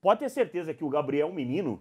Pode 0.00 0.18
ter 0.18 0.28
certeza 0.30 0.74
que 0.74 0.82
o 0.82 0.88
Gabriel, 0.88 1.32
menino, 1.32 1.80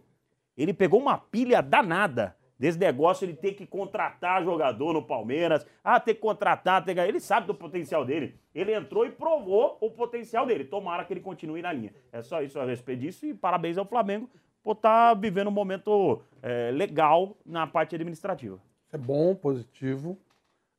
ele 0.56 0.74
pegou 0.74 1.00
uma 1.00 1.18
pilha 1.18 1.60
danada 1.60 2.36
desse 2.62 2.78
negócio 2.78 3.26
ele 3.26 3.34
ter 3.34 3.54
que 3.54 3.66
contratar 3.66 4.44
jogador 4.44 4.94
no 4.94 5.02
Palmeiras. 5.02 5.66
Ah, 5.84 6.00
que 6.00 6.14
contratar, 6.14 6.86
que... 6.86 6.92
ele 6.92 7.20
sabe 7.20 7.48
do 7.48 7.56
potencial 7.56 8.06
dele. 8.06 8.36
Ele 8.54 8.72
entrou 8.72 9.04
e 9.04 9.10
provou 9.10 9.80
o 9.82 9.90
potencial 9.90 10.46
dele. 10.46 10.64
Tomara 10.64 11.04
que 11.04 11.12
ele 11.12 11.22
continue 11.22 11.64
na 11.64 11.74
linha. 11.74 11.92
É 12.12 12.22
só 12.22 12.40
isso 12.44 12.60
a 12.60 12.66
respeito 12.66 13.00
disso 13.00 13.26
e 13.26 13.34
parabéns 13.34 13.80
ao 13.80 13.86
Flamengo 13.86 14.30
por 14.64 14.74
estar 14.74 15.16
vivendo 15.16 15.48
um 15.48 15.52
momento 15.52 16.22
eh, 16.44 16.70
legal 16.72 17.36
na 17.44 17.66
parte 17.66 17.96
administrativa. 17.96 18.60
É 18.94 18.98
bom, 18.98 19.34
positivo. 19.34 20.16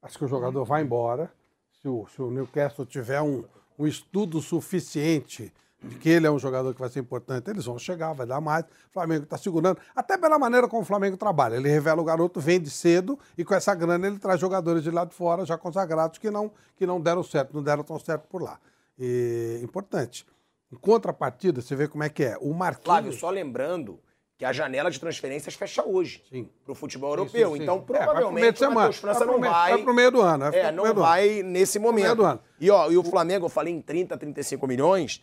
Acho 0.01 0.19
que 0.19 0.25
o 0.25 0.29
jogador 0.29 0.65
vai 0.65 0.83
embora. 0.83 1.33
Se 1.81 1.89
o, 1.89 2.07
se 2.07 2.23
o 2.23 2.31
Newcastle 2.31 2.87
tiver 2.87 3.21
um, 3.21 3.43
um 3.77 3.89
estudo 3.89 4.41
suficiente 4.41 5.53
de 5.83 5.97
que 5.97 6.09
ele 6.09 6.27
é 6.27 6.31
um 6.31 6.39
jogador 6.39 6.73
que 6.73 6.81
vai 6.81 6.89
ser 6.89 7.01
importante, 7.01 7.51
eles 7.51 7.65
vão 7.65 7.79
chegar, 7.79 8.13
vai 8.13 8.27
dar 8.27 8.41
mais. 8.41 8.65
O 8.65 8.93
Flamengo 8.93 9.25
está 9.25 9.37
segurando, 9.37 9.79
até 9.97 10.17
pela 10.17 10.39
maneira 10.39 10.69
como 10.69 10.83
o 10.83 10.85
Flamengo 10.85 11.17
trabalha. 11.17 11.57
Ele 11.57 11.69
revela 11.69 12.01
o 12.01 12.05
garoto, 12.05 12.41
vende 12.41 12.71
cedo 12.71 13.19
e 13.37 13.45
com 13.45 13.55
essa 13.55 13.75
grana 13.75 14.07
ele 14.07 14.19
traz 14.19 14.41
jogadores 14.41 14.83
de 14.83 14.91
lá 14.91 15.05
de 15.05 15.15
fora 15.15 15.45
já 15.45 15.59
consagrados 15.59 16.19
que 16.19 16.31
não, 16.31 16.53
que 16.77 16.87
não 16.87 17.01
deram 17.01 17.23
certo, 17.23 17.53
não 17.55 17.63
deram 17.63 17.83
tão 17.83 17.99
certo 17.99 18.27
por 18.29 18.41
lá. 18.43 18.59
E, 18.99 19.61
importante. 19.63 20.25
Em 20.73 20.77
contrapartida, 20.77 21.61
você 21.61 21.75
vê 21.75 21.89
como 21.89 22.03
é 22.05 22.09
que 22.09 22.25
é. 22.25 22.37
O 22.41 22.55
Marquinhos. 22.55 22.85
Flávio, 22.85 23.13
só 23.13 23.29
lembrando 23.31 23.99
que 24.39 24.45
a 24.45 24.53
janela 24.53 24.91
de 24.91 24.99
transferências 24.99 25.55
fecha 25.55 25.85
hoje 25.87 26.23
para 26.65 26.73
o 26.73 26.75
futebol 26.75 27.11
europeu. 27.11 27.51
sim, 27.51 27.57
sim. 27.59 27.63
Então, 27.63 27.77
É, 27.77 27.81
provavelmente, 27.81 28.59
de 28.59 28.65
o. 28.65 28.71
Matheus 28.73 28.97
França 28.97 29.19
Vai 29.21 29.29
não 29.29 29.39
meio- 29.41 29.53
vai. 29.53 29.73
vai 29.75 29.83
pro 29.83 29.95
meio 29.95 30.11
do 30.11 30.21
ano, 30.23 30.51
vai 30.51 30.59
É, 30.61 30.73
não 30.73 30.95
vai 30.95 31.43
nesse 31.43 31.79
momento. 31.79 32.41
E, 32.59 32.71
ó, 32.71 32.91
e 32.91 32.97
o 32.97 33.05
Flamengo, 33.05 33.47
eu 33.47 33.51
falei 33.51 33.73
em 33.75 33.81
30, 33.83 34.17
35 34.17 34.67
milhões. 34.67 35.23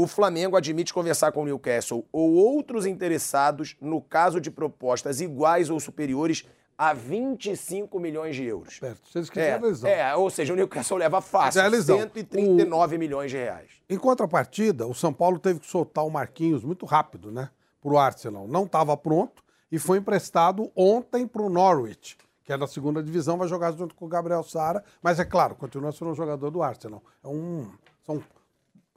O 0.00 0.06
Flamengo 0.06 0.56
admite 0.56 0.94
conversar 0.94 1.32
com 1.32 1.42
o 1.42 1.44
Newcastle 1.44 2.06
ou 2.12 2.34
outros 2.34 2.86
interessados 2.86 3.74
no 3.80 4.00
caso 4.00 4.40
de 4.40 4.48
propostas 4.48 5.20
iguais 5.20 5.70
ou 5.70 5.80
superiores 5.80 6.46
a 6.78 6.92
25 6.92 7.98
milhões 7.98 8.36
de 8.36 8.44
euros. 8.44 8.76
Certo. 8.76 9.08
Se 9.08 9.18
eles 9.18 9.28
quiserem, 9.28 9.60
É, 9.60 9.66
eles 9.66 9.82
é, 9.82 10.14
ou 10.14 10.30
seja, 10.30 10.52
o 10.52 10.56
Newcastle 10.56 10.98
leva 10.98 11.20
fácil, 11.20 11.62
eles 11.62 11.84
dão. 11.84 11.98
139 11.98 12.96
milhões 12.96 13.32
de 13.32 13.38
reais. 13.38 13.70
Em 13.90 13.98
contrapartida, 13.98 14.86
o 14.86 14.94
São 14.94 15.12
Paulo 15.12 15.36
teve 15.36 15.58
que 15.58 15.66
soltar 15.66 16.06
o 16.06 16.10
Marquinhos 16.10 16.62
muito 16.62 16.86
rápido, 16.86 17.32
né? 17.32 17.50
Para 17.80 17.90
o 17.90 17.98
Arsenal. 17.98 18.46
Não 18.46 18.66
estava 18.66 18.96
pronto 18.96 19.42
e 19.68 19.80
foi 19.80 19.98
emprestado 19.98 20.70
ontem 20.76 21.26
para 21.26 21.42
o 21.42 21.50
Norwich, 21.50 22.16
que 22.44 22.52
é 22.52 22.56
da 22.56 22.68
segunda 22.68 23.02
divisão, 23.02 23.36
vai 23.36 23.48
jogar 23.48 23.72
junto 23.72 23.96
com 23.96 24.04
o 24.04 24.08
Gabriel 24.08 24.44
Sara, 24.44 24.84
mas 25.02 25.18
é 25.18 25.24
claro, 25.24 25.56
continua 25.56 25.90
sendo 25.90 26.12
um 26.12 26.14
jogador 26.14 26.52
do 26.52 26.62
Arsenal. 26.62 27.02
É 27.24 27.26
um, 27.26 27.68
são 28.06 28.22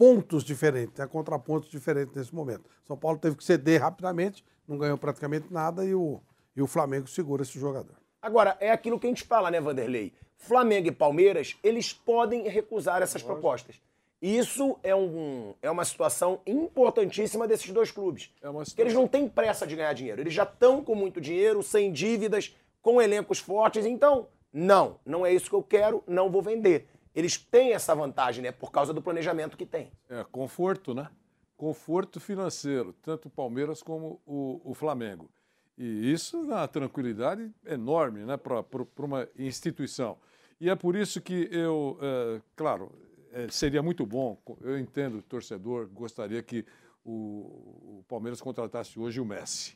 pontos 0.02 0.44
diferentes, 0.44 0.98
né? 0.98 1.06
contrapontos 1.06 1.70
diferentes 1.70 2.16
nesse 2.16 2.34
momento. 2.34 2.68
São 2.88 2.98
Paulo 2.98 3.20
teve 3.20 3.36
que 3.36 3.44
ceder 3.44 3.80
rapidamente, 3.80 4.44
não 4.68 4.76
ganhou 4.76 4.98
praticamente 4.98 5.54
nada 5.54 5.86
e 5.86 5.94
o, 5.94 6.20
e 6.56 6.62
o 6.64 6.66
Flamengo 6.66 7.06
segura 7.06 7.44
esse 7.44 7.60
jogador. 7.60 7.96
Agora, 8.20 8.58
é 8.60 8.72
aquilo 8.72 9.00
que 9.00 9.06
a 9.06 9.10
gente 9.12 9.24
fala, 9.24 9.52
né, 9.52 9.62
Vanderlei? 9.62 10.12
Flamengo 10.40 10.88
e 10.88 10.92
Palmeiras, 10.92 11.56
eles 11.62 11.94
podem 11.94 12.48
recusar 12.48 13.04
essas 13.04 13.22
propostas. 13.22 13.80
Isso 14.20 14.76
é, 14.82 14.96
um, 14.96 15.54
é 15.62 15.70
uma 15.70 15.86
situação 15.86 16.42
importantíssima 16.48 17.48
desses 17.48 17.70
dois 17.70 17.92
clubes. 17.92 18.34
É 18.42 18.50
uma 18.50 18.64
Porque 18.64 18.82
eles 18.82 18.96
não 18.96 19.08
têm 19.08 19.30
pressa 19.30 19.68
de 19.68 19.76
ganhar 19.76 19.94
dinheiro. 19.94 20.20
Eles 20.20 20.34
já 20.34 20.44
estão 20.44 20.84
com 20.84 20.96
muito 20.96 21.22
dinheiro, 21.22 21.62
sem 21.62 21.92
dívidas, 21.92 22.56
com 22.82 23.00
elencos 23.00 23.38
fortes. 23.38 23.86
Então, 23.86 24.28
não, 24.52 25.00
não 25.06 25.24
é 25.24 25.32
isso 25.32 25.48
que 25.48 25.56
eu 25.56 25.62
quero, 25.62 26.04
não 26.08 26.32
vou 26.32 26.42
vender. 26.42 26.88
Eles 27.14 27.38
têm 27.38 27.74
essa 27.74 27.94
vantagem, 27.94 28.44
né? 28.44 28.52
Por 28.52 28.72
causa 28.72 28.94
do 28.94 29.02
planejamento 29.02 29.58
que 29.58 29.66
tem. 29.66 29.92
É, 30.10 30.24
conforto, 30.32 30.94
né? 30.94 31.10
Conforto 31.58 32.20
financeiro, 32.20 32.94
tanto 33.04 33.28
o 33.28 33.32
Palmeiras 33.32 33.84
como 33.84 34.22
o, 34.26 34.62
o 34.64 34.74
Flamengo. 34.74 35.30
E 35.78 36.12
isso 36.12 36.46
dá 36.46 36.58
uma 36.58 36.68
tranquilidade 36.68 37.52
enorme 37.66 38.24
né, 38.26 38.38
para 38.38 38.64
uma 39.00 39.28
instituição. 39.38 40.18
E 40.60 40.70
é 40.70 40.76
por 40.76 40.96
isso 40.96 41.22
que 41.22 41.50
eu, 41.52 41.98
é, 42.02 42.42
claro, 42.56 42.92
é, 43.32 43.48
seria 43.50 43.82
muito 43.82 44.06
bom, 44.06 44.38
eu 44.62 44.78
entendo 44.78 45.18
o 45.18 45.22
torcedor, 45.22 45.88
gostaria 45.88 46.44
que 46.44 46.66
o, 47.04 48.00
o 48.00 48.06
Palmeiras 48.08 48.42
contratasse 48.42 49.00
hoje 49.00 49.20
o 49.20 49.26
Messi. 49.26 49.76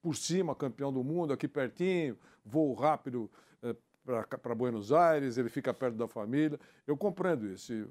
por 0.00 0.16
cima, 0.16 0.54
campeão 0.54 0.92
do 0.92 1.02
mundo, 1.02 1.32
aqui 1.32 1.48
pertinho, 1.48 2.16
voo 2.44 2.72
rápido 2.74 3.30
para 4.06 4.54
Buenos 4.54 4.92
Aires, 4.92 5.36
ele 5.36 5.48
fica 5.48 5.74
perto 5.74 5.96
da 5.96 6.06
família. 6.06 6.58
Eu 6.86 6.96
compreendo 6.96 7.46
isso. 7.46 7.72
E, 7.72 7.86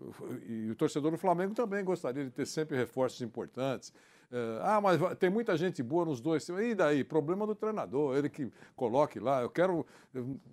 e 0.48 0.72
o 0.72 0.76
torcedor 0.76 1.12
do 1.12 1.18
Flamengo 1.18 1.54
também 1.54 1.84
gostaria 1.84 2.24
de 2.24 2.32
ter 2.32 2.46
sempre 2.46 2.78
reforços 2.78 3.22
importantes. 3.22 3.94
Eh, 4.32 4.60
ah, 4.62 4.82
mas 4.82 5.00
tem 5.20 5.30
muita 5.30 5.56
gente 5.58 5.84
boa 5.84 6.06
nos 6.06 6.22
dois. 6.22 6.48
E 6.48 6.74
daí? 6.74 7.04
Problema 7.04 7.46
do 7.46 7.54
treinador, 7.54 8.16
ele 8.18 8.30
que 8.30 8.52
coloque 8.76 9.20
lá. 9.20 9.42
Eu 9.42 9.50
quero 9.50 9.86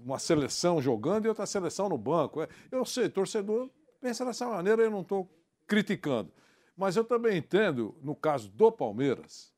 uma 0.05 0.19
seleção 0.19 0.83
jogando 0.83 1.27
e 1.27 1.29
outra 1.29 1.47
seleção 1.47 1.89
no 1.89 1.97
banco. 1.97 2.43
É, 2.43 2.49
Eu 2.71 2.85
sei, 2.85 3.09
torcedor 3.09 3.71
pensa 4.03 4.25
dessa 4.25 4.47
maneira, 4.47 4.83
eu 4.83 4.91
não 4.91 5.03
estou 5.03 5.31
criticando. 5.67 6.31
Mas 6.77 6.97
eu 6.97 7.05
também 7.05 7.39
entendo, 7.39 7.95
no 8.03 8.17
caso 8.17 8.51
do 8.51 8.73
Palmeiras, 8.73 9.53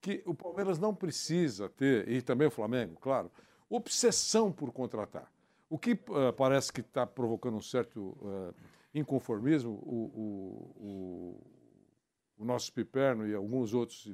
que 0.00 0.22
o 0.24 0.34
Palmeiras 0.34 0.78
não 0.78 0.94
precisa 0.94 1.68
ter, 1.68 2.08
e 2.08 2.22
também 2.22 2.48
o 2.48 2.50
Flamengo, 2.50 2.96
claro, 2.98 3.30
obsessão 3.68 4.50
por 4.50 4.72
contratar. 4.72 5.30
O 5.70 5.78
que 5.78 5.92
eh, 5.92 6.32
parece 6.36 6.72
que 6.72 6.80
está 6.80 7.06
provocando 7.06 7.56
um 7.56 7.60
certo 7.62 8.16
eh, 8.24 8.54
inconformismo, 8.92 9.70
o, 9.70 10.10
o- 10.14 10.84
o- 10.84 11.40
o 12.38 12.44
nosso 12.44 12.72
Piperno 12.72 13.26
e 13.26 13.34
alguns 13.34 13.72
outros 13.72 14.12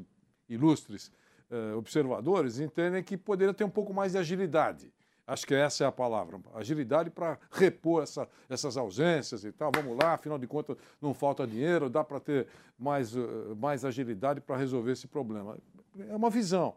ilustres 0.48 1.10
eh, 1.50 1.72
observadores 1.74 2.58
entendem 2.60 3.02
que 3.02 3.16
poderia 3.16 3.54
ter 3.54 3.64
um 3.64 3.70
pouco 3.70 3.94
mais 3.94 4.12
de 4.12 4.18
agilidade. 4.18 4.92
Acho 5.26 5.46
que 5.46 5.54
essa 5.54 5.82
é 5.82 5.86
a 5.86 5.90
palavra. 5.92 6.38
Agilidade 6.54 7.08
para 7.10 7.38
repor 7.50 8.02
essa- 8.02 8.28
essas 8.50 8.76
ausências 8.76 9.42
e 9.44 9.50
tal. 9.50 9.72
Vamos 9.74 9.96
lá, 9.96 10.12
afinal 10.12 10.38
de 10.38 10.46
contas, 10.46 10.76
não 11.00 11.14
falta 11.14 11.46
dinheiro, 11.46 11.88
dá 11.88 12.04
para 12.04 12.20
ter 12.20 12.46
mais, 12.78 13.12
mais 13.56 13.82
agilidade 13.84 14.40
para 14.42 14.56
resolver 14.58 14.92
esse 14.92 15.08
problema. 15.08 15.56
É 15.98 16.14
uma 16.14 16.28
visão. 16.30 16.76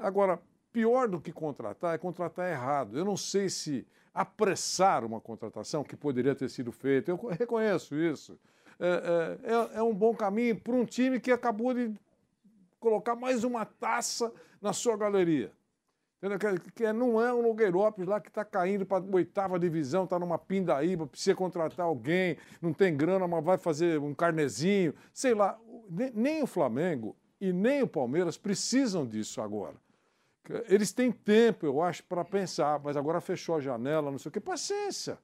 Agora, 0.00 0.38
pior 0.72 1.08
do 1.08 1.20
que 1.20 1.32
contratar 1.32 1.94
é 1.94 1.98
contratar 1.98 2.50
errado. 2.50 2.98
Eu 2.98 3.04
não 3.04 3.16
sei 3.16 3.48
se 3.48 3.86
apressar 4.14 5.04
uma 5.04 5.20
contratação 5.20 5.84
que 5.84 5.96
poderia 5.96 6.34
ter 6.34 6.48
sido 6.48 6.72
feita, 6.72 7.10
eu 7.10 7.16
reconheço 7.38 7.94
isso. 7.94 8.38
É, 8.78 9.38
é- 9.44 9.52
é- 9.52 9.78
é 9.78 9.82
um 9.82 9.94
bom 9.94 10.14
caminho 10.14 10.58
para 10.58 10.74
um 10.74 10.84
time 10.84 11.20
que 11.20 11.30
acabou 11.30 11.74
de 11.74 11.92
colocar 12.78 13.14
mais 13.14 13.44
uma 13.44 13.64
taça 13.64 14.32
na 14.60 14.72
sua 14.72 14.96
galeria. 14.96 15.52
Que, 16.20 16.70
que 16.72 16.92
não 16.92 17.18
é 17.20 17.32
um 17.32 17.42
Nogueirópolis 17.42 18.06
lá 18.06 18.20
que 18.20 18.28
está 18.28 18.44
caindo 18.44 18.84
para 18.84 19.02
a 19.02 19.14
oitava 19.16 19.58
divisão, 19.58 20.04
está 20.04 20.18
numa 20.18 20.38
pindaíba, 20.38 21.06
precisa 21.06 21.34
contratar 21.34 21.86
alguém, 21.86 22.36
não 22.60 22.74
tem 22.74 22.94
grana, 22.94 23.26
mas 23.26 23.42
vai 23.42 23.56
fazer 23.56 23.98
um 23.98 24.12
carnezinho. 24.14 24.94
Sei 25.14 25.32
lá, 25.34 25.58
nem 26.14 26.42
o 26.42 26.46
Flamengo 26.46 27.16
e 27.40 27.54
nem 27.54 27.82
o 27.82 27.88
Palmeiras 27.88 28.36
precisam 28.36 29.06
disso 29.06 29.40
agora. 29.40 29.76
Eles 30.68 30.92
têm 30.92 31.12
tempo, 31.12 31.64
eu 31.66 31.80
acho, 31.82 32.02
para 32.04 32.24
pensar, 32.24 32.80
mas 32.82 32.96
agora 32.96 33.20
fechou 33.20 33.56
a 33.56 33.60
janela, 33.60 34.10
não 34.10 34.18
sei 34.18 34.30
o 34.30 34.32
quê. 34.32 34.40
Paciência. 34.40 35.18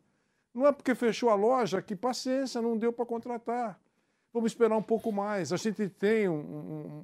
Não 0.55 0.67
é 0.67 0.73
porque 0.73 0.95
fechou 0.95 1.29
a 1.31 1.35
loja 1.35 1.83
que 1.83 1.95
paciência, 1.97 2.63
não 2.63 2.77
deu 2.79 2.93
para 2.93 3.05
contratar. 3.05 3.79
Vamos 4.33 4.53
esperar 4.53 4.77
um 4.77 4.83
pouco 4.83 5.11
mais. 5.11 5.53
A 5.53 5.57
gente 5.57 5.89
tem 5.89 6.29
um, 6.29 6.35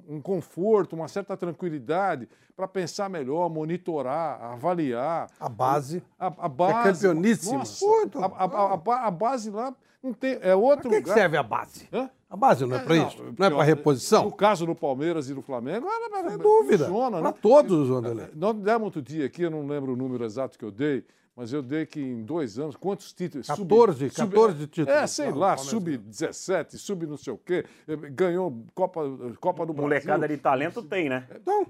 um- 0.07 0.15
um 0.15 0.21
conforto, 0.21 0.95
uma 0.95 1.07
certa 1.07 1.35
tranquilidade 1.35 2.29
para 2.55 2.67
pensar 2.67 3.09
melhor, 3.09 3.49
monitorar, 3.49 4.39
avaliar. 4.41 5.29
A 5.39 5.49
base. 5.49 6.03
A, 6.19 6.27
a 6.27 6.47
base. 6.49 7.07
É 7.07 7.09
campeoníssima. 7.09 7.57
Nossa, 7.59 7.85
a, 8.15 8.25
a- 8.25 8.45
a- 8.45 8.73
a 8.73 8.77
ba- 8.77 9.01
a 9.01 9.11
base 9.11 9.49
lá 9.49 9.75
não 10.01 10.13
tem. 10.13 10.37
É 10.41 10.55
outro 10.55 10.89
Pra 10.89 10.97
que 10.97 11.03
que 11.03 11.09
lugar. 11.09 11.13
serve 11.21 11.37
a 11.37 11.43
base? 11.43 11.89
Hã? 11.91 12.09
A 12.33 12.35
base 12.35 12.65
não 12.65 12.75
é 12.75 12.79
para 12.79 12.95
isso? 12.97 13.23
Não 13.37 13.45
é 13.45 13.49
para 13.51 13.63
reposição? 13.63 14.23
No 14.25 14.31
caso 14.31 14.65
do 14.65 14.73
Palmeiras 14.73 15.29
e 15.29 15.35
do 15.35 15.41
Flamengo, 15.43 15.85
ela, 15.87 16.29
Sem 16.29 16.37
dúvida. 16.39 16.85
funciona, 16.85 17.19
Para 17.21 17.29
né? 17.31 17.37
todos, 17.39 17.89
Wanderlei. 17.91 18.27
Nós 18.33 18.55
demos 18.55 18.85
outro 18.85 19.03
dia 19.03 19.27
aqui, 19.27 19.43
eu 19.43 19.51
não 19.51 19.67
lembro 19.67 19.93
o 19.93 19.95
número 19.95 20.25
exato 20.25 20.57
que 20.57 20.65
eu 20.65 20.71
dei, 20.71 21.05
mas 21.35 21.53
eu 21.53 21.61
dei 21.61 21.85
que 21.85 22.01
em 22.01 22.23
dois 22.23 22.57
anos, 22.57 22.75
quantos 22.75 23.13
títulos? 23.13 23.45
14, 23.45 24.09
14 24.09 24.65
títulos. 24.65 24.99
É, 24.99 25.05
sei 25.05 25.29
Não, 25.29 25.37
lá, 25.37 25.55
Palmeiras 25.55 25.69
sub-17, 26.09 26.77
sub 26.77 27.05
não 27.05 27.17
sei 27.17 27.33
o 27.33 27.37
quê, 27.37 27.65
eh, 27.87 27.95
ganhou 27.95 28.65
Copa, 28.73 29.01
Copa 29.39 29.63
do 29.63 29.73
Brasil. 29.73 29.89
Molecada 29.89 30.27
de 30.27 30.37
talento 30.37 30.81
tem, 30.81 31.09
né? 31.09 31.27
Então, 31.39 31.67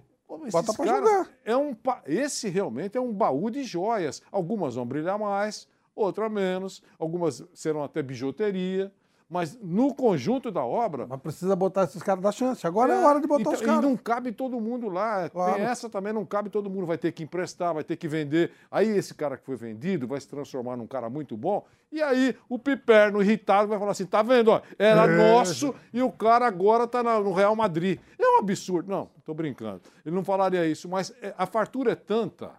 bota 0.49 0.73
caras 0.77 1.09
jogar. 1.09 1.29
É 1.43 1.57
um, 1.57 1.73
pa- 1.73 2.01
esse 2.07 2.47
realmente 2.47 2.97
é 2.97 3.01
um 3.01 3.11
baú 3.11 3.49
de 3.49 3.65
joias. 3.65 4.21
Algumas 4.31 4.75
vão 4.75 4.85
brilhar 4.85 5.19
mais, 5.19 5.67
outras 5.93 6.31
menos, 6.31 6.81
algumas 6.97 7.43
serão 7.53 7.83
até 7.83 8.01
bijuteria, 8.01 8.89
mas 9.33 9.57
no 9.59 9.95
conjunto 9.95 10.51
da 10.51 10.63
obra. 10.63 11.07
Mas 11.09 11.19
precisa 11.19 11.55
botar 11.55 11.85
esses 11.85 12.03
caras 12.03 12.21
da 12.21 12.31
chance. 12.31 12.67
Agora 12.67 12.93
é, 12.93 13.03
hora 13.03 13.19
de 13.19 13.25
botar 13.25 13.41
então, 13.41 13.53
os 13.53 13.61
caras. 13.61 13.83
E 13.83 13.87
não 13.87 13.97
cabe 13.97 14.31
todo 14.31 14.61
mundo 14.61 14.87
lá. 14.89 15.27
Claro. 15.27 15.55
Tem 15.55 15.63
essa 15.63 15.89
também, 15.89 16.13
não 16.13 16.23
cabe 16.23 16.51
todo 16.51 16.69
mundo. 16.69 16.85
Vai 16.85 16.99
ter 16.99 17.11
que 17.11 17.23
emprestar, 17.23 17.73
vai 17.73 17.83
ter 17.83 17.95
que 17.95 18.07
vender. 18.07 18.51
Aí 18.69 18.87
esse 18.87 19.15
cara 19.15 19.35
que 19.35 19.43
foi 19.43 19.55
vendido 19.55 20.07
vai 20.07 20.21
se 20.21 20.27
transformar 20.27 20.77
num 20.77 20.85
cara 20.85 21.09
muito 21.09 21.35
bom. 21.35 21.65
E 21.91 21.99
aí 21.99 22.35
o 22.47 22.59
Piperno, 22.59 23.23
irritado, 23.23 23.67
vai 23.67 23.79
falar 23.79 23.91
assim: 23.93 24.05
tá 24.05 24.21
vendo? 24.21 24.51
Ó, 24.51 24.61
era 24.77 25.05
É. 25.05 25.17
nosso 25.17 25.73
e 25.91 25.99
o 26.03 26.11
cara 26.11 26.45
agora 26.45 26.85
tá 26.85 27.01
no 27.01 27.33
Real 27.33 27.55
Madrid. 27.55 27.99
É 28.19 28.37
um 28.37 28.39
absurdo. 28.39 28.89
Não, 28.91 29.09
tô 29.25 29.33
brincando. 29.33 29.81
Ele 30.05 30.15
não 30.15 30.23
falaria 30.23 30.63
isso, 30.67 30.87
mas 30.87 31.11
é, 31.23 31.33
a 31.35 31.47
fartura 31.47 31.93
é 31.93 31.95
tanta 31.95 32.51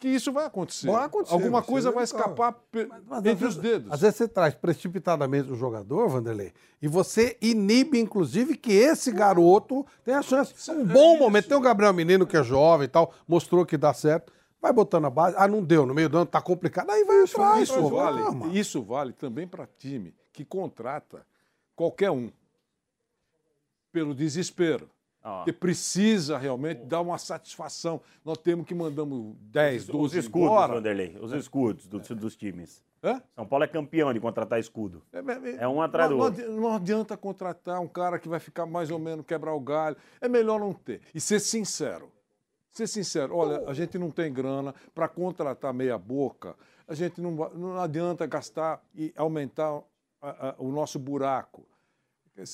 que 0.00 0.08
isso 0.08 0.32
vai 0.32 0.46
acontecer. 0.46 0.90
Vai 0.90 1.04
acontecer, 1.04 1.34
Alguma 1.34 1.62
coisa 1.62 1.90
vai 1.92 2.04
escapar 2.04 2.52
pe- 2.72 2.88
Mas, 3.06 3.18
entre 3.26 3.46
às 3.46 3.54
os 3.54 3.56
vezes- 3.56 3.56
dedos. 3.58 3.92
Às 3.92 4.00
vezes 4.00 4.16
você 4.16 4.26
traz 4.26 4.54
precipitadamente 4.54 5.52
o 5.52 5.54
jogador, 5.54 6.08
Vanderlei, 6.08 6.52
e 6.80 6.88
você 6.88 7.36
inibe, 7.40 8.00
inclusive, 8.00 8.56
que 8.56 8.72
esse 8.72 9.12
garoto 9.12 9.86
tenha 10.02 10.22
chance. 10.22 10.54
Um 10.72 10.86
bom 10.86 11.18
momento. 11.18 11.48
Tem 11.48 11.56
o 11.56 11.60
Gabriel 11.60 11.92
Menino, 11.92 12.26
que 12.26 12.36
é 12.36 12.42
jovem 12.42 12.86
e 12.86 12.88
tal, 12.88 13.12
mostrou 13.28 13.66
que 13.66 13.76
dá 13.76 13.92
certo. 13.92 14.32
Vai 14.62 14.72
botando 14.72 15.04
a 15.06 15.10
base. 15.10 15.36
Ah, 15.38 15.46
não 15.46 15.62
deu, 15.62 15.84
no 15.86 15.94
meio 15.94 16.08
do 16.08 16.16
ano 16.18 16.26
tá 16.26 16.40
complicado. 16.40 16.90
Aí 16.90 17.04
vai 17.04 17.22
atrás. 17.22 17.62
Isso 17.68 17.78
pô, 17.80 17.90
vale, 17.90 18.58
isso 18.58 18.82
vale 18.82 19.12
também 19.12 19.46
para 19.46 19.66
time 19.78 20.14
que 20.32 20.44
contrata 20.46 21.26
qualquer 21.76 22.10
um 22.10 22.30
pelo 23.92 24.14
desespero. 24.14 24.88
Ah. 25.22 25.42
Que 25.44 25.52
precisa 25.52 26.38
realmente 26.38 26.82
dar 26.84 27.00
uma 27.02 27.18
satisfação. 27.18 28.00
Nós 28.24 28.38
temos 28.38 28.64
que 28.66 28.74
mandamos 28.74 29.36
10, 29.52 29.86
12 29.86 30.18
Os 30.18 30.24
escudos, 30.24 30.46
embora. 30.48 30.74
Vanderlei. 30.74 31.18
Os 31.20 31.32
escudos 31.32 31.86
do- 31.86 32.00
dos 32.14 32.36
times. 32.36 32.82
Hã? 33.02 33.22
São 33.34 33.46
Paulo 33.46 33.64
é 33.64 33.68
campeão 33.68 34.12
de 34.12 34.20
contratar 34.20 34.58
escudo. 34.58 35.02
É 35.58 35.68
um 35.68 35.80
atrás 35.82 36.08
do 36.10 36.16
não, 36.16 36.24
outro. 36.24 36.42
não 36.42 36.48
adi- 36.50 36.60
não 36.60 36.74
adianta 36.74 37.16
contratar 37.16 37.80
um 37.80 37.88
cara 37.88 38.18
que 38.18 38.28
vai 38.28 38.40
ficar 38.40 38.66
mais 38.66 38.90
ou 38.90 38.98
menos 38.98 39.24
quebrar 39.26 39.54
o 39.54 39.60
galho. 39.60 39.96
É 40.20 40.28
melhor 40.28 40.58
não 40.60 40.72
ter. 40.72 41.00
E 41.14 41.20
ser 41.20 41.40
sincero. 41.40 42.10
Ser 42.70 42.86
sincero. 42.86 43.34
Olha, 43.36 43.62
a 43.68 43.74
gente 43.74 43.98
não 43.98 44.10
tem 44.10 44.32
grana 44.32 44.74
para 44.94 45.08
contratar 45.08 45.72
meia 45.74 45.98
boca. 45.98 46.54
A 46.86 46.94
gente 46.94 47.20
não, 47.20 47.30
não 47.54 47.80
adianta 47.80 48.26
gastar 48.26 48.82
e 48.94 49.12
aumentar 49.16 49.80
a- 50.22 50.48
a- 50.50 50.54
o 50.58 50.70
nosso 50.70 50.98
buraco. 50.98 51.66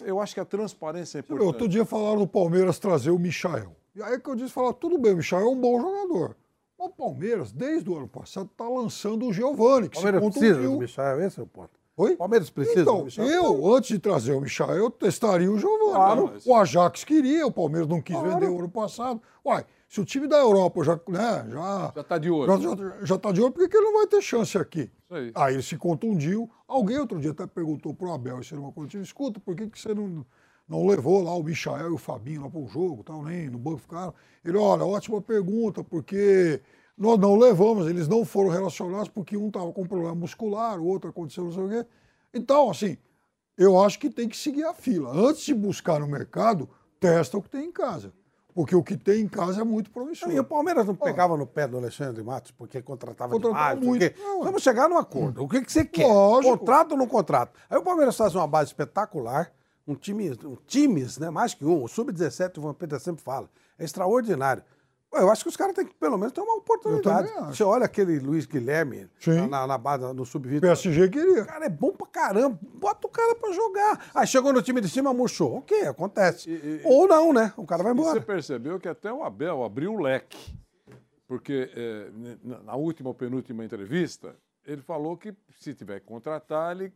Eu 0.05 0.21
acho 0.21 0.35
que 0.35 0.41
a 0.41 0.45
transparência 0.45 1.19
é 1.19 1.21
importante. 1.21 1.47
Outro 1.47 1.69
dia 1.69 1.85
falaram 1.85 2.19
do 2.19 2.27
Palmeiras 2.27 2.79
trazer 2.79 3.11
o 3.11 3.19
Michael. 3.19 3.75
E 3.95 4.03
aí 4.03 4.19
que 4.21 4.29
eu 4.29 4.35
disse, 4.35 4.53
falar, 4.53 4.73
tudo 4.75 4.99
bem, 4.99 5.15
o 5.15 5.17
Michael 5.17 5.47
é 5.47 5.49
um 5.49 5.61
bom 5.61 5.81
jogador. 5.81 6.37
Mas 6.79 6.89
o 6.89 6.93
Palmeiras, 6.93 7.53
desde 7.53 7.89
o 7.89 7.97
ano 7.97 8.09
passado, 8.09 8.51
está 8.53 8.69
lançando 8.69 9.27
o 9.27 9.33
Giovani, 9.33 9.89
que 9.89 9.95
Palmeiras 9.95 10.23
se 10.25 10.31
precisa 10.31 10.61
do 10.63 10.79
Michel, 10.79 11.21
esse 11.23 11.41
é 11.41 11.43
o 11.43 11.47
ponto. 11.47 11.71
Oi? 11.97 12.15
Palmeiras 12.17 12.51
precisa 12.51 12.85
do 12.85 12.91
Então, 12.91 13.05
Michel. 13.05 13.25
eu, 13.25 13.75
antes 13.75 13.89
de 13.89 13.99
trazer 13.99 14.33
o 14.33 14.41
Michael, 14.43 14.77
eu 14.77 14.91
testaria 14.91 15.51
o 15.51 15.59
Giovani. 15.59 15.93
Claro. 15.95 16.33
O 16.45 16.55
Ajax 16.55 17.05
queria, 17.05 17.47
o 17.47 17.51
Palmeiras 17.51 17.89
não 17.89 18.03
quis 18.03 18.21
vender 18.21 18.49
o 18.51 18.59
ano 18.59 18.69
passado. 18.69 19.23
Uai, 19.43 19.65
se 19.89 20.01
o 20.01 20.05
time 20.05 20.27
da 20.27 20.39
Europa 20.39 20.83
já, 20.83 21.01
né, 21.09 21.47
já, 21.51 21.93
Já 21.95 22.01
está 22.01 22.19
de 22.19 22.31
olho. 22.31 22.61
já, 22.61 22.77
já, 22.77 23.05
já 23.05 23.19
tá 23.19 23.33
de 23.33 23.41
olho, 23.41 23.53
por 23.53 23.63
que, 23.63 23.69
que 23.69 23.77
ele 23.77 23.87
não 23.87 23.95
vai 23.95 24.07
ter 24.07 24.21
chance 24.21 24.59
aqui? 24.59 24.91
Aí. 25.09 25.33
aí. 25.35 25.55
ele 25.55 25.63
se 25.63 25.77
contundiu. 25.77 26.51
Alguém 26.67 26.99
outro 26.99 27.21
dia 27.21 27.31
até 27.31 27.47
perguntou 27.47 27.95
pro 27.95 28.13
Abel, 28.13 28.41
isso 28.41 28.55
era 28.55 28.61
uma 28.61 28.73
coisa, 28.73 28.99
escuta, 28.99 29.39
por 29.39 29.55
que, 29.55 29.69
que 29.69 29.81
você 29.81 29.95
não, 29.95 30.27
não 30.69 30.87
levou 30.87 31.23
lá 31.23 31.35
o 31.35 31.43
Michael 31.43 31.91
e 31.91 31.93
o 31.93 31.99
Fabinho 31.99 32.43
lá 32.43 32.51
pro 32.51 32.67
jogo, 32.67 33.05
tal, 33.05 33.23
nem 33.23 33.49
no 33.49 33.59
banco 33.59 33.79
ficaram? 33.79 34.13
Ele, 34.45 34.59
olha, 34.59 34.85
ótima 34.85 35.23
pergunta, 35.23 35.85
porque 35.85 36.61
nós 36.99 37.19
não 37.19 37.37
levamos, 37.37 37.87
eles 37.87 38.09
não 38.09 38.25
foram 38.25 38.51
relacionados 38.51 39.09
porque 39.09 39.37
um 39.37 39.49
estava 39.49 39.73
com 39.73 39.87
problema 39.87 40.15
muscular, 40.15 40.81
o 40.81 40.87
outro 40.87 41.11
aconteceu 41.11 41.45
não 41.45 41.53
sei 41.53 41.63
o 41.63 41.69
quê. 41.69 41.87
Então, 42.35 42.71
assim, 42.71 42.99
eu 43.57 43.81
acho 43.81 43.99
que 43.99 44.11
tem 44.11 44.29
que 44.29 44.37
seguir 44.37 44.65
a 44.65 44.75
fila. 44.75 45.11
Antes 45.11 45.45
de 45.45 45.55
buscar 45.55 46.01
no 46.01 46.09
mercado, 46.09 46.69
testa 46.99 47.39
o 47.39 47.43
que 47.43 47.49
tem 47.49 47.67
em 47.67 47.73
casa. 47.73 48.13
Porque 48.57 48.75
o 48.75 48.83
que 48.83 48.97
tem 48.97 49.21
em 49.21 49.29
casa 49.29 49.61
é 49.61 49.65
muito 49.65 49.91
promissor. 49.91 50.31
E 50.31 50.41
o 50.41 50.43
Palmeiras 50.43 50.87
não 50.87 50.95
pegava 50.95 51.37
no 51.37 51.47
pé 51.47 51.69
do 51.69 51.77
Alexandre 51.77 52.23
Matos 52.23 52.53
porque 52.53 52.81
contratava 52.81 53.31
Contratava 53.31 53.75
demais, 53.75 53.87
muito. 53.87 54.01
quê. 54.01 54.15
Não, 54.19 54.45
Vamos 54.45 54.63
chegar 54.63 54.89
num 54.89 54.97
acordo. 54.97 55.45
O 55.45 55.47
que, 55.47 55.61
que 55.61 55.71
você 55.71 55.85
quer? 55.85 56.07
Lógico. 56.07 56.57
Contrato 56.57 56.93
ou 56.93 56.97
não 56.97 57.07
contrato? 57.07 57.53
Aí 57.69 57.77
o 57.77 57.83
Palmeiras 57.83 58.17
faz 58.17 58.35
uma 58.35 58.47
base 58.47 58.71
espetacular, 58.71 59.53
um 59.87 59.95
time, 59.95 60.31
um 60.43 60.57
times, 60.67 61.19
né? 61.19 61.29
Mais 61.29 61.53
que 61.53 61.67
um. 61.67 61.85
O 61.85 61.87
Sub-17, 61.87 62.57
o 62.57 62.63
Vampeta 62.63 62.99
sempre 62.99 63.23
fala. 63.23 63.47
É 63.79 63.85
extraordinário. 63.85 64.63
Eu 65.19 65.31
acho 65.31 65.43
que 65.45 65.49
os 65.49 65.57
caras 65.57 65.75
têm 65.75 65.87
que, 65.87 65.95
pelo 65.95 66.17
menos, 66.17 66.33
ter 66.33 66.41
uma 66.41 66.57
oportunidade. 66.57 67.31
Você 67.49 67.63
olha 67.63 67.85
aquele 67.85 68.19
Luiz 68.19 68.47
Guilherme 68.47 69.09
Sim. 69.21 69.47
na, 69.49 69.67
na 69.67 69.79
base, 69.79 70.05
no 70.13 70.25
sub-20. 70.25 70.61
PSG 70.61 71.09
queria. 71.09 71.43
O 71.43 71.47
cara 71.47 71.65
é 71.67 71.69
bom 71.69 71.93
pra 71.93 72.07
caramba. 72.07 72.59
Bota 72.75 73.07
o 73.07 73.11
cara 73.11 73.35
pra 73.35 73.53
jogar. 73.53 74.11
Aí 74.15 74.27
chegou 74.27 74.53
no 74.53 74.63
time 74.63 74.81
de 74.81 74.89
cima, 74.89 75.13
murchou. 75.15 75.57
Ok, 75.59 75.83
acontece. 75.87 76.81
Ou 76.85 77.07
não, 77.09 77.33
né? 77.33 77.53
O 77.57 77.65
cara 77.67 77.83
vai 77.83 77.93
E 77.93 77.95
embora. 77.95 78.13
você 78.19 78.21
percebeu 78.21 78.79
que 78.79 78.89
até 78.89 79.13
o 79.13 79.23
Abel 79.25 79.65
abriu 79.65 79.95
o 79.95 80.01
leque. 80.01 80.57
Porque 81.27 81.71
eh, 81.75 82.11
na- 82.65 82.77
última 82.77 83.09
ou 83.11 83.15
penúltima 83.15 83.65
entrevista, 83.65 84.37
ele 84.65 84.81
falou 84.81 85.17
que 85.17 85.35
se 85.59 85.75
tiver 85.75 85.99
que 86.01 86.07
contratar, 86.07 86.77
ele, 86.77 86.93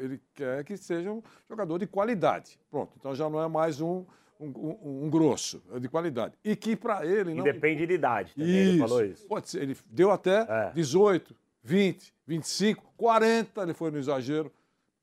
ele 0.00 0.20
quer 0.34 0.62
que 0.64 0.76
seja 0.76 1.10
um 1.10 1.20
jogador 1.50 1.76
de 1.78 1.86
qualidade. 1.86 2.60
Pronto, 2.70 2.92
então 2.96 3.12
já 3.14 3.28
não 3.28 3.42
é 3.42 3.48
mais 3.48 3.80
um, 3.80 4.04
um, 4.40 4.46
um- 4.48 5.04
um 5.06 5.10
grosso, 5.10 5.62
é 5.74 5.78
de 5.78 5.88
qualidade. 5.88 6.34
E 6.44 6.54
que 6.56 6.76
para 6.76 7.04
ele 7.06 7.30
E 7.30 7.34
não. 7.34 7.44
depende 7.44 7.86
de 7.86 7.94
idade 7.94 8.32
também, 8.34 8.50
ele 8.50 8.78
falou 8.78 9.04
isso. 9.04 9.26
Pode 9.26 9.48
ser, 9.48 9.62
ele 9.62 9.76
deu 9.90 10.10
até 10.10 10.70
18, 10.72 11.34
20, 11.62 12.12
25, 12.26 12.82
40, 12.96 13.62
ele 13.62 13.74
foi 13.74 13.90
no 13.90 13.98
exagero, 13.98 14.52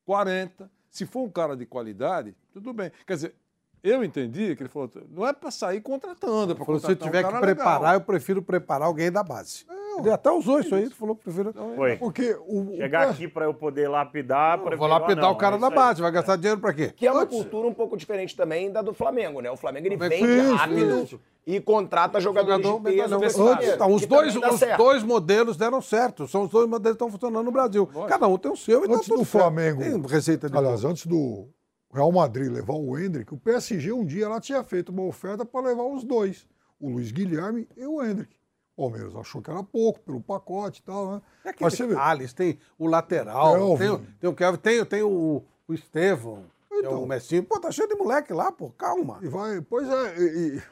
40. 0.04 0.70
Se 0.90 1.04
for 1.06 1.22
um 1.22 1.30
cara 1.30 1.56
de 1.56 1.66
qualidade, 1.66 2.34
tudo 2.52 2.72
bem. 2.72 2.90
Quer 3.06 3.14
dizer, 3.14 3.34
eu 3.82 4.04
entendi 4.04 4.54
que 4.54 4.62
ele 4.62 4.68
falou, 4.68 4.90
não 5.10 5.26
é 5.26 5.32
para 5.32 5.50
sair 5.50 5.80
contratando, 5.80 6.52
é 6.52 6.54
para 6.54 6.64
Falou, 6.64 6.80
se 6.80 6.86
contratar 6.86 7.08
tiver 7.12 7.26
um 7.26 7.32
que 7.32 7.40
preparar, 7.40 7.80
legal. 7.80 7.94
eu 7.94 8.00
prefiro 8.00 8.40
preparar 8.42 8.86
alguém 8.88 9.10
da 9.10 9.22
base. 9.22 9.66
Ele 10.00 10.10
até 10.10 10.30
usou 10.30 10.60
isso 10.60 10.74
aí, 10.74 10.82
ele 10.84 10.90
falou, 10.94 11.14
prefiro. 11.14 11.52
Foi. 11.76 11.96
Porque 11.96 12.36
o. 12.46 12.74
Chegar 12.76 13.08
aqui 13.10 13.28
pra 13.28 13.44
eu 13.44 13.54
poder 13.54 13.88
lapidar, 13.88 14.58
Eu 14.58 14.62
prefiro 14.64 14.78
vou 14.78 14.88
lapidar 14.88 15.24
não, 15.24 15.32
o 15.32 15.36
cara 15.36 15.56
é 15.56 15.58
da 15.58 15.70
base, 15.70 16.00
vai 16.02 16.10
gastar 16.10 16.36
dinheiro 16.36 16.60
pra 16.60 16.72
quê? 16.72 16.92
Que 16.94 17.06
é 17.06 17.12
uma 17.12 17.26
cultura 17.26 17.66
um 17.68 17.74
pouco 17.74 17.96
diferente 17.96 18.36
também 18.36 18.70
da 18.70 18.82
do 18.82 18.92
Flamengo, 18.94 19.40
né? 19.40 19.50
O 19.50 19.56
Flamengo 19.56 19.86
ele 19.86 19.96
Flamengo- 19.96 20.26
vende 20.26 20.40
Isso, 20.46 20.54
rápido 20.54 21.02
isso. 21.02 21.20
e 21.46 21.60
contrata 21.60 22.20
jogadores 22.20 22.64
Jogador 22.64 22.90
de 22.90 22.96
peso. 22.96 23.48
Antes, 23.48 23.68
então, 23.68 23.92
os 23.94 24.06
dois, 24.06 24.36
os 24.36 24.58
certo. 24.58 24.78
dois 24.78 25.02
modelos 25.02 25.56
deram 25.56 25.80
certo. 25.82 26.26
São 26.26 26.42
os 26.42 26.50
dois 26.50 26.68
modelos 26.68 26.96
que 26.98 27.04
estão 27.04 27.10
funcionando 27.10 27.44
no 27.44 27.52
Brasil. 27.52 27.86
Cada 28.08 28.26
um 28.26 28.36
tem 28.38 28.50
o 28.52 28.56
seu 28.56 28.84
e 28.84 28.88
tá 28.88 28.94
Antes 28.94 29.08
tudo 29.08 29.18
do. 29.20 29.24
Flamengo. 29.24 29.82
Tem 29.82 30.00
receita 30.02 30.48
de 30.48 30.56
Aliás, 30.56 30.84
antes 30.84 31.06
do 31.06 31.48
Real 31.92 32.10
Madrid 32.10 32.50
levar 32.50 32.74
o 32.74 32.98
Hendrick, 32.98 33.32
o 33.32 33.36
PSG 33.38 33.92
um 33.92 34.04
dia 34.04 34.24
ela 34.24 34.40
tinha 34.40 34.64
feito 34.64 34.90
uma 34.90 35.04
oferta 35.04 35.44
para 35.44 35.60
levar 35.66 35.84
os 35.84 36.02
dois, 36.02 36.46
o 36.80 36.88
Luiz 36.90 37.12
Guilherme 37.12 37.68
e 37.76 37.86
o 37.86 38.02
Hendrick. 38.02 38.34
O 38.76 38.82
Palmeiras 38.82 39.14
achou 39.14 39.40
que 39.40 39.50
era 39.50 39.62
pouco 39.62 40.00
pelo 40.00 40.20
pacote 40.20 40.80
e 40.80 40.82
tal, 40.82 41.12
né? 41.12 41.22
É 41.44 41.50
aquele 41.50 41.64
Mas 41.70 41.78
vê, 41.78 41.94
Thales, 41.94 42.32
tem 42.32 42.58
o 42.78 42.86
lateral, 42.88 43.54
Kelvin. 43.54 43.78
tem, 43.78 43.90
o- 43.90 43.98
tem 44.20 44.30
o 44.30 44.34
Kelvin, 44.34 44.58
tem, 44.58 44.84
tem 44.84 45.02
o, 45.02 45.42
o 45.68 45.72
Estevão, 45.74 46.44
que 46.68 46.74
é 46.74 46.78
Então. 46.80 47.02
o 47.02 47.06
Messinho. 47.06 47.44
Pô, 47.44 47.60
tá 47.60 47.70
cheio 47.70 47.88
de 47.88 47.94
moleque 47.94 48.32
lá, 48.32 48.50
pô, 48.50 48.70
calma. 48.70 49.18
E 49.22 49.28
vai, 49.28 49.60
pois 49.60 49.88
é, 49.88 50.18
e- 50.18 50.56
e- 50.56 50.62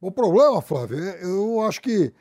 o 0.00 0.10
problema, 0.10 0.60
Flávio, 0.60 0.98
é, 1.02 1.24
eu 1.24 1.62
acho 1.62 1.80
que 1.80 2.12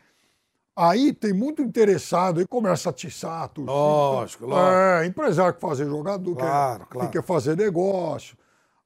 aí 0.74 1.14
tem 1.14 1.34
muito 1.34 1.62
interessado 1.62 2.42
e 2.42 2.48
começa 2.48 2.88
a 2.90 2.92
atiçar 2.92 3.50
torcida. 3.50 3.72
Lógico, 3.74 4.46
lógico. 4.46 4.72
É, 4.72 5.06
empresário 5.06 5.54
que 5.54 5.60
fazer 5.62 5.86
jogador, 5.86 6.36
Claro, 6.36 6.80
quer, 6.86 6.90
claro. 6.92 7.08
que 7.10 7.18
quer 7.20 7.24
fazer 7.26 7.58
negócio. 7.58 8.38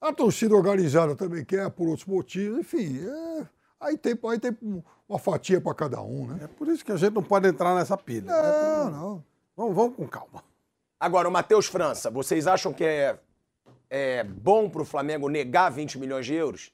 A 0.01 0.11
torcida 0.13 0.55
organizada 0.55 1.15
também 1.15 1.45
quer, 1.45 1.69
por 1.69 1.87
outros 1.87 2.07
motivos, 2.07 2.59
enfim. 2.59 2.99
é, 3.05 3.47
aí, 3.79 3.97
tem, 3.97 4.17
aí 4.29 4.39
tem 4.39 4.57
uma 5.09 5.17
fatia 5.19 5.59
para 5.59 5.73
cada 5.73 6.01
um, 6.01 6.27
né? 6.27 6.39
É 6.43 6.47
por 6.47 6.67
isso 6.67 6.85
que 6.85 6.91
a 6.91 6.95
gente 6.95 7.13
não 7.13 7.23
pode 7.23 7.47
entrar 7.47 7.73
nessa 7.75 7.97
pilha. 7.97 8.31
né? 8.31 8.41
Não, 8.41 8.91
não. 8.91 9.23
Vamos, 9.57 9.75
vamos 9.75 9.95
com 9.95 10.07
calma. 10.07 10.43
Agora, 10.99 11.27
o 11.27 11.31
Matheus 11.31 11.65
França, 11.65 12.09
vocês 12.11 12.45
acham 12.45 12.71
que 12.71 12.83
é, 12.83 13.17
é 13.89 14.23
bom 14.23 14.69
pro 14.69 14.85
Flamengo 14.85 15.27
negar 15.27 15.69
20 15.71 15.97
milhões 15.97 16.25
de 16.25 16.35
euros? 16.35 16.71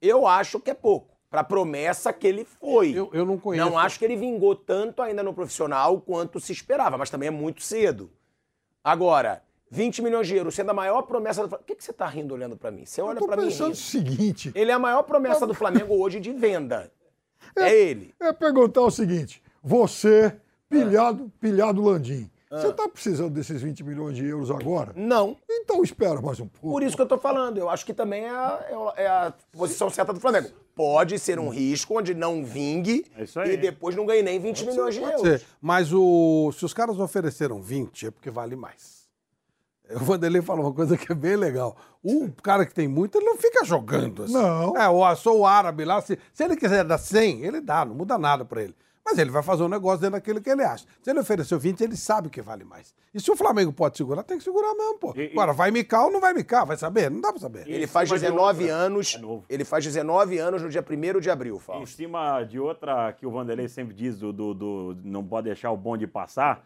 Eu 0.00 0.26
acho 0.26 0.58
que 0.58 0.70
é 0.70 0.74
pouco. 0.74 1.12
Pra 1.28 1.42
promessa 1.44 2.12
que 2.12 2.26
ele 2.26 2.44
foi. 2.44 2.92
Eu, 2.92 3.08
eu 3.12 3.24
não 3.24 3.38
conheço. 3.38 3.68
Não 3.68 3.78
acho 3.78 3.98
que 3.98 4.04
ele 4.04 4.16
vingou 4.16 4.54
tanto 4.54 5.00
ainda 5.00 5.22
no 5.22 5.32
profissional 5.32 5.98
quanto 6.00 6.38
se 6.38 6.52
esperava, 6.52 6.98
mas 6.98 7.08
também 7.08 7.28
é 7.28 7.30
muito 7.30 7.62
cedo. 7.62 8.10
Agora, 8.84 9.42
20 9.70 10.02
milhões 10.02 10.26
de 10.26 10.36
euros, 10.36 10.54
sendo 10.54 10.70
a 10.70 10.74
maior 10.74 11.02
promessa 11.02 11.42
do 11.42 11.48
Flamengo. 11.48 11.64
Por 11.64 11.66
que, 11.68 11.76
que 11.76 11.84
você 11.84 11.92
tá 11.92 12.06
rindo 12.06 12.34
olhando 12.34 12.56
pra 12.56 12.70
mim? 12.70 12.84
Você 12.84 13.00
olha 13.00 13.18
Tô 13.18 13.26
pra 13.26 13.36
mim. 13.36 13.44
pensando 13.44 13.72
o 13.72 13.76
seguinte, 13.76 14.52
Ele 14.54 14.70
é 14.70 14.74
a 14.74 14.78
maior 14.78 15.02
promessa 15.04 15.46
do 15.46 15.54
Flamengo 15.54 15.94
hoje 15.94 16.20
de 16.20 16.32
venda. 16.32 16.92
É 17.56 17.74
ele. 17.74 18.14
é 18.20 18.32
perguntar 18.32 18.80
o 18.82 18.90
seguinte, 18.90 19.42
você, 19.62 20.34
pilhado, 20.68 21.30
pilhado 21.40 21.82
Landim, 21.82 22.30
Ah. 22.50 22.60
você 22.60 22.68
está 22.68 22.88
precisando 22.88 23.30
desses 23.30 23.60
20 23.62 23.82
milhões 23.84 24.16
de 24.16 24.26
euros 24.26 24.50
agora? 24.50 24.92
Não. 24.96 25.36
Então 25.48 25.82
espera 25.82 26.20
mais 26.20 26.38
um 26.40 26.46
pouco. 26.46 26.70
Por 26.70 26.82
isso 26.82 26.94
que 26.96 27.02
eu 27.02 27.06
tô 27.06 27.16
falando. 27.18 27.56
Eu 27.58 27.68
acho 27.70 27.84
que 27.86 27.94
também 27.94 28.24
é 28.24 28.30
a, 28.30 28.66
é 28.68 28.74
a- 28.74 28.92
é 28.96 29.06
a 29.06 29.34
posição 29.52 29.88
certa 29.90 30.12
do 30.12 30.20
Flamengo. 30.20 30.48
Pode 30.74 31.18
ser 31.18 31.38
um 31.38 31.48
risco 31.50 31.98
onde 31.98 32.14
não 32.14 32.44
vingue 32.44 33.04
É 33.16 33.52
e 33.52 33.56
depois 33.58 33.94
não 33.94 34.06
ganhe 34.06 34.22
nem 34.22 34.38
20 34.40 34.64
milhões 34.66 34.94
de 34.94 35.00
Pode 35.00 35.12
euros. 35.12 35.40
ser. 35.40 35.46
Mas 35.60 35.92
o, 35.92 36.50
se 36.52 36.64
os 36.64 36.72
caras 36.74 36.98
ofereceram 36.98 37.60
20, 37.62 38.06
é 38.06 38.10
porque 38.10 38.30
vale 38.30 38.56
mais. 38.56 39.01
O 40.00 40.04
Vanderlei 40.04 40.42
falou 40.42 40.66
uma 40.66 40.72
coisa 40.74 40.96
que 40.96 41.10
é 41.10 41.14
bem 41.14 41.36
legal. 41.36 41.76
O 42.02 42.30
cara 42.42 42.64
que 42.66 42.74
tem 42.74 42.88
muito, 42.88 43.16
ele 43.18 43.24
não 43.26 43.36
fica 43.36 43.64
jogando 43.64 44.24
assim. 44.24 44.32
Não. 44.32 44.76
É, 44.76 44.88
ó, 44.88 45.14
sou 45.14 45.40
o 45.40 45.46
árabe 45.46 45.84
lá. 45.84 46.00
Se, 46.00 46.18
se 46.32 46.42
ele 46.44 46.56
quiser 46.56 46.84
dar 46.84 46.98
100, 46.98 47.42
ele 47.44 47.60
dá, 47.60 47.84
não 47.84 47.94
muda 47.94 48.16
nada 48.18 48.44
pra 48.44 48.62
ele. 48.62 48.74
Mas 49.04 49.18
ele 49.18 49.30
vai 49.32 49.42
fazer 49.42 49.64
um 49.64 49.68
negócio 49.68 49.98
dentro 50.00 50.12
daquilo 50.12 50.40
que 50.40 50.48
ele 50.48 50.62
acha. 50.62 50.84
Se 51.02 51.10
ele 51.10 51.18
ofereceu 51.18 51.58
20, 51.58 51.80
ele 51.80 51.96
sabe 51.96 52.30
que 52.30 52.40
vale 52.40 52.62
mais. 52.62 52.94
E 53.12 53.20
se 53.20 53.28
o 53.32 53.36
Flamengo 53.36 53.72
pode 53.72 53.96
segurar, 53.96 54.22
tem 54.22 54.38
que 54.38 54.44
segurar 54.44 54.72
mesmo, 54.74 54.96
pô. 54.98 55.12
E- 55.16 55.22
e- 55.26 55.32
Agora, 55.32 55.52
vai 55.52 55.72
micar 55.72 56.04
ou 56.04 56.12
não 56.12 56.20
vai 56.20 56.32
micar? 56.32 56.64
Vai 56.64 56.76
saber? 56.76 57.10
Não 57.10 57.20
dá 57.20 57.32
pra 57.32 57.40
saber. 57.40 57.66
Ele 57.68 57.88
faz 57.88 58.08
19 58.08 58.68
anos. 58.68 59.14
É 59.16 59.18
novo. 59.18 59.44
Ele 59.48 59.64
faz 59.64 59.82
19 59.84 60.38
anos 60.38 60.62
no 60.62 60.68
dia 60.68 60.84
1 60.88 61.18
de 61.18 61.30
abril, 61.30 61.56
Em 61.56 61.58
Fausto. 61.58 61.96
cima 61.96 62.44
de 62.44 62.60
outra 62.60 63.12
que 63.12 63.26
o 63.26 63.30
Vanderlei 63.32 63.66
sempre 63.68 63.92
diz 63.92 64.16
do, 64.18 64.32
do- 64.32 64.54
do 64.54 64.96
não 65.02 65.24
pode 65.24 65.46
deixar 65.46 65.72
o 65.72 65.76
bonde 65.76 66.06
passar, 66.06 66.64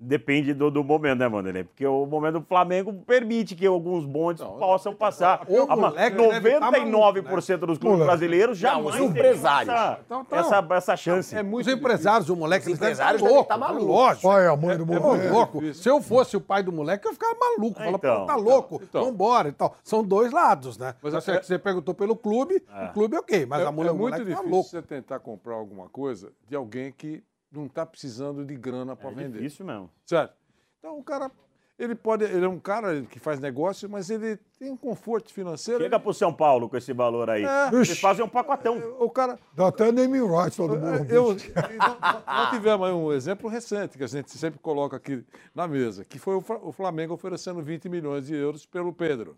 depende 0.00 0.54
do, 0.54 0.70
do 0.70 0.84
momento, 0.84 1.18
né, 1.18 1.28
Vanderlei? 1.28 1.64
Porque 1.64 1.86
o 1.86 2.06
momento 2.06 2.40
do 2.40 2.46
Flamengo 2.46 2.92
permite 3.06 3.54
que 3.56 3.66
alguns 3.66 4.04
bondes 4.04 4.42
possam 4.42 4.94
passar. 4.94 5.44
o 5.48 5.62
Ah, 5.62 5.66
mas 5.76 5.78
moleque 5.78 6.16
deve 6.16 6.60
tá 6.60 6.70
99% 6.70 7.56
dos 7.66 7.78
clubes 7.78 8.04
brasileiros 8.06 8.60
Não, 8.62 8.70
jamais 8.70 8.94
os 8.94 9.00
empresários. 9.10 9.74
Essa, 9.74 9.98
Então, 10.06 10.20
então. 10.22 10.38
essa, 10.38 10.66
essa 10.74 10.96
chance. 10.96 11.36
É 11.36 11.40
Os 11.42 11.46
muito 11.46 11.70
empresários, 11.70 12.28
o 12.30 12.36
moleque, 12.36 12.70
Os 12.70 12.78
devem 12.78 12.92
empresários 12.94 13.20
estar 13.22 13.28
devem 13.28 13.42
estar 13.42 13.58
malucos. 13.58 13.86
Lógico. 13.86 14.28
Pai, 14.28 14.46
a 14.46 14.56
mãe 14.56 14.76
do 14.76 14.92
É 14.92 14.98
moleque. 15.00 15.28
louco. 15.28 15.74
Se 15.74 15.88
eu 15.88 16.00
fosse 16.00 16.36
o 16.36 16.40
pai 16.40 16.62
do 16.62 16.72
moleque, 16.72 17.06
eu 17.06 17.12
ficava 17.12 17.34
maluco. 17.38 17.78
Falava, 17.78 17.96
Então, 17.96 18.20
pô, 18.20 18.26
tá 18.26 18.36
louco, 18.36 18.80
então. 18.82 19.04
vambora 19.04 19.48
e 19.48 19.52
tal. 19.52 19.76
São 19.82 20.04
dois 20.04 20.32
lados, 20.32 20.78
né? 20.78 20.94
Mas 21.02 21.12
Mas 21.14 21.28
é- 21.28 21.42
você 21.42 21.58
perguntou 21.58 21.94
pelo 21.94 22.14
clube, 22.16 22.62
o 22.88 22.92
clube 22.92 23.16
é 23.16 23.18
ok, 23.18 23.46
mas 23.46 23.62
é, 23.62 23.66
a 23.66 23.72
mulher 23.72 23.90
é 23.90 23.92
muito 23.92 24.12
moleque 24.12 24.24
tá 24.24 24.30
difícil 24.30 24.50
louco. 24.50 24.68
você 24.70 24.80
tentar 24.82 25.18
comprar 25.18 25.54
alguma 25.54 25.88
coisa 25.88 26.30
de 26.48 26.54
alguém 26.54 26.92
que 26.92 27.22
não 27.50 27.66
está 27.66 27.84
precisando 27.86 28.44
de 28.44 28.54
grana 28.56 28.94
para 28.96 29.10
É 29.10 29.14
vender. 29.14 29.38
difícil 29.38 29.64
mesmo. 29.64 29.90
Certo? 30.04 30.34
Então 30.78 30.98
o 30.98 31.02
cara, 31.02 31.30
ele 31.78 31.94
pode, 31.94 32.24
ele 32.24 32.44
é 32.44 32.48
um 32.48 32.58
cara 32.60 33.02
que 33.02 33.18
faz 33.18 33.40
negócio, 33.40 33.88
mas 33.88 34.10
ele 34.10 34.36
tem 34.58 34.70
um 34.70 34.76
conforto 34.76 35.32
financeiro. 35.32 35.82
Chega 35.82 35.98
pro 35.98 36.12
São 36.12 36.32
Paulo 36.32 36.68
com 36.68 36.76
esse 36.76 36.92
valor 36.92 37.30
aí. 37.30 37.44
É. 37.44 37.68
Eles 37.74 37.98
fazem 38.00 38.24
um 38.24 38.28
pacotão. 38.28 38.76
O 39.00 39.08
cara, 39.10 39.38
Dá 39.54 39.68
até 39.68 39.90
naming 39.90 40.26
rights 40.26 40.58
lá 40.58 40.66
do 40.66 40.76
Morumbi. 40.78 41.12
eu, 41.12 41.24
nós- 41.34 42.24
nós 42.26 42.50
tivemos 42.50 42.86
aí 42.86 42.92
um 42.92 43.12
exemplo 43.12 43.48
recente 43.48 43.96
que 43.96 44.04
a 44.04 44.08
gente 44.08 44.30
sempre 44.36 44.58
coloca 44.60 44.96
aqui 44.96 45.24
na 45.54 45.66
mesa, 45.66 46.04
que 46.04 46.18
foi 46.18 46.34
o 46.36 46.40
Fla- 46.40 46.60
o 46.62 46.72
Flamengo 46.72 47.14
oferecendo 47.14 47.62
20 47.62 47.88
milhões 47.88 48.26
de 48.26 48.34
euros 48.34 48.66
pelo 48.66 48.92
Pedro. 48.92 49.36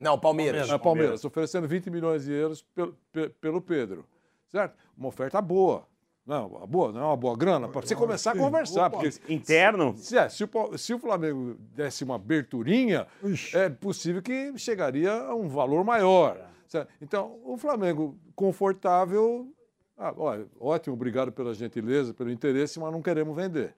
Não, 0.00 0.18
Palmeiras. 0.18 0.68
É, 0.68 0.76
Palmeiras, 0.78 1.24
oferecendo 1.24 1.68
20 1.68 1.88
milhões 1.88 2.24
de 2.24 2.32
euros 2.32 2.60
pelo, 2.74 2.96
pe- 3.12 3.28
pelo 3.40 3.60
Pedro. 3.62 4.04
Certo? 4.48 4.74
Uma 4.98 5.08
oferta 5.08 5.40
boa. 5.40 5.86
Não, 6.24 6.46
uma 6.46 6.66
boa, 6.66 6.92
não 6.92 7.00
é 7.00 7.04
uma 7.04 7.16
boa 7.16 7.36
grana, 7.36 7.68
para 7.68 7.82
você 7.82 7.96
começar 7.96 8.30
a 8.32 8.36
conversar. 8.38 8.88
Porque 8.90 9.10
Interno? 9.28 9.96
se, 9.96 10.16
é, 10.16 10.28
se, 10.28 10.44
o, 10.44 10.78
se 10.78 10.94
o 10.94 10.98
Flamengo 10.98 11.56
desse 11.74 12.04
uma 12.04 12.14
aberturinha, 12.14 13.08
Ixi. 13.24 13.56
é 13.56 13.68
possível 13.68 14.22
que 14.22 14.56
chegaria 14.56 15.12
a 15.12 15.34
um 15.34 15.48
valor 15.48 15.84
maior. 15.84 16.38
certo? 16.68 16.92
Então, 17.00 17.40
o 17.44 17.56
Flamengo 17.56 18.16
confortável. 18.36 19.52
ah, 19.98 20.14
olha, 20.16 20.46
ótimo, 20.60 20.94
obrigado 20.94 21.32
pela 21.32 21.52
gentileza, 21.54 22.14
pelo 22.14 22.30
interesse, 22.30 22.78
mas 22.78 22.92
não 22.92 23.02
queremos 23.02 23.34
vender. 23.34 23.74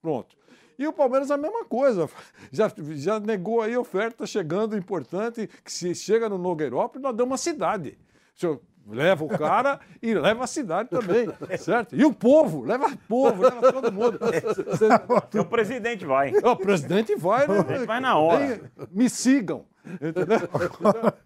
Pronto. 0.00 0.36
E 0.78 0.86
o 0.86 0.92
Palmeiras 0.92 1.30
a 1.32 1.36
mesma 1.36 1.64
coisa. 1.64 2.08
Já, 2.50 2.70
já 2.94 3.20
negou 3.20 3.60
aí 3.60 3.76
oferta 3.76 4.26
chegando 4.26 4.76
importante, 4.76 5.48
que 5.64 5.72
se 5.72 5.94
chega 5.94 6.28
no 6.28 6.38
Nogueirópolis, 6.38 7.02
nós 7.02 7.14
damos 7.14 7.30
uma 7.32 7.36
cidade. 7.36 7.98
O 8.34 8.40
senhor 8.40 8.60
leva 8.88 9.24
o 9.24 9.28
cara 9.28 9.80
e 10.02 10.14
leva 10.14 10.44
a 10.44 10.46
cidade 10.46 10.88
também, 10.90 11.28
certo? 11.58 11.94
E 11.96 12.04
o 12.04 12.12
povo, 12.12 12.62
leva 12.64 12.86
o 12.86 12.96
povo, 13.08 13.42
leva 13.42 13.72
todo 13.72 13.92
mundo. 13.92 14.18
Você- 14.20 15.38
O 15.38 15.44
presidente 15.44 16.04
vai. 16.04 16.32
o 16.36 16.56
presidente 16.56 17.14
vai, 17.16 17.46
né? 17.46 17.62
presidente 17.62 17.86
vai 17.86 18.00
na 18.00 18.16
hora. 18.18 18.60
Me 18.90 19.08
sigam. 19.08 19.64
Entendeu? 20.00 20.38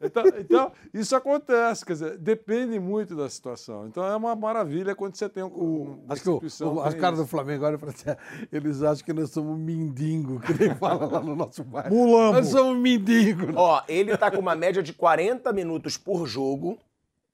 Então, 0.01 0.25
então- 0.25 0.41
então, 0.41 0.73
isso 0.95 1.15
acontece, 1.15 1.85
quer 1.85 1.93
dizer, 1.93 2.17
depende 2.17 2.81
muito 2.81 3.15
da 3.15 3.29
situação. 3.29 3.87
Então 3.87 4.03
é 4.03 4.17
uma 4.17 4.35
maravilha 4.35 4.95
quando 4.95 5.15
você 5.15 5.29
tem 5.29 5.43
um, 5.43 5.49
um 5.49 6.05
Acho 6.09 6.23
que 6.23 6.31
o, 6.31 6.41
o- 6.73 6.81
as 6.81 6.95
caras 6.95 7.19
do. 7.19 7.27
Flamengo 7.27 7.67
agora 7.67 7.79
falam 7.79 7.95
assim, 7.95 8.09
"Ah, 8.11 8.47
eles 8.51 8.83
acham 8.83 9.05
que 9.05 9.13
nós 9.13 9.31
somos 9.31 9.59
mindingo, 9.59 10.41
que 10.41 10.55
nem 10.55 10.75
fala 10.77 11.05
lá 11.05 11.21
no 11.21 11.37
nosso 11.37 11.63
bairro. 11.65 11.95
Mulambo. 11.95 12.33
Nós 12.39 12.49
somos 12.49 12.79
mindingo. 12.79 13.53
Ó, 13.57 13.83
ele 13.87 14.17
tá 14.17 14.31
com 14.31 14.39
uma 14.39 14.55
média 14.57 14.83
de 14.83 14.95
40 14.95 15.53
minutos 15.53 15.99
por 15.99 16.27
jogo, 16.27 16.79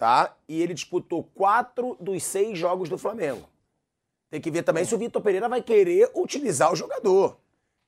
tá? 0.02 0.34
E 0.48 0.60
ele 0.60 0.74
disputou 0.74 1.22
quatro 1.32 1.96
dos 2.00 2.24
seis 2.24 2.58
jogos 2.58 2.88
do 2.88 2.98
Flamengo. 2.98 3.48
Tem 4.28 4.40
que 4.40 4.50
ver 4.50 4.64
também 4.64 4.84
se 4.84 4.92
o 4.92 4.98
Vitor 4.98 5.22
Pereira 5.22 5.48
vai 5.48 5.62
querer 5.62 6.10
utilizar 6.12 6.72
o 6.72 6.74
jogador. 6.74 7.36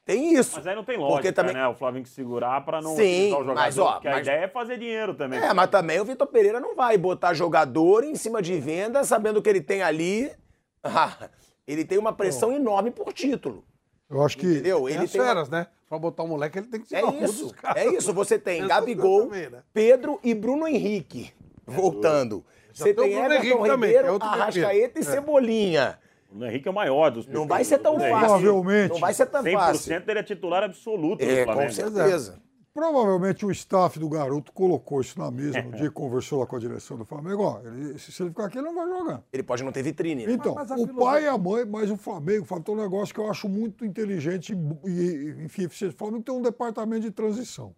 Tem 0.05 0.33
isso. 0.33 0.53
Mas 0.55 0.65
aí 0.69 0.77
não 0.77 0.85
tem 0.85 0.97
lógica, 0.97 1.15
Porque 1.17 1.33
também... 1.33 1.55
né? 1.55 1.67
O 1.67 1.75
Flamengo 1.75 2.07
segurar 2.07 2.65
pra 2.65 2.81
não 2.81 2.95
Sim, 2.95 3.03
utilizar 3.03 3.39
o 3.41 3.43
jogador. 3.43 3.55
mas, 3.61 3.79
ó, 3.79 3.93
porque 3.95 4.07
a 4.07 4.11
mas- 4.13 4.21
ideia 4.29 4.45
é 4.45 4.49
fazer 4.49 4.79
dinheiro 4.79 5.15
também. 5.15 5.41
É, 5.41 5.53
mas 5.53 5.69
também 5.71 5.99
o 5.99 6.05
Vitor 6.05 6.29
Pereira 6.29 6.61
não 6.61 6.77
vai 6.77 6.97
botar 6.97 7.35
jogador 7.35 8.05
em 8.05 8.15
cima 8.15 8.41
de 8.41 8.61
venda, 8.61 9.03
sabendo 9.03 9.43
que 9.43 9.49
ele 9.51 9.61
tem 9.61 9.83
ali. 9.83 10.31
Ah, 10.87 11.31
ele 11.67 11.85
tem 11.85 11.97
uma 11.99 12.13
pressão 12.13 12.53
enorme 12.53 12.91
por 12.93 13.13
título. 13.13 13.65
Eu 14.09 14.23
acho 14.23 14.37
que. 14.39 14.47
Entendeu? 14.47 14.85
Tem 14.85 14.95
Ele 14.95 15.05
as 15.05 15.11
tem 15.11 15.21
uma- 15.21 15.27
feras, 15.27 15.49
né? 15.49 15.67
Pra 15.89 15.99
botar 15.99 16.23
o 16.23 16.29
moleque, 16.29 16.59
ele 16.59 16.67
tem 16.69 16.81
que 16.81 16.87
ser 16.89 16.97
É 16.97 17.25
isso, 17.25 17.55
é 17.75 17.87
isso. 17.89 18.13
Você 18.13 18.39
tem 18.39 18.65
Gabigol, 18.69 19.23
também, 19.25 19.49
né? 19.51 19.63
Pedro 19.73 20.21
e 20.23 20.33
Bruno 20.35 20.69
Henrique 20.69 21.33
voltando. 21.67 22.45
Já 22.73 22.85
Você 22.87 22.95
tem 22.95 23.11
Bruno 23.11 23.25
Everton 23.27 23.45
Henrique 23.47 23.69
também, 23.69 23.91
que 23.91 23.97
é 23.97 23.99
Ribeiro, 23.99 24.13
outro 24.13 24.29
Arrascaeta 24.29 24.99
e. 24.99 25.03
É. 25.03 25.05
Cebolinha. 25.05 25.99
O 26.33 26.45
Henrique 26.45 26.67
é 26.67 26.71
o 26.71 26.75
maior 26.75 27.11
dos 27.11 27.27
Não 27.29 27.47
vai 27.47 27.63
ser 27.63 27.79
tão 27.79 27.95
Bruno 27.95 28.11
fácil. 28.11 28.27
Provavelmente. 28.29 28.91
Não 28.93 28.99
vai 28.99 29.15
ser 29.15 29.27
tão 29.27 29.43
100% 29.43 29.53
fácil. 29.53 30.03
ele 30.09 30.19
é 30.19 30.23
titular 30.23 30.63
absoluto 30.65 31.23
É, 31.23 31.41
do 31.43 31.47
com 31.47 31.53
Flamengo. 31.53 31.73
certeza. 31.73 32.43
Provavelmente 32.75 33.47
o 33.47 33.53
staff 33.53 34.01
do 34.01 34.09
garoto 34.09 34.51
colocou 34.53 35.01
isso 35.01 35.17
na 35.17 35.31
mesa 35.31 35.63
no 35.63 35.71
dia 35.71 35.85
que 35.89 35.95
conversou 35.95 36.41
lá 36.41 36.47
com 36.47 36.57
a 36.57 36.59
direção 36.59 36.97
do 36.97 37.05
Flamengo. 37.05 37.41
Ó, 37.45 37.61
ele- 37.61 37.97
se 38.01 38.21
ele 38.21 38.31
ficar 38.31 38.47
aqui, 38.47 38.59
ele 38.59 38.67
não 38.67 38.75
vai 38.75 38.89
jogar. 38.89 39.23
Ele 39.33 39.45
pode 39.45 39.63
não 39.63 39.71
ter 39.71 39.85
vitrine. 39.85 40.27
né? 40.27 40.33
Então, 40.33 40.57
Mas 40.57 40.73
a 40.73 40.75
o 40.75 40.89
pai 40.89 41.23
e 41.23 41.29
a 41.29 41.39
mãe, 41.39 41.65
mas 41.65 41.89
o 41.89 41.97
Flamengo, 41.97 42.45
Flamengo 42.45 42.65
tem 42.67 42.75
um 42.75 42.79
negócio 42.83 43.15
que 43.15 43.21
eu 43.21 43.31
acho 43.31 43.49
muito 43.49 43.85
inteligente 43.85 44.53
e, 44.85 44.91
e, 44.91 45.45
enfim, 45.45 45.67
eficiente. 45.67 45.95
O 45.95 45.99
Flamengo 45.99 46.25
tem 46.25 46.35
um 46.35 46.43
departamento 46.43 47.03
de 47.03 47.13
transição. 47.13 47.73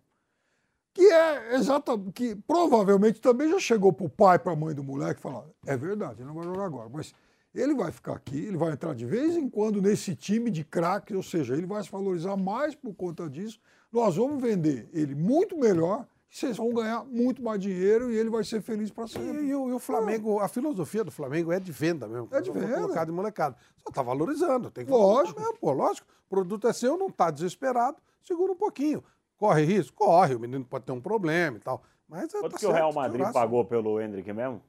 Que 0.97 1.13
é 1.13 1.55
exatamente, 1.57 2.13
que 2.13 2.35
provavelmente 2.35 3.21
também 3.21 3.51
já 3.51 3.59
chegou 3.59 3.93
pro 3.93 4.09
pai, 4.09 4.39
pra 4.39 4.57
mãe 4.57 4.75
do 4.75 4.83
moleque 4.83 5.21
e 5.21 5.23
falar, 5.23 5.45
é 5.67 5.77
verdade, 5.77 6.21
ele 6.21 6.27
não 6.29 6.35
vai 6.35 6.45
jogar 6.45 6.65
agora, 6.65 6.89
mas 6.91 7.15
ele 7.55 7.75
vai 7.75 7.93
ficar 7.93 8.15
aqui, 8.15 8.39
ele 8.39 8.57
vai 8.57 8.73
entrar 8.73 8.95
de 8.95 9.05
vez 9.05 9.37
em 9.37 9.47
quando 9.49 9.83
nesse 9.83 10.15
time 10.17 10.51
de 10.51 10.65
craques, 10.65 11.15
ou 11.15 11.23
seja, 11.23 11.53
ele 11.55 11.67
vai 11.67 11.83
se 11.83 11.91
valorizar 11.91 12.35
mais 12.37 12.75
por 12.75 12.95
conta 12.95 13.29
disso. 13.29 13.59
Nós 13.93 14.17
vamos 14.17 14.43
vender 14.43 14.89
ele 14.93 15.15
muito 15.15 15.57
melhor, 15.59 16.07
vocês 16.31 16.57
vão 16.57 16.71
ganhar 16.73 17.05
muito 17.05 17.43
mais 17.43 17.61
dinheiro 17.61 18.11
e 18.11 18.17
ele 18.17 18.31
vai 18.31 18.43
ser 18.43 18.63
feliz 18.63 18.91
para 18.91 19.05
E, 19.05 19.09
sempre. 19.09 19.43
e 19.47 19.55
o, 19.55 19.69
e 19.69 19.73
o 19.75 19.79
Flamengo, 19.79 20.39
a 20.41 20.49
filosofia 20.49 21.05
do 21.05 21.11
Flamengo 21.11 21.53
é 21.53 21.61
de 21.61 21.73
venda 21.73 22.09
mesmo. 22.09 22.29
É 22.33 22.41
de 22.41 22.51
venda. 22.51 22.75
Colocado 22.81 23.11
em 23.11 23.15
molecada. 23.15 23.55
Só 23.77 23.91
tá 23.93 24.03
valorizando. 24.03 24.71
Tem 24.71 24.85
que 24.85 24.91
Lógico. 24.91 25.39
mesmo, 25.41 25.59
pô, 25.59 25.73
lógico. 25.73 26.07
O 26.27 26.29
produto 26.31 26.67
é 26.69 26.73
seu, 26.73 26.97
não 26.99 27.11
tá 27.11 27.31
desesperado, 27.31 27.99
segura 28.23 28.53
um 28.53 28.57
pouquinho. 28.57 29.03
Corre 29.39 29.65
risco? 29.65 29.97
Corre, 29.97 30.35
o 30.35 30.41
menino 30.41 30.65
pode 30.65 30.85
ter 30.85 30.93
um 30.93 31.01
problema 31.01 31.57
e 31.57 31.61
tal. 31.61 31.83
Mas 32.09 32.33
é, 32.35 32.39
Quanto 32.41 32.53
tá 32.53 32.59
que 32.59 32.67
o 32.67 32.73
Real 32.73 32.93
certo, 32.93 32.95
Madrid 33.03 33.33
pagou 33.33 33.65
pelo 33.65 34.01
Hendrick 34.01 34.33
mesmo? 34.33 34.61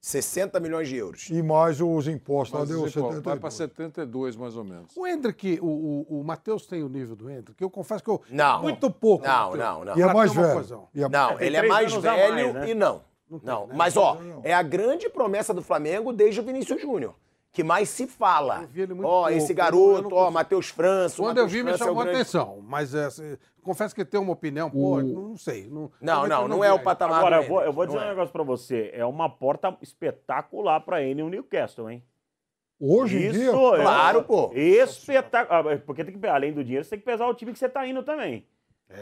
60 0.00 0.60
milhões 0.60 0.88
de 0.88 0.96
euros. 0.96 1.28
E 1.28 1.42
mais 1.42 1.80
os 1.80 2.06
impostos, 2.06 2.52
lá 2.54 2.60
Mas, 2.60 2.68
deu 2.68 2.86
Zico, 2.86 3.00
vai 3.00 3.10
72. 3.14 3.40
para 3.40 3.50
72, 3.50 4.36
mais 4.36 4.56
ou 4.56 4.62
menos. 4.62 4.96
O 4.96 5.04
Hendrick, 5.06 5.58
o, 5.60 5.66
o, 6.08 6.20
o 6.20 6.24
Matheus 6.24 6.66
tem 6.66 6.84
o 6.84 6.88
nível 6.88 7.16
do 7.16 7.28
Hendrick. 7.28 7.60
Eu 7.60 7.68
confesso 7.68 8.04
que 8.04 8.10
eu. 8.10 8.22
Não. 8.30 8.62
Muito 8.62 8.88
pouco. 8.92 9.26
Não, 9.26 9.56
não, 9.56 9.84
não. 9.84 9.98
E 9.98 10.02
é 10.02 10.12
mais 10.14 10.32
velho. 10.32 10.88
E 10.94 11.02
é- 11.02 11.08
Não, 11.08 11.36
tem 11.36 11.46
ele 11.48 11.56
é 11.56 11.66
mais 11.66 11.92
velho 11.92 12.34
mais, 12.34 12.54
né? 12.54 12.70
e 12.70 12.74
não. 12.74 13.02
Não 13.28 13.38
tem, 13.40 13.46
Não, 13.50 13.66
né? 13.66 13.74
mas 13.76 13.96
ó, 13.96 14.14
Não. 14.14 14.40
é 14.44 14.54
a 14.54 14.62
grande 14.62 15.08
promessa 15.10 15.52
do 15.52 15.60
Flamengo 15.62 16.12
desde 16.12 16.40
o 16.40 16.44
Vinícius 16.44 16.80
Júnior. 16.80 17.14
Que 17.50 17.64
mais 17.64 17.88
se 17.88 18.06
fala. 18.06 18.62
Eu 18.62 18.68
vi 18.68 18.80
ele 18.82 18.94
muito 18.94 19.06
Ó, 19.08 19.22
pouco, 19.22 19.30
esse 19.36 19.52
eu 19.52 19.56
garoto, 19.56 20.06
ó, 20.06 20.10
consigo- 20.10 20.30
Matheus 20.30 20.68
França. 20.68 21.16
Quando 21.16 21.38
eu 21.38 21.44
Matheus 21.44 21.52
vi, 21.52 21.58
me 21.62 21.70
França 21.70 21.82
é 21.82 21.86
o 21.86 21.88
chamou 21.88 22.00
a 22.02 22.04
grande- 22.04 22.20
atenção. 22.20 22.58
Mas 22.62 22.94
é, 22.94 23.08
confesso 23.68 23.94
que 23.94 24.04
tem 24.04 24.18
uma 24.18 24.32
opinião, 24.32 24.70
pô, 24.70 25.02
não 25.02 25.36
sei. 25.36 25.66
Não, 25.68 25.90
Não, 26.00 26.26
não, 26.26 26.48
não 26.48 26.64
é 26.64 26.72
o 26.72 26.78
patamar 26.82 27.18
Agora, 27.18 27.36
do 27.38 27.42
eu 27.44 27.48
vou, 27.48 27.62
eu 27.62 27.72
vou 27.72 27.86
dizer 27.86 27.98
um 27.98 28.02
é. 28.02 28.08
negócio 28.08 28.32
pra 28.32 28.42
você. 28.42 28.90
É 28.94 29.04
uma 29.04 29.28
porta 29.28 29.76
espetacular 29.82 30.80
pra 30.80 31.02
ele 31.02 31.22
no 31.22 31.28
Newcastle, 31.28 31.90
hein? 31.90 32.02
Hoje 32.80 33.16
em 33.18 33.26
Isso, 33.30 33.32
dia, 33.38 33.50
é- 33.50 33.82
Claro, 33.82 34.22
pô. 34.22 34.50
Espetacular. 34.54 35.78
Porque 35.80 36.04
tem 36.04 36.18
que, 36.18 36.26
além 36.26 36.52
do 36.52 36.64
dinheiro, 36.64 36.84
você 36.84 36.90
tem 36.90 36.98
que 37.00 37.04
pesar 37.04 37.26
o 37.26 37.34
time 37.34 37.52
que 37.52 37.58
você 37.58 37.68
tá 37.68 37.86
indo 37.86 38.02
também. 38.02 38.46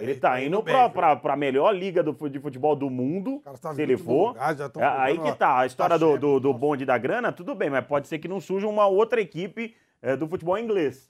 ele 0.01 0.15
tá 0.17 0.31
tá 0.31 0.41
indo 0.41 0.47
indo 0.49 0.63
bem, 0.63 0.75
pra, 0.75 0.89
pra, 0.91 1.17
pra 1.17 1.37
melhor 1.37 1.73
liga 1.73 2.03
do, 2.03 2.13
de 2.29 2.41
futebol 2.41 2.75
do 2.75 2.91
mundo. 2.91 3.41
tá 3.61 3.73
se 3.73 3.81
ele 3.83 3.97
for. 3.97 4.29
lugar, 4.29 4.57
É, 4.79 4.85
aí 4.85 5.19
que 5.19 5.33
tá. 5.37 5.61
A 5.61 5.67
história 5.67 5.97
do, 5.99 6.07
Champions, 6.13 6.21
do, 6.21 6.41
do 6.41 6.53
bonde 6.55 6.85
da 6.85 6.99
grana, 6.99 7.31
tudo 7.31 7.55
bem, 7.55 7.71
mas 7.71 7.87
pode 7.87 8.09
ser 8.09 8.19
que 8.19 8.27
não 8.27 8.41
surja 8.41 8.67
uma 8.67 8.87
outra 8.87 9.21
equipe 9.21 9.77
é, 10.03 10.17
do 10.17 10.27
futebol 10.27 10.59
inglês. 10.59 11.09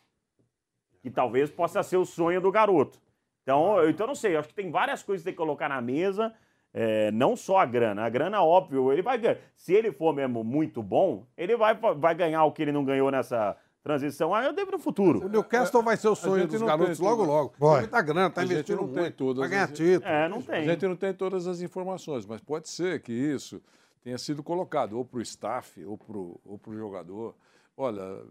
Que 1.01 1.09
talvez 1.11 1.49
possa 1.51 1.83
ser 1.85 1.97
o 1.97 2.05
sonho 2.05 2.41
do 2.41 2.51
garoto. 2.51 2.99
Então, 3.47 3.79
eu, 3.79 3.89
então 3.91 4.07
eu 4.07 4.09
não 4.09 4.15
sei, 4.17 4.35
eu 4.35 4.41
acho 4.41 4.49
que 4.49 4.55
tem 4.55 4.73
várias 4.73 5.05
coisas 5.05 5.23
que 5.23 5.27
tem 5.27 5.33
que 5.33 5.39
colocar 5.39 5.69
na 5.69 5.81
mesa. 5.81 6.33
é, 6.75 7.13
não 7.13 7.37
só 7.37 7.59
a 7.59 7.65
grana. 7.65 8.05
A 8.05 8.09
grana, 8.09 8.43
óbvio, 8.43 8.93
ele 8.93 9.03
vai 9.03 9.17
ganhar. 9.17 9.39
Se 9.55 9.73
ele 9.73 9.93
for 9.93 10.13
mesmo 10.13 10.43
muito 10.43 10.83
bom, 10.83 11.25
ele 11.39 11.57
vai, 11.57 11.73
vai 11.97 12.13
ganhar 12.15 12.45
o 12.45 12.51
que 12.51 12.61
ele 12.63 12.73
não 12.73 12.85
ganhou 12.85 13.09
nessa 13.09 13.57
transição. 13.85 14.35
Aí 14.35 14.45
eu 14.47 14.53
devo 14.53 14.73
no 14.73 14.79
O 14.79 14.81
futuro. 14.81 15.29
Newcastle 15.29 15.81
vai 15.81 15.97
ser 15.97 16.09
o 16.09 16.17
sonho 16.17 16.49
dos 16.49 16.61
garotos 16.61 16.99
logo, 16.99 17.23
logo. 17.23 17.55
Vai. 17.57 17.71
Tem 17.75 17.81
muita 17.83 18.03
grana, 18.03 18.31
tá 18.31 18.41
A 18.41 18.45
gente 18.45 18.53
investindo 18.55 18.81
não 18.81 18.89
tem 18.89 19.03
muito. 19.05 19.15
todas 19.17 19.39
vai 19.39 19.49
ganhar 19.49 19.69
título. 19.69 20.11
É, 20.13 20.29
não 20.29 20.39
A 20.39 20.43
tem. 20.43 20.65
gente 20.65 20.87
não 20.89 20.97
tem 20.97 21.15
todas 21.15 21.47
as 21.47 21.61
informações, 21.61 22.27
mas 22.27 22.41
pode 22.41 22.69
ser 22.69 23.01
que 23.01 23.13
isso 23.13 23.63
tenha 24.03 24.19
sido 24.19 24.43
colocado 24.43 24.99
ou 24.99 25.05
para 25.05 25.19
o 25.21 25.23
staff 25.23 25.83
ou 25.85 25.97
para 25.97 26.71
o 26.73 26.77
jogador. 26.77 27.37
Olha, 27.79 28.23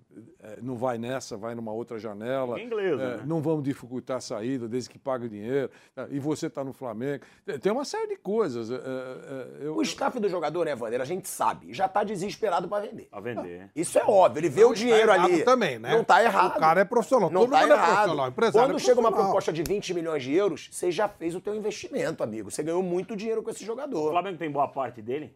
é, 0.41 0.57
não 0.59 0.75
vai 0.75 0.97
nessa, 0.97 1.37
vai 1.37 1.53
numa 1.53 1.71
outra 1.71 1.99
janela. 1.99 2.59
Inglesa, 2.59 3.01
É, 3.03 3.17
né? 3.17 3.23
Não 3.27 3.41
vamos 3.43 3.63
dificultar 3.63 4.17
a 4.17 4.19
saída 4.19 4.67
desde 4.67 4.89
que 4.89 4.97
pague 4.97 5.27
o 5.27 5.29
dinheiro. 5.29 5.69
tá? 5.93 6.07
E 6.09 6.19
você 6.19 6.47
está 6.47 6.63
no 6.63 6.73
Flamengo. 6.73 7.23
Tem- 7.61 7.71
uma 7.71 7.85
série 7.85 8.07
de 8.07 8.15
coisas. 8.17 8.71
é, 8.71 8.73
é, 8.75 9.67
eu- 9.67 9.75
O 9.75 9.81
staff 9.83 10.19
do 10.19 10.27
jogador, 10.27 10.65
né, 10.65 10.75
Vander? 10.75 10.99
A 10.99 11.05
gente 11.05 11.27
sabe. 11.29 11.71
Já 11.73 11.87
tá 11.87 12.03
desesperado 12.03 12.67
pra 12.67 12.79
vender. 12.79 13.07
Pra 13.11 13.19
vender. 13.19 13.69
Isso 13.75 13.99
é 13.99 14.03
óbvio. 14.03 14.39
Ele 14.39 14.49
vê 14.49 14.63
o 14.65 14.73
dinheiro 14.73 15.07
tá 15.09 15.15
errado 15.15 15.31
ali. 15.33 15.43
também, 15.43 15.77
né? 15.77 15.91
Não 15.95 16.03
tá 16.03 16.23
errado. 16.23 16.57
O 16.57 16.59
cara 16.59 16.81
é 16.81 16.85
profissional. 16.85 17.29
Não 17.29 17.41
Todo 17.41 17.51
tá 17.51 17.61
mundo 17.61 17.71
é 17.71 17.75
errado. 17.75 17.87
profissional. 17.93 18.27
Empresário 18.29 18.67
Quando 18.69 18.77
é 18.77 18.83
chega 18.83 18.99
uma 18.99 19.11
proposta 19.11 19.53
de 19.53 19.61
20 19.61 19.93
milhões 19.93 20.23
de 20.23 20.33
euros, 20.33 20.69
você 20.71 20.89
já 20.91 21.07
fez 21.07 21.35
o 21.35 21.39
teu 21.41 21.53
investimento, 21.53 22.23
amigo. 22.23 22.49
Você 22.49 22.63
ganhou 22.63 22.81
muito 22.81 23.15
dinheiro 23.15 23.43
com 23.43 23.51
esse 23.51 23.61
O 23.63 23.67
jogador. 23.67 24.09
Flamengo 24.09 24.39
tem 24.39 24.49
boa 24.49 24.67
parte 24.67 25.03
dele? 25.03 25.35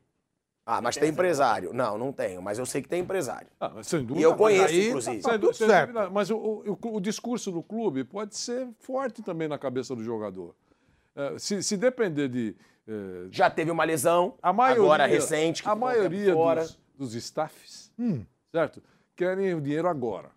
Ah, 0.72 0.82
mas 0.82 0.96
tem 0.96 1.10
empresário. 1.10 1.74
Não, 1.74 1.98
não 1.98 2.14
tenho, 2.14 2.42
mas 2.42 2.60
eu 2.60 2.66
sei 2.66 2.82
que 2.82 2.88
tem 2.88 3.02
empresário. 3.02 3.48
Ah, 3.60 3.72
mas 3.76 3.88
sem 3.88 4.02
dúvida. 4.02 4.20
E 4.20 4.24
eu 4.24 4.36
conheço, 4.36 4.62
mas 4.64 4.72
aí- 4.72 4.88
inclusive. 4.90 5.22
sem 5.24 5.40
Tá 5.40 5.54
sem 5.54 5.68
certo. 5.68 6.12
Mas 6.12 6.30
o, 6.30 6.38
o- 6.38 6.96
o 6.96 7.00
discurso 7.02 7.52
do 7.52 7.64
clube 7.64 8.04
pode 8.04 8.36
ser 8.38 8.68
forte 8.80 9.24
também 9.24 9.48
na 9.48 9.58
cabeça 9.58 9.96
do 9.96 10.04
jogador. 10.04 10.54
É, 11.16 11.40
se, 11.40 11.64
se 11.64 11.76
depender 11.76 12.28
de. 12.30 12.56
é, 12.88 12.92
Já 13.32 13.50
teve 13.50 13.72
uma 13.72 13.84
lesão, 13.84 14.36
a 14.44 14.54
maioria, 14.54 14.84
agora 14.84 15.06
recente, 15.08 15.64
que 15.64 15.70
a 15.70 15.76
maioria 15.76 16.34
fora. 16.34 16.62
dos, 16.62 16.80
dos 16.96 17.14
staffs, 17.16 17.92
certo? 18.52 18.82
Querem 19.16 19.56
o 19.56 19.62
dinheiro 19.62 19.88
agora. 19.88 20.30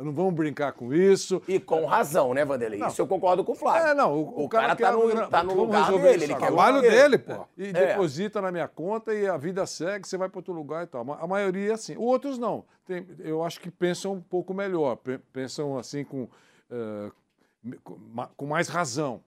Não 0.00 0.12
vamos 0.12 0.32
brincar 0.34 0.72
com 0.72 0.92
isso. 0.92 1.42
E 1.46 1.60
com 1.60 1.84
razão, 1.84 2.32
né, 2.32 2.44
Vanderlei? 2.44 2.78
Não. 2.80 2.88
Isso 2.88 3.00
eu 3.02 3.06
concordo 3.06 3.44
com 3.44 3.52
o 3.52 3.54
Flávio. 3.54 3.88
É, 3.88 3.94
não, 3.94 4.14
o, 4.16 4.44
O 4.44 4.48
cara 4.48 4.74
quer 4.74 4.84
tá 4.86 4.92
no- 4.92 5.28
tá 5.28 5.42
no 5.42 5.54
lugar 5.54 5.90
dele, 5.92 6.24
ele 6.24 6.34
quer 6.34 6.40
Trabalho 6.46 6.80
dele, 6.80 7.18
pô. 7.18 7.46
E 7.58 7.66
É. 7.68 7.72
deposita 7.72 8.40
na 8.40 8.50
minha 8.50 8.66
conta 8.66 9.12
e 9.14 9.26
a 9.28 9.36
vida 9.36 9.66
segue, 9.66 10.08
você 10.08 10.16
vai 10.16 10.28
para 10.28 10.38
outro 10.38 10.52
lugar 10.54 10.84
e 10.84 10.86
tal. 10.86 11.02
A 11.20 11.26
maioria 11.26 11.70
é 11.70 11.74
assim. 11.74 11.96
Outros 11.96 12.38
não. 12.38 12.64
Tem- 12.86 13.06
eu 13.20 13.44
acho 13.44 13.60
que 13.60 13.70
pensam 13.70 14.12
um 14.14 14.20
pouco 14.20 14.54
melhor, 14.54 14.96
pe- 14.96 15.18
pensam 15.32 15.78
assim 15.78 16.04
com, 16.04 16.28
ma- 18.12 18.30
com 18.36 18.46
mais 18.46 18.68
razão. 18.68 19.20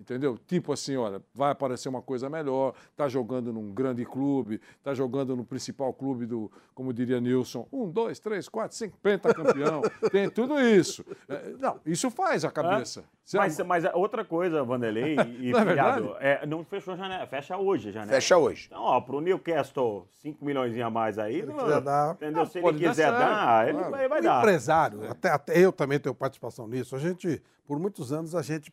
Entendeu? 0.00 0.38
Tipo 0.46 0.72
assim, 0.72 0.96
olha, 0.96 1.20
vai 1.34 1.50
aparecer 1.50 1.88
uma 1.88 2.00
coisa 2.00 2.30
melhor, 2.30 2.72
tá 2.96 3.08
jogando 3.08 3.52
num 3.52 3.72
grande 3.72 4.04
clube, 4.04 4.60
tá 4.80 4.94
jogando 4.94 5.34
no 5.34 5.44
principal 5.44 5.92
clube 5.92 6.24
do, 6.24 6.48
como 6.72 6.92
diria 6.92 7.20
Nilson, 7.20 7.66
um, 7.72 7.90
dois, 7.90 8.20
três, 8.20 8.48
quatro, 8.48 8.76
cinco, 8.76 8.96
pentacampeão, 9.02 9.82
tem 10.12 10.30
tudo 10.30 10.60
isso. 10.60 11.04
É, 11.28 11.50
não, 11.58 11.80
isso 11.84 12.10
faz 12.12 12.44
a 12.44 12.50
cabeça. 12.50 13.02
Mas, 13.34 13.58
am- 13.58 13.64
mas 13.66 13.84
a 13.84 13.96
outra 13.96 14.24
coisa, 14.24 14.62
Vanderlei 14.62 15.16
e 15.40 15.50
Não 15.52 15.58
é 15.58 15.66
Filhado, 15.66 16.16
é, 16.20 16.46
não 16.46 16.64
fechou 16.64 16.94
a 16.94 16.96
janela, 16.96 17.26
fecha 17.26 17.56
hoje 17.56 17.88
a 17.88 17.92
janela. 17.92 18.12
Fecha 18.12 18.36
hoje. 18.38 18.66
Então, 18.70 18.80
ó, 18.82 19.00
pro 19.00 19.20
Newcastle, 19.20 20.06
5 20.22 20.44
milhões 20.44 20.78
a 20.78 20.88
mais 20.88 21.18
aí, 21.18 21.44
não- 21.44 21.56
quiser 21.56 21.80
dar. 21.80 22.14
entendeu? 22.14 22.46
Se 22.46 22.58
ele 22.60 22.72
dar 22.72 22.78
quiser 22.88 23.10
dar, 23.10 23.68
ele 23.68 23.78
claro. 23.78 23.90
vai, 23.90 24.08
vai 24.08 24.20
O 24.20 24.22
dar. 24.22 24.38
empresário, 24.38 25.10
até, 25.10 25.28
até 25.30 25.58
eu 25.58 25.72
também 25.72 25.98
tenho 25.98 26.14
participação 26.14 26.68
nisso. 26.68 26.94
A 26.94 27.00
gente, 27.00 27.42
por 27.66 27.80
muitos 27.80 28.12
anos, 28.12 28.36
a 28.36 28.42
gente 28.42 28.72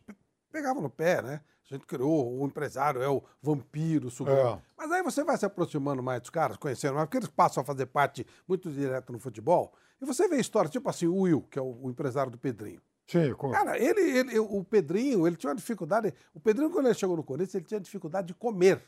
pe- 0.56 0.60
pegava 0.62 0.80
no 0.80 0.90
pé, 0.90 1.22
né? 1.22 1.40
A 1.70 1.74
gente 1.74 1.86
criou, 1.86 2.40
o 2.40 2.46
empresário 2.46 3.02
é 3.02 3.08
o 3.08 3.22
vampiro, 3.42 4.08
sugando. 4.10 4.58
É. 4.58 4.62
Mas 4.76 4.90
aí 4.92 5.02
você 5.02 5.24
vai 5.24 5.36
se 5.36 5.44
aproximando 5.44 6.02
mais 6.02 6.20
dos 6.20 6.30
caras, 6.30 6.56
conhecendo 6.56 6.94
mais, 6.94 7.06
porque 7.06 7.16
eles 7.18 7.28
passam 7.28 7.60
a 7.60 7.64
fazer 7.64 7.86
parte 7.86 8.24
muito 8.46 8.70
direto 8.70 9.12
no 9.12 9.18
futebol. 9.18 9.72
E 10.00 10.04
você 10.04 10.28
vê 10.28 10.36
histórias, 10.36 10.70
tipo 10.70 10.88
assim, 10.88 11.06
o 11.06 11.16
Will, 11.22 11.42
que 11.50 11.58
é 11.58 11.62
o, 11.62 11.78
o 11.82 11.90
empresário 11.90 12.30
do 12.30 12.38
Pedrinho. 12.38 12.80
Sim, 13.08 13.32
com- 13.34 13.50
Cara, 13.50 13.78
ele, 13.78 14.00
ele- 14.00 14.38
o 14.38 14.62
Pedrinho, 14.64 15.26
ele 15.26 15.36
tinha 15.36 15.50
uma 15.50 15.56
dificuldade. 15.56 16.12
O 16.34 16.38
Pedrinho, 16.40 16.70
quando 16.70 16.86
ele 16.86 16.94
chegou 16.94 17.16
no 17.16 17.24
Corinthians, 17.24 17.54
ele 17.54 17.64
tinha 17.64 17.80
dificuldade 17.80 18.28
de 18.28 18.34
comer. 18.34 18.82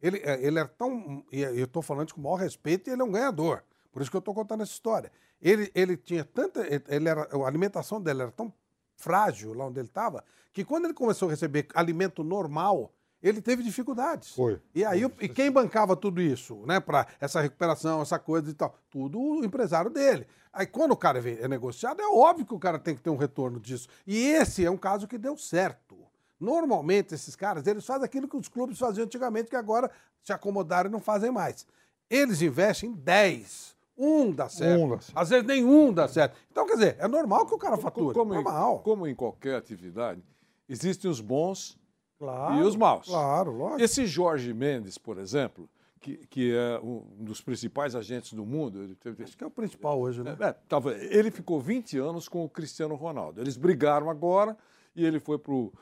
Ele, 0.00 0.18
é, 0.18 0.40
ele 0.44 0.58
era 0.58 0.68
tão. 0.68 1.24
E 1.32 1.40
eu 1.40 1.64
estou 1.64 1.80
falando 1.82 2.12
com 2.12 2.20
o 2.20 2.24
maior 2.24 2.36
respeito 2.36 2.88
e 2.88 2.92
ele 2.92 3.02
é 3.02 3.04
um 3.04 3.10
ganhador. 3.10 3.62
Por 3.90 4.02
isso 4.02 4.10
que 4.10 4.16
eu 4.16 4.20
estou 4.20 4.34
contando 4.34 4.62
essa 4.62 4.72
história. 4.72 5.10
Ele, 5.40 5.70
ele 5.74 5.96
tinha 5.96 6.24
tanta. 6.24 6.60
Ele 6.88 7.08
era, 7.08 7.22
a 7.32 7.46
alimentação 7.46 8.00
dele 8.00 8.22
era 8.22 8.30
tão 8.30 8.52
frágil 8.96 9.54
lá 9.54 9.66
onde 9.66 9.78
ele 9.78 9.88
estava, 9.88 10.24
que 10.52 10.64
quando 10.64 10.86
ele 10.86 10.94
começou 10.94 11.28
a 11.28 11.30
receber 11.30 11.68
alimento 11.74 12.24
normal, 12.24 12.92
ele 13.22 13.40
teve 13.40 13.62
dificuldades. 13.62 14.32
Foi. 14.32 14.60
E 14.74 14.84
aí, 14.84 15.02
e 15.20 15.28
quem 15.28 15.50
bancava 15.50 15.96
tudo 15.96 16.20
isso, 16.20 16.64
né, 16.66 16.80
para 16.80 17.06
essa 17.20 17.40
recuperação, 17.40 18.02
essa 18.02 18.18
coisa 18.18 18.50
e 18.50 18.54
tal? 18.54 18.76
Tudo 18.90 19.18
o 19.18 19.44
empresário 19.44 19.90
dele. 19.90 20.26
Aí 20.52 20.66
quando 20.66 20.92
o 20.92 20.96
cara 20.96 21.18
é 21.18 21.46
negociado, 21.46 22.00
é 22.00 22.06
óbvio 22.06 22.46
que 22.46 22.54
o 22.54 22.58
cara 22.58 22.78
tem 22.78 22.94
que 22.94 23.02
ter 23.02 23.10
um 23.10 23.16
retorno 23.16 23.60
disso. 23.60 23.88
E 24.06 24.16
esse 24.16 24.64
é 24.64 24.70
um 24.70 24.76
caso 24.76 25.06
que 25.06 25.18
deu 25.18 25.36
certo. 25.36 25.96
Normalmente 26.38 27.14
esses 27.14 27.36
caras, 27.36 27.66
eles 27.66 27.84
fazem 27.84 28.04
aquilo 28.04 28.28
que 28.28 28.36
os 28.36 28.48
clubes 28.48 28.78
faziam 28.78 29.04
antigamente, 29.04 29.50
que 29.50 29.56
agora 29.56 29.90
se 30.22 30.32
acomodaram 30.32 30.88
e 30.88 30.92
não 30.92 31.00
fazem 31.00 31.30
mais. 31.30 31.66
Eles 32.08 32.40
investem 32.40 32.90
em 32.90 32.94
10. 32.94 33.75
Um 33.98 34.30
dá 34.30 34.48
certo. 34.48 34.82
Um 34.82 34.88
dá 34.90 35.00
certo. 35.00 35.18
Às 35.18 35.28
vezes 35.30 35.46
nenhum 35.46 35.92
dá 35.92 36.06
certo. 36.08 36.36
Então, 36.50 36.66
quer 36.66 36.74
dizer, 36.74 36.96
é 36.98 37.08
normal 37.08 37.46
que 37.46 37.54
o 37.54 37.58
cara 37.58 37.76
fature. 37.76 38.14
Como 38.14 38.32
em, 38.34 38.42
normal. 38.42 38.80
como 38.80 39.06
em 39.06 39.14
qualquer 39.14 39.56
atividade, 39.56 40.22
existem 40.68 41.10
os 41.10 41.20
bons 41.20 41.78
Claro, 42.18 42.56
e 42.56 42.62
os 42.62 42.76
maus. 42.76 43.06
Claro, 43.08 43.52
lógico. 43.52 43.82
Esse 43.82 44.06
Jorge 44.06 44.52
Mendes, 44.54 44.96
por 44.98 45.18
exemplo, 45.18 45.68
que, 46.00 46.16
que 46.28 46.54
é 46.54 46.78
um 46.82 47.02
dos 47.20 47.40
principais 47.40 47.94
agentes 47.94 48.32
do 48.32 48.44
mundo. 48.46 48.82
Ele 48.82 48.94
teve, 48.94 49.22
Acho 49.24 49.36
que 49.36 49.44
é 49.44 49.46
o 49.46 49.50
principal 49.50 49.98
hoje, 50.00 50.22
né? 50.22 50.36
é, 50.40 50.52
tava- 50.68 50.94
ele 50.94 51.30
ficou 51.30 51.60
20 51.60 51.98
anos 51.98 52.28
com 52.28 52.44
o 52.44 52.48
Cristiano 52.48 52.94
Ronaldo. 52.94 53.40
Eles 53.40 53.56
brigaram 53.56 54.08
agora 54.10 54.56
e 54.94 55.04
ele 55.04 55.20
foi 55.20 55.38
para 55.38 55.52
o 55.52 55.72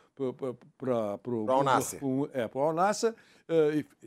para 0.78 1.18
Pro 1.18 1.50
Al 1.50 1.62
Nassr. 1.64 1.96
é, 2.32 2.46
pro 2.48 2.60
Al 2.60 2.72
Nassr, 2.72 3.06
eh, 3.08 3.14
e, 3.14 3.14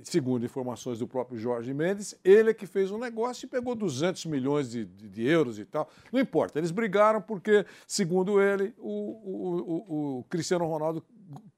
segundo 0.03 0.45
informações 0.45 0.99
do 0.99 1.07
próprio 1.07 1.37
Jorge 1.39 1.73
Mendes, 1.73 2.15
ele 2.23 2.49
é 2.49 2.53
que 2.53 2.65
fez 2.65 2.91
um 2.91 2.97
negócio 2.97 3.45
e 3.45 3.49
pegou 3.49 3.75
200 3.75 4.25
milhões 4.25 4.69
de, 4.71 4.85
de- 4.85 5.07
de 5.09 5.23
euros 5.27 5.59
e 5.59 5.65
tal. 5.65 5.89
Não 6.11 6.19
importa, 6.19 6.57
eles 6.59 6.71
brigaram 6.71 7.21
porque, 7.21 7.65
segundo 7.85 8.41
ele, 8.41 8.73
o, 8.77 8.89
o- 8.89 10.17
o- 10.17 10.19
o 10.19 10.23
Cristiano 10.23 10.65
Ronaldo 10.65 11.03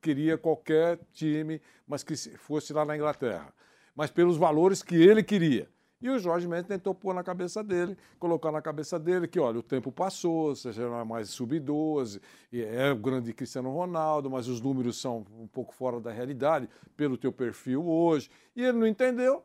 queria 0.01 0.37
qualquer 0.37 0.99
time, 1.13 1.61
mas 1.87 2.03
que 2.03 2.15
se- 2.17 2.37
fosse 2.37 2.73
lá 2.73 2.83
na 2.83 2.95
Inglaterra. 2.95 3.53
Mas 3.95 4.09
pelos 4.11 4.37
valores 4.37 4.81
que 4.83 4.95
ele 4.95 5.23
queria. 5.23 5.69
E 6.01 6.09
o 6.09 6.17
Jorge 6.17 6.47
Mendes 6.47 6.67
tentou 6.67 6.95
pôr 6.95 7.13
na 7.13 7.23
cabeça 7.23 7.61
dele, 7.61 7.97
colocar 8.17 8.51
na 8.51 8.61
cabeça 8.61 8.97
dele 8.97 9.27
que, 9.27 9.39
olha, 9.39 9.59
o 9.59 9.63
tempo 9.63 9.91
passou, 9.91 10.55
você 10.55 10.71
já 10.71 10.83
não 10.83 10.99
é 10.99 11.03
mais 11.03 11.29
sub-12, 11.29 12.21
e 12.53 12.61
é 12.61 12.91
o 12.91 12.95
grande 12.95 13.33
Cristiano 13.33 13.69
Ronaldo, 13.69 14.29
mas 14.29 14.47
os 14.47 14.61
números 14.61 14.99
são 14.99 15.25
um 15.37 15.47
pouco 15.47 15.73
fora 15.73 15.99
da 15.99 16.11
realidade, 16.11 16.69
pelo 16.95 17.17
teu 17.17 17.33
perfil 17.33 17.85
hoje. 17.85 18.29
E 18.55 18.63
ele 18.63 18.77
não 18.77 18.87
entendeu, 18.87 19.43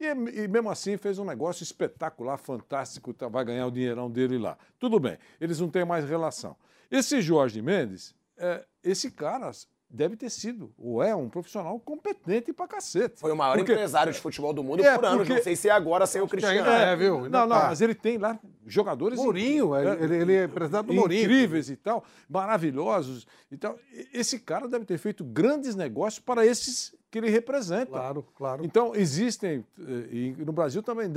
e, 0.00 0.06
e 0.06 0.48
mesmo 0.48 0.70
assim 0.70 0.96
fez 0.96 1.20
um 1.20 1.24
negócio 1.24 1.62
espetacular, 1.62 2.36
fantástico, 2.36 3.14
tá- 3.14 3.28
vai 3.28 3.44
ganhar 3.44 3.66
o 3.68 3.70
dinheirão 3.70 4.10
dele 4.10 4.38
lá. 4.38 4.58
Tudo 4.80 4.98
bem, 4.98 5.16
eles 5.40 5.60
não 5.60 5.68
têm 5.68 5.84
mais 5.84 6.04
relação. 6.04 6.56
Esse 6.90 7.22
Jorge 7.22 7.62
Mendes, 7.62 8.12
é, 8.36 8.66
esse 8.82 9.08
cara 9.08 9.52
deve 9.94 10.16
ter 10.16 10.30
sido, 10.30 10.72
ou 10.78 11.02
é, 11.02 11.14
um 11.14 11.28
profissional 11.28 11.78
competente 11.78 12.50
pra 12.52 12.66
cacete. 12.66 13.20
Foi 13.20 13.30
o 13.30 13.36
maior 13.36 13.58
Porque- 13.58 13.72
empresário 13.72 14.10
de 14.10 14.18
futebol 14.18 14.52
do 14.54 14.64
mundo 14.64 14.82
É, 14.82 14.94
por 14.96 15.04
anos. 15.04 15.18
porque- 15.18 15.34
Não 15.34 15.42
sei 15.42 15.54
se 15.54 15.68
é 15.68 15.72
agora 15.72 16.06
sem 16.06 16.22
o 16.22 16.26
Cristiano. 16.26 16.58
ainda 16.58 16.70
é, 16.78 16.96
viu? 16.96 17.28
Não, 17.28 17.46
não, 17.46 17.48
tá. 17.60 17.66
mas 17.68 17.80
ele 17.82 17.94
tem 17.94 18.16
lá 18.16 18.38
jogadores. 18.66 19.18
Mourinho, 19.18 19.76
in- 19.78 20.02
ele- 20.02 20.16
ele 20.16 20.34
é 20.34 20.44
empresário 20.44 20.86
do 20.88 20.94
Mourinho. 20.94 21.22
Incríveis 21.24 21.68
e 21.68 21.76
tal, 21.76 22.02
maravilhosos. 22.26 23.26
E 23.50 23.56
tal. 23.58 23.78
Esse 24.14 24.38
cara 24.38 24.66
deve 24.66 24.84
ter 24.86 24.96
feito 24.98 25.22
grandes 25.24 25.74
negócios 25.76 26.18
para 26.24 26.44
esses 26.46 26.94
que 27.10 27.18
ele 27.18 27.28
representa. 27.28 27.86
Claro, 27.86 28.26
claro. 28.34 28.64
Então, 28.64 28.94
existem, 28.96 29.62
eh, 29.78 30.08
e 30.10 30.34
no 30.38 30.52
Brasil 30.52 30.82
também 30.82 31.10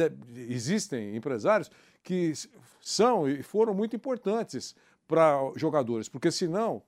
existem 0.50 1.16
empresários 1.16 1.72
que 2.04 2.34
são 2.82 3.28
e 3.30 3.42
foram 3.42 3.74
muito 3.74 3.96
importantes 3.96 4.76
para 5.08 5.40
jogadores, 5.56 6.10
porque 6.10 6.30
senão, 6.32 6.82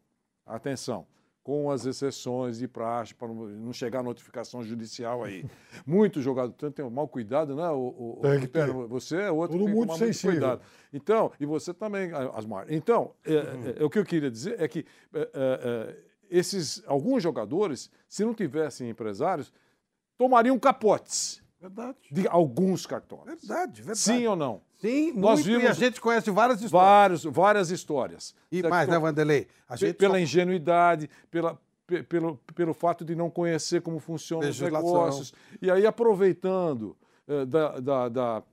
atenção, 0.45 1.05
com 1.47 1.71
as 1.71 1.85
exceções 1.85 2.57
de 2.59 2.67
praxe, 2.67 3.15
para 3.15 3.29
não 3.29 3.71
chegar 3.71 4.03
notificação 4.03 4.61
judicial 4.61 5.23
aí. 5.23 5.45
Muito 5.87 6.21
jogador, 6.21 6.53
então 6.53 6.69
tem 6.69 6.83
um 6.83 6.89
mau 6.89 7.07
cuidado, 7.07 7.55
né? 7.55 7.69
O, 7.69 8.17
o, 8.17 8.19
Tem 8.21 8.41
que 8.41 8.47
ter. 8.49 8.69
você 8.69 9.21
é 9.21 9.31
outro 9.31 9.57
Tudo 9.57 9.67
que 9.67 9.71
tem 9.71 9.79
que 9.79 9.87
tomar 9.87 9.97
muito 9.97 10.13
sensível. 10.13 10.31
cuidado. 10.31 10.61
Então, 10.91 11.31
e 11.39 11.45
você 11.45 11.73
também, 11.73 12.11
Asmar. 12.33 12.65
Então, 12.67 13.13
é, 13.25 13.33
é, 13.33 13.75
é, 13.79 13.85
o 13.85 13.89
que 13.89 13.97
eu 13.97 14.03
queria 14.03 14.29
dizer 14.29 14.61
é 14.61 14.67
que 14.67 14.85
é, 15.13 15.19
é, 15.21 15.29
é, 15.33 15.97
esses 16.29 16.83
alguns 16.85 17.23
jogadores, 17.23 17.89
se 18.09 18.25
não 18.25 18.33
tivessem 18.33 18.89
empresários, 18.89 19.53
tomariam 20.17 20.59
capotes 20.59 21.41
Verdade. 21.61 21.97
de 22.11 22.27
alguns 22.27 22.85
cartões. 22.85 23.23
Verdade, 23.23 23.81
verdade. 23.81 23.99
Sim 23.99 24.27
ou 24.27 24.35
não? 24.35 24.61
Sim, 24.79 25.11
Nós 25.13 25.39
muito, 25.39 25.49
e 25.49 25.55
a 25.55 25.59
vimos 25.59 25.77
gente 25.77 25.99
conhece 26.01 26.29
várias 26.29 26.61
histórias. 26.61 27.23
vários, 27.23 27.23
várias 27.23 27.69
histórias. 27.71 28.35
E 28.51 28.61
mais, 28.63 28.87
né, 28.87 28.99
Vanderlei? 28.99 29.47
A 29.67 29.75
gente 29.75 29.95
pela 29.95 30.13
só- 30.15 30.19
ingenuidade, 30.19 31.09
pela, 31.31 31.59
pe- 31.87 32.03
pelo, 32.03 32.37
pelo 32.53 32.73
fato 32.73 33.03
de 33.03 33.15
não 33.15 33.29
conhecer 33.29 33.81
como 33.81 33.99
funcionam 33.99 34.47
os 34.47 34.59
negócios. 34.61 35.33
E 35.61 35.71
aí, 35.71 35.85
aproveitando 35.85 36.95
eh, 37.27 37.45
da, 37.45 37.79
da, 37.79 38.09
da, 38.09 38.43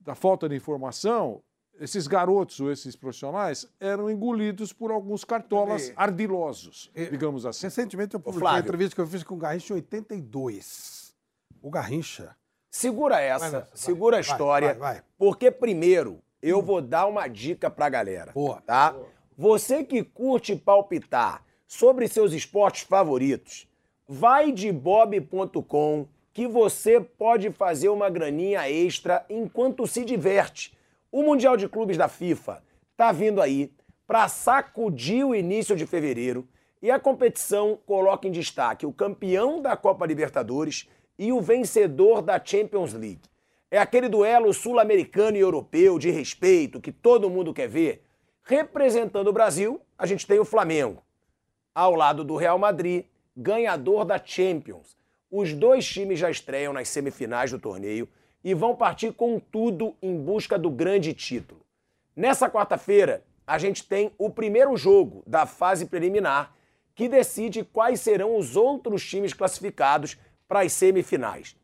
da 0.00 0.14
falta 0.14 0.48
de 0.48 0.54
informação, 0.56 1.42
esses 1.78 2.06
garotos 2.06 2.60
ou 2.60 2.70
esses 2.72 2.94
profissionais 2.96 3.66
eram 3.80 4.08
engolidos 4.10 4.72
por 4.72 4.90
alguns 4.90 5.22
cartolas 5.24 5.88
E- 5.88 5.92
ardilosos, 5.96 6.90
digamos 7.10 7.44
assim. 7.44 7.66
Recentemente 7.66 8.14
eu 8.14 8.20
publiquei 8.20 8.48
uma 8.48 8.58
entrevista 8.60 8.94
que 8.94 9.00
eu 9.02 9.06
fiz 9.06 9.22
com 9.22 9.34
o 9.34 9.38
Garrincha 9.38 9.74
em 9.74 9.76
82. 9.76 11.14
O 11.60 11.70
Garrincha. 11.70 12.34
Segura 12.74 13.20
essa, 13.20 13.38
Vai 13.38 13.60
vai. 13.60 13.68
segura 13.72 14.16
a 14.16 14.20
história. 14.20 14.74
vai. 14.74 15.00
Porque 15.16 15.48
primeiro, 15.48 16.18
eu 16.42 16.60
vou 16.60 16.82
dar 16.82 17.06
uma 17.06 17.28
dica 17.28 17.70
pra 17.70 17.88
galera. 17.88 18.32
Boa. 18.32 18.60
Tá? 18.62 18.96
Você 19.38 19.84
que 19.84 20.02
curte 20.02 20.56
palpitar 20.56 21.44
sobre 21.68 22.08
seus 22.08 22.32
esportes 22.32 22.82
favoritos, 22.82 23.68
vai 24.08 24.50
de 24.50 24.72
bob.com 24.72 26.08
que 26.32 26.48
você 26.48 27.00
pode 27.00 27.52
fazer 27.52 27.90
uma 27.90 28.10
graninha 28.10 28.68
extra 28.68 29.24
enquanto 29.30 29.86
se 29.86 30.04
diverte. 30.04 30.76
O 31.12 31.22
Mundial 31.22 31.56
de 31.56 31.68
Clubes 31.68 31.96
da 31.96 32.08
FIFA 32.08 32.60
tá 32.96 33.12
vindo 33.12 33.40
aí 33.40 33.72
para 34.04 34.26
sacudir 34.26 35.24
o 35.24 35.32
início 35.32 35.76
de 35.76 35.86
fevereiro 35.86 36.44
e 36.82 36.90
a 36.90 36.98
competição 36.98 37.78
coloca 37.86 38.26
em 38.26 38.32
destaque 38.32 38.84
o 38.84 38.92
campeão 38.92 39.62
da 39.62 39.76
Copa 39.76 40.04
Libertadores 40.04 40.88
e 41.18 41.32
o 41.32 41.40
vencedor 41.40 42.22
da 42.22 42.42
Champions 42.42 42.92
League. 42.92 43.22
É 43.70 43.78
aquele 43.78 44.08
duelo 44.08 44.52
sul-americano 44.52 45.36
e 45.36 45.40
europeu 45.40 45.98
de 45.98 46.10
respeito 46.10 46.80
que 46.80 46.92
todo 46.92 47.30
mundo 47.30 47.52
quer 47.52 47.68
ver. 47.68 48.04
Representando 48.42 49.28
o 49.28 49.32
Brasil, 49.32 49.80
a 49.98 50.06
gente 50.06 50.26
tem 50.26 50.38
o 50.38 50.44
Flamengo. 50.44 51.02
Ao 51.74 51.94
lado 51.94 52.22
do 52.22 52.36
Real 52.36 52.58
Madrid, 52.58 53.04
ganhador 53.36 54.04
da 54.04 54.20
Champions. 54.22 54.96
Os 55.30 55.52
dois 55.52 55.84
times 55.84 56.18
já 56.18 56.30
estreiam 56.30 56.72
nas 56.72 56.88
semifinais 56.88 57.50
do 57.50 57.58
torneio 57.58 58.08
e 58.44 58.54
vão 58.54 58.76
partir 58.76 59.12
com 59.12 59.40
tudo 59.40 59.96
em 60.00 60.16
busca 60.16 60.58
do 60.58 60.70
grande 60.70 61.12
título. 61.12 61.62
Nessa 62.14 62.48
quarta-feira, 62.48 63.24
a 63.46 63.58
gente 63.58 63.82
tem 63.82 64.12
o 64.16 64.30
primeiro 64.30 64.76
jogo 64.76 65.22
da 65.26 65.46
fase 65.46 65.86
preliminar, 65.86 66.54
que 66.94 67.08
decide 67.08 67.64
quais 67.64 68.00
serão 68.00 68.36
os 68.36 68.54
outros 68.54 69.04
times 69.04 69.32
classificados 69.32 70.16
para 70.48 70.60
as 70.60 70.72
semifinais. 70.72 71.56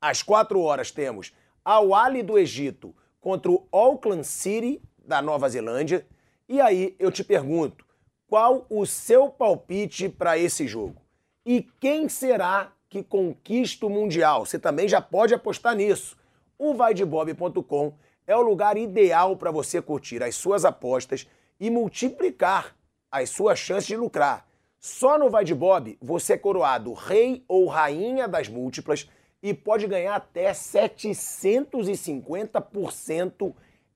Às 0.00 0.22
4 0.22 0.60
horas 0.60 0.90
temos 0.90 1.32
Al 1.64 1.94
Ali 1.94 2.22
do 2.22 2.38
Egito 2.38 2.94
contra 3.20 3.50
o 3.50 3.66
Auckland 3.72 4.26
City 4.26 4.80
da 5.04 5.20
Nova 5.20 5.48
Zelândia. 5.48 6.06
E 6.48 6.60
aí 6.60 6.94
eu 6.98 7.10
te 7.10 7.24
pergunto, 7.24 7.84
qual 8.28 8.66
o 8.70 8.86
seu 8.86 9.28
palpite 9.28 10.08
para 10.08 10.38
esse 10.38 10.66
jogo? 10.66 11.00
E 11.44 11.62
quem 11.80 12.08
será 12.08 12.72
que 12.88 13.02
conquista 13.02 13.86
o 13.86 13.90
Mundial? 13.90 14.46
Você 14.46 14.58
também 14.58 14.88
já 14.88 15.00
pode 15.00 15.34
apostar 15.34 15.74
nisso. 15.74 16.16
O 16.58 16.74
vaidebob.com 16.74 17.94
é 18.26 18.36
o 18.36 18.42
lugar 18.42 18.76
ideal 18.76 19.36
para 19.36 19.50
você 19.50 19.80
curtir 19.80 20.22
as 20.22 20.34
suas 20.34 20.64
apostas 20.64 21.26
e 21.58 21.70
multiplicar 21.70 22.76
as 23.10 23.30
suas 23.30 23.58
chances 23.58 23.86
de 23.86 23.96
lucrar. 23.96 24.45
Só 24.86 25.18
no 25.18 25.28
Vai 25.28 25.44
de 25.44 25.52
Bob 25.52 25.98
você 26.00 26.34
é 26.34 26.38
coroado 26.38 26.92
rei 26.92 27.44
ou 27.48 27.66
rainha 27.66 28.28
das 28.28 28.46
múltiplas 28.46 29.10
e 29.42 29.52
pode 29.52 29.84
ganhar 29.88 30.14
até 30.14 30.52
750% 30.52 33.52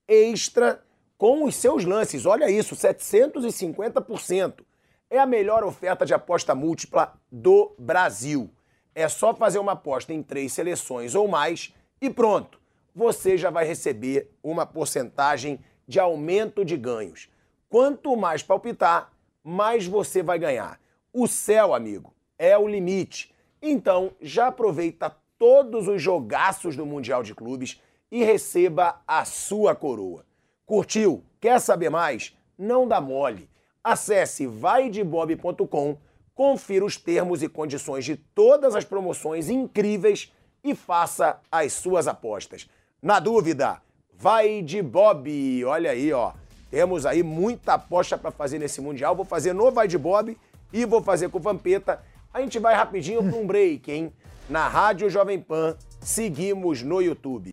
extra 0.09 0.83
com 1.17 1.45
os 1.45 1.55
seus 1.55 1.85
lances. 1.85 2.27
Olha 2.27 2.51
isso, 2.51 2.75
750%. 2.75 4.65
É 5.09 5.21
a 5.21 5.27
melhor 5.27 5.62
oferta 5.62 6.05
de 6.05 6.12
aposta 6.12 6.57
múltipla 6.57 7.15
do 7.31 7.73
Brasil. 7.79 8.51
É 8.93 9.09
só 9.09 9.33
fazer 9.33 9.61
uma 9.61 9.71
aposta 9.73 10.12
em 10.12 10.25
três 10.25 10.53
seleções 10.53 11.15
ou 11.15 11.29
mais 11.29 11.73
e 12.03 12.11
pronto. 12.11 12.61
Você 12.97 13.39
já 13.39 13.49
vai 13.49 13.65
receber 13.65 14.29
uma 14.43 14.67
porcentagem 14.67 15.61
de 15.87 16.01
aumento 16.01 16.65
de 16.65 16.77
ganhos. 16.77 17.29
Quanto 17.69 18.17
mais 18.17 18.43
palpitar, 18.43 19.12
mais 19.45 19.87
você 19.87 20.21
vai 20.21 20.37
ganhar. 20.37 20.80
O 21.12 21.27
céu, 21.27 21.74
amigo, 21.74 22.15
é 22.39 22.57
o 22.57 22.69
limite. 22.69 23.35
Então, 23.61 24.12
já 24.20 24.47
aproveita 24.47 25.15
todos 25.39 25.89
os 25.89 26.01
jogaços 26.01 26.77
do 26.77 26.87
Mundial 26.87 27.23
de 27.23 27.35
Clubes 27.35 27.81
e 28.11 28.23
receba 28.23 29.01
a 29.07 29.24
sua 29.24 29.74
coroa. 29.74 30.24
Curtiu? 30.65 31.24
Quer 31.41 31.61
saber 31.61 31.91
mais? 31.91 32.37
Não 32.57 32.87
dá 32.87 33.01
mole. 33.01 33.49
Acesse 33.82 34.47
vaidebob.com, 34.47 35.97
Confira 36.41 36.85
os 36.87 36.97
termos 36.97 37.43
e 37.43 37.49
condições 37.49 38.05
de 38.05 38.16
todas 38.16 38.74
as 38.74 38.82
promoções 38.82 39.51
incríveis 39.51 40.32
e 40.65 40.74
faça 40.74 41.39
as 41.53 41.73
suas 41.74 42.09
apostas. 42.09 42.66
Na 43.03 43.20
dúvida, 43.20 43.82
vai 44.15 44.62
de 44.62 44.81
Bob. 44.81 45.65
Olha 45.66 45.91
aí, 45.91 46.11
ó. 46.12 46.32
Temos 46.70 47.05
aí 47.05 47.23
muita 47.23 47.74
aposta 47.74 48.16
para 48.16 48.31
fazer 48.31 48.59
nesse 48.59 48.81
Mundial. 48.81 49.15
Vou 49.15 49.24
fazer 49.24 49.53
no 49.53 49.70
Vai 49.70 49.87
de 49.87 49.99
Bob 49.99 50.35
e 50.73 50.85
vou 50.85 51.03
fazer 51.03 51.29
com 51.29 51.39
o 51.39 51.43
Vampeta. 51.43 52.03
A 52.33 52.41
gente 52.41 52.59
vai 52.59 52.75
rapidinho 52.75 53.23
para 53.23 53.37
um 53.37 53.47
break, 53.47 53.91
hein? 53.91 54.13
Na 54.49 54.69
Rádio 54.69 55.11
Jovem 55.11 55.41
Pan, 55.41 55.77
seguimos 56.01 56.83
no 56.83 57.01
YouTube. 57.01 57.51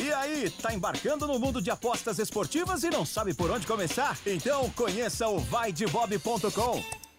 E 0.00 0.12
aí, 0.12 0.50
tá 0.50 0.74
embarcando 0.74 1.26
no 1.26 1.38
mundo 1.38 1.62
de 1.62 1.70
apostas 1.70 2.18
esportivas 2.18 2.82
e 2.82 2.90
não 2.90 3.04
sabe 3.04 3.34
por 3.34 3.50
onde 3.50 3.66
começar? 3.66 4.18
Então 4.26 4.68
conheça 4.70 5.28
o 5.28 5.38
vaidebob.com. 5.38 7.01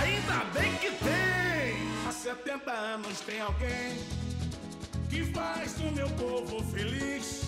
Ainda 0.00 0.44
bem 0.52 0.74
que 0.76 0.90
tem! 0.90 2.06
Há 2.06 2.12
70 2.12 2.70
anos 2.70 3.20
tem 3.20 3.40
alguém 3.40 3.96
que 5.08 5.24
faz 5.32 5.76
o 5.80 5.90
meu 5.92 6.08
povo 6.10 6.62
feliz, 6.64 7.42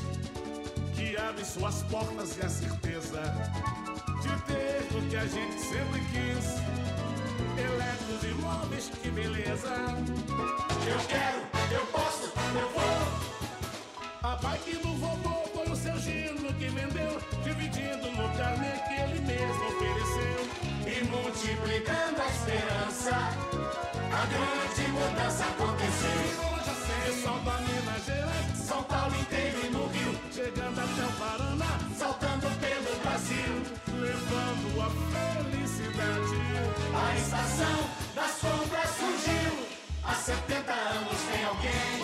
que 0.95 1.17
abre 1.17 1.45
suas 1.45 1.83
portas 1.85 2.37
e 2.37 2.47
a 2.47 2.49
certeza 2.49 3.23
de 4.23 4.43
ter 4.43 4.97
o 4.97 5.09
que 5.09 5.17
a 5.17 5.27
gente 5.27 5.61
sempre 5.61 6.01
quis. 6.11 6.59
Eletros 7.59 8.25
e 8.25 8.35
móveis, 8.41 8.91
que 9.03 9.11
beleza! 9.11 9.75
Eu 10.87 10.99
quero, 11.09 11.39
eu 11.73 11.87
posso, 11.87 12.33
eu 12.59 12.69
vou! 12.71 13.29
A 14.23 14.37
bike 14.37 14.77
do 14.77 14.95
vovô 14.95 15.45
foi 15.53 15.73
o 15.73 15.77
seu 15.77 15.99
Gino 15.99 16.53
que 16.55 16.69
vendeu, 16.69 17.21
dividindo 17.45 18.11
no 18.13 18.37
carnê 18.37 18.73
que 18.89 18.95
ele 19.01 19.21
mesmo 19.21 19.65
ofereceu. 19.67 20.68
E 20.91 21.05
multiplicando 21.05 22.23
a 22.23 22.27
esperança, 22.29 23.13
a 24.11 24.27
grande 24.27 24.91
mudança 24.91 25.45
aconteceu. 25.45 26.49
De 27.05 27.23
Salto 27.23 27.51
a 27.51 27.59
Minas 27.61 28.05
Gerais, 28.07 28.57
São 28.57 28.83
Paulo 28.85 29.15
inteiro 29.21 29.67
e 29.67 29.71
no 29.71 29.87
Rio, 29.89 30.19
chegando 30.33 30.79
até 30.79 31.05
o 31.05 31.13
Paraná, 31.19 31.79
saltando 31.95 32.49
pelo 32.59 33.01
Brasil, 33.01 33.63
levando 34.01 34.81
a 34.81 34.91
felicidade. 35.13 36.41
A 36.95 37.17
estação 37.17 37.91
das 38.15 38.33
compras 38.41 38.91
surgiu, 38.97 39.67
há 40.05 40.15
70 40.15 40.73
anos 40.73 41.19
tem 41.31 41.45
alguém 41.45 41.99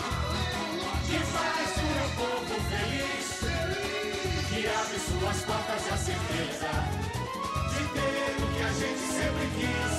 que 1.07 1.19
faz 1.33 1.77
o 1.77 1.87
meu 1.95 2.09
povo 2.17 2.55
feliz, 2.69 3.41
que 4.49 4.67
abre 4.69 4.99
suas 4.99 5.41
portas 5.43 5.87
e 5.87 5.91
a 5.91 5.97
certeza. 5.97 6.94
de 6.94 6.94
ter 7.95 8.43
o 8.43 8.47
que 8.55 8.63
a 8.63 8.73
gente 8.81 9.05
sempre 9.19 9.47
quis. 9.57 9.95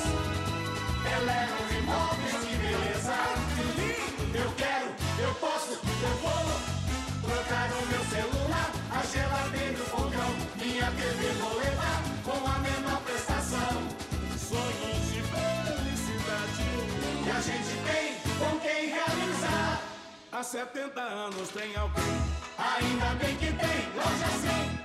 Eleva 1.15 1.55
os 1.63 1.71
imóveis, 1.79 2.35
que 2.45 2.55
beleza, 2.63 3.15
que 3.55 3.63
lindo, 3.79 4.37
eu 4.37 4.51
quero, 4.57 4.87
eu 5.19 5.33
posso, 5.35 5.73
eu 5.73 6.15
vou. 6.21 6.45
Trocar 7.25 7.69
o 7.71 7.85
meu 7.87 8.03
celular, 8.05 8.71
a 8.91 9.01
geladeira 9.05 9.77
e 9.77 9.81
o 9.81 9.85
fogão, 9.85 10.31
minha 10.61 10.91
TV 10.91 11.33
vou 11.39 11.57
levar 11.57 12.03
com 12.23 12.47
a 12.47 12.59
menor 12.59 13.01
prestação. 13.01 13.73
Sonhos 14.37 15.01
de 15.11 15.21
felicidade 15.33 16.65
que 17.23 17.31
a 17.31 17.41
gente 17.41 17.73
tem 17.87 18.15
com 18.37 18.59
quem 18.59 18.89
realizar. 18.89 19.81
Há 20.31 20.43
70 20.43 21.01
anos 21.01 21.49
tem 21.49 21.75
alguém. 21.75 22.03
Ainda 22.57 23.15
bem 23.15 23.35
que 23.37 23.47
tem, 23.47 23.79
loja 23.95 24.27
100. 24.41 24.84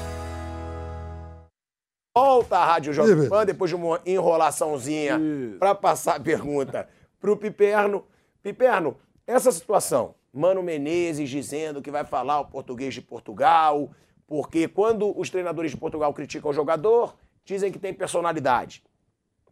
Volta 2.13 2.57
à 2.57 2.65
Rádio 2.65 2.91
Jovem 2.91 3.29
Pan 3.29 3.45
depois 3.45 3.69
de 3.69 3.75
uma 3.75 4.01
enrolaçãozinha 4.05 5.17
para 5.57 5.73
passar 5.73 6.17
a 6.17 6.19
pergunta 6.19 6.89
pro 7.21 7.37
Piperno. 7.37 8.03
Piperno, 8.43 8.97
essa 9.25 9.49
situação, 9.49 10.13
Mano 10.33 10.61
Menezes 10.61 11.29
dizendo 11.29 11.81
que 11.81 11.89
vai 11.89 12.03
falar 12.03 12.41
o 12.41 12.45
português 12.45 12.93
de 12.93 13.01
Portugal, 13.01 13.91
porque 14.27 14.67
quando 14.67 15.17
os 15.17 15.29
treinadores 15.29 15.71
de 15.71 15.77
Portugal 15.77 16.13
criticam 16.13 16.51
o 16.51 16.53
jogador, 16.53 17.15
dizem 17.45 17.71
que 17.71 17.79
tem 17.79 17.93
personalidade. 17.93 18.83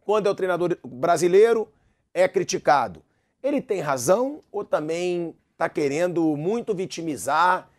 Quando 0.02 0.26
é 0.26 0.30
o 0.30 0.34
treinador 0.34 0.76
brasileiro, 0.84 1.66
é 2.12 2.28
criticado. 2.28 3.02
Ele 3.42 3.62
tem 3.62 3.80
razão 3.80 4.40
ou 4.52 4.66
também 4.66 5.34
está 5.52 5.66
querendo 5.66 6.36
muito 6.36 6.74
vitimizar 6.74 7.70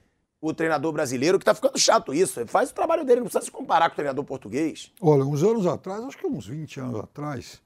o 0.41 0.53
treinador 0.53 0.91
brasileiro, 0.91 1.37
que 1.37 1.43
está 1.43 1.53
ficando 1.53 1.77
chato 1.77 2.13
isso. 2.13 2.39
Ele 2.39 2.49
faz 2.49 2.71
o 2.71 2.73
trabalho 2.73 3.05
dele, 3.05 3.21
não 3.21 3.27
precisa 3.27 3.45
se 3.45 3.51
comparar 3.51 3.89
com 3.89 3.93
o 3.93 3.95
treinador 3.95 4.25
português. 4.25 4.91
Olha, 4.99 5.23
uns 5.23 5.43
anos 5.43 5.67
atrás, 5.67 6.03
acho 6.03 6.17
que 6.17 6.25
uns 6.25 6.47
20 6.47 6.79
anos 6.79 6.99
atrás, 6.99 7.61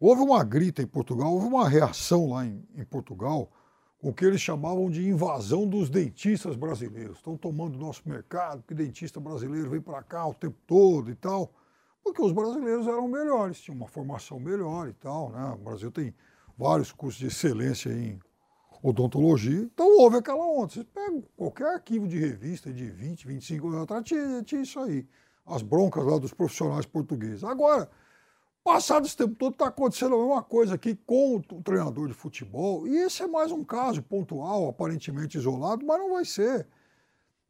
houve 0.00 0.22
uma 0.22 0.42
grita 0.42 0.80
em 0.80 0.86
Portugal, 0.86 1.34
houve 1.34 1.46
uma 1.46 1.68
reação 1.68 2.30
lá 2.30 2.46
em, 2.46 2.66
em 2.74 2.84
Portugal 2.84 3.50
com 3.98 4.10
o 4.10 4.14
que 4.14 4.24
eles 4.24 4.40
chamavam 4.40 4.88
de 4.88 5.06
invasão 5.06 5.66
dos 5.66 5.90
dentistas 5.90 6.56
brasileiros. 6.56 7.18
Estão 7.18 7.36
tomando 7.36 7.74
o 7.74 7.78
nosso 7.78 8.02
mercado, 8.08 8.62
que 8.66 8.72
dentista 8.72 9.20
brasileiro 9.20 9.68
vem 9.68 9.80
para 9.80 10.02
cá 10.02 10.26
o 10.26 10.32
tempo 10.32 10.56
todo 10.66 11.10
e 11.10 11.14
tal. 11.14 11.52
Porque 12.02 12.22
os 12.22 12.32
brasileiros 12.32 12.86
eram 12.86 13.08
melhores, 13.08 13.60
tinham 13.60 13.76
uma 13.76 13.88
formação 13.88 14.38
melhor 14.38 14.88
e 14.88 14.92
tal. 14.92 15.30
Né? 15.30 15.52
O 15.52 15.64
Brasil 15.64 15.90
tem 15.90 16.14
vários 16.56 16.92
cursos 16.92 17.18
de 17.18 17.26
excelência 17.26 17.90
em 17.90 18.18
odontologia. 18.82 19.60
Então 19.60 19.98
houve 19.98 20.16
aquela 20.16 20.44
onda. 20.44 20.72
Você 20.72 20.84
pega 20.84 21.22
qualquer 21.36 21.66
arquivo 21.66 22.06
de 22.06 22.18
revista 22.18 22.72
de 22.72 22.90
20, 22.90 23.26
25 23.26 23.68
anos 23.68 23.82
atrás, 23.82 24.04
tinha, 24.04 24.42
tinha 24.42 24.62
isso 24.62 24.78
aí. 24.80 25.06
As 25.46 25.62
broncas 25.62 26.04
lá 26.04 26.18
dos 26.18 26.32
profissionais 26.32 26.86
portugueses. 26.86 27.42
Agora, 27.42 27.90
passado 28.62 29.06
esse 29.06 29.16
tempo 29.16 29.34
todo, 29.34 29.52
está 29.52 29.68
acontecendo 29.68 30.14
a 30.14 30.18
mesma 30.18 30.42
coisa 30.42 30.74
aqui 30.74 30.94
com 31.06 31.36
o 31.36 31.62
treinador 31.62 32.08
de 32.08 32.14
futebol. 32.14 32.86
E 32.86 32.96
esse 32.98 33.22
é 33.22 33.26
mais 33.26 33.50
um 33.50 33.64
caso 33.64 34.02
pontual, 34.02 34.68
aparentemente 34.68 35.38
isolado, 35.38 35.84
mas 35.86 35.98
não 35.98 36.12
vai 36.12 36.24
ser. 36.24 36.66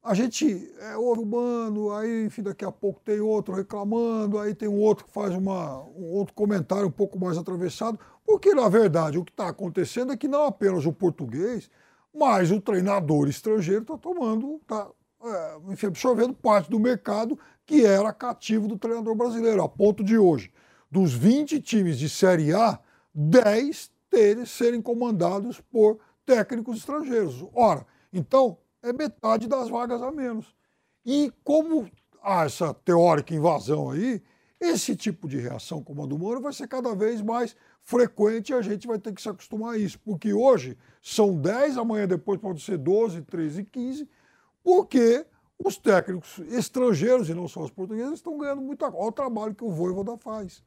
A 0.02 0.14
gente 0.14 0.72
é, 0.78 0.96
ouve 0.96 1.22
o 1.22 1.26
bando, 1.26 1.92
aí, 1.92 2.24
enfim, 2.26 2.42
daqui 2.42 2.64
a 2.64 2.72
pouco 2.72 3.00
tem 3.04 3.20
outro 3.20 3.54
reclamando, 3.54 4.38
aí 4.38 4.54
tem 4.54 4.68
um 4.68 4.78
outro 4.78 5.04
que 5.04 5.12
faz 5.12 5.34
uma, 5.34 5.82
um 5.82 6.12
outro 6.12 6.34
comentário 6.34 6.86
um 6.86 6.90
pouco 6.90 7.18
mais 7.18 7.36
atravessado, 7.36 7.98
porque, 8.24 8.54
na 8.54 8.68
verdade, 8.68 9.18
o 9.18 9.24
que 9.24 9.32
está 9.32 9.48
acontecendo 9.48 10.12
é 10.12 10.16
que 10.16 10.28
não 10.28 10.44
apenas 10.44 10.86
o 10.86 10.92
português, 10.92 11.68
mas 12.14 12.50
o 12.50 12.60
treinador 12.60 13.28
estrangeiro 13.28 13.82
está 13.82 13.98
tomando, 13.98 14.56
está 14.62 14.88
é, 15.24 15.58
enfim, 15.72 15.86
absorvendo 15.86 16.32
parte 16.32 16.70
do 16.70 16.78
mercado 16.78 17.38
que 17.66 17.84
era 17.84 18.12
cativo 18.12 18.68
do 18.68 18.78
treinador 18.78 19.14
brasileiro, 19.14 19.62
a 19.62 19.68
ponto 19.68 20.02
de 20.04 20.16
hoje, 20.16 20.52
dos 20.90 21.12
20 21.12 21.60
times 21.60 21.98
de 21.98 22.08
Série 22.08 22.54
A, 22.54 22.78
10 23.12 23.90
ter, 24.08 24.46
serem 24.46 24.80
comandados 24.80 25.60
por 25.60 25.98
técnicos 26.24 26.78
estrangeiros. 26.78 27.44
Ora, 27.52 27.84
então, 28.12 28.58
é 28.82 28.92
metade 28.92 29.48
das 29.48 29.68
vagas 29.68 30.02
a 30.02 30.10
menos. 30.10 30.54
E 31.04 31.32
como 31.42 31.90
há 32.22 32.44
essa 32.44 32.74
teórica 32.74 33.34
invasão 33.34 33.90
aí, 33.90 34.22
esse 34.60 34.96
tipo 34.96 35.28
de 35.28 35.38
reação 35.38 35.82
como 35.82 36.02
a 36.02 36.06
do 36.06 36.18
Moro 36.18 36.40
vai 36.40 36.52
ser 36.52 36.66
cada 36.66 36.94
vez 36.94 37.22
mais 37.22 37.56
frequente 37.82 38.50
e 38.50 38.54
a 38.54 38.60
gente 38.60 38.86
vai 38.86 38.98
ter 38.98 39.12
que 39.12 39.22
se 39.22 39.28
acostumar 39.28 39.74
a 39.74 39.78
isso. 39.78 39.98
Porque 40.00 40.32
hoje 40.32 40.76
são 41.00 41.34
10, 41.36 41.78
amanhã 41.78 42.06
depois 42.06 42.40
pode 42.40 42.60
ser 42.60 42.76
12, 42.76 43.22
13, 43.22 43.64
15, 43.64 44.08
porque 44.62 45.24
os 45.58 45.76
técnicos 45.76 46.38
estrangeiros, 46.50 47.28
e 47.28 47.34
não 47.34 47.48
só 47.48 47.62
os 47.62 47.70
portugueses, 47.70 48.14
estão 48.14 48.38
ganhando 48.38 48.62
muito. 48.62 48.84
Olha 48.84 48.94
o 48.94 49.12
trabalho 49.12 49.54
que 49.54 49.64
o 49.64 49.70
Voivoda 49.70 50.16
faz. 50.16 50.62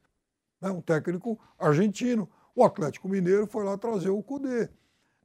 Né? 0.59 0.69
Um 0.69 0.81
técnico 0.81 1.39
argentino. 1.57 2.29
O 2.53 2.63
Atlético 2.63 3.07
Mineiro 3.07 3.47
foi 3.47 3.63
lá 3.63 3.77
trazer 3.77 4.09
o 4.09 4.21
Cudê. 4.21 4.69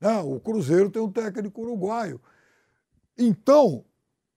Né? 0.00 0.20
O 0.20 0.38
Cruzeiro 0.38 0.90
tem 0.90 1.02
um 1.02 1.10
técnico 1.10 1.62
uruguaio. 1.62 2.20
Então, 3.18 3.84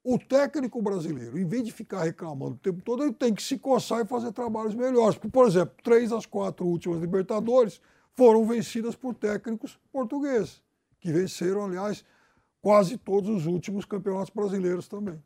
o 0.03 0.17
técnico 0.17 0.81
brasileiro, 0.81 1.37
em 1.37 1.45
vez 1.45 1.63
de 1.63 1.71
ficar 1.71 2.03
reclamando 2.03 2.55
o 2.55 2.59
tempo 2.59 2.81
todo, 2.81 3.03
ele 3.03 3.13
tem 3.13 3.33
que 3.33 3.43
se 3.43 3.57
coçar 3.57 4.01
e 4.01 4.07
fazer 4.07 4.31
trabalhos 4.31 4.73
melhores. 4.73 5.15
Porque, 5.15 5.29
por 5.29 5.47
exemplo, 5.47 5.75
três 5.83 6.09
das 6.09 6.25
quatro 6.25 6.65
últimas 6.65 6.99
Libertadores 6.99 7.81
foram 8.15 8.45
vencidas 8.45 8.95
por 8.95 9.13
técnicos 9.13 9.79
portugueses, 9.91 10.61
que 10.99 11.11
venceram, 11.11 11.65
aliás, 11.65 12.03
quase 12.61 12.97
todos 12.97 13.29
os 13.29 13.45
últimos 13.45 13.85
campeonatos 13.85 14.33
brasileiros 14.33 14.87
também. 14.87 15.21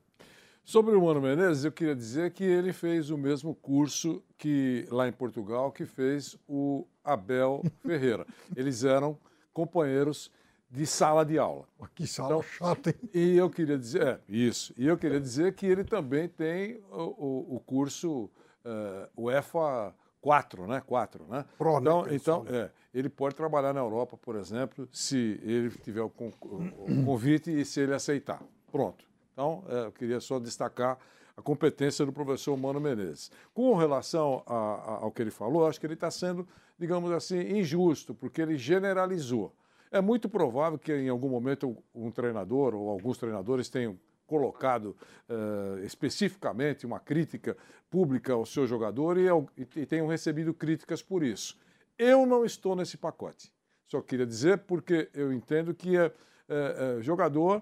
Sobre 0.66 0.96
o 0.96 1.02
Mano 1.02 1.22
Menezes, 1.22 1.66
eu 1.66 1.72
queria 1.74 1.96
dizer 1.96 2.32
que 2.32 2.44
ele 2.44 2.72
fez 2.72 3.10
o 3.10 3.18
mesmo 3.18 3.54
curso 3.54 4.24
que 4.38 4.88
lá 4.90 5.08
em 5.08 5.12
Portugal 5.12 5.72
que 5.72 5.86
fez 5.86 6.38
o 6.48 6.88
Abel 7.04 7.62
Ferreira. 7.82 8.26
Eles 8.56 8.86
eram 8.86 9.18
companheiros 9.52 10.32
de 10.74 10.88
sala 10.88 11.24
de 11.24 11.38
aula. 11.38 11.68
Que 11.94 12.08
sala 12.08 12.30
então, 12.30 12.42
chata, 12.42 12.90
hein? 12.90 13.10
E 13.14 13.38
eu 13.38 13.48
queria 13.48 13.78
dizer, 13.78 14.02
é, 14.02 14.20
isso. 14.28 14.74
E 14.76 14.88
eu 14.88 14.98
queria 14.98 15.20
dizer 15.20 15.54
que 15.54 15.68
ele 15.68 15.84
também 15.84 16.28
tem 16.28 16.82
o, 16.92 17.04
o, 17.04 17.56
o 17.58 17.60
curso 17.60 18.24
uh, 18.66 19.08
UEFA 19.16 19.94
4, 20.20 20.66
né? 20.66 20.82
4, 20.84 21.26
né? 21.30 21.46
Pro, 21.60 21.78
então, 21.78 22.04
né? 22.04 22.16
então 22.16 22.46
é, 22.50 22.72
ele 22.92 23.08
pode 23.08 23.36
trabalhar 23.36 23.72
na 23.72 23.82
Europa, 23.82 24.18
por 24.18 24.36
exemplo, 24.36 24.90
se 24.92 25.40
ele 25.44 25.70
tiver 25.70 26.02
o, 26.02 26.08
o 26.08 27.06
convite 27.06 27.52
e 27.52 27.64
se 27.64 27.80
ele 27.80 27.94
aceitar. 27.94 28.42
Pronto. 28.72 29.06
Então, 29.32 29.64
é, 29.70 29.86
eu 29.86 29.92
queria 29.92 30.20
só 30.20 30.40
destacar 30.40 30.98
a 31.38 31.42
competência 31.42 32.04
do 32.04 32.12
professor 32.12 32.58
Mano 32.58 32.80
Menezes. 32.80 33.32
Com 33.54 33.76
relação 33.76 34.42
a, 34.48 34.56
a, 34.56 34.92
ao 35.04 35.12
que 35.12 35.22
ele 35.22 35.32
falou, 35.32 35.68
acho 35.68 35.80
que 35.80 35.86
ele 35.86 35.94
está 35.94 36.10
sendo, 36.10 36.48
digamos 36.80 37.12
assim, 37.12 37.40
injusto, 37.60 38.16
porque 38.16 38.42
ele 38.42 38.58
generalizou. 38.58 39.54
É 39.94 40.02
muito 40.02 40.28
provável 40.28 40.80
que 40.80 40.92
em 40.92 41.08
algum 41.08 41.30
momento 41.30 41.78
um 41.94 42.10
treinador 42.10 42.74
ou 42.74 42.90
alguns 42.90 43.20
treinadores 43.20 43.70
tenham 43.70 43.96
colocado 44.26 44.96
uh, 45.30 45.86
especificamente 45.86 46.84
uma 46.84 47.00
crítica 47.00 47.56
pública 47.92 48.34
ao 48.34 48.44
seu 48.44 48.66
jogador 48.66 49.20
e, 49.20 49.28
e, 49.56 49.86
tenham 49.86 50.08
recebido 50.08 50.52
críticas 50.52 51.04
por 51.04 51.24
isso. 51.24 51.56
Eu 51.96 52.26
não 52.26 52.44
estou 52.44 52.76
nesse 52.76 52.98
pacote. 52.98 53.54
Só 53.86 54.02
queria 54.02 54.26
dizer 54.26 54.58
porque 54.60 55.12
eu 55.14 55.32
entendo 55.32 55.76
que 55.76 55.96
é, 55.96 56.12
é, 56.50 57.02
jogador, 57.02 57.62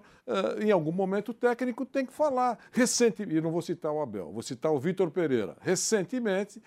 em 0.58 0.70
algum 0.70 0.90
momento 0.90 1.28
o 1.28 1.34
técnico 1.34 1.84
tem 1.84 2.06
que 2.06 2.12
falar. 2.14 2.58
Recentemente, 2.72 3.36
e 3.36 3.42
não 3.42 3.52
vou 3.52 3.60
citar 3.60 3.92
o 3.92 4.00
Abel, 4.00 4.32
vou 4.32 4.42
citar 4.42 4.72
o 4.72 4.80
Vitor 4.80 5.10
Pereira. 5.10 5.54
Recentemente, 5.60 6.62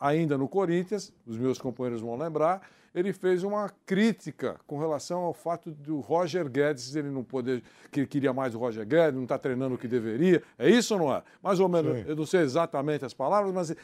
ainda 0.00 0.36
no 0.36 0.48
Corinthians, 0.48 1.12
os 1.24 1.38
meus 1.38 1.58
companheiros 1.58 2.00
vão 2.00 2.16
lembrar, 2.16 2.68
ele 2.96 3.12
fez 3.12 3.42
uma 3.42 3.68
crítica 3.84 4.58
com 4.66 4.78
relação 4.78 5.20
ao 5.20 5.34
fato 5.34 5.70
do 5.70 6.00
Roger 6.00 6.48
Guedes 6.48 6.96
ele 6.96 7.10
não 7.10 7.22
poder, 7.22 7.62
que 7.92 8.00
ele 8.00 8.06
queria 8.06 8.32
mais 8.32 8.54
o 8.54 8.58
Roger 8.58 8.86
Guedes, 8.86 9.14
não 9.14 9.24
está 9.24 9.38
treinando 9.38 9.74
o 9.74 9.78
que 9.78 9.86
deveria. 9.86 10.42
É 10.58 10.70
isso 10.70 10.94
ou 10.94 11.00
não 11.00 11.14
é? 11.14 11.22
Mais 11.42 11.60
ou 11.60 11.68
menos, 11.68 11.98
Sim. 11.98 12.04
eu 12.08 12.16
não 12.16 12.24
sei 12.24 12.40
exatamente 12.40 13.04
as 13.04 13.12
palavras, 13.12 13.52
mas 13.52 13.76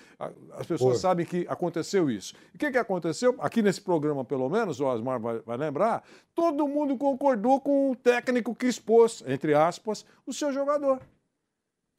as 0.52 0.66
pessoas 0.66 0.98
sabem 0.98 1.26
que 1.26 1.46
aconteceu 1.46 2.10
isso. 2.10 2.34
E 2.54 2.56
o 2.56 2.58
que, 2.58 2.70
que 2.70 2.78
aconteceu? 2.78 3.36
Aqui 3.40 3.60
nesse 3.60 3.82
programa, 3.82 4.24
pelo 4.24 4.48
menos, 4.48 4.80
o 4.80 4.86
Osmar 4.86 5.20
vai, 5.20 5.40
vai 5.40 5.58
lembrar, 5.58 6.02
todo 6.34 6.66
mundo 6.66 6.96
concordou 6.96 7.60
com 7.60 7.90
o 7.90 7.96
técnico 7.96 8.54
que 8.54 8.66
expôs, 8.66 9.22
entre 9.26 9.52
aspas, 9.52 10.06
o 10.26 10.32
seu 10.32 10.50
jogador. 10.54 11.02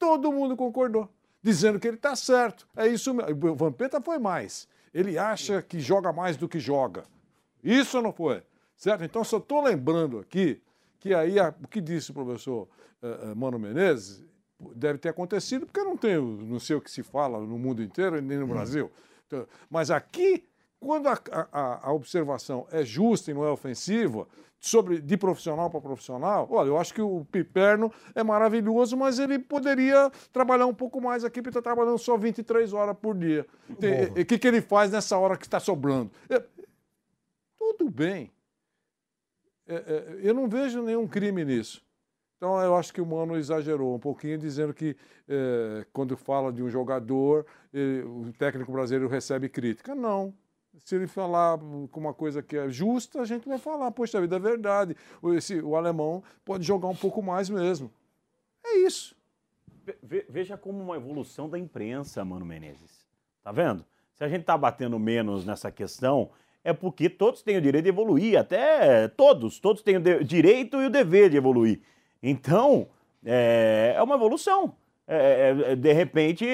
Todo 0.00 0.32
mundo 0.32 0.56
concordou 0.56 1.08
dizendo 1.40 1.78
que 1.78 1.86
ele 1.86 1.96
está 1.96 2.16
certo. 2.16 2.66
É 2.74 2.88
isso 2.88 3.14
mesmo. 3.14 3.52
O 3.52 3.54
Vampeta 3.54 4.00
foi 4.00 4.18
mais. 4.18 4.66
Ele 4.94 5.18
acha 5.18 5.60
que 5.60 5.80
joga 5.80 6.12
mais 6.12 6.36
do 6.36 6.48
que 6.48 6.60
joga. 6.60 7.04
Isso 7.62 8.00
não 8.00 8.12
foi? 8.12 8.42
Certo? 8.76 9.02
Então, 9.04 9.24
só 9.24 9.38
estou 9.38 9.62
lembrando 9.62 10.18
aqui 10.18 10.62
que 11.00 11.12
aí 11.12 11.36
o 11.40 11.68
que 11.68 11.80
disse 11.80 12.12
o 12.12 12.14
professor 12.14 12.68
uh, 13.02 13.32
uh, 13.32 13.36
Mano 13.36 13.58
Menezes 13.58 14.24
deve 14.74 14.98
ter 14.98 15.10
acontecido, 15.10 15.66
porque 15.66 15.82
não 15.82 15.96
tenho, 15.96 16.22
não 16.22 16.58
sei 16.58 16.76
o 16.76 16.80
que 16.80 16.90
se 16.90 17.02
fala 17.02 17.40
no 17.40 17.58
mundo 17.58 17.82
inteiro, 17.82 18.20
nem 18.22 18.38
no 18.38 18.44
hum. 18.44 18.48
Brasil. 18.48 18.90
Então, 19.26 19.46
mas 19.68 19.90
aqui, 19.90 20.46
quando 20.84 21.08
a, 21.08 21.18
a, 21.50 21.88
a 21.88 21.92
observação 21.92 22.66
é 22.70 22.84
justa 22.84 23.30
e 23.30 23.34
não 23.34 23.44
é 23.44 23.50
ofensiva, 23.50 24.28
sobre 24.60 25.00
de 25.00 25.16
profissional 25.16 25.70
para 25.70 25.80
profissional, 25.80 26.46
olha, 26.50 26.68
eu 26.68 26.78
acho 26.78 26.92
que 26.92 27.00
o 27.00 27.24
Piperno 27.30 27.90
é 28.14 28.22
maravilhoso, 28.22 28.96
mas 28.96 29.18
ele 29.18 29.38
poderia 29.38 30.10
trabalhar 30.32 30.66
um 30.66 30.74
pouco 30.74 31.00
mais 31.00 31.24
aqui, 31.24 31.40
porque 31.40 31.58
está 31.58 31.62
trabalhando 31.62 31.98
só 31.98 32.16
23 32.16 32.72
horas 32.72 32.96
por 32.96 33.16
dia. 33.16 33.46
O 33.68 34.24
que, 34.24 34.38
que 34.38 34.46
ele 34.46 34.60
faz 34.60 34.90
nessa 34.90 35.16
hora 35.18 35.36
que 35.36 35.46
está 35.46 35.58
sobrando? 35.58 36.10
É, 36.28 36.42
tudo 37.58 37.90
bem. 37.90 38.30
É, 39.66 39.74
é, 39.74 40.18
eu 40.22 40.34
não 40.34 40.48
vejo 40.48 40.82
nenhum 40.82 41.06
crime 41.06 41.44
nisso. 41.44 41.82
Então, 42.36 42.60
eu 42.60 42.76
acho 42.76 42.92
que 42.92 43.00
o 43.00 43.06
Mano 43.06 43.36
exagerou 43.36 43.94
um 43.94 43.98
pouquinho, 43.98 44.36
dizendo 44.36 44.74
que 44.74 44.96
é, 45.26 45.86
quando 45.92 46.14
fala 46.16 46.52
de 46.52 46.62
um 46.62 46.68
jogador, 46.68 47.46
o 48.06 48.32
técnico 48.32 48.70
brasileiro 48.70 49.08
recebe 49.08 49.48
crítica. 49.48 49.94
Não 49.94 50.34
se 50.82 50.96
ele 50.96 51.06
falar 51.06 51.58
com 51.58 52.00
uma 52.00 52.14
coisa 52.14 52.42
que 52.42 52.56
é 52.56 52.68
justa, 52.68 53.20
a 53.20 53.24
gente 53.24 53.48
vai 53.48 53.58
falar, 53.58 53.90
poxa 53.90 54.20
vida, 54.20 54.36
é 54.36 54.38
verdade. 54.38 54.96
Esse, 55.36 55.60
o 55.60 55.76
alemão 55.76 56.22
pode 56.44 56.64
jogar 56.64 56.88
um 56.88 56.96
pouco 56.96 57.22
mais 57.22 57.48
mesmo. 57.48 57.90
É 58.64 58.78
isso. 58.78 59.16
veja 60.02 60.56
como 60.56 60.82
uma 60.82 60.96
evolução 60.96 61.48
da 61.48 61.58
imprensa, 61.58 62.24
Mano 62.24 62.44
Menezes. 62.44 63.06
Tá 63.42 63.52
vendo? 63.52 63.84
Se 64.14 64.24
a 64.24 64.28
gente 64.28 64.44
tá 64.44 64.56
batendo 64.56 64.98
menos 64.98 65.44
nessa 65.44 65.70
questão, 65.70 66.30
é 66.62 66.72
porque 66.72 67.10
todos 67.10 67.42
têm 67.42 67.56
o 67.56 67.60
direito 67.60 67.84
de 67.84 67.90
evoluir, 67.90 68.38
até 68.38 69.08
todos, 69.08 69.60
todos 69.60 69.82
têm 69.82 69.96
o 69.96 70.24
direito 70.24 70.80
e 70.80 70.86
o 70.86 70.90
dever 70.90 71.28
de 71.28 71.36
evoluir. 71.36 71.80
Então, 72.22 72.88
é, 73.24 73.94
é 73.96 74.02
uma 74.02 74.14
evolução. 74.14 74.74
É, 75.06 75.16
é, 75.16 75.72
é, 75.72 75.76
de 75.76 75.92
repente, 75.92 76.46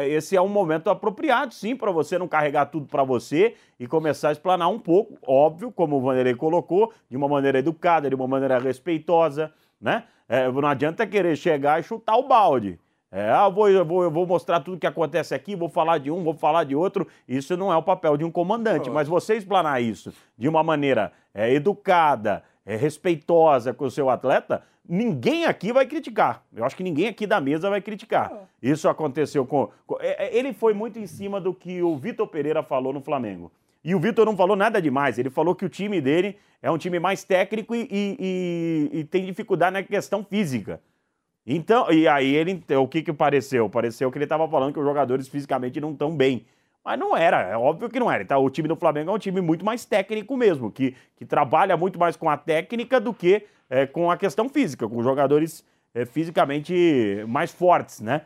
esse 0.00 0.36
é 0.36 0.42
um 0.42 0.48
momento 0.48 0.90
apropriado, 0.90 1.54
sim, 1.54 1.76
para 1.76 1.92
você 1.92 2.18
não 2.18 2.26
carregar 2.26 2.66
tudo 2.66 2.86
para 2.86 3.04
você 3.04 3.54
e 3.78 3.86
começar 3.86 4.30
a 4.30 4.32
explanar 4.32 4.68
um 4.68 4.78
pouco, 4.78 5.16
óbvio, 5.24 5.70
como 5.70 5.96
o 5.96 6.00
Vanderlei 6.00 6.34
colocou, 6.34 6.92
de 7.08 7.16
uma 7.16 7.28
maneira 7.28 7.60
educada, 7.60 8.08
de 8.08 8.14
uma 8.14 8.26
maneira 8.26 8.58
respeitosa, 8.58 9.52
né? 9.80 10.04
É, 10.28 10.50
não 10.50 10.66
adianta 10.66 11.06
querer 11.06 11.36
chegar 11.36 11.78
e 11.78 11.82
chutar 11.82 12.16
o 12.16 12.26
balde. 12.26 12.78
É, 13.10 13.28
ah, 13.28 13.46
vou, 13.48 13.68
eu 13.68 13.84
vou, 13.84 14.02
eu 14.02 14.10
vou 14.10 14.26
mostrar 14.26 14.60
tudo 14.60 14.78
que 14.78 14.86
acontece 14.86 15.34
aqui, 15.34 15.54
vou 15.54 15.68
falar 15.68 15.98
de 15.98 16.10
um, 16.10 16.24
vou 16.24 16.32
falar 16.32 16.64
de 16.64 16.74
outro. 16.74 17.06
Isso 17.28 17.54
não 17.58 17.70
é 17.70 17.76
o 17.76 17.82
papel 17.82 18.16
de 18.16 18.24
um 18.24 18.30
comandante, 18.30 18.88
mas 18.88 19.06
você 19.06 19.36
explanar 19.36 19.82
isso 19.82 20.14
de 20.38 20.48
uma 20.48 20.62
maneira 20.62 21.12
é, 21.34 21.52
educada, 21.52 22.42
é, 22.64 22.74
respeitosa 22.74 23.74
com 23.74 23.84
o 23.84 23.90
seu 23.90 24.08
atleta, 24.08 24.62
ninguém 24.88 25.44
aqui 25.44 25.72
vai 25.72 25.86
criticar. 25.86 26.44
Eu 26.54 26.64
acho 26.64 26.76
que 26.76 26.82
ninguém 26.82 27.08
aqui 27.08 27.26
da 27.26 27.40
mesa 27.40 27.70
vai 27.70 27.80
criticar. 27.80 28.48
Isso 28.62 28.88
aconteceu 28.88 29.46
com. 29.46 29.70
com 29.86 29.96
é, 30.00 30.26
é, 30.26 30.36
ele 30.36 30.52
foi 30.52 30.74
muito 30.74 30.98
em 30.98 31.06
cima 31.06 31.40
do 31.40 31.54
que 31.54 31.82
o 31.82 31.96
Vitor 31.96 32.26
Pereira 32.26 32.62
falou 32.62 32.92
no 32.92 33.00
Flamengo. 33.00 33.50
E 33.84 33.94
o 33.94 34.00
Vitor 34.00 34.24
não 34.24 34.36
falou 34.36 34.56
nada 34.56 34.80
demais. 34.80 35.18
Ele 35.18 35.30
falou 35.30 35.54
que 35.54 35.64
o 35.64 35.68
time 35.68 36.00
dele 36.00 36.36
é 36.60 36.70
um 36.70 36.78
time 36.78 37.00
mais 37.00 37.24
técnico 37.24 37.74
e, 37.74 37.88
e, 37.90 38.90
e, 38.92 39.00
e 39.00 39.04
tem 39.04 39.24
dificuldade 39.24 39.72
na 39.72 39.82
questão 39.82 40.24
física. 40.24 40.80
Então, 41.44 41.90
e 41.90 42.06
aí 42.06 42.32
ele, 42.34 42.62
o 42.76 42.86
que 42.86 43.02
que 43.02 43.12
pareceu? 43.12 43.68
Pareceu 43.68 44.10
que 44.12 44.18
ele 44.18 44.24
estava 44.24 44.48
falando 44.48 44.72
que 44.72 44.78
os 44.78 44.84
jogadores 44.84 45.26
fisicamente 45.26 45.80
não 45.80 45.90
estão 45.90 46.16
bem. 46.16 46.46
Mas 46.84 46.98
não 46.98 47.16
era, 47.16 47.42
é 47.42 47.56
óbvio 47.56 47.88
que 47.88 47.98
não 47.98 48.10
era. 48.10 48.22
Então, 48.22 48.44
o 48.44 48.50
time 48.50 48.68
do 48.68 48.76
Flamengo 48.76 49.10
é 49.10 49.14
um 49.14 49.18
time 49.18 49.40
muito 49.40 49.64
mais 49.64 49.84
técnico 49.84 50.36
mesmo, 50.36 50.70
que, 50.70 50.96
que 51.16 51.24
trabalha 51.24 51.76
muito 51.76 51.98
mais 51.98 52.16
com 52.16 52.28
a 52.28 52.36
técnica 52.36 53.00
do 53.00 53.14
que 53.14 53.44
é, 53.72 53.86
com 53.86 54.10
a 54.10 54.18
questão 54.18 54.50
física, 54.50 54.86
com 54.86 55.02
jogadores 55.02 55.64
é, 55.94 56.04
fisicamente 56.04 57.24
mais 57.26 57.50
fortes, 57.50 58.00
né? 58.00 58.20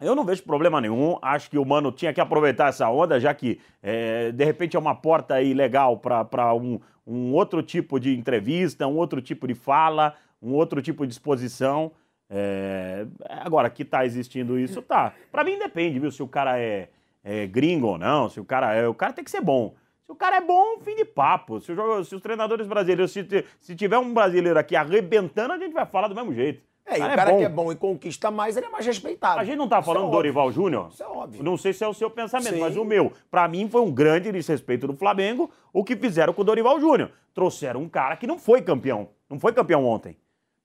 Eu 0.00 0.16
não 0.16 0.24
vejo 0.24 0.42
problema 0.42 0.80
nenhum, 0.80 1.16
acho 1.22 1.48
que 1.48 1.56
o 1.56 1.64
Mano 1.64 1.92
tinha 1.92 2.12
que 2.12 2.20
aproveitar 2.20 2.68
essa 2.68 2.90
onda, 2.90 3.20
já 3.20 3.32
que 3.32 3.60
é, 3.80 4.32
de 4.32 4.44
repente 4.44 4.76
é 4.76 4.80
uma 4.80 4.94
porta 4.94 5.34
aí 5.34 5.54
legal 5.54 5.98
para 5.98 6.52
um, 6.52 6.80
um 7.06 7.32
outro 7.32 7.62
tipo 7.62 8.00
de 8.00 8.18
entrevista, 8.18 8.88
um 8.88 8.96
outro 8.96 9.22
tipo 9.22 9.46
de 9.46 9.54
fala, 9.54 10.14
um 10.42 10.52
outro 10.52 10.82
tipo 10.82 11.06
de 11.06 11.12
exposição. 11.12 11.92
É... 12.28 13.06
Agora, 13.28 13.70
que 13.70 13.84
tá 13.84 14.04
existindo 14.04 14.58
isso, 14.58 14.82
tá. 14.82 15.14
Para 15.30 15.44
mim 15.44 15.60
depende, 15.60 16.00
viu, 16.00 16.10
se 16.10 16.22
o 16.22 16.28
cara 16.28 16.58
é, 16.58 16.88
é, 17.22 17.46
gringo 17.46 17.86
ou 17.86 17.98
não, 17.98 18.28
se 18.28 18.40
o 18.40 18.44
cara 18.44 18.74
é. 18.74 18.88
O 18.88 18.94
cara 18.94 19.12
tem 19.12 19.24
que 19.24 19.30
ser 19.30 19.40
bom. 19.40 19.74
Se 20.06 20.12
o 20.12 20.14
cara 20.14 20.36
é 20.36 20.40
bom, 20.40 20.78
fim 20.80 20.94
de 20.94 21.04
papo. 21.04 21.60
Se, 21.60 21.72
o 21.72 21.74
jogo- 21.74 22.04
se 22.04 22.14
os 22.14 22.22
treinadores 22.22 22.66
brasileiros, 22.66 23.10
se, 23.10 23.26
se 23.58 23.74
tiver 23.74 23.98
um 23.98 24.14
brasileiro 24.14 24.58
aqui 24.58 24.76
arrebentando, 24.76 25.52
a 25.52 25.58
gente 25.58 25.72
vai 25.72 25.84
falar 25.84 26.06
do 26.08 26.14
mesmo 26.14 26.32
jeito. 26.32 26.62
É, 26.88 27.00
e 27.00 27.02
o 27.02 27.14
cara 27.16 27.36
que 27.36 27.42
é 27.42 27.48
bom 27.48 27.72
e 27.72 27.74
conquista 27.74 28.30
mais, 28.30 28.56
ele 28.56 28.66
é 28.66 28.68
mais 28.68 28.86
respeitado. 28.86 29.40
A 29.40 29.44
gente 29.44 29.56
não 29.56 29.68
tá 29.68 29.80
Isso 29.80 29.90
é 29.90 29.92
falando 29.92 30.02
do 30.02 30.06
óbvio. 30.06 30.18
Dorival 30.18 30.52
Júnior? 30.52 30.88
Isso 30.92 31.02
é 31.02 31.06
óbvio. 31.08 31.42
Não 31.42 31.56
sei 31.56 31.72
se 31.72 31.82
é 31.82 31.88
o 31.88 31.92
seu 31.92 32.08
pensamento, 32.08 32.54
Sim. 32.54 32.60
mas 32.60 32.76
o 32.76 32.84
meu. 32.84 33.12
Pra 33.28 33.48
mim 33.48 33.68
foi 33.68 33.80
um 33.80 33.90
grande 33.90 34.30
desrespeito 34.30 34.86
do 34.86 34.94
Flamengo 34.96 35.50
o 35.72 35.82
que 35.82 35.96
fizeram 35.96 36.32
com 36.32 36.42
o 36.42 36.44
Dorival 36.44 36.78
Júnior. 36.78 37.10
Trouxeram 37.34 37.80
um 37.82 37.88
cara 37.88 38.16
que 38.16 38.28
não 38.28 38.38
foi 38.38 38.62
campeão. 38.62 39.08
Não 39.28 39.40
foi 39.40 39.52
campeão 39.52 39.84
ontem. 39.84 40.16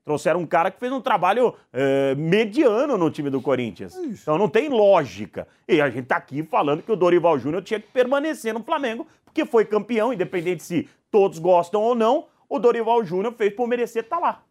Trouxeram 0.03 0.39
um 0.39 0.47
cara 0.47 0.71
que 0.71 0.79
fez 0.79 0.91
um 0.91 0.99
trabalho 0.99 1.53
eh, 1.71 2.15
mediano 2.15 2.97
no 2.97 3.11
time 3.11 3.29
do 3.29 3.41
Corinthians. 3.41 3.95
Então 3.95 4.37
não 4.37 4.49
tem 4.49 4.67
lógica. 4.67 5.47
E 5.67 5.79
a 5.79 5.89
gente 5.89 6.07
tá 6.07 6.15
aqui 6.15 6.41
falando 6.41 6.81
que 6.81 6.91
o 6.91 6.95
Dorival 6.95 7.37
Júnior 7.37 7.61
tinha 7.61 7.79
que 7.79 7.87
permanecer 7.87 8.53
no 8.53 8.63
Flamengo, 8.63 9.05
porque 9.23 9.45
foi 9.45 9.63
campeão, 9.63 10.11
independente 10.11 10.63
se 10.63 10.89
todos 11.11 11.37
gostam 11.37 11.81
ou 11.81 11.93
não. 11.93 12.25
O 12.49 12.57
Dorival 12.57 13.03
Júnior 13.03 13.33
fez 13.33 13.53
por 13.53 13.67
merecer 13.67 14.03
estar 14.03 14.17
lá. 14.17 14.43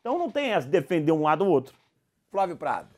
Então 0.00 0.18
não 0.18 0.30
tem 0.30 0.52
essa 0.52 0.68
defender 0.68 1.12
um 1.12 1.22
lado 1.22 1.44
ou 1.44 1.50
outro. 1.50 1.74
Flávio 2.30 2.56
Prado. 2.56 2.88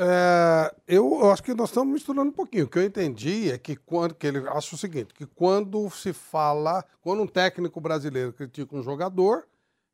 É, 0.00 0.72
eu, 0.86 1.18
eu 1.20 1.30
acho 1.32 1.42
que 1.42 1.52
nós 1.52 1.70
estamos 1.70 1.92
misturando 1.92 2.30
um 2.30 2.32
pouquinho. 2.32 2.66
O 2.66 2.68
que 2.68 2.78
eu 2.78 2.84
entendi 2.84 3.50
é 3.50 3.58
que 3.58 3.74
quando 3.74 4.14
que 4.14 4.26
ele 4.26 4.38
acha 4.48 4.74
o 4.74 4.78
seguinte, 4.78 5.12
que 5.12 5.26
quando 5.26 5.90
se 5.90 6.12
fala, 6.12 6.84
quando 7.00 7.22
um 7.22 7.26
técnico 7.26 7.80
brasileiro 7.80 8.32
critica 8.32 8.76
um 8.76 8.82
jogador, 8.82 9.48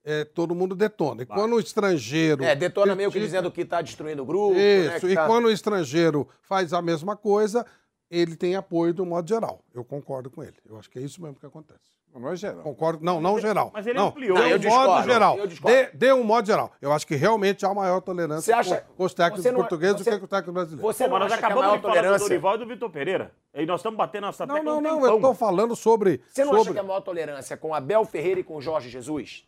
é, 0.05 0.25
todo 0.25 0.55
mundo 0.55 0.75
detona. 0.75 1.23
E 1.23 1.27
quando 1.27 1.55
o 1.55 1.61
estrangeiro 1.61 2.45
É, 2.45 2.55
detona 2.55 2.95
meio 2.95 3.11
que 3.11 3.19
dizendo 3.19 3.51
que 3.51 3.65
tá 3.65 3.81
destruindo 3.81 4.23
o 4.23 4.27
grupo. 4.27 4.55
né, 4.55 4.97
Isso, 4.97 5.07
que 5.07 5.13
e 5.13 5.15
tá- 5.15 5.27
quando 5.27 5.47
o 5.47 5.51
estrangeiro 5.51 6.29
faz 6.43 6.73
a 6.73 6.83
mesma 6.83 7.17
coisa, 7.17 7.65
ele 8.11 8.37
tem 8.37 8.55
apoio 8.55 8.93
do 8.93 9.05
modo 9.07 9.29
geral. 9.29 9.61
Eu 9.75 9.83
concordo 9.85 10.31
com 10.31 10.43
ele. 10.43 10.57
Eu 10.69 10.79
acho 10.79 10.91
que 10.91 10.99
é 10.99 11.03
isso 11.03 11.23
mesmo 11.23 11.37
que 11.41 11.47
acontece. 11.47 11.95
Não 12.15 12.29
é 12.31 12.37
geral. 12.37 12.63
Concordo. 12.63 13.05
Não, 13.05 13.21
não 13.21 13.41
geral. 13.41 13.73
mas 13.75 13.85
ele 13.89 13.99
não, 13.99 14.07
ampliou. 14.07 14.39
Não, 14.39 14.45
um 14.45 14.47
eu 14.47 14.51
modo 14.53 14.61
discordo, 14.63 15.09
geral. 15.11 15.47
discordo. 15.49 15.77
Dê, 15.77 15.91
dê 15.95 16.13
um 16.13 16.23
modo 16.23 16.47
geral. 16.47 16.71
Eu 16.81 16.93
acho 16.93 17.05
que 17.09 17.17
realmente 17.17 17.67
há 17.67 17.75
maior 17.75 18.01
tolerância 18.01 18.43
Você 18.43 18.53
acha- 18.53 18.85
com, 18.97 19.03
os 19.05 19.13
técnicos 19.15 19.45
não- 19.47 19.55
portugueses 19.57 19.97
você- 20.01 20.11
do 20.11 20.15
que 20.15 20.19
com 20.21 20.25
os 20.27 20.31
técnicos 20.31 20.55
brasileiros. 20.55 20.97
Você 20.97 21.09
mas 21.09 21.19
não 21.19 21.27
acha 21.27 21.35
a 21.35 21.39
acabamos 21.39 21.61
maior 21.65 21.77
de 21.77 21.83
falar 21.83 21.93
do 21.93 21.97
tolerância... 21.99 22.29
Dorival 22.29 22.55
e 22.55 22.59
do 22.59 22.67
Vitor 22.69 22.91
Pereira. 22.91 23.33
E 23.53 23.67
nós 23.67 23.81
estamos 23.81 23.97
batendo 23.99 24.29
essa 24.29 24.47
Não, 24.47 24.55
tecla 24.55 24.71
não, 24.71 24.79
um 24.79 24.83
não. 24.83 24.91
tempão. 24.93 25.09
Eu 25.11 25.17
estou 25.17 25.35
falando 25.35 25.75
sobre. 25.75 26.21
Você 26.29 26.45
não 26.45 26.53
acha 26.53 26.59
sobre... 26.61 26.75
que 26.75 26.79
a 26.79 26.83
maior 26.85 27.01
tolerância 27.01 27.55
é 27.55 27.57
com 27.57 27.75
Abel 27.75 28.05
Ferreira 28.05 28.39
e 28.39 28.45
com 28.45 28.61
Jorge 28.61 28.89
Jesus? 28.89 29.45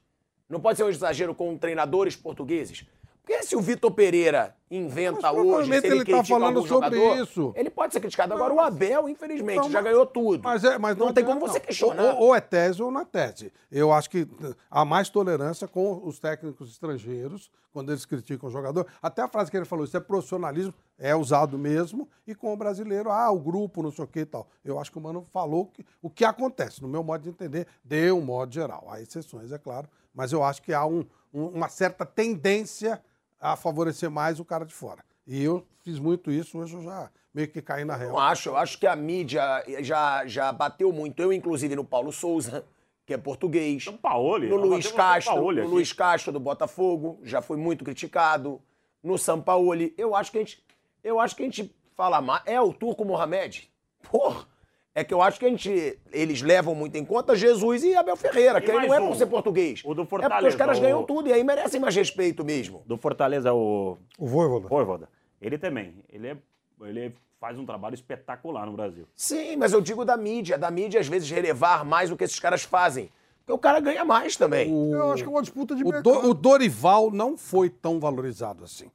Não 0.49 0.61
pode 0.61 0.77
ser 0.77 0.85
um 0.85 0.89
exagero 0.89 1.35
com 1.35 1.57
treinadores 1.57 2.15
portugueses? 2.17 2.87
Porque 3.27 3.43
se 3.43 3.57
o 3.57 3.61
Vitor 3.61 3.91
Pereira 3.91 4.55
inventa 4.71 5.33
Mas 5.33 5.37
hoje, 5.37 5.81
se 5.81 5.87
ele, 5.89 5.97
ele 5.97 6.05
tá 6.05 6.23
falando 6.23 6.65
sobre 6.65 6.97
jogador, 6.97 7.19
isso. 7.21 7.53
ele 7.57 7.69
pode 7.69 7.93
ser 7.93 7.99
criticado. 7.99 8.33
Agora 8.33 8.55
o 8.55 8.61
Abel, 8.61 9.09
infelizmente, 9.09 9.57
Não, 9.57 9.69
já 9.69 9.83
ganhou 9.83 10.07
tudo. 10.07 10.45
Mas, 10.45 10.63
é, 10.63 10.79
mas 10.79 10.97
não, 10.97 11.13
tem 11.13 11.25
adianta, 11.25 11.41
como 11.41 11.41
você 11.41 11.59
não. 11.59 11.67
questionar. 11.67 12.15
Ou, 12.15 12.29
ou 12.29 12.35
é 12.37 12.41
tese 12.41 12.81
ou 12.81 12.89
não 12.89 13.01
é 13.01 13.05
tese. 13.05 13.53
Eu 13.71 13.93
acho 13.93 14.09
que 14.09 14.29
há 14.71 14.85
mais 14.85 15.09
tolerância 15.09 15.67
com 15.67 16.01
os 16.05 16.21
técnicos 16.21 16.71
estrangeiros, 16.71 17.51
quando 17.73 17.91
eles 17.91 18.07
criticam 18.07 18.49
o 18.49 18.53
jogador. 18.53 18.87
Até 19.03 19.23
a 19.23 19.29
frase 19.29 19.51
que 19.51 19.57
ele 19.57 19.67
falou, 19.67 19.85
isso 19.85 19.97
é 19.97 20.01
profissionalismo, 20.01 20.73
é 20.97 21.15
usado 21.17 21.59
mesmo. 21.59 22.09
E 22.29 22.33
com 22.33 22.53
o 22.53 22.57
brasileiro, 22.57 23.11
ah, 23.11 23.29
o 23.33 23.41
grupo, 23.41 23.83
não 23.83 23.91
sei 23.91 24.05
o 24.05 24.09
que 24.09 24.21
e 24.21 24.27
tal. 24.27 24.47
Eu 24.65 24.79
acho 24.79 24.93
que 24.93 24.99
o 24.99 25.01
Mano 25.01 25.27
falou 25.33 25.67
que, 25.67 25.85
o 26.01 26.09
que 26.09 26.25
acontece, 26.25 26.81
no 26.81 26.87
meu 26.87 27.03
modo 27.03 27.23
de 27.23 27.31
entender, 27.31 27.67
de 27.85 28.13
um 28.13 28.21
modo 28.21 28.55
geral. 28.55 28.87
Há 28.89 29.01
exceções, 29.01 29.51
é 29.51 29.59
claro. 29.59 29.89
Mas 30.17 30.33
eu 30.33 30.43
acho 30.43 30.63
que 30.63 30.73
há 30.73 30.85
um- 30.87 31.05
um- 31.33 31.49
uma 31.49 31.69
certa 31.69 32.07
tendência 32.07 33.01
a 33.39 33.55
favorecer 33.55 34.11
mais 34.11 34.41
o 34.41 34.45
cara 34.45 34.65
de 34.65 34.73
fora. 34.75 35.05
E 35.27 35.43
eu 35.45 35.65
fiz 35.83 35.99
muito 35.99 36.31
isso, 36.33 36.59
hoje 36.59 36.75
eu 36.75 36.83
já 36.83 37.11
meio 37.35 37.49
que 37.49 37.61
caí 37.61 37.85
na 37.85 37.95
real. 37.95 38.13
Não 38.13 38.19
acho, 38.19 38.49
eu 38.49 38.57
acho 38.57 38.79
que 38.81 38.87
a 38.87 38.97
mídia 38.97 39.43
já, 39.83 40.27
já 40.27 40.51
bateu 40.51 40.91
muito. 40.91 41.21
Eu, 41.23 41.33
inclusive, 41.33 41.77
no 41.77 41.85
Paulo 41.85 42.11
Souza, 42.11 42.65
que 43.05 43.13
é 43.13 43.19
português. 43.19 43.85
São 43.85 43.97
Paulo. 43.97 44.43
No 44.49 44.57
Luiz 44.57 44.87
Castro, 44.97 45.35
no 45.63 45.69
Luiz 45.69 45.93
Castro 45.93 46.33
do 46.33 46.41
Botafogo, 46.41 47.21
já 47.23 47.43
foi 47.43 47.59
muito 47.59 47.85
criticado. 47.85 48.61
No 49.03 49.19
Sampaoli, 49.19 49.95
eu 49.99 50.17
acho 50.17 50.33
que 50.33 50.39
a 50.39 50.41
gente, 50.41 50.65
eu 51.05 51.21
acho 51.21 51.37
que 51.37 51.43
a 51.43 51.45
gente 51.47 51.73
fala 51.95 52.21
mais. 52.23 52.43
É 52.47 52.61
o 52.61 52.73
Turco 52.73 53.05
Mohamed? 53.05 53.71
Porra! 54.11 54.47
É 54.99 55.05
que 55.05 55.13
eu 55.13 55.21
acho 55.21 55.39
que 55.39 55.45
a 55.45 55.49
gente, 55.51 55.99
eles 56.11 56.41
levam 56.41 56.75
muito 56.75 56.97
em 56.97 57.05
conta 57.05 57.37
Jesus 57.37 57.85
e 57.85 57.95
Abel 57.95 58.17
Ferreira, 58.17 58.59
E 58.59 58.63
que 58.63 58.71
aí 58.71 58.87
não 58.89 58.95
é 58.95 58.99
um, 58.99 59.09
por 59.09 59.17
ser 59.17 59.27
português. 59.27 59.83
o 59.85 59.93
do 59.93 60.03
é 60.03 60.05
porque 60.07 60.25
os 60.25 60.29
Fortaleza, 60.31 60.57
caras 60.57 60.79
o- 60.79 60.81
ganham 60.81 61.03
tudo 61.05 61.29
e 61.29 61.35
aí 61.35 61.45
merecem 61.45 61.79
mais 61.79 61.95
respeito 61.95 62.43
mesmo. 62.43 62.83
Do 62.87 62.97
Fortaleza, 62.97 63.53
o 63.53 63.99
O 64.19 64.27
Voivoda. 64.27 64.67
Voivoda. 64.69 65.09
Ele 65.39 65.59
também. 65.59 65.93
Ele, 66.11 66.29
é, 66.29 66.37
ele 66.81 67.15
faz 67.39 67.59
um 67.59 67.67
trabalho 67.67 67.93
espetacular 67.95 68.65
no 68.65 68.73
Brasil. 68.73 69.07
Sim, 69.15 69.57
mas 69.57 69.75
eu 69.75 69.83
digo 69.83 70.03
da 70.03 70.17
mídia, 70.17 70.57
da 70.57 70.71
mídia 70.71 70.99
às 70.99 71.07
vezes 71.07 71.31
relevar 71.31 71.85
mais 71.85 72.11
o 72.11 72.17
que 72.17 72.25
esses 72.25 72.41
caras 72.41 72.63
fazem. 72.63 73.11
Porque 73.41 73.53
o 73.53 73.59
cara 73.59 73.79
ganha 73.81 74.03
mais 74.03 74.35
também. 74.35 74.73
Eu 74.93 75.13
acho 75.13 75.23
que 75.23 75.29
é 75.29 75.31
uma 75.31 75.43
disputa 75.43 75.75
de 75.77 75.85
O, 75.85 75.89
mercado. 75.89 76.05
Do- 76.23 76.31
o 76.31 76.33
Dorival 76.35 77.11
não 77.11 77.37
foi 77.37 77.69
tão 77.69 78.01
valorizado 78.01 78.65
assim. 78.65 78.91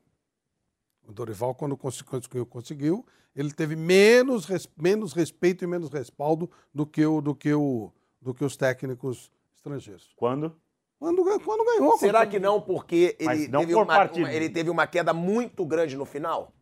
O 1.11 1.13
Dorival, 1.13 1.53
quando 1.53 1.75
cons- 1.75 2.01
conseguiu, 2.01 2.45
conseguiu, 2.45 3.05
ele 3.35 3.51
teve 3.51 3.75
menos, 3.75 4.45
res- 4.45 4.67
menos 4.77 5.11
respeito 5.13 5.63
e 5.63 5.67
menos 5.67 5.89
respaldo 5.89 6.49
do 6.73 6.85
que, 6.85 7.05
o, 7.05 7.19
do, 7.21 7.35
que 7.35 7.53
o, 7.53 7.91
do 8.21 8.33
que 8.33 8.45
os 8.45 8.55
técnicos 8.55 9.29
estrangeiros. 9.53 10.13
Quando? 10.15 10.55
Quando, 10.97 11.21
quando 11.41 11.65
ganhou. 11.65 11.97
Será 11.97 12.21
quando- 12.21 12.29
que 12.31 12.39
não 12.39 12.61
porque 12.61 13.17
ele, 13.19 13.47
não 13.49 13.59
teve 13.61 13.73
por 13.73 13.79
uma, 13.83 13.85
parte 13.85 14.19
uma- 14.19 14.33
ele 14.33 14.49
teve 14.49 14.69
uma 14.69 14.87
queda 14.87 15.13
muito 15.13 15.65
grande 15.65 15.97
no 15.97 16.05
final? 16.05 16.53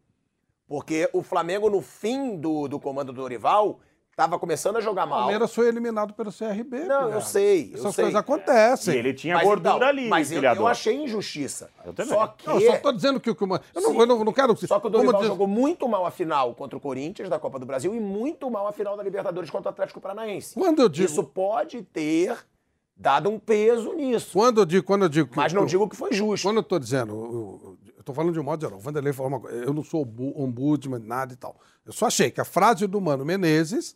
Porque 0.67 1.07
o 1.13 1.21
Flamengo, 1.21 1.69
no 1.69 1.81
fim 1.81 2.35
do, 2.37 2.67
do 2.67 2.79
comando 2.79 3.11
do 3.13 3.21
Dorival, 3.21 3.79
estava 4.19 4.37
começando 4.37 4.75
a 4.75 4.81
jogar 4.81 5.05
O 5.05 5.09
mal. 5.09 5.19
Palmeiras 5.19 5.53
foi 5.55 5.67
eliminado 5.69 6.13
pelo 6.13 6.29
CRB. 6.31 6.79
Não, 6.85 7.01
eu 7.03 7.07
Pirra. 7.07 7.21
sei, 7.21 7.69
eu 7.73 7.79
Essas 7.79 7.95
sei. 7.95 8.03
coisas 8.05 8.19
acontecem. 8.19 8.93
E 8.93 8.97
ele 8.97 9.13
tinha 9.13 9.35
Mas 9.35 9.43
gordura 9.45 9.75
então, 9.77 9.87
ali, 9.87 10.07
Mas 10.09 10.31
eu, 10.31 10.43
eu 10.43 10.67
achei 10.67 10.95
injustiça. 10.95 11.69
Eu 11.85 11.93
também. 11.93 12.13
Só 12.13 12.27
que, 12.27 12.45
Não, 12.47 12.59
eu 12.59 12.71
só 12.73 12.77
tô 12.79 12.91
dizendo 12.91 13.19
que 13.19 13.29
o 13.29 13.35
que 13.35 13.43
uma. 13.43 13.61
Eu 13.73 13.81
não, 13.81 13.99
eu 13.99 14.05
não, 14.05 14.23
não 14.25 14.33
quero. 14.33 14.55
só 14.67 14.79
que 14.79 14.87
o 14.87 14.89
Dorival 14.89 15.21
diz- 15.21 15.27
jogou 15.27 15.47
muito 15.47 15.87
mal 15.87 16.05
a 16.05 16.11
final 16.11 16.53
contra 16.53 16.77
o 16.77 16.81
Corinthians 16.81 17.29
da 17.29 17.39
Copa 17.39 17.57
do 17.57 17.65
Brasil 17.65 17.95
e 17.95 17.99
muito 17.99 18.49
mal 18.51 18.67
a 18.67 18.73
final 18.73 18.97
da 18.97 19.03
Libertadores 19.03 19.49
contra 19.49 19.69
o 19.69 19.71
Atlético 19.71 20.01
Paranaense. 20.01 20.53
Quando 20.55 20.81
eu 20.81 20.89
digo. 20.89 21.05
Isso 21.09 21.23
pode 21.23 21.81
ter 21.83 22.35
dado 22.95 23.29
um 23.29 23.39
peso 23.39 23.93
nisso. 23.93 24.31
Quando 24.33 24.59
eu 24.59 24.65
digo, 24.65 24.85
quando 24.85 25.03
eu 25.03 25.09
digo 25.09 25.29
que 25.29 25.37
Mas 25.37 25.53
não 25.53 25.61
eu- 25.61 25.67
digo 25.67 25.87
que 25.87 25.95
foi 25.95 26.11
justo. 26.11 26.45
Quando 26.45 26.57
eu 26.57 26.61
estou 26.61 26.77
dizendo, 26.77 27.13
eu, 27.13 27.77
estou 27.99 28.13
falando 28.13 28.33
de 28.33 28.39
um 28.39 28.43
modo 28.43 28.59
geral, 28.61 28.77
o 28.77 28.81
Vanderlei 28.81 29.13
falou 29.13 29.31
uma 29.31 29.39
coisa, 29.39 29.55
eu 29.63 29.73
não 29.73 29.83
sou 29.83 30.01
ombu- 30.01 30.33
ombudsman, 30.35 30.99
nada 30.99 31.31
e 31.33 31.37
tal. 31.37 31.55
Eu 31.85 31.93
só 31.93 32.07
achei 32.07 32.29
que 32.29 32.41
a 32.41 32.45
frase 32.45 32.85
do 32.87 32.99
Mano 32.99 33.23
Menezes, 33.23 33.95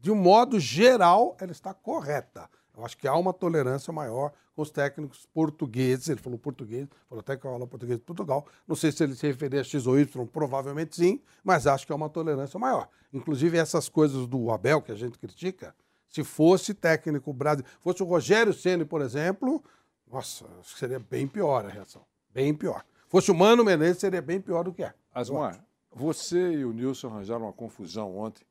de 0.00 0.10
um 0.10 0.14
modo 0.14 0.58
geral, 0.60 1.36
ela 1.40 1.52
está 1.52 1.74
correta. 1.74 2.48
Eu 2.76 2.84
acho 2.84 2.96
que 2.96 3.08
há 3.08 3.14
uma 3.16 3.32
tolerância 3.32 3.92
maior 3.92 4.32
com 4.54 4.62
os 4.62 4.70
técnicos 4.70 5.26
portugueses. 5.34 6.08
Ele 6.08 6.20
falou 6.20 6.38
português, 6.38 6.86
falou 7.08 7.20
até 7.20 7.36
que 7.36 7.44
eu 7.44 7.50
falo 7.50 7.66
português 7.66 7.98
de 7.98 8.04
Portugal. 8.04 8.46
Não 8.68 8.76
sei 8.76 8.92
se 8.92 9.02
ele 9.02 9.16
se 9.16 9.26
referia 9.26 9.60
a 9.60 9.64
X 9.64 9.86
ou 9.86 9.98
Y, 9.98 10.26
provavelmente 10.26 10.94
sim, 10.94 11.20
mas 11.42 11.66
acho 11.66 11.84
que 11.84 11.92
há 11.92 11.96
uma 11.96 12.08
tolerância 12.08 12.58
maior. 12.58 12.88
Inclusive, 13.12 13.58
essas 13.58 13.88
coisas 13.88 14.28
do 14.28 14.52
Abel 14.52 14.80
que 14.80 14.92
a 14.92 14.94
gente 14.94 15.18
critica, 15.18 15.74
se 16.08 16.22
fosse 16.22 16.72
técnico 16.72 17.32
brasileiro, 17.32 17.76
fosse 17.80 18.00
o 18.00 18.06
Rogério 18.06 18.52
Ceni, 18.52 18.84
por 18.84 19.02
exemplo, 19.02 19.62
nossa, 20.10 20.46
acho 20.60 20.74
que 20.74 20.78
seria 20.78 21.00
bem 21.00 21.26
pior 21.26 21.66
a 21.66 21.68
reação. 21.68 22.02
Bem 22.32 22.54
pior. 22.54 22.84
Fosse 23.08 23.30
o 23.30 23.34
Mano 23.34 23.64
Menezes, 23.64 23.98
seria 23.98 24.22
bem 24.22 24.40
pior 24.40 24.62
do 24.62 24.72
que 24.72 24.84
é. 24.84 24.94
Asmar, 25.12 25.64
você 25.92 26.52
e 26.52 26.64
o 26.64 26.72
Nilson 26.72 27.08
arranjaram 27.08 27.46
uma 27.46 27.52
confusão 27.52 28.16
ontem 28.16 28.46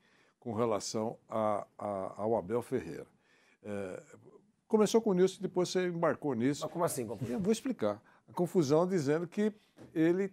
com 0.48 0.54
relação 0.54 1.18
a- 1.28 1.68
a- 1.78 2.14
ao 2.16 2.38
Abel 2.38 2.62
Ferreira. 2.62 3.06
É, 3.62 4.02
começou 4.66 5.02
com 5.02 5.10
o 5.10 5.14
Nilson, 5.14 5.42
depois 5.42 5.68
você 5.68 5.88
embarcou 5.90 6.34
nisso. 6.34 6.62
Mas 6.64 6.72
como 6.72 6.86
assim? 6.86 7.06
confusão? 7.06 7.34
Eu 7.36 7.40
vou 7.42 7.52
explicar. 7.52 8.02
A 8.30 8.32
confusão 8.34 8.88
dizendo 8.88 9.28
que 9.28 9.52
ele 9.94 10.32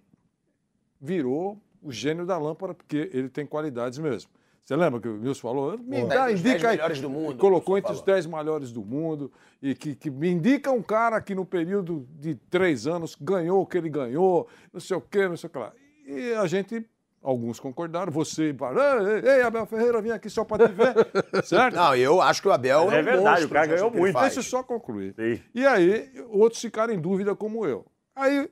virou 1.00 1.60
o 1.82 1.90
gênio 1.90 2.24
da 2.24 2.38
lâmpada, 2.38 2.74
porque 2.74 3.10
ele 3.12 3.28
tem 3.28 3.44
qualidades 3.44 3.98
mesmo. 3.98 4.30
Você 4.64 4.76
lembra 4.76 5.00
que 5.00 5.08
o 5.08 5.16
Nilson 5.18 5.40
falou? 5.40 5.76
Me 5.78 6.02
Pô, 6.02 6.06
dá, 6.06 6.26
dez 6.26 6.38
indica 6.38 6.70
aí. 6.70 7.00
do 7.00 7.10
mundo, 7.10 7.36
Colocou 7.36 7.76
entre 7.76 7.90
Nilson 7.90 8.02
os 8.02 8.06
10 8.06 8.26
melhores 8.26 8.70
do 8.70 8.84
mundo 8.84 9.32
e 9.60 9.74
que, 9.74 9.96
que 9.96 10.10
me 10.12 10.30
indica 10.30 10.70
um 10.70 10.80
cara 10.80 11.20
que 11.20 11.34
no 11.34 11.44
período 11.44 12.06
de 12.20 12.36
três 12.36 12.86
anos 12.86 13.16
ganhou 13.20 13.60
o 13.62 13.66
que 13.66 13.76
ele 13.78 13.90
ganhou, 13.90 14.46
não 14.72 14.80
sei 14.80 14.96
o 14.96 15.00
quê, 15.00 15.26
não 15.28 15.36
sei 15.36 15.48
o 15.48 15.50
que 15.50 15.58
lá. 15.58 15.72
E 16.06 16.34
a 16.34 16.46
gente, 16.46 16.88
alguns 17.24 17.58
concordaram, 17.58 18.12
você, 18.12 18.54
ei, 18.54 19.30
ei, 19.30 19.42
Abel 19.42 19.64
Ferreira, 19.64 20.00
vim 20.02 20.10
aqui 20.10 20.28
só 20.28 20.44
para 20.44 20.68
te 20.68 20.74
ver, 20.74 20.94
certo? 21.42 21.74
Não, 21.74 21.96
eu 21.96 22.20
acho 22.20 22.42
que 22.42 22.48
o 22.48 22.52
Abel 22.52 22.82
É 22.92 23.00
um 23.00 23.02
verdade, 23.02 23.20
monstro 23.22 23.46
o 23.46 23.50
cara 23.50 23.66
ganhou 23.66 23.90
muito. 23.90 24.12
faz. 24.12 24.34
Deixa 24.34 24.40
eu 24.40 24.58
só 24.58 24.62
concluir. 24.62 25.14
Sim. 25.14 25.42
E 25.54 25.66
aí, 25.66 26.12
outros 26.28 26.60
ficaram 26.60 26.92
em 26.92 27.00
dúvida 27.00 27.34
como 27.34 27.66
eu. 27.66 27.86
Aí, 28.14 28.48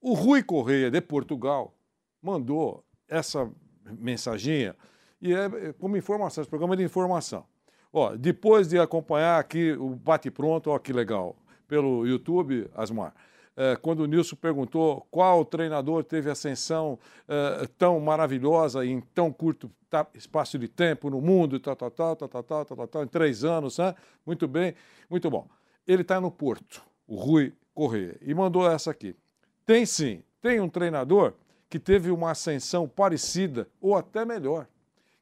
o 0.00 0.14
Rui 0.14 0.42
Correia, 0.42 0.90
de 0.90 1.00
Portugal, 1.00 1.74
mandou 2.22 2.84
essa 3.08 3.50
mensaginha, 3.98 4.76
e 5.20 5.34
é 5.34 5.44
é 5.46 5.72
como 5.72 5.96
informação, 5.96 6.42
esse 6.42 6.48
programa 6.48 6.74
é 6.74 6.76
de 6.78 6.84
informação. 6.84 7.44
Ó, 7.92 8.14
depois 8.14 8.68
de 8.68 8.78
acompanhar 8.78 9.40
aqui 9.40 9.72
o 9.72 9.90
Bate 9.90 10.30
Pronto, 10.30 10.70
ó 10.70 10.78
que 10.78 10.92
legal, 10.92 11.34
pelo 11.66 12.06
YouTube, 12.06 12.68
Asmar, 12.74 13.12
é, 13.56 13.74
quando 13.74 14.00
o 14.00 14.06
Nilson 14.06 14.36
perguntou 14.36 15.06
qual 15.10 15.42
treinador 15.42 16.04
teve 16.04 16.30
ascensão 16.30 16.98
é, 17.26 17.66
tão 17.78 17.98
maravilhosa 17.98 18.84
em 18.84 19.00
tão 19.00 19.32
curto 19.32 19.70
espaço 20.14 20.58
de 20.58 20.68
tempo 20.68 21.08
no 21.08 21.22
mundo, 21.22 21.58
tal, 21.58 21.74
tal, 21.74 21.90
tal, 21.90 22.16
tal, 22.16 22.28
tal, 22.28 22.64
tal, 22.66 22.86
tal, 22.86 23.04
em 23.04 23.08
três 23.08 23.44
anos, 23.44 23.78
né? 23.78 23.94
Muito 24.26 24.46
bem, 24.46 24.74
muito 25.08 25.30
bom. 25.30 25.48
Ele 25.86 26.02
está 26.02 26.20
no 26.20 26.30
Porto, 26.30 26.82
o 27.06 27.16
Rui 27.16 27.54
Corrêa, 27.74 28.16
e 28.20 28.34
mandou 28.34 28.70
essa 28.70 28.90
aqui. 28.90 29.16
Tem 29.64 29.86
sim, 29.86 30.22
tem 30.42 30.60
um 30.60 30.68
treinador 30.68 31.32
que 31.70 31.78
teve 31.78 32.10
uma 32.10 32.32
ascensão 32.32 32.86
parecida 32.86 33.66
ou 33.80 33.96
até 33.96 34.24
melhor, 34.24 34.66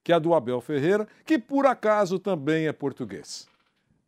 que 0.03 0.13
a 0.13 0.19
do 0.19 0.35
Abel 0.35 0.61
Ferreira, 0.61 1.07
que 1.25 1.39
por 1.39 1.67
acaso 1.67 2.19
também 2.19 2.67
é 2.67 2.73
português. 2.73 3.47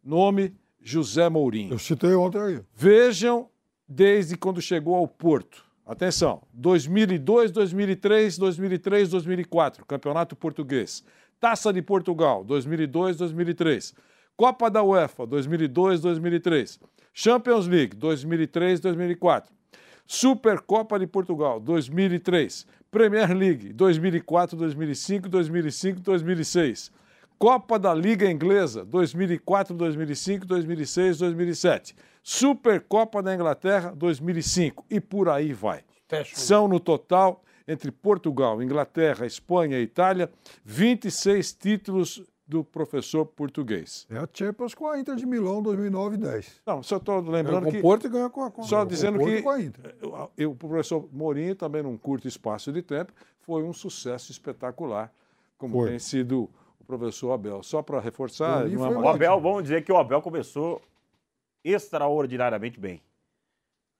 Nome 0.03 0.55
José 0.81 1.28
Mourinho. 1.28 1.73
Eu 1.74 1.78
citei 1.78 2.15
ontem 2.15 2.40
aí. 2.40 2.61
Vejam 2.74 3.48
desde 3.88 4.36
quando 4.36 4.60
chegou 4.60 4.94
ao 4.94 5.06
Porto. 5.06 5.64
Atenção, 5.86 6.42
2002, 6.52 7.52
2003, 7.52 8.38
2003, 8.38 9.08
2004, 9.08 9.86
Campeonato 9.86 10.34
Português. 10.34 11.04
Taça 11.38 11.72
de 11.72 11.80
Portugal, 11.80 12.42
2002, 12.42 13.16
2003. 13.18 13.94
Copa 14.36 14.68
da 14.68 14.82
UEFA, 14.82 15.26
2002, 15.26 16.00
2003. 16.00 16.80
Champions 17.14 17.66
League, 17.68 17.94
2003, 17.94 18.80
2004. 18.80 19.54
Supercopa 20.06 20.98
de 20.98 21.06
Portugal, 21.06 21.60
2003. 21.60 22.66
Premier 22.90 23.32
League, 23.32 23.72
2004, 23.72 24.56
2005, 24.56 25.28
2005, 25.28 26.00
2006. 26.00 26.90
Copa 27.38 27.78
da 27.78 27.94
Liga 27.94 28.30
Inglesa, 28.30 28.84
2004, 28.84 29.76
2005, 29.76 30.46
2006, 30.46 31.18
2007. 31.18 31.94
Supercopa 32.28 33.23
da 33.23 33.32
Inglaterra, 33.32 33.93
2005. 33.97 34.85
E 34.90 35.01
por 35.01 35.28
aí 35.28 35.53
vai. 35.53 35.85
São, 36.35 36.66
no 36.66 36.81
total, 36.81 37.40
entre 37.69 37.93
Portugal, 37.93 38.61
Inglaterra, 38.61 39.24
Espanha 39.24 39.78
e 39.78 39.82
Itália, 39.85 40.28
26 40.65 41.53
títulos 41.53 42.20
do 42.44 42.65
professor 42.65 43.24
português. 43.27 44.09
É 44.11 44.19
a 44.19 44.28
Champions 44.32 44.74
com 44.74 44.89
a 44.89 44.98
Inter 44.98 45.15
de 45.15 45.24
Milão 45.24 45.62
2009 45.62 46.16
e 46.16 46.19
10. 46.19 46.62
Não, 46.66 46.82
só 46.82 46.97
estou 46.97 47.20
lembrando 47.20 47.61
Ganhou 47.61 47.62
com 47.62 47.70
que... 47.70 47.78
o 47.78 47.82
Porto 47.82 48.07
e 48.09 48.11
ganhou 48.11 48.31
com 48.31 48.43
a- 48.43 48.62
Só 48.65 48.85
dizendo 48.85 49.20
que 49.20 49.44
eu- 50.36 50.51
o 50.51 50.55
professor 50.57 51.09
Mourinho, 51.12 51.55
também 51.55 51.85
num 51.85 51.97
curto 51.97 52.27
espaço 52.27 52.73
de 52.73 52.82
tempo, 52.82 53.12
foi 53.39 53.62
um 53.62 53.73
sucesso 53.73 54.32
espetacular, 54.32 55.12
como 55.57 55.74
Foi. 55.78 55.90
tem 55.90 55.98
sido 56.01 56.51
o 56.81 56.85
professor 56.85 57.31
Abel. 57.31 57.62
Só 57.62 57.82
para 57.82 58.01
reforçar... 58.01 58.69
de 58.69 58.77
uma 58.77 58.89
O 58.89 59.09
Abel, 59.09 59.40
vamos 59.40 59.62
dizer 59.62 59.85
que 59.85 59.93
o 59.93 59.97
Abel 59.97 60.20
começou 60.20 60.82
extraordinariamente 61.72 62.78
bem. 62.78 63.02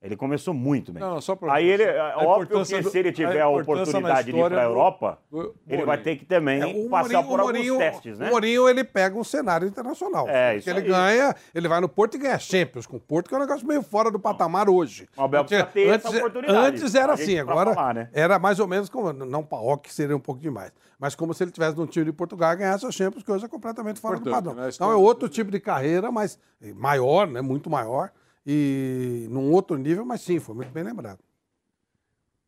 Ele 0.03 0.15
começou 0.15 0.53
muito 0.53 0.93
bem. 0.93 1.03
Não, 1.03 1.21
só 1.23 1.35
pra- 1.35 1.55
Aí 1.55 1.67
ele, 1.67 1.83
a 1.83 1.87
é 1.87 2.17
óbvio 2.19 2.47
que 2.47 2.53
do- 2.55 2.65
se 2.91 2.99
ele 2.99 3.09
a 3.09 3.13
tiver 3.13 3.41
a, 3.41 3.45
na 3.45 3.49
oportunidade 3.49 4.31
de 4.31 4.37
ir 4.39 4.45
para 4.45 4.61
a 4.61 4.65
do- 4.65 4.71
Europa, 4.71 5.19
do 5.31 5.55
ele 5.67 5.85
vai 5.87 5.97
ter 5.99 6.17
que 6.17 6.25
também 6.27 6.61
É, 6.63 6.89
passar 6.89 7.15
Mourinho- 7.15 7.25
por 7.25 7.41
alguns 7.41 7.53
Mourinho- 7.55 7.79
testes, 7.79 8.19
né? 8.19 8.29
O 8.29 8.31
Mourinho, 8.31 8.69
ele 8.69 8.85
pega 8.85 9.17
um 9.19 9.25
cenário 9.25 9.67
internacional. 9.67 10.29
É, 10.29 10.49
Porque 10.51 10.59
isso 10.59 10.71
ele 10.71 10.81
aí. 10.81 10.87
ganha, 10.87 11.35
ele 11.55 11.67
vai 11.67 11.81
no 11.81 11.89
Porto 11.89 12.15
e 12.15 12.19
ganha 12.19 12.39
Champions 12.39 12.87
com 12.87 12.99
o 12.99 13.01
Porto, 13.01 13.29
que 13.29 13.35
é 13.35 13.39
um 13.39 13.41
negócio 13.41 13.67
meio 13.67 13.83
fora 13.83 14.11
do 14.11 14.21
patamar 14.21 14.69
hoje. 14.69 15.09
O 15.17 15.23
Abel 15.23 15.45
precisa 15.45 15.67
ter 15.67 15.89
essa 15.89 16.09
antes, 16.09 16.19
oportunidade. 16.21 16.59
antes 16.59 16.95
era 16.95 17.13
A 17.13 17.15
assim, 17.15 17.39
agora 17.39 17.75
falar, 17.75 17.95
né? 17.95 18.11
era 18.13 18.39
mais 18.39 18.61
ou 18.61 18.67
menos 18.67 18.91
como, 18.91 19.13
não 19.15 19.43
paok 19.43 19.93
seria 19.93 20.15
um 20.17 20.21
pouco 20.21 20.41
demais, 20.43 20.73
mas 21.01 21.15
como 21.15 21.33
se 21.33 21.43
ele 21.43 21.51
tivesse 21.51 21.75
num 21.77 21.87
time 21.87 22.05
de 22.05 22.13
Portugal 22.13 22.53
e 22.53 22.57
ganhasse 22.57 22.85
a 22.87 22.91
Champions, 22.93 23.25
que 23.25 23.33
hoje 23.33 23.47
é 23.47 23.49
completamente 23.49 23.99
fora 23.99 24.17
do 24.21 24.29
Importante, 24.29 24.45
padrão. 24.45 24.63
né? 24.63 24.71
Então 24.73 24.93
é 24.93 24.95
outro 24.95 25.27
tipo 25.29 25.51
de 25.51 25.59
carreira, 25.59 26.13
mas 26.13 26.39
maior, 26.77 27.27
né, 27.27 27.41
muito 27.41 27.69
maior, 27.71 28.11
e 28.47 29.27
num 29.31 29.51
outro 29.51 29.77
nível, 29.77 30.05
mas 30.05 30.21
sim, 30.21 30.39
foi 30.39 30.55
muito 30.55 30.71
bem 30.71 30.85
lembrado. 30.85 31.19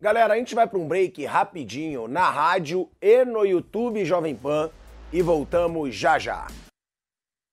Galera, 0.01 0.35
a 0.35 0.37
gente 0.37 0.55
vai 0.55 0.67
para 0.67 0.79
um 0.79 0.87
break 0.87 1.25
rapidinho 1.25 2.07
na 2.07 2.31
rádio 2.31 2.89
e 3.03 3.25
no 3.25 3.45
YouTube 3.45 4.05
Jovem 4.05 4.37
Pan 4.37 4.71
e 5.13 5.21
voltamos 5.21 5.93
já 5.95 6.19
já. 6.19 6.47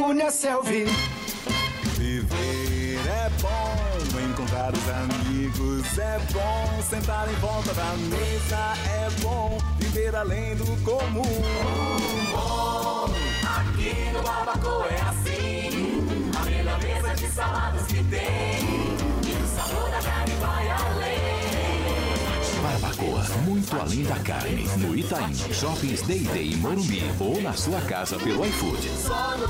Uniaselv. 0.00 0.68
Viver 1.96 3.00
é 3.06 3.30
bom, 3.40 4.20
encontrar 4.20 4.72
os 4.72 4.88
amigos 4.88 5.98
é 5.98 6.18
bom, 6.32 6.82
sentar 6.82 7.28
em 7.28 7.34
volta 7.36 7.74
da 7.74 7.94
mesa 7.96 8.74
é 8.88 9.10
bom, 9.20 9.58
viver 9.78 10.14
além 10.14 10.54
do 10.56 10.64
comum. 10.84 11.22
Bom, 12.30 13.10
aqui 13.42 14.10
no 14.12 14.22
Barbacoa 14.22 14.86
é 14.86 15.00
assim, 15.00 16.30
a 16.38 16.44
melhor 16.44 16.78
mesa 16.82 17.14
de 17.14 17.28
saladas 17.28 17.86
que 17.86 18.04
tem, 18.04 18.64
e 19.26 19.42
o 19.42 19.46
sabor 19.56 19.90
da 19.90 20.00
carne 20.00 20.34
vai 20.40 20.70
além. 20.70 20.97
Barbacoa, 22.80 23.24
muito 23.44 23.76
além 23.76 24.04
da 24.04 24.18
carne. 24.20 24.64
No 24.78 24.96
Itaim, 24.96 25.34
Shoppings 25.52 26.02
Day 26.02 26.20
Day 26.20 26.52
em 26.52 26.56
Morumbi 26.56 27.02
ou 27.18 27.40
na 27.42 27.52
sua 27.52 27.80
casa 27.82 28.16
pelo 28.18 28.44
iFood. 28.46 28.88
Só 28.90 29.36
no. 29.36 29.48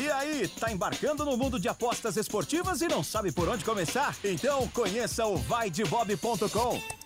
E 0.00 0.10
aí, 0.10 0.48
tá 0.48 0.72
embarcando 0.72 1.24
no 1.24 1.36
mundo 1.36 1.60
de 1.60 1.68
apostas 1.68 2.16
esportivas 2.16 2.80
e 2.80 2.88
não 2.88 3.02
sabe 3.04 3.30
por 3.30 3.48
onde 3.48 3.64
começar? 3.64 4.16
Então 4.24 4.66
conheça 4.68 5.26
o 5.26 5.36
vaidebob.com. 5.36 7.05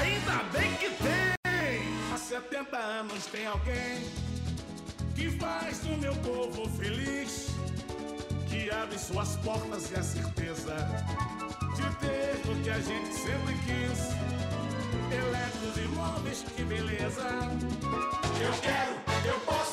Ainda 0.00 0.42
bem 0.52 0.74
que 0.76 0.88
tem! 0.88 1.82
Há 2.12 2.16
70 2.16 2.76
anos 2.76 3.26
tem 3.26 3.46
alguém 3.46 4.02
que 5.14 5.30
faz 5.32 5.82
o 5.84 5.96
meu 5.98 6.14
povo 6.16 6.68
feliz, 6.78 7.48
que 8.48 8.70
abre 8.70 8.98
suas 8.98 9.36
portas 9.36 9.90
e 9.90 9.94
a 9.96 10.02
certeza 10.02 10.76
de 11.76 11.96
ter 11.96 12.50
o 12.50 12.62
que 12.62 12.70
a 12.70 12.80
gente 12.80 13.12
sempre 13.14 13.54
quis. 13.66 14.00
Eletros 15.12 15.76
e 15.76 15.88
móveis, 15.94 16.44
que 16.56 16.64
beleza! 16.64 17.28
Eu 18.40 18.52
quero, 18.62 18.92
eu 19.26 19.40
posso, 19.40 19.69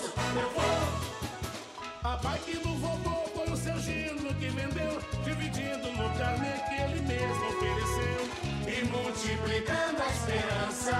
multiplicando 9.58 10.04
a 10.04 10.08
esperança, 10.08 10.92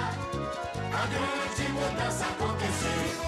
a 0.92 1.06
grande 1.06 1.72
mudança 1.72 2.26
aconteceu. 2.26 3.28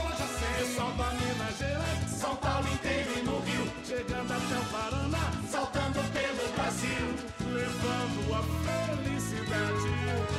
Pessoal 0.57 0.91
da 0.93 1.11
Minas 1.11 1.57
Gerais, 1.57 2.09
São 2.09 2.35
Paulo 2.37 2.67
inteiro 2.73 3.11
e 3.17 3.21
no 3.21 3.39
Rio, 3.39 3.71
chegando 3.85 4.31
até 4.31 4.57
o 4.57 4.65
Paraná, 4.65 5.31
saltando 5.49 5.99
pelo 6.11 6.51
Brasil, 6.53 7.15
levando 7.51 8.33
a 8.33 8.41
felicidade. 8.65 9.89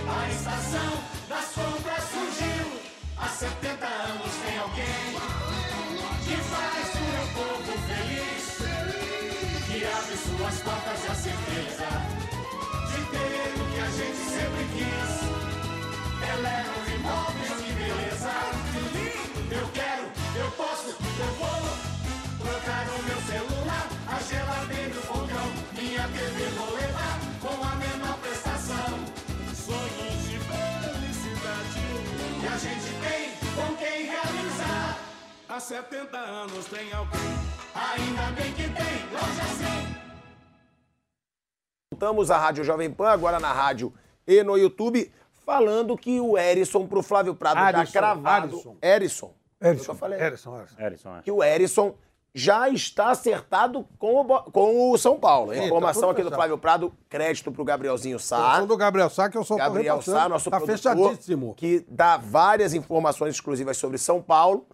A 0.08 0.28
estação 0.28 1.04
das 1.28 1.46
compras 1.54 2.04
surgiu, 2.10 2.80
há 3.16 3.28
70 3.28 3.86
anos 3.86 4.32
tem 4.44 4.58
alguém 4.58 5.14
que 6.24 6.36
faz 6.50 6.94
o 6.94 7.04
meu 7.12 7.26
povo 7.34 7.72
feliz, 7.86 8.44
que 9.66 9.84
abre 9.84 10.16
suas 10.16 10.60
portas 10.62 11.04
e 11.04 11.10
a 11.10 11.14
certeza 11.14 12.09
o 13.40 13.64
que 13.72 13.80
a 13.80 13.90
gente 13.98 14.22
sempre 14.36 14.64
quis. 14.74 15.12
Ela 16.28 16.48
é 16.48 16.64
um 16.76 16.94
imóvel 16.94 17.56
de 17.56 17.72
beleza. 17.72 18.32
Eu 19.50 19.68
quero, 19.74 20.04
eu 20.36 20.50
posso, 20.52 20.88
eu 20.90 21.32
vou. 21.40 21.60
Trocar 22.38 22.86
o 22.88 23.02
meu 23.02 23.20
celular, 23.22 23.88
a 24.08 24.18
geladeira 24.22 24.94
e 24.94 24.98
o 24.98 25.02
fogão. 25.02 25.52
Minha 25.72 26.08
TV 26.08 26.44
vou 26.56 26.74
levar 26.74 27.18
com 27.40 27.64
a 27.64 27.74
mesma 27.76 28.14
prestação. 28.18 28.90
Sonhos 29.54 30.22
de 30.28 30.38
felicidade 30.38 31.80
que 32.40 32.46
a 32.46 32.58
gente 32.58 32.90
tem 33.04 33.30
com 33.54 33.76
quem 33.76 34.06
realizar. 34.06 34.98
Há 35.48 35.60
70 35.60 36.16
anos 36.16 36.66
tem 36.66 36.92
alguém. 36.92 37.20
Ainda 37.74 38.32
bem 38.32 38.52
que 38.52 38.68
tem, 38.68 39.08
loja 39.12 39.44
100. 39.58 40.09
Voltamos 41.92 42.30
à 42.30 42.38
Rádio 42.38 42.62
Jovem 42.62 42.88
Pan, 42.88 43.08
agora 43.08 43.40
na 43.40 43.52
rádio 43.52 43.92
e 44.24 44.44
no 44.44 44.56
YouTube, 44.56 45.10
falando 45.44 45.96
que 45.98 46.20
o 46.20 46.38
Erisson 46.38 46.86
pro 46.86 47.02
Flávio 47.02 47.34
Prado 47.34 47.56
já 47.58 47.64
Arisson, 47.66 47.92
cravado. 47.92 48.46
Arisson. 48.54 48.76
Erisson. 48.80 49.34
Erisson. 49.60 49.80
Eu 49.80 49.84
só 49.86 49.94
falei. 49.96 50.20
Erisson, 50.20 50.56
Erisson. 50.56 50.80
Erisson, 50.80 51.16
é. 51.16 51.22
Que 51.22 51.32
o 51.32 51.42
Erisson 51.42 51.94
já 52.32 52.68
está 52.68 53.10
acertado 53.10 53.84
com 53.98 54.20
o, 54.20 54.24
com 54.52 54.92
o 54.92 54.96
São 54.98 55.18
Paulo. 55.18 55.52
Informação 55.52 56.02
tá 56.02 56.10
aqui 56.12 56.22
do. 56.22 56.30
Flávio 56.30 56.56
Prado, 56.56 56.92
crédito 57.08 57.50
pro 57.50 57.64
Gabrielzinho 57.64 58.14
Eu 58.14 58.18
Sá. 58.20 58.58
sou 58.58 58.66
do 58.68 58.76
Gabriel 58.76 59.10
Sá, 59.10 59.28
que 59.28 59.36
eu 59.36 59.42
sou 59.42 59.56
Gabriel 59.56 59.96
repassando. 59.96 60.16
Sá, 60.20 60.28
nosso 60.28 60.48
Tá 60.48 60.58
produtor, 60.60 60.78
fechadíssimo. 60.94 61.54
que 61.56 61.84
dá 61.88 62.16
várias 62.16 62.72
informações 62.72 63.34
exclusivas 63.34 63.76
sobre 63.76 63.98
São 63.98 64.22
Paulo, 64.22 64.64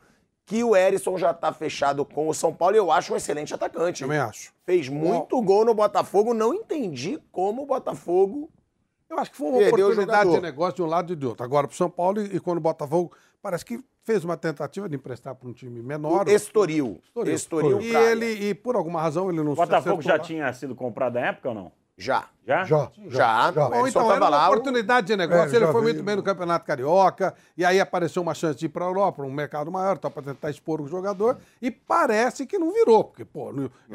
que 0.47 0.63
o 0.63 0.77
Erisson 0.77 1.19
já 1.19 1.33
está 1.33 1.53
fechado 1.53 2.05
com 2.05 2.29
o 2.29 2.33
São 2.33 2.55
Paulo 2.55 2.77
e 2.77 2.79
eu 2.79 2.93
acho 2.93 3.13
um 3.13 3.17
excelente 3.17 3.53
atacante. 3.53 4.05
Também 4.05 4.19
acho. 4.19 4.53
Fez 4.65 4.89
muito 4.89 5.43
gol 5.43 5.65
no 5.65 5.75
Botafogo, 5.75 6.33
não 6.33 6.55
entendi 6.55 7.19
como 7.33 7.63
o 7.63 7.67
Botafogo 7.67 8.49
Eu 9.11 9.19
acho 9.19 9.33
que 9.33 9.37
foi 9.37 9.49
uma 9.49 9.59
Perdeu 9.59 9.87
o 9.87 9.91
oportunidade 9.91 10.31
de 10.31 10.41
negócio 10.41 10.77
de 10.77 10.83
um 10.83 10.87
lado 10.87 11.13
e 11.13 11.17
do 11.17 11.29
outro. 11.31 11.45
Agora, 11.45 11.67
pro 11.67 11.77
São 11.77 11.91
Paulo, 11.91 12.23
e, 12.23 12.37
e 12.37 12.41
quando 12.41 12.59
o 12.59 12.61
Botafogo 12.61 13.13
parece 13.43 13.65
que 13.65 13.81
fez 14.05 14.25
uma 14.25 14.37
tentativa 14.37 14.89
de 14.89 14.95
emprestar 14.95 15.35
para 15.35 15.49
um 15.49 15.53
time 15.53 15.83
menor. 15.83 16.29
O 16.29 16.31
Estoril. 16.31 17.01
Estoril. 17.05 17.35
Estoril 17.35 17.81
E 17.81 17.95
ele, 17.95 18.49
e 18.49 18.55
por 18.55 18.77
alguma 18.77 19.03
razão, 19.03 19.29
ele 19.29 19.43
não 19.43 19.53
O 19.53 19.57
Botafogo 19.57 20.01
já 20.01 20.17
tinha 20.17 20.53
sido 20.53 20.77
comprado 20.77 21.15
na 21.15 21.27
época 21.27 21.49
ou 21.49 21.55
não? 21.57 21.73
Já. 21.99 22.27
Já? 22.47 22.65
Já. 22.65 22.91
Já. 23.09 23.51
Bom, 23.53 23.61
O 23.71 23.75
Erisson 23.75 23.89
então, 24.01 24.13
era 24.13 24.27
uma 24.29 24.47
oportunidade 24.49 25.07
de 25.07 25.17
negócio. 25.17 25.45
É, 25.55 25.57
ele 25.57 25.67
já 25.67 25.73
foi 25.73 25.81
veio- 25.81 25.95
muito 25.95 26.05
bem 26.05 26.15
no 26.17 26.23
Campeonato 26.23 26.67
Carioca, 26.67 27.35
e 27.57 27.65
aí 27.65 27.81
apareceu 27.81 28.21
uma 28.21 28.35
chance 28.35 28.59
de 28.59 28.67
ir 28.67 28.69
para 28.69 28.85
a 28.85 28.89
Europa, 28.89 29.23
um 29.23 29.33
mercado 29.33 29.73
maior, 29.73 29.99
para 29.99 30.11
tentar 30.23 30.51
expor 30.51 30.81
o 30.83 30.87
jogador, 30.87 31.39
e 31.61 31.71
parece 31.71 32.47
que 32.47 32.59
não 32.59 32.71
virou, 32.71 33.03
porque, 33.03 33.25
pô, 33.25 33.51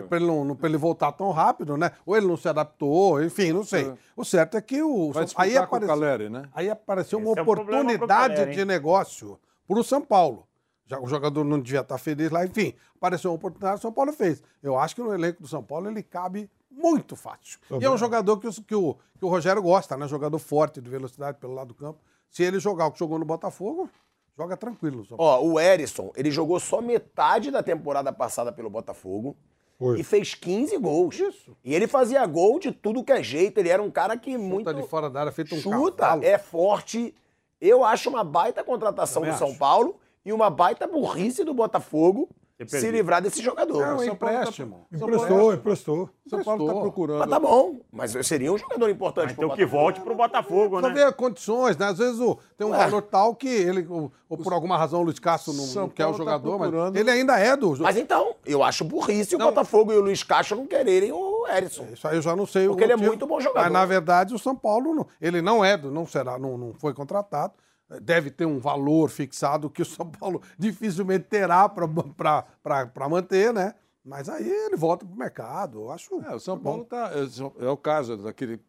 para 0.10 0.18
ele, 0.18 0.26
não, 0.26 0.58
ele 0.64 0.78
voltar 0.78 1.12
tão 1.12 1.30
rápido, 1.32 1.78
né? 1.78 1.92
Ou 2.04 2.18
ele 2.18 2.26
não 2.26 2.36
se 2.36 2.50
adaptou, 2.50 3.24
enfim, 3.24 3.52
não 3.54 3.64
sei. 3.64 3.94
O 4.16 4.26
certo 4.26 4.58
é 4.58 4.62
que 4.62 4.82
o. 4.82 5.12
Vai 5.12 5.22
aí 5.22 5.26
disputar 5.26 5.68
com 5.68 5.76
o 5.76 5.78
apareceu, 5.78 5.88
Caleri, 5.88 6.30
né? 6.30 6.44
aí 6.56 6.70
apareceu 6.72 7.20
uma 7.20 7.32
Esse 7.32 7.40
é 7.40 7.44
problema 7.44 7.68
pro 7.86 7.96
oportunidade 7.96 8.34
Caleri, 8.36 8.56
de 8.56 8.66
negócio 8.66 9.40
para 9.68 9.80
o 9.80 9.84
São 9.84 10.02
Paulo. 10.02 10.48
Já 10.88 11.00
o 11.00 11.08
jogador 11.08 11.44
não 11.46 11.60
devia 11.60 11.82
estar 11.82 11.98
feliz 12.00 12.32
lá, 12.32 12.44
enfim, 12.46 12.74
apareceu 12.98 13.30
uma 13.32 13.36
oportunidade, 13.38 13.76
o 13.78 13.82
São 13.82 13.94
Paulo 13.94 14.12
fez. 14.12 14.42
Eu 14.62 14.78
acho 14.78 14.96
que 14.96 15.02
no 15.02 15.14
elenco 15.14 15.42
do 15.42 15.48
São 15.48 15.64
Paulo 15.64 15.88
ele 15.88 16.04
cabe 16.04 16.50
muito 16.72 17.16
fácil. 17.16 17.60
E 17.80 17.86
é 17.86 17.90
um 17.90 17.98
jogador 17.98 18.38
que, 18.40 18.48
o- 18.48 18.64
que 18.64 18.76
o, 18.76 18.96
que 19.20 19.26
o 19.26 19.28
Rogério 19.28 19.62
gosta, 19.62 19.96
né? 19.98 20.08
Jogador 20.08 20.40
forte, 20.40 20.82
de 20.82 20.90
velocidade 20.90 21.38
pelo 21.38 21.54
lado 21.54 21.68
do 21.70 21.74
campo. 21.76 22.00
Se 22.30 22.44
ele 22.44 22.60
jogar 22.60 22.88
o 22.88 22.92
que 22.92 23.00
jogou 23.00 23.20
no 23.20 23.26
Botafogo, 23.26 23.90
joga 24.38 24.56
tranquilo. 24.58 25.06
Paulo. 25.06 25.22
Ó, 25.22 25.44
o 25.44 25.60
Erisson, 25.60 26.12
ele 26.16 26.32
jogou 26.32 26.60
só 26.60 26.82
metade 26.82 27.52
da 27.52 27.62
temporada 27.62 28.12
passada 28.14 28.52
pelo 28.54 28.70
Botafogo 28.70 29.36
Foi. 29.78 30.00
e 30.00 30.04
fez 30.04 30.34
15 30.34 30.78
gols. 30.78 31.20
Isso. 31.20 31.56
E 31.64 31.76
ele 31.76 31.88
fazia 31.88 32.26
gol 32.26 32.58
de 32.58 32.72
tudo 32.72 33.04
que 33.04 33.12
é 33.12 33.22
jeito. 33.22 33.58
Ele 33.60 33.70
era 33.70 33.84
um 33.84 33.92
cara 33.92 34.16
que 34.18 34.38
muito 34.38 34.70
Chuta 34.70 34.82
de 34.82 34.88
fora 34.88 35.10
da 35.10 35.20
área, 35.20 35.32
feito 35.32 35.54
um 35.56 35.60
chuta, 35.60 35.98
cavalo. 36.04 36.24
é 36.24 36.38
forte. 36.38 37.14
Eu 37.60 37.84
acho 37.84 38.10
uma 38.10 38.24
baita 38.24 38.64
contratação 38.64 39.22
Também 39.22 39.36
do 39.36 39.38
São 39.40 39.50
acho. 39.50 39.60
Paulo 39.60 40.00
e 40.26 40.32
uma 40.32 40.50
baita 40.50 40.88
burrice 40.88 41.44
do 41.44 41.54
Botafogo 41.54 42.30
se 42.68 42.92
livrar 42.92 43.22
desse 43.22 43.42
jogador. 43.42 43.82
É 43.84 43.94
um 43.94 44.00
São 44.00 44.16
Paulo 44.16 44.36
tá- 44.36 44.42
empréstimo. 44.42 44.88
Emprestou, 44.92 45.54
emprestou. 45.54 46.10
São 46.30 46.44
Paulo 46.44 46.68
está 46.68 46.80
procurando. 46.82 47.20
Mas 47.20 47.30
tá 47.30 47.40
bom, 47.40 47.80
mas 47.92 48.12
seria 48.26 48.52
um 48.54 48.58
jogador 48.58 48.90
importante 48.90 49.34
pro 49.34 49.46
Então 49.46 49.56
que 49.56 49.66
Botafogo. 49.66 49.82
volte 49.84 50.02
pro 50.02 50.16
Botafogo, 50.16 50.80
Só 50.82 50.88
né? 50.88 50.94
ver 50.94 51.14
condições, 51.14 51.78
né? 51.78 51.88
Às 51.88 51.98
vezes 51.98 52.20
o- 52.20 52.38
tem 52.58 52.66
um 52.66 52.72
Ué. 52.72 52.78
valor 52.78 53.02
tal 53.02 53.36
que 53.36 53.48
ele, 53.50 53.86
ou, 53.90 54.12
ou 54.30 54.38
por 54.38 54.54
alguma 54.54 54.78
razão 54.78 55.02
o 55.02 55.04
Luiz 55.04 55.20
Castro 55.20 55.54
não, 55.54 55.66
não 55.66 55.90
quer 55.90 56.06
o 56.06 56.10
Paulo 56.12 56.26
tá 56.26 56.32
jogador, 56.32 56.60
mas 56.60 56.96
ele 56.96 57.12
ainda 57.12 57.38
é 57.38 57.56
do 57.58 57.78
Mas 57.80 57.98
então, 57.98 58.36
eu 58.46 58.64
acho 58.64 58.84
burrice 58.86 59.36
o 59.36 59.40
Não. 59.40 59.48
Botafogo 59.48 59.92
e 59.92 59.98
o 59.98 60.02
Luiz 60.02 60.24
Castro 60.24 60.56
não 60.58 60.66
quererem 60.68 61.12
o 61.12 61.46
Erisson. 61.48 61.88
Isso 61.92 62.08
aí 62.08 62.16
eu 62.16 62.22
já 62.22 62.36
não 62.36 62.46
sei 62.46 62.68
Porque 62.68 62.84
o 62.84 62.86
ele 62.86 62.94
é 62.94 62.98
muito 62.98 63.28
bom 63.28 63.40
jogador. 63.42 63.64
Mas, 63.64 63.74
na 63.74 63.86
verdade, 63.86 64.34
o 64.34 64.40
São 64.40 64.56
Paulo, 64.56 64.94
não- 64.94 65.08
ele 65.20 65.42
não 65.42 65.66
é, 65.66 65.76
do- 65.76 65.92
não 65.92 66.06
será, 66.06 66.38
não, 66.40 66.58
não 66.58 66.74
foi 66.76 66.94
contratado. 66.94 67.54
Deve 68.00 68.32
ter 68.32 68.46
um 68.46 68.60
valor 68.60 69.10
fixado 69.10 69.70
que 69.70 69.82
o 69.82 69.86
São 69.86 70.10
Paulo 70.10 70.42
dificilmente 70.58 71.26
terá 71.26 71.68
para 71.68 73.10
manter, 73.10 73.54
né? 73.54 73.76
Mas 74.04 74.30
aí 74.30 74.50
ele 74.50 74.76
volta 74.76 75.06
pro 75.06 75.16
mercado. 75.16 75.82
Eu 75.82 75.92
acho. 75.92 76.22
É, 76.22 76.36
o 76.36 76.40
São 76.40 76.58
bom. 76.58 76.64
Paulo 76.64 76.86
tá. 76.86 77.12
É, 77.14 77.66
é 77.66 77.70
o 77.70 77.78
caso 77.78 78.18
daquele 78.18 78.60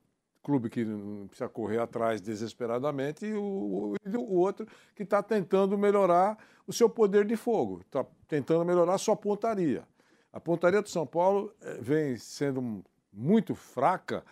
clube 0.42 0.68
que 0.68 0.84
precisa 1.28 1.48
correr 1.48 1.78
atrás 1.78 2.20
desesperadamente 2.20 3.24
e 3.24 3.32
o, 3.32 3.94
e 4.04 4.16
o 4.16 4.32
outro 4.32 4.66
que 4.94 5.04
está 5.04 5.22
tentando 5.22 5.78
melhorar 5.78 6.36
o 6.66 6.72
seu 6.72 6.88
poder 6.88 7.24
de 7.24 7.36
fogo, 7.36 7.80
está 7.80 8.04
tentando 8.26 8.64
melhorar 8.64 8.94
a 8.94 8.98
sua 8.98 9.16
pontaria. 9.16 9.86
A 10.32 10.40
pontaria 10.40 10.82
do 10.82 10.88
São 10.88 11.06
Paulo 11.06 11.54
eh, 11.60 11.78
vem 11.80 12.16
sendo 12.16 12.82
muito 13.12 13.54
fraca 13.54 14.24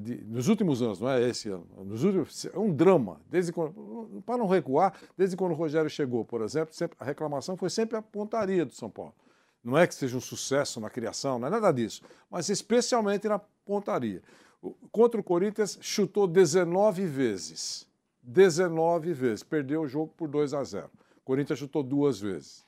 de- 0.00 0.24
nos 0.24 0.48
últimos 0.48 0.80
anos, 0.82 1.00
não 1.00 1.10
é 1.10 1.28
esse 1.28 1.48
ano. 1.48 1.66
Nos 1.84 2.02
últimos, 2.04 2.44
é 2.46 2.58
um 2.58 2.72
drama. 2.74 3.20
Desde 3.30 3.52
quando, 3.52 4.22
para 4.24 4.36
não 4.38 4.46
recuar, 4.46 4.94
desde 5.16 5.36
quando 5.36 5.52
o 5.52 5.54
Rogério 5.54 5.90
chegou, 5.90 6.24
por 6.24 6.40
exemplo, 6.42 6.74
sempre- 6.74 6.96
a 7.00 7.04
reclamação 7.04 7.56
foi 7.56 7.68
sempre 7.70 7.96
a 7.96 8.02
pontaria 8.02 8.64
do 8.64 8.72
São 8.74 8.88
Paulo. 8.90 9.14
Não 9.62 9.76
é 9.78 9.86
que 9.86 9.94
seja 9.94 10.16
um 10.16 10.20
sucesso 10.20 10.80
na 10.80 10.90
criação, 10.90 11.38
não 11.38 11.48
é 11.48 11.50
nada 11.50 11.72
disso, 11.72 12.02
mas 12.30 12.48
especialmente 12.48 13.28
na 13.28 13.38
pontaria. 13.38 14.22
Contra 14.90 15.20
o 15.20 15.24
Corinthians, 15.24 15.78
chutou 15.80 16.26
19 16.26 17.06
vezes. 17.06 17.86
19 18.22 19.12
vezes. 19.12 19.42
Perdeu 19.42 19.82
o 19.82 19.88
jogo 19.88 20.12
por 20.16 20.28
2 20.28 20.54
a 20.54 20.64
0. 20.64 20.90
O 21.18 21.20
Corinthians 21.24 21.58
chutou 21.58 21.82
duas 21.82 22.18
vezes. 22.20 22.64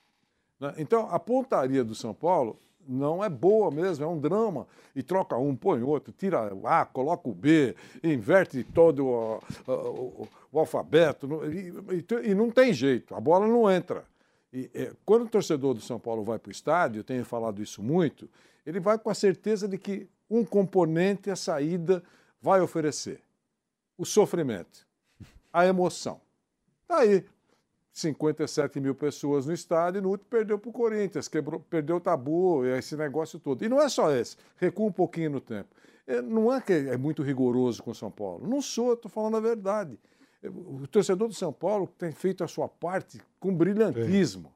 né? 0.60 0.74
Então, 0.78 1.08
a 1.10 1.18
pontaria 1.18 1.84
do 1.84 1.94
São 1.94 2.14
Paulo 2.14 2.58
não 2.88 3.22
é 3.22 3.28
boa 3.28 3.70
mesmo, 3.70 4.04
é 4.04 4.08
um 4.08 4.18
drama. 4.18 4.66
E 4.94 5.02
troca 5.02 5.36
um, 5.36 5.54
põe 5.54 5.82
outro, 5.82 6.12
tira 6.16 6.54
o 6.54 6.66
A, 6.66 6.84
coloca 6.86 7.28
o 7.28 7.34
B, 7.34 7.74
inverte 8.02 8.64
todo 8.64 9.06
o, 9.06 9.38
o- 9.66 10.28
o- 10.52 10.58
alfabeto. 10.58 11.28
E, 11.44 11.72
e- 11.96 12.30
e 12.30 12.34
não 12.34 12.50
tem 12.50 12.72
jeito, 12.72 13.14
a 13.14 13.20
bola 13.20 13.46
não 13.46 13.70
entra. 13.70 14.04
E, 14.52 14.70
é, 14.74 14.92
quando 15.04 15.24
o 15.24 15.28
torcedor 15.28 15.74
do 15.74 15.80
São 15.80 15.98
Paulo 15.98 16.22
vai 16.24 16.38
para 16.38 16.48
o 16.48 16.52
estádio, 16.52 17.00
eu 17.00 17.04
tenho 17.04 17.24
falado 17.24 17.62
isso 17.62 17.82
muito, 17.82 18.28
ele 18.64 18.80
vai 18.80 18.98
com 18.98 19.10
a 19.10 19.14
certeza 19.14 19.68
de 19.68 19.76
que 19.76 20.08
um 20.30 20.44
componente 20.44 21.30
a 21.30 21.36
saída 21.36 22.02
vai 22.40 22.60
oferecer: 22.60 23.20
o 23.98 24.04
sofrimento, 24.06 24.86
a 25.52 25.66
emoção. 25.66 26.20
Está 26.82 26.98
aí. 27.00 27.24
57 27.96 28.78
mil 28.78 28.94
pessoas 28.94 29.46
no 29.46 29.54
estádio 29.54 30.00
e 30.00 30.02
no 30.02 30.10
último 30.10 30.28
perdeu 30.28 30.58
para 30.58 30.68
o 30.68 30.72
Corinthians, 30.72 31.28
quebrou, 31.28 31.60
perdeu 31.60 31.96
o 31.96 32.00
tabu, 32.00 32.62
esse 32.66 32.94
negócio 32.94 33.38
todo. 33.38 33.64
E 33.64 33.70
não 33.70 33.80
é 33.80 33.88
só 33.88 34.12
esse, 34.12 34.36
recua 34.56 34.86
um 34.86 34.92
pouquinho 34.92 35.30
no 35.30 35.40
tempo. 35.40 35.70
É, 36.06 36.20
Não 36.20 36.52
é 36.52 36.60
que 36.60 36.74
é 36.74 36.96
muito 36.98 37.22
rigoroso 37.22 37.82
com 37.82 37.90
o 37.92 37.94
São 37.94 38.10
Paulo. 38.10 38.46
Não 38.46 38.60
sou, 38.60 38.92
estou 38.92 39.10
falando 39.10 39.38
a 39.38 39.40
verdade. 39.40 39.98
O 40.44 40.86
torcedor 40.86 41.26
do 41.26 41.34
São 41.34 41.50
Paulo 41.50 41.88
tem 41.98 42.12
feito 42.12 42.44
a 42.44 42.46
sua 42.46 42.68
parte 42.68 43.18
com 43.40 43.52
brilhantismo. 43.52 44.52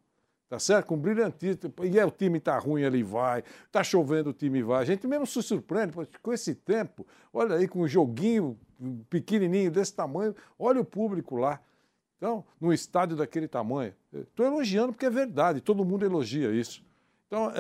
Tá 0.47 0.59
certo? 0.59 0.89
Com 0.89 0.99
brilhantismo. 0.99 1.73
E 1.83 1.99
é, 1.99 2.05
o 2.05 2.11
time 2.11 2.41
tá 2.41 2.59
ruim, 2.59 2.83
ele 2.83 3.03
vai. 3.03 3.43
Tá 3.73 3.83
chovendo, 3.83 4.31
o 4.31 4.33
time 4.35 4.63
vai. 4.63 4.83
A 4.83 4.85
gente 4.85 5.07
mesmo 5.07 5.27
se 5.27 5.43
surpreende 5.43 5.95
com 6.23 6.33
esse 6.33 6.55
tempo. 6.55 7.07
Olha 7.33 7.57
aí, 7.57 7.67
com 7.67 7.81
um 7.81 7.89
joguinho 7.89 8.59
pequenininho 9.09 9.71
desse 9.71 9.95
tamanho. 9.95 10.35
Olha 10.59 10.81
o 10.81 10.85
público 10.85 11.37
lá. 11.37 11.59
Então, 12.21 12.45
num 12.61 12.71
estádio 12.71 13.17
daquele 13.17 13.49
tamanho. 13.49 13.95
Estou 14.13 14.45
elogiando 14.45 14.93
porque 14.93 15.07
é 15.07 15.11
verdade. 15.11 15.63
Todo 15.63 15.83
mundo 15.87 16.05
elogia 16.05 16.53
isso. 16.53 16.85
Então, 17.27 17.51
é, 17.51 17.55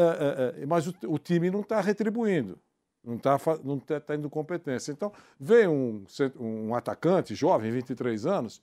é, 0.58 0.62
é, 0.62 0.66
mas 0.66 0.86
o, 0.86 0.94
o 1.08 1.18
time 1.18 1.50
não 1.50 1.60
está 1.60 1.80
retribuindo. 1.80 2.58
Não 3.02 3.16
está 3.16 3.38
não 3.64 3.78
tá 3.80 3.98
tendo 3.98 4.28
competência. 4.28 4.92
Então, 4.92 5.10
vem 5.38 5.66
um, 5.66 6.04
um 6.38 6.74
atacante 6.74 7.34
jovem, 7.34 7.72
23 7.72 8.26
anos, 8.26 8.60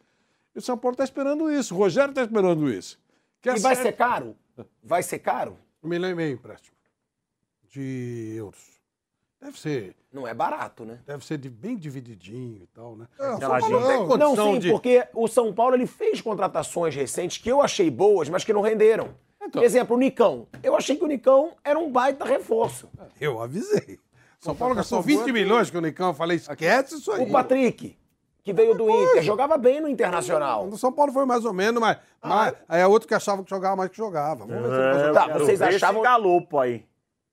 e 0.54 0.60
o 0.60 0.62
São 0.62 0.78
Paulo 0.78 0.94
está 0.94 1.04
esperando 1.04 1.52
isso. 1.52 1.74
O 1.74 1.78
Rogério 1.80 2.12
está 2.12 2.22
esperando 2.22 2.72
isso. 2.72 3.00
Que 3.42 3.50
E 3.50 3.60
vai 3.60 3.76
ser 3.76 3.94
caro? 3.94 4.36
Vai 4.84 5.02
ser 5.02 5.18
caro? 5.18 5.58
Um 5.82 5.88
milhão 5.88 6.12
e 6.12 6.14
meio 6.16 6.34
empréstimo 6.36 6.78
de 7.70 8.36
euros. 8.36 8.77
Deve 9.42 9.60
ser. 9.60 9.96
Não 10.12 10.28
é 10.28 10.34
barato, 10.34 10.84
né? 10.84 11.00
Deve 11.06 11.24
ser 11.26 11.38
de, 11.38 11.50
bem 11.50 11.78
divididinho 11.78 12.64
e 12.64 12.68
tal, 12.74 12.96
né? 12.96 13.06
É, 13.20 13.28
não. 13.30 13.38
Tem 14.10 14.18
Não, 14.18 14.36
sim, 14.36 14.60
de- 14.60 14.72
porque 14.72 15.08
o 15.14 15.28
São 15.28 15.54
Paulo 15.54 15.76
ele 15.76 15.86
fez 15.86 16.22
contratações 16.22 16.96
recentes 16.96 17.38
que 17.38 17.50
eu 17.50 17.62
achei 17.62 17.90
boas, 17.92 18.28
mas 18.30 18.44
que 18.44 18.52
não 18.52 18.62
renderam. 18.62 19.10
Então. 19.42 19.62
Exemplo, 19.64 19.96
o 19.96 20.00
Nicão. 20.00 20.48
Eu 20.64 20.76
achei 20.76 20.96
que 20.96 21.04
o 21.04 21.08
Nicão 21.08 21.52
era 21.64 21.78
um 21.78 21.90
baita 21.92 22.26
reforço. 22.26 22.90
Eu 23.22 23.42
avisei. 23.42 24.00
São 24.40 24.56
Paulo 24.56 24.76
gastou 24.76 24.98
Contratação 25.00 25.02
20 25.24 25.32
boa. 25.32 25.34
milhões 25.46 25.70
que 25.70 25.78
o 25.78 25.82
Nicão. 25.82 26.08
Eu 26.10 26.14
falei, 26.14 26.38
esquece 26.38 26.96
isso 26.96 27.12
aí. 27.12 27.24
O 27.24 27.32
Patrick, 27.32 27.98
que 28.44 28.52
veio 28.54 28.76
do 28.76 28.90
Inter, 28.90 29.22
jogava 29.24 29.58
bem 29.58 29.80
no 29.80 29.88
Internacional. 29.88 30.68
O 30.68 30.78
São 30.78 30.92
Paulo 30.92 31.14
foi 31.14 31.26
mais 31.26 31.46
ou 31.46 31.54
menos, 31.54 31.80
mas, 31.80 31.98
mas 32.22 32.54
aí 32.68 32.82
é 32.82 32.88
outro 32.88 33.08
que 33.08 33.14
achava 33.14 33.42
que 33.44 33.50
jogava 33.50 33.76
mais 33.76 33.90
que 33.90 33.98
jogava. 33.98 34.46
Vamos 34.46 34.62
ver 34.70 34.96
se 34.96 35.10
É, 35.10 35.12
Tá, 35.14 35.38
vocês 35.38 35.62
achavam- 35.62 36.02
esse 36.02 36.10
galopo 36.12 36.60
aí. 36.60 36.86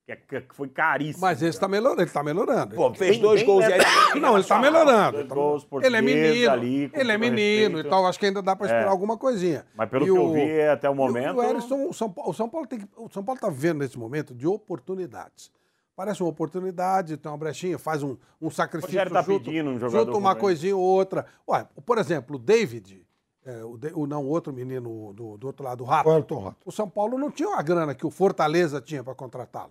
Que, 0.06 0.36
é- 0.36 0.40
que 0.43 0.55
foi 0.55 0.68
caríssimo. 0.68 1.22
Mas 1.22 1.40
esse 1.43 1.59
tá 1.59 1.66
melhorando, 1.66 2.02
ele 2.02 2.10
tá 2.10 2.22
melhorando. 2.22 2.74
Pô, 2.76 2.93
fez 2.94 3.12
Bem- 3.12 3.20
dois 3.22 3.40
bem 3.40 3.47
gols 3.47 3.64
e 3.66 3.72
aí. 3.72 4.20
Não, 4.20 4.35
ele 4.36 4.44
tá 4.47 4.59
melhorando. 4.59 5.18
Ele, 5.18 5.28
tá- 5.28 5.35
Gols 5.35 5.66
ele 5.82 5.97
é 5.97 6.02
menino, 6.02 6.51
ali, 6.52 6.90
ele 6.93 7.12
é 7.12 7.16
menino 7.18 7.76
respeito. 7.76 7.86
e 7.86 7.90
tal. 7.90 8.06
Acho 8.06 8.18
que 8.18 8.26
ainda 8.26 8.43
dá 8.43 8.55
pra 8.55 8.66
esperar 8.66 8.86
É. 8.86 8.89
alguma 8.90 9.16
coisinha. 9.16 9.64
Mas 9.74 9.89
pelo 9.89 10.05
E 10.05 10.06
que 10.06 10.10
eu 10.18 10.24
o- 10.26 10.32
vi 10.35 10.60
até 10.62 10.90
o 10.90 10.93
e 10.93 10.97
momento. 10.97 11.39
O, 11.39 11.43
Erisson, 11.43 11.89
o 11.89 11.93
São 11.94 12.10
Paulo, 12.10 12.31
o 12.31 12.35
São 12.35 12.48
Paulo 12.48 12.66
tem 12.66 12.81
que- 12.81 12.89
o 12.97 13.09
São 13.10 13.24
Paulo 13.24 13.40
tá 13.40 13.48
vivendo 13.48 13.78
nesse 13.78 13.98
momento 13.98 14.35
de 14.35 14.47
oportunidades. 14.47 15.51
Parece 15.97 16.22
uma 16.22 16.28
oportunidade, 16.28 17.16
tem 17.16 17.31
uma 17.31 17.39
brechinha, 17.39 17.78
faz 17.78 18.02
um, 18.02 18.16
um 18.43 18.51
sacrifício. 18.51 18.90
Rogério 18.93 19.12
tá 19.12 19.22
junto, 19.22 19.44
pedindo 19.44 19.70
um 19.70 19.78
jogador 19.78 20.06
junto 20.06 20.18
uma 20.18 20.35
coisinha 20.35 20.76
ou 20.76 20.82
outra. 20.82 21.24
Ué, 21.48 21.66
por 21.86 21.98
exemplo, 21.98 22.35
o 22.35 22.39
David, 22.39 23.06
é, 23.47 23.62
o, 23.64 23.78
De- 23.78 23.93
o 23.94 24.05
não, 24.06 24.24
o 24.24 24.28
outro 24.28 24.52
menino 24.52 25.12
do, 25.14 25.36
do 25.39 25.47
outro 25.47 25.64
lado, 25.64 25.82
o 25.85 25.86
Rato. 25.86 26.09
O 26.10 26.12
Elton 26.12 26.43
Rato. 26.43 26.56
O 26.66 26.72
São 26.72 26.90
Paulo 26.90 27.16
não 27.16 27.31
tinha 27.31 27.55
a 27.56 27.62
grana 27.62 27.94
que 27.94 28.05
o 28.05 28.10
Fortaleza 28.10 28.81
tinha 28.81 29.05
para 29.05 29.14
contratá-lo. 29.14 29.70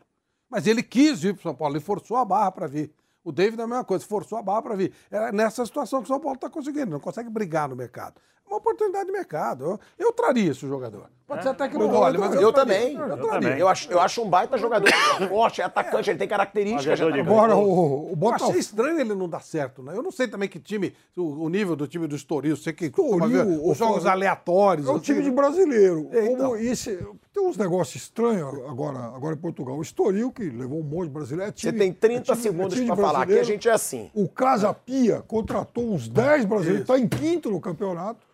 Mas 0.53 0.67
ele 0.67 0.83
quis 0.83 1.19
vir 1.19 1.33
para 1.33 1.39
o 1.39 1.41
São 1.41 1.55
Paulo, 1.55 1.73
ele 1.75 1.83
forçou 1.83 2.15
a 2.15 2.23
barra 2.23 2.51
para 2.51 2.67
vir. 2.67 2.93
O 3.23 3.31
David 3.31 3.59
é 3.59 3.63
a 3.63 3.67
mesma 3.67 3.83
coisa, 3.83 4.05
forçou 4.05 4.37
a 4.37 4.41
barra 4.43 4.61
para 4.61 4.75
vir. 4.75 4.93
É 5.09 5.31
nessa 5.31 5.65
situação 5.65 5.99
que 5.99 6.05
o 6.05 6.07
São 6.07 6.19
Paulo 6.19 6.35
está 6.35 6.47
conseguindo, 6.47 6.91
não 6.91 6.99
consegue 6.99 7.27
brigar 7.27 7.67
no 7.67 7.75
mercado. 7.75 8.21
É 8.45 8.49
uma 8.53 8.57
oportunidade 8.57 9.05
de 9.05 9.11
mercado. 9.11 9.63
Eu, 9.65 9.79
eu 10.07 10.11
traria 10.13 10.51
esse 10.51 10.67
jogador. 10.67 11.07
Pode 11.25 11.41
ser 11.41 11.49
até 11.49 11.69
que 11.69 11.77
não 11.77 11.87
role, 11.87 12.17
mas 12.17 12.35
eu, 12.35 12.41
Eu 12.41 12.53
traria. 12.53 12.75
também. 12.75 12.95
Eu, 12.97 13.07
Eu, 13.07 13.27
traria. 13.27 13.57
eu 13.57 13.67
acho, 13.67 13.91
eu 13.91 13.99
acho 13.99 14.21
um 14.21 14.29
baita 14.29 14.57
jogador. 14.57 14.87
É 14.89 14.91
forte, 15.27 15.61
é 15.61 15.63
atacante, 15.63 16.09
ele 16.09 16.19
tem 16.19 16.27
características. 16.27 16.99
De 16.99 17.19
Agora, 17.21 17.55
o, 17.55 18.07
o 18.07 18.09
Eu 18.11 18.15
Botafogo. 18.15 18.49
achei 18.51 18.59
estranho 18.59 18.99
ele 18.99 19.15
não 19.15 19.27
dar 19.29 19.41
certo, 19.41 19.81
né? 19.81 19.93
Eu 19.97 20.03
não 20.03 20.11
sei 20.11 20.27
também 20.27 20.47
que 20.49 20.59
time, 20.59 20.93
o, 21.17 21.45
o 21.45 21.49
nível 21.49 21.75
do 21.75 21.87
time 21.87 22.05
do 22.05 22.15
Estoril, 22.15 22.55
sei 22.57 22.73
que 22.73 22.85
Estoril, 22.87 23.65
os 23.65 23.77
jogos 23.77 24.05
aleatórios. 24.05 24.87
É 24.87 24.91
um 24.91 24.95
sei- 24.95 25.15
time 25.15 25.23
de 25.23 25.31
brasileiro. 25.31 26.09
É, 26.11 26.21
Como 26.23 26.33
então. 26.33 26.55
esse, 26.57 26.95
tem 27.33 27.47
uns 27.47 27.57
negócios 27.57 27.95
estranhos 28.03 28.49
agora, 28.69 28.99
agora 29.15 29.33
em 29.33 29.39
Portugal. 29.39 29.77
O 29.77 29.81
Estoril, 29.81 30.29
que 30.31 30.43
levou 30.49 30.81
um 30.81 30.83
monte 30.83 31.05
de 31.07 31.13
brasileiro. 31.13 31.49
É 31.49 31.53
Você 31.55 31.67
time, 31.69 31.79
tem 31.79 31.93
30 31.93 32.15
é 32.17 32.21
time- 32.23 32.37
é 32.37 32.41
segundos 32.41 32.79
pra 32.79 32.95
de 32.95 33.01
falar. 33.01 33.21
Aqui 33.23 33.39
a 33.39 33.43
gente 33.43 33.67
é 33.67 33.71
assim. 33.71 34.11
O 34.13 34.27
Casa 34.27 34.71
Pia 34.73 35.23
contratou 35.25 35.85
uns 35.93 36.07
10 36.09 36.43
brasileiros, 36.45 36.81
está 36.81 36.99
em 36.99 37.07
quinto 37.07 37.49
no 37.49 37.61
campeonato. 37.61 38.27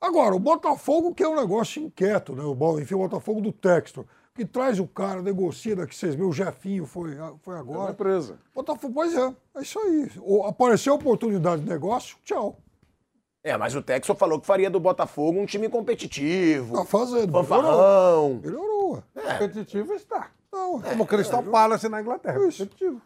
Agora, 0.00 0.34
o 0.34 0.38
Botafogo, 0.38 1.14
que 1.14 1.22
é 1.22 1.28
um 1.28 1.36
negócio 1.36 1.82
inquieto, 1.82 2.34
né? 2.34 2.42
O, 2.44 2.80
enfim, 2.80 2.94
o 2.94 2.98
Botafogo 2.98 3.40
do 3.40 3.50
Textor, 3.52 4.04
que 4.34 4.44
traz 4.44 4.78
o 4.78 4.86
cara, 4.86 5.22
negocia 5.22 5.74
daqui 5.74 5.94
seis 5.96 6.14
meses. 6.14 6.30
O 6.30 6.32
Jefinho 6.34 6.84
foi, 6.84 7.16
foi 7.40 7.54
É 7.54 7.56
uma 7.56 7.58
agora. 7.60 7.92
empresa. 7.92 8.38
Botafogo, 8.54 8.92
pois 8.94 9.14
é, 9.16 9.34
é 9.56 9.62
isso 9.62 9.78
aí. 9.78 10.10
O- 10.20 10.44
Apareceu 10.44 10.94
oportunidade 10.94 11.62
de 11.62 11.68
negócio, 11.68 12.16
tchau. 12.22 12.58
É, 13.42 13.56
mas 13.56 13.74
o 13.74 13.80
Texo 13.82 14.14
falou 14.14 14.40
que 14.40 14.46
faria 14.46 14.68
do 14.68 14.78
Botafogo 14.80 15.40
um 15.40 15.46
time 15.46 15.68
competitivo. 15.68 16.76
Tá 16.76 16.84
fazendo. 16.84 17.32
Fanfarrão. 17.32 18.40
Melhorou. 18.42 19.02
Competitivo 19.38 19.94
está. 19.94 20.30
Não, 20.52 20.80
Como 20.80 21.04
o 21.04 21.06
Crystal 21.06 21.42
Palace 21.42 21.88
na 21.88 22.00
Inglaterra. 22.00 22.38
Competitivo. 22.38 23.00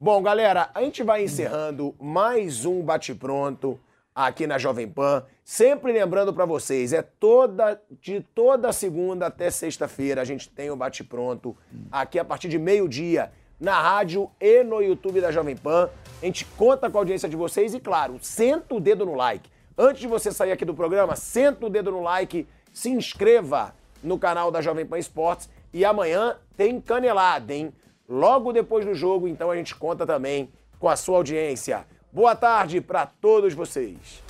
Bom, 0.00 0.20
galera, 0.22 0.70
a 0.74 0.80
gente 0.82 1.02
vai 1.02 1.22
encerrando 1.24 1.94
mais 2.00 2.64
um 2.64 2.82
bate-pronto 2.82 3.78
aqui 4.14 4.46
na 4.46 4.58
Jovem 4.58 4.88
Pan. 4.88 5.24
Sempre 5.44 5.92
lembrando 5.92 6.32
pra 6.32 6.44
vocês, 6.44 6.92
é 6.92 7.02
toda 7.02 7.80
de 8.00 8.20
toda 8.20 8.72
segunda 8.72 9.26
até 9.26 9.50
sexta-feira 9.50 10.22
a 10.22 10.24
gente 10.24 10.48
tem 10.48 10.70
o 10.70 10.76
bate-pronto 10.76 11.56
aqui 11.90 12.18
a 12.18 12.24
partir 12.24 12.48
de 12.48 12.58
meio-dia 12.58 13.32
na 13.58 13.80
rádio 13.80 14.28
e 14.40 14.64
no 14.64 14.82
YouTube 14.82 15.20
da 15.20 15.30
Jovem 15.30 15.56
Pan. 15.56 15.88
A 16.20 16.26
gente 16.26 16.44
conta 16.44 16.90
com 16.90 16.98
a 16.98 17.00
audiência 17.00 17.28
de 17.28 17.36
vocês 17.36 17.74
e, 17.74 17.80
claro, 17.80 18.18
senta 18.20 18.74
o 18.74 18.80
dedo 18.80 19.06
no 19.06 19.14
like. 19.14 19.48
Antes 19.78 20.00
de 20.00 20.08
você 20.08 20.32
sair 20.32 20.50
aqui 20.50 20.64
do 20.64 20.74
programa, 20.74 21.14
senta 21.14 21.66
o 21.66 21.70
dedo 21.70 21.92
no 21.92 22.02
like, 22.02 22.46
se 22.72 22.90
inscreva 22.90 23.72
no 24.02 24.18
canal 24.18 24.50
da 24.50 24.60
Jovem 24.60 24.84
Pan 24.84 24.98
Esportes 24.98 25.48
e 25.72 25.84
amanhã 25.84 26.36
tem 26.56 26.80
canelada, 26.80 27.54
hein? 27.54 27.72
Logo 28.08 28.52
depois 28.52 28.84
do 28.84 28.94
jogo, 28.94 29.28
então 29.28 29.50
a 29.50 29.56
gente 29.56 29.76
conta 29.76 30.04
também 30.04 30.50
com 30.78 30.88
a 30.88 30.96
sua 30.96 31.18
audiência. 31.18 31.86
Boa 32.12 32.36
tarde 32.36 32.78
para 32.82 33.06
todos 33.06 33.54
vocês. 33.54 34.22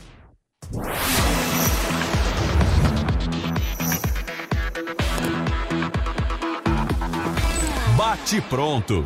Bate 7.97 8.41
pronto. 8.43 9.05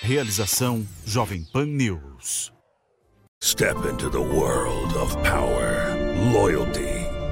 Realização 0.00 0.82
Jovem 1.04 1.44
Pan 1.52 1.66
News. 1.66 2.54
Step 3.42 3.76
into 3.84 4.08
the 4.08 4.18
world 4.18 4.96
of 4.96 5.14
power, 5.22 5.94
loyalty, 6.32 6.97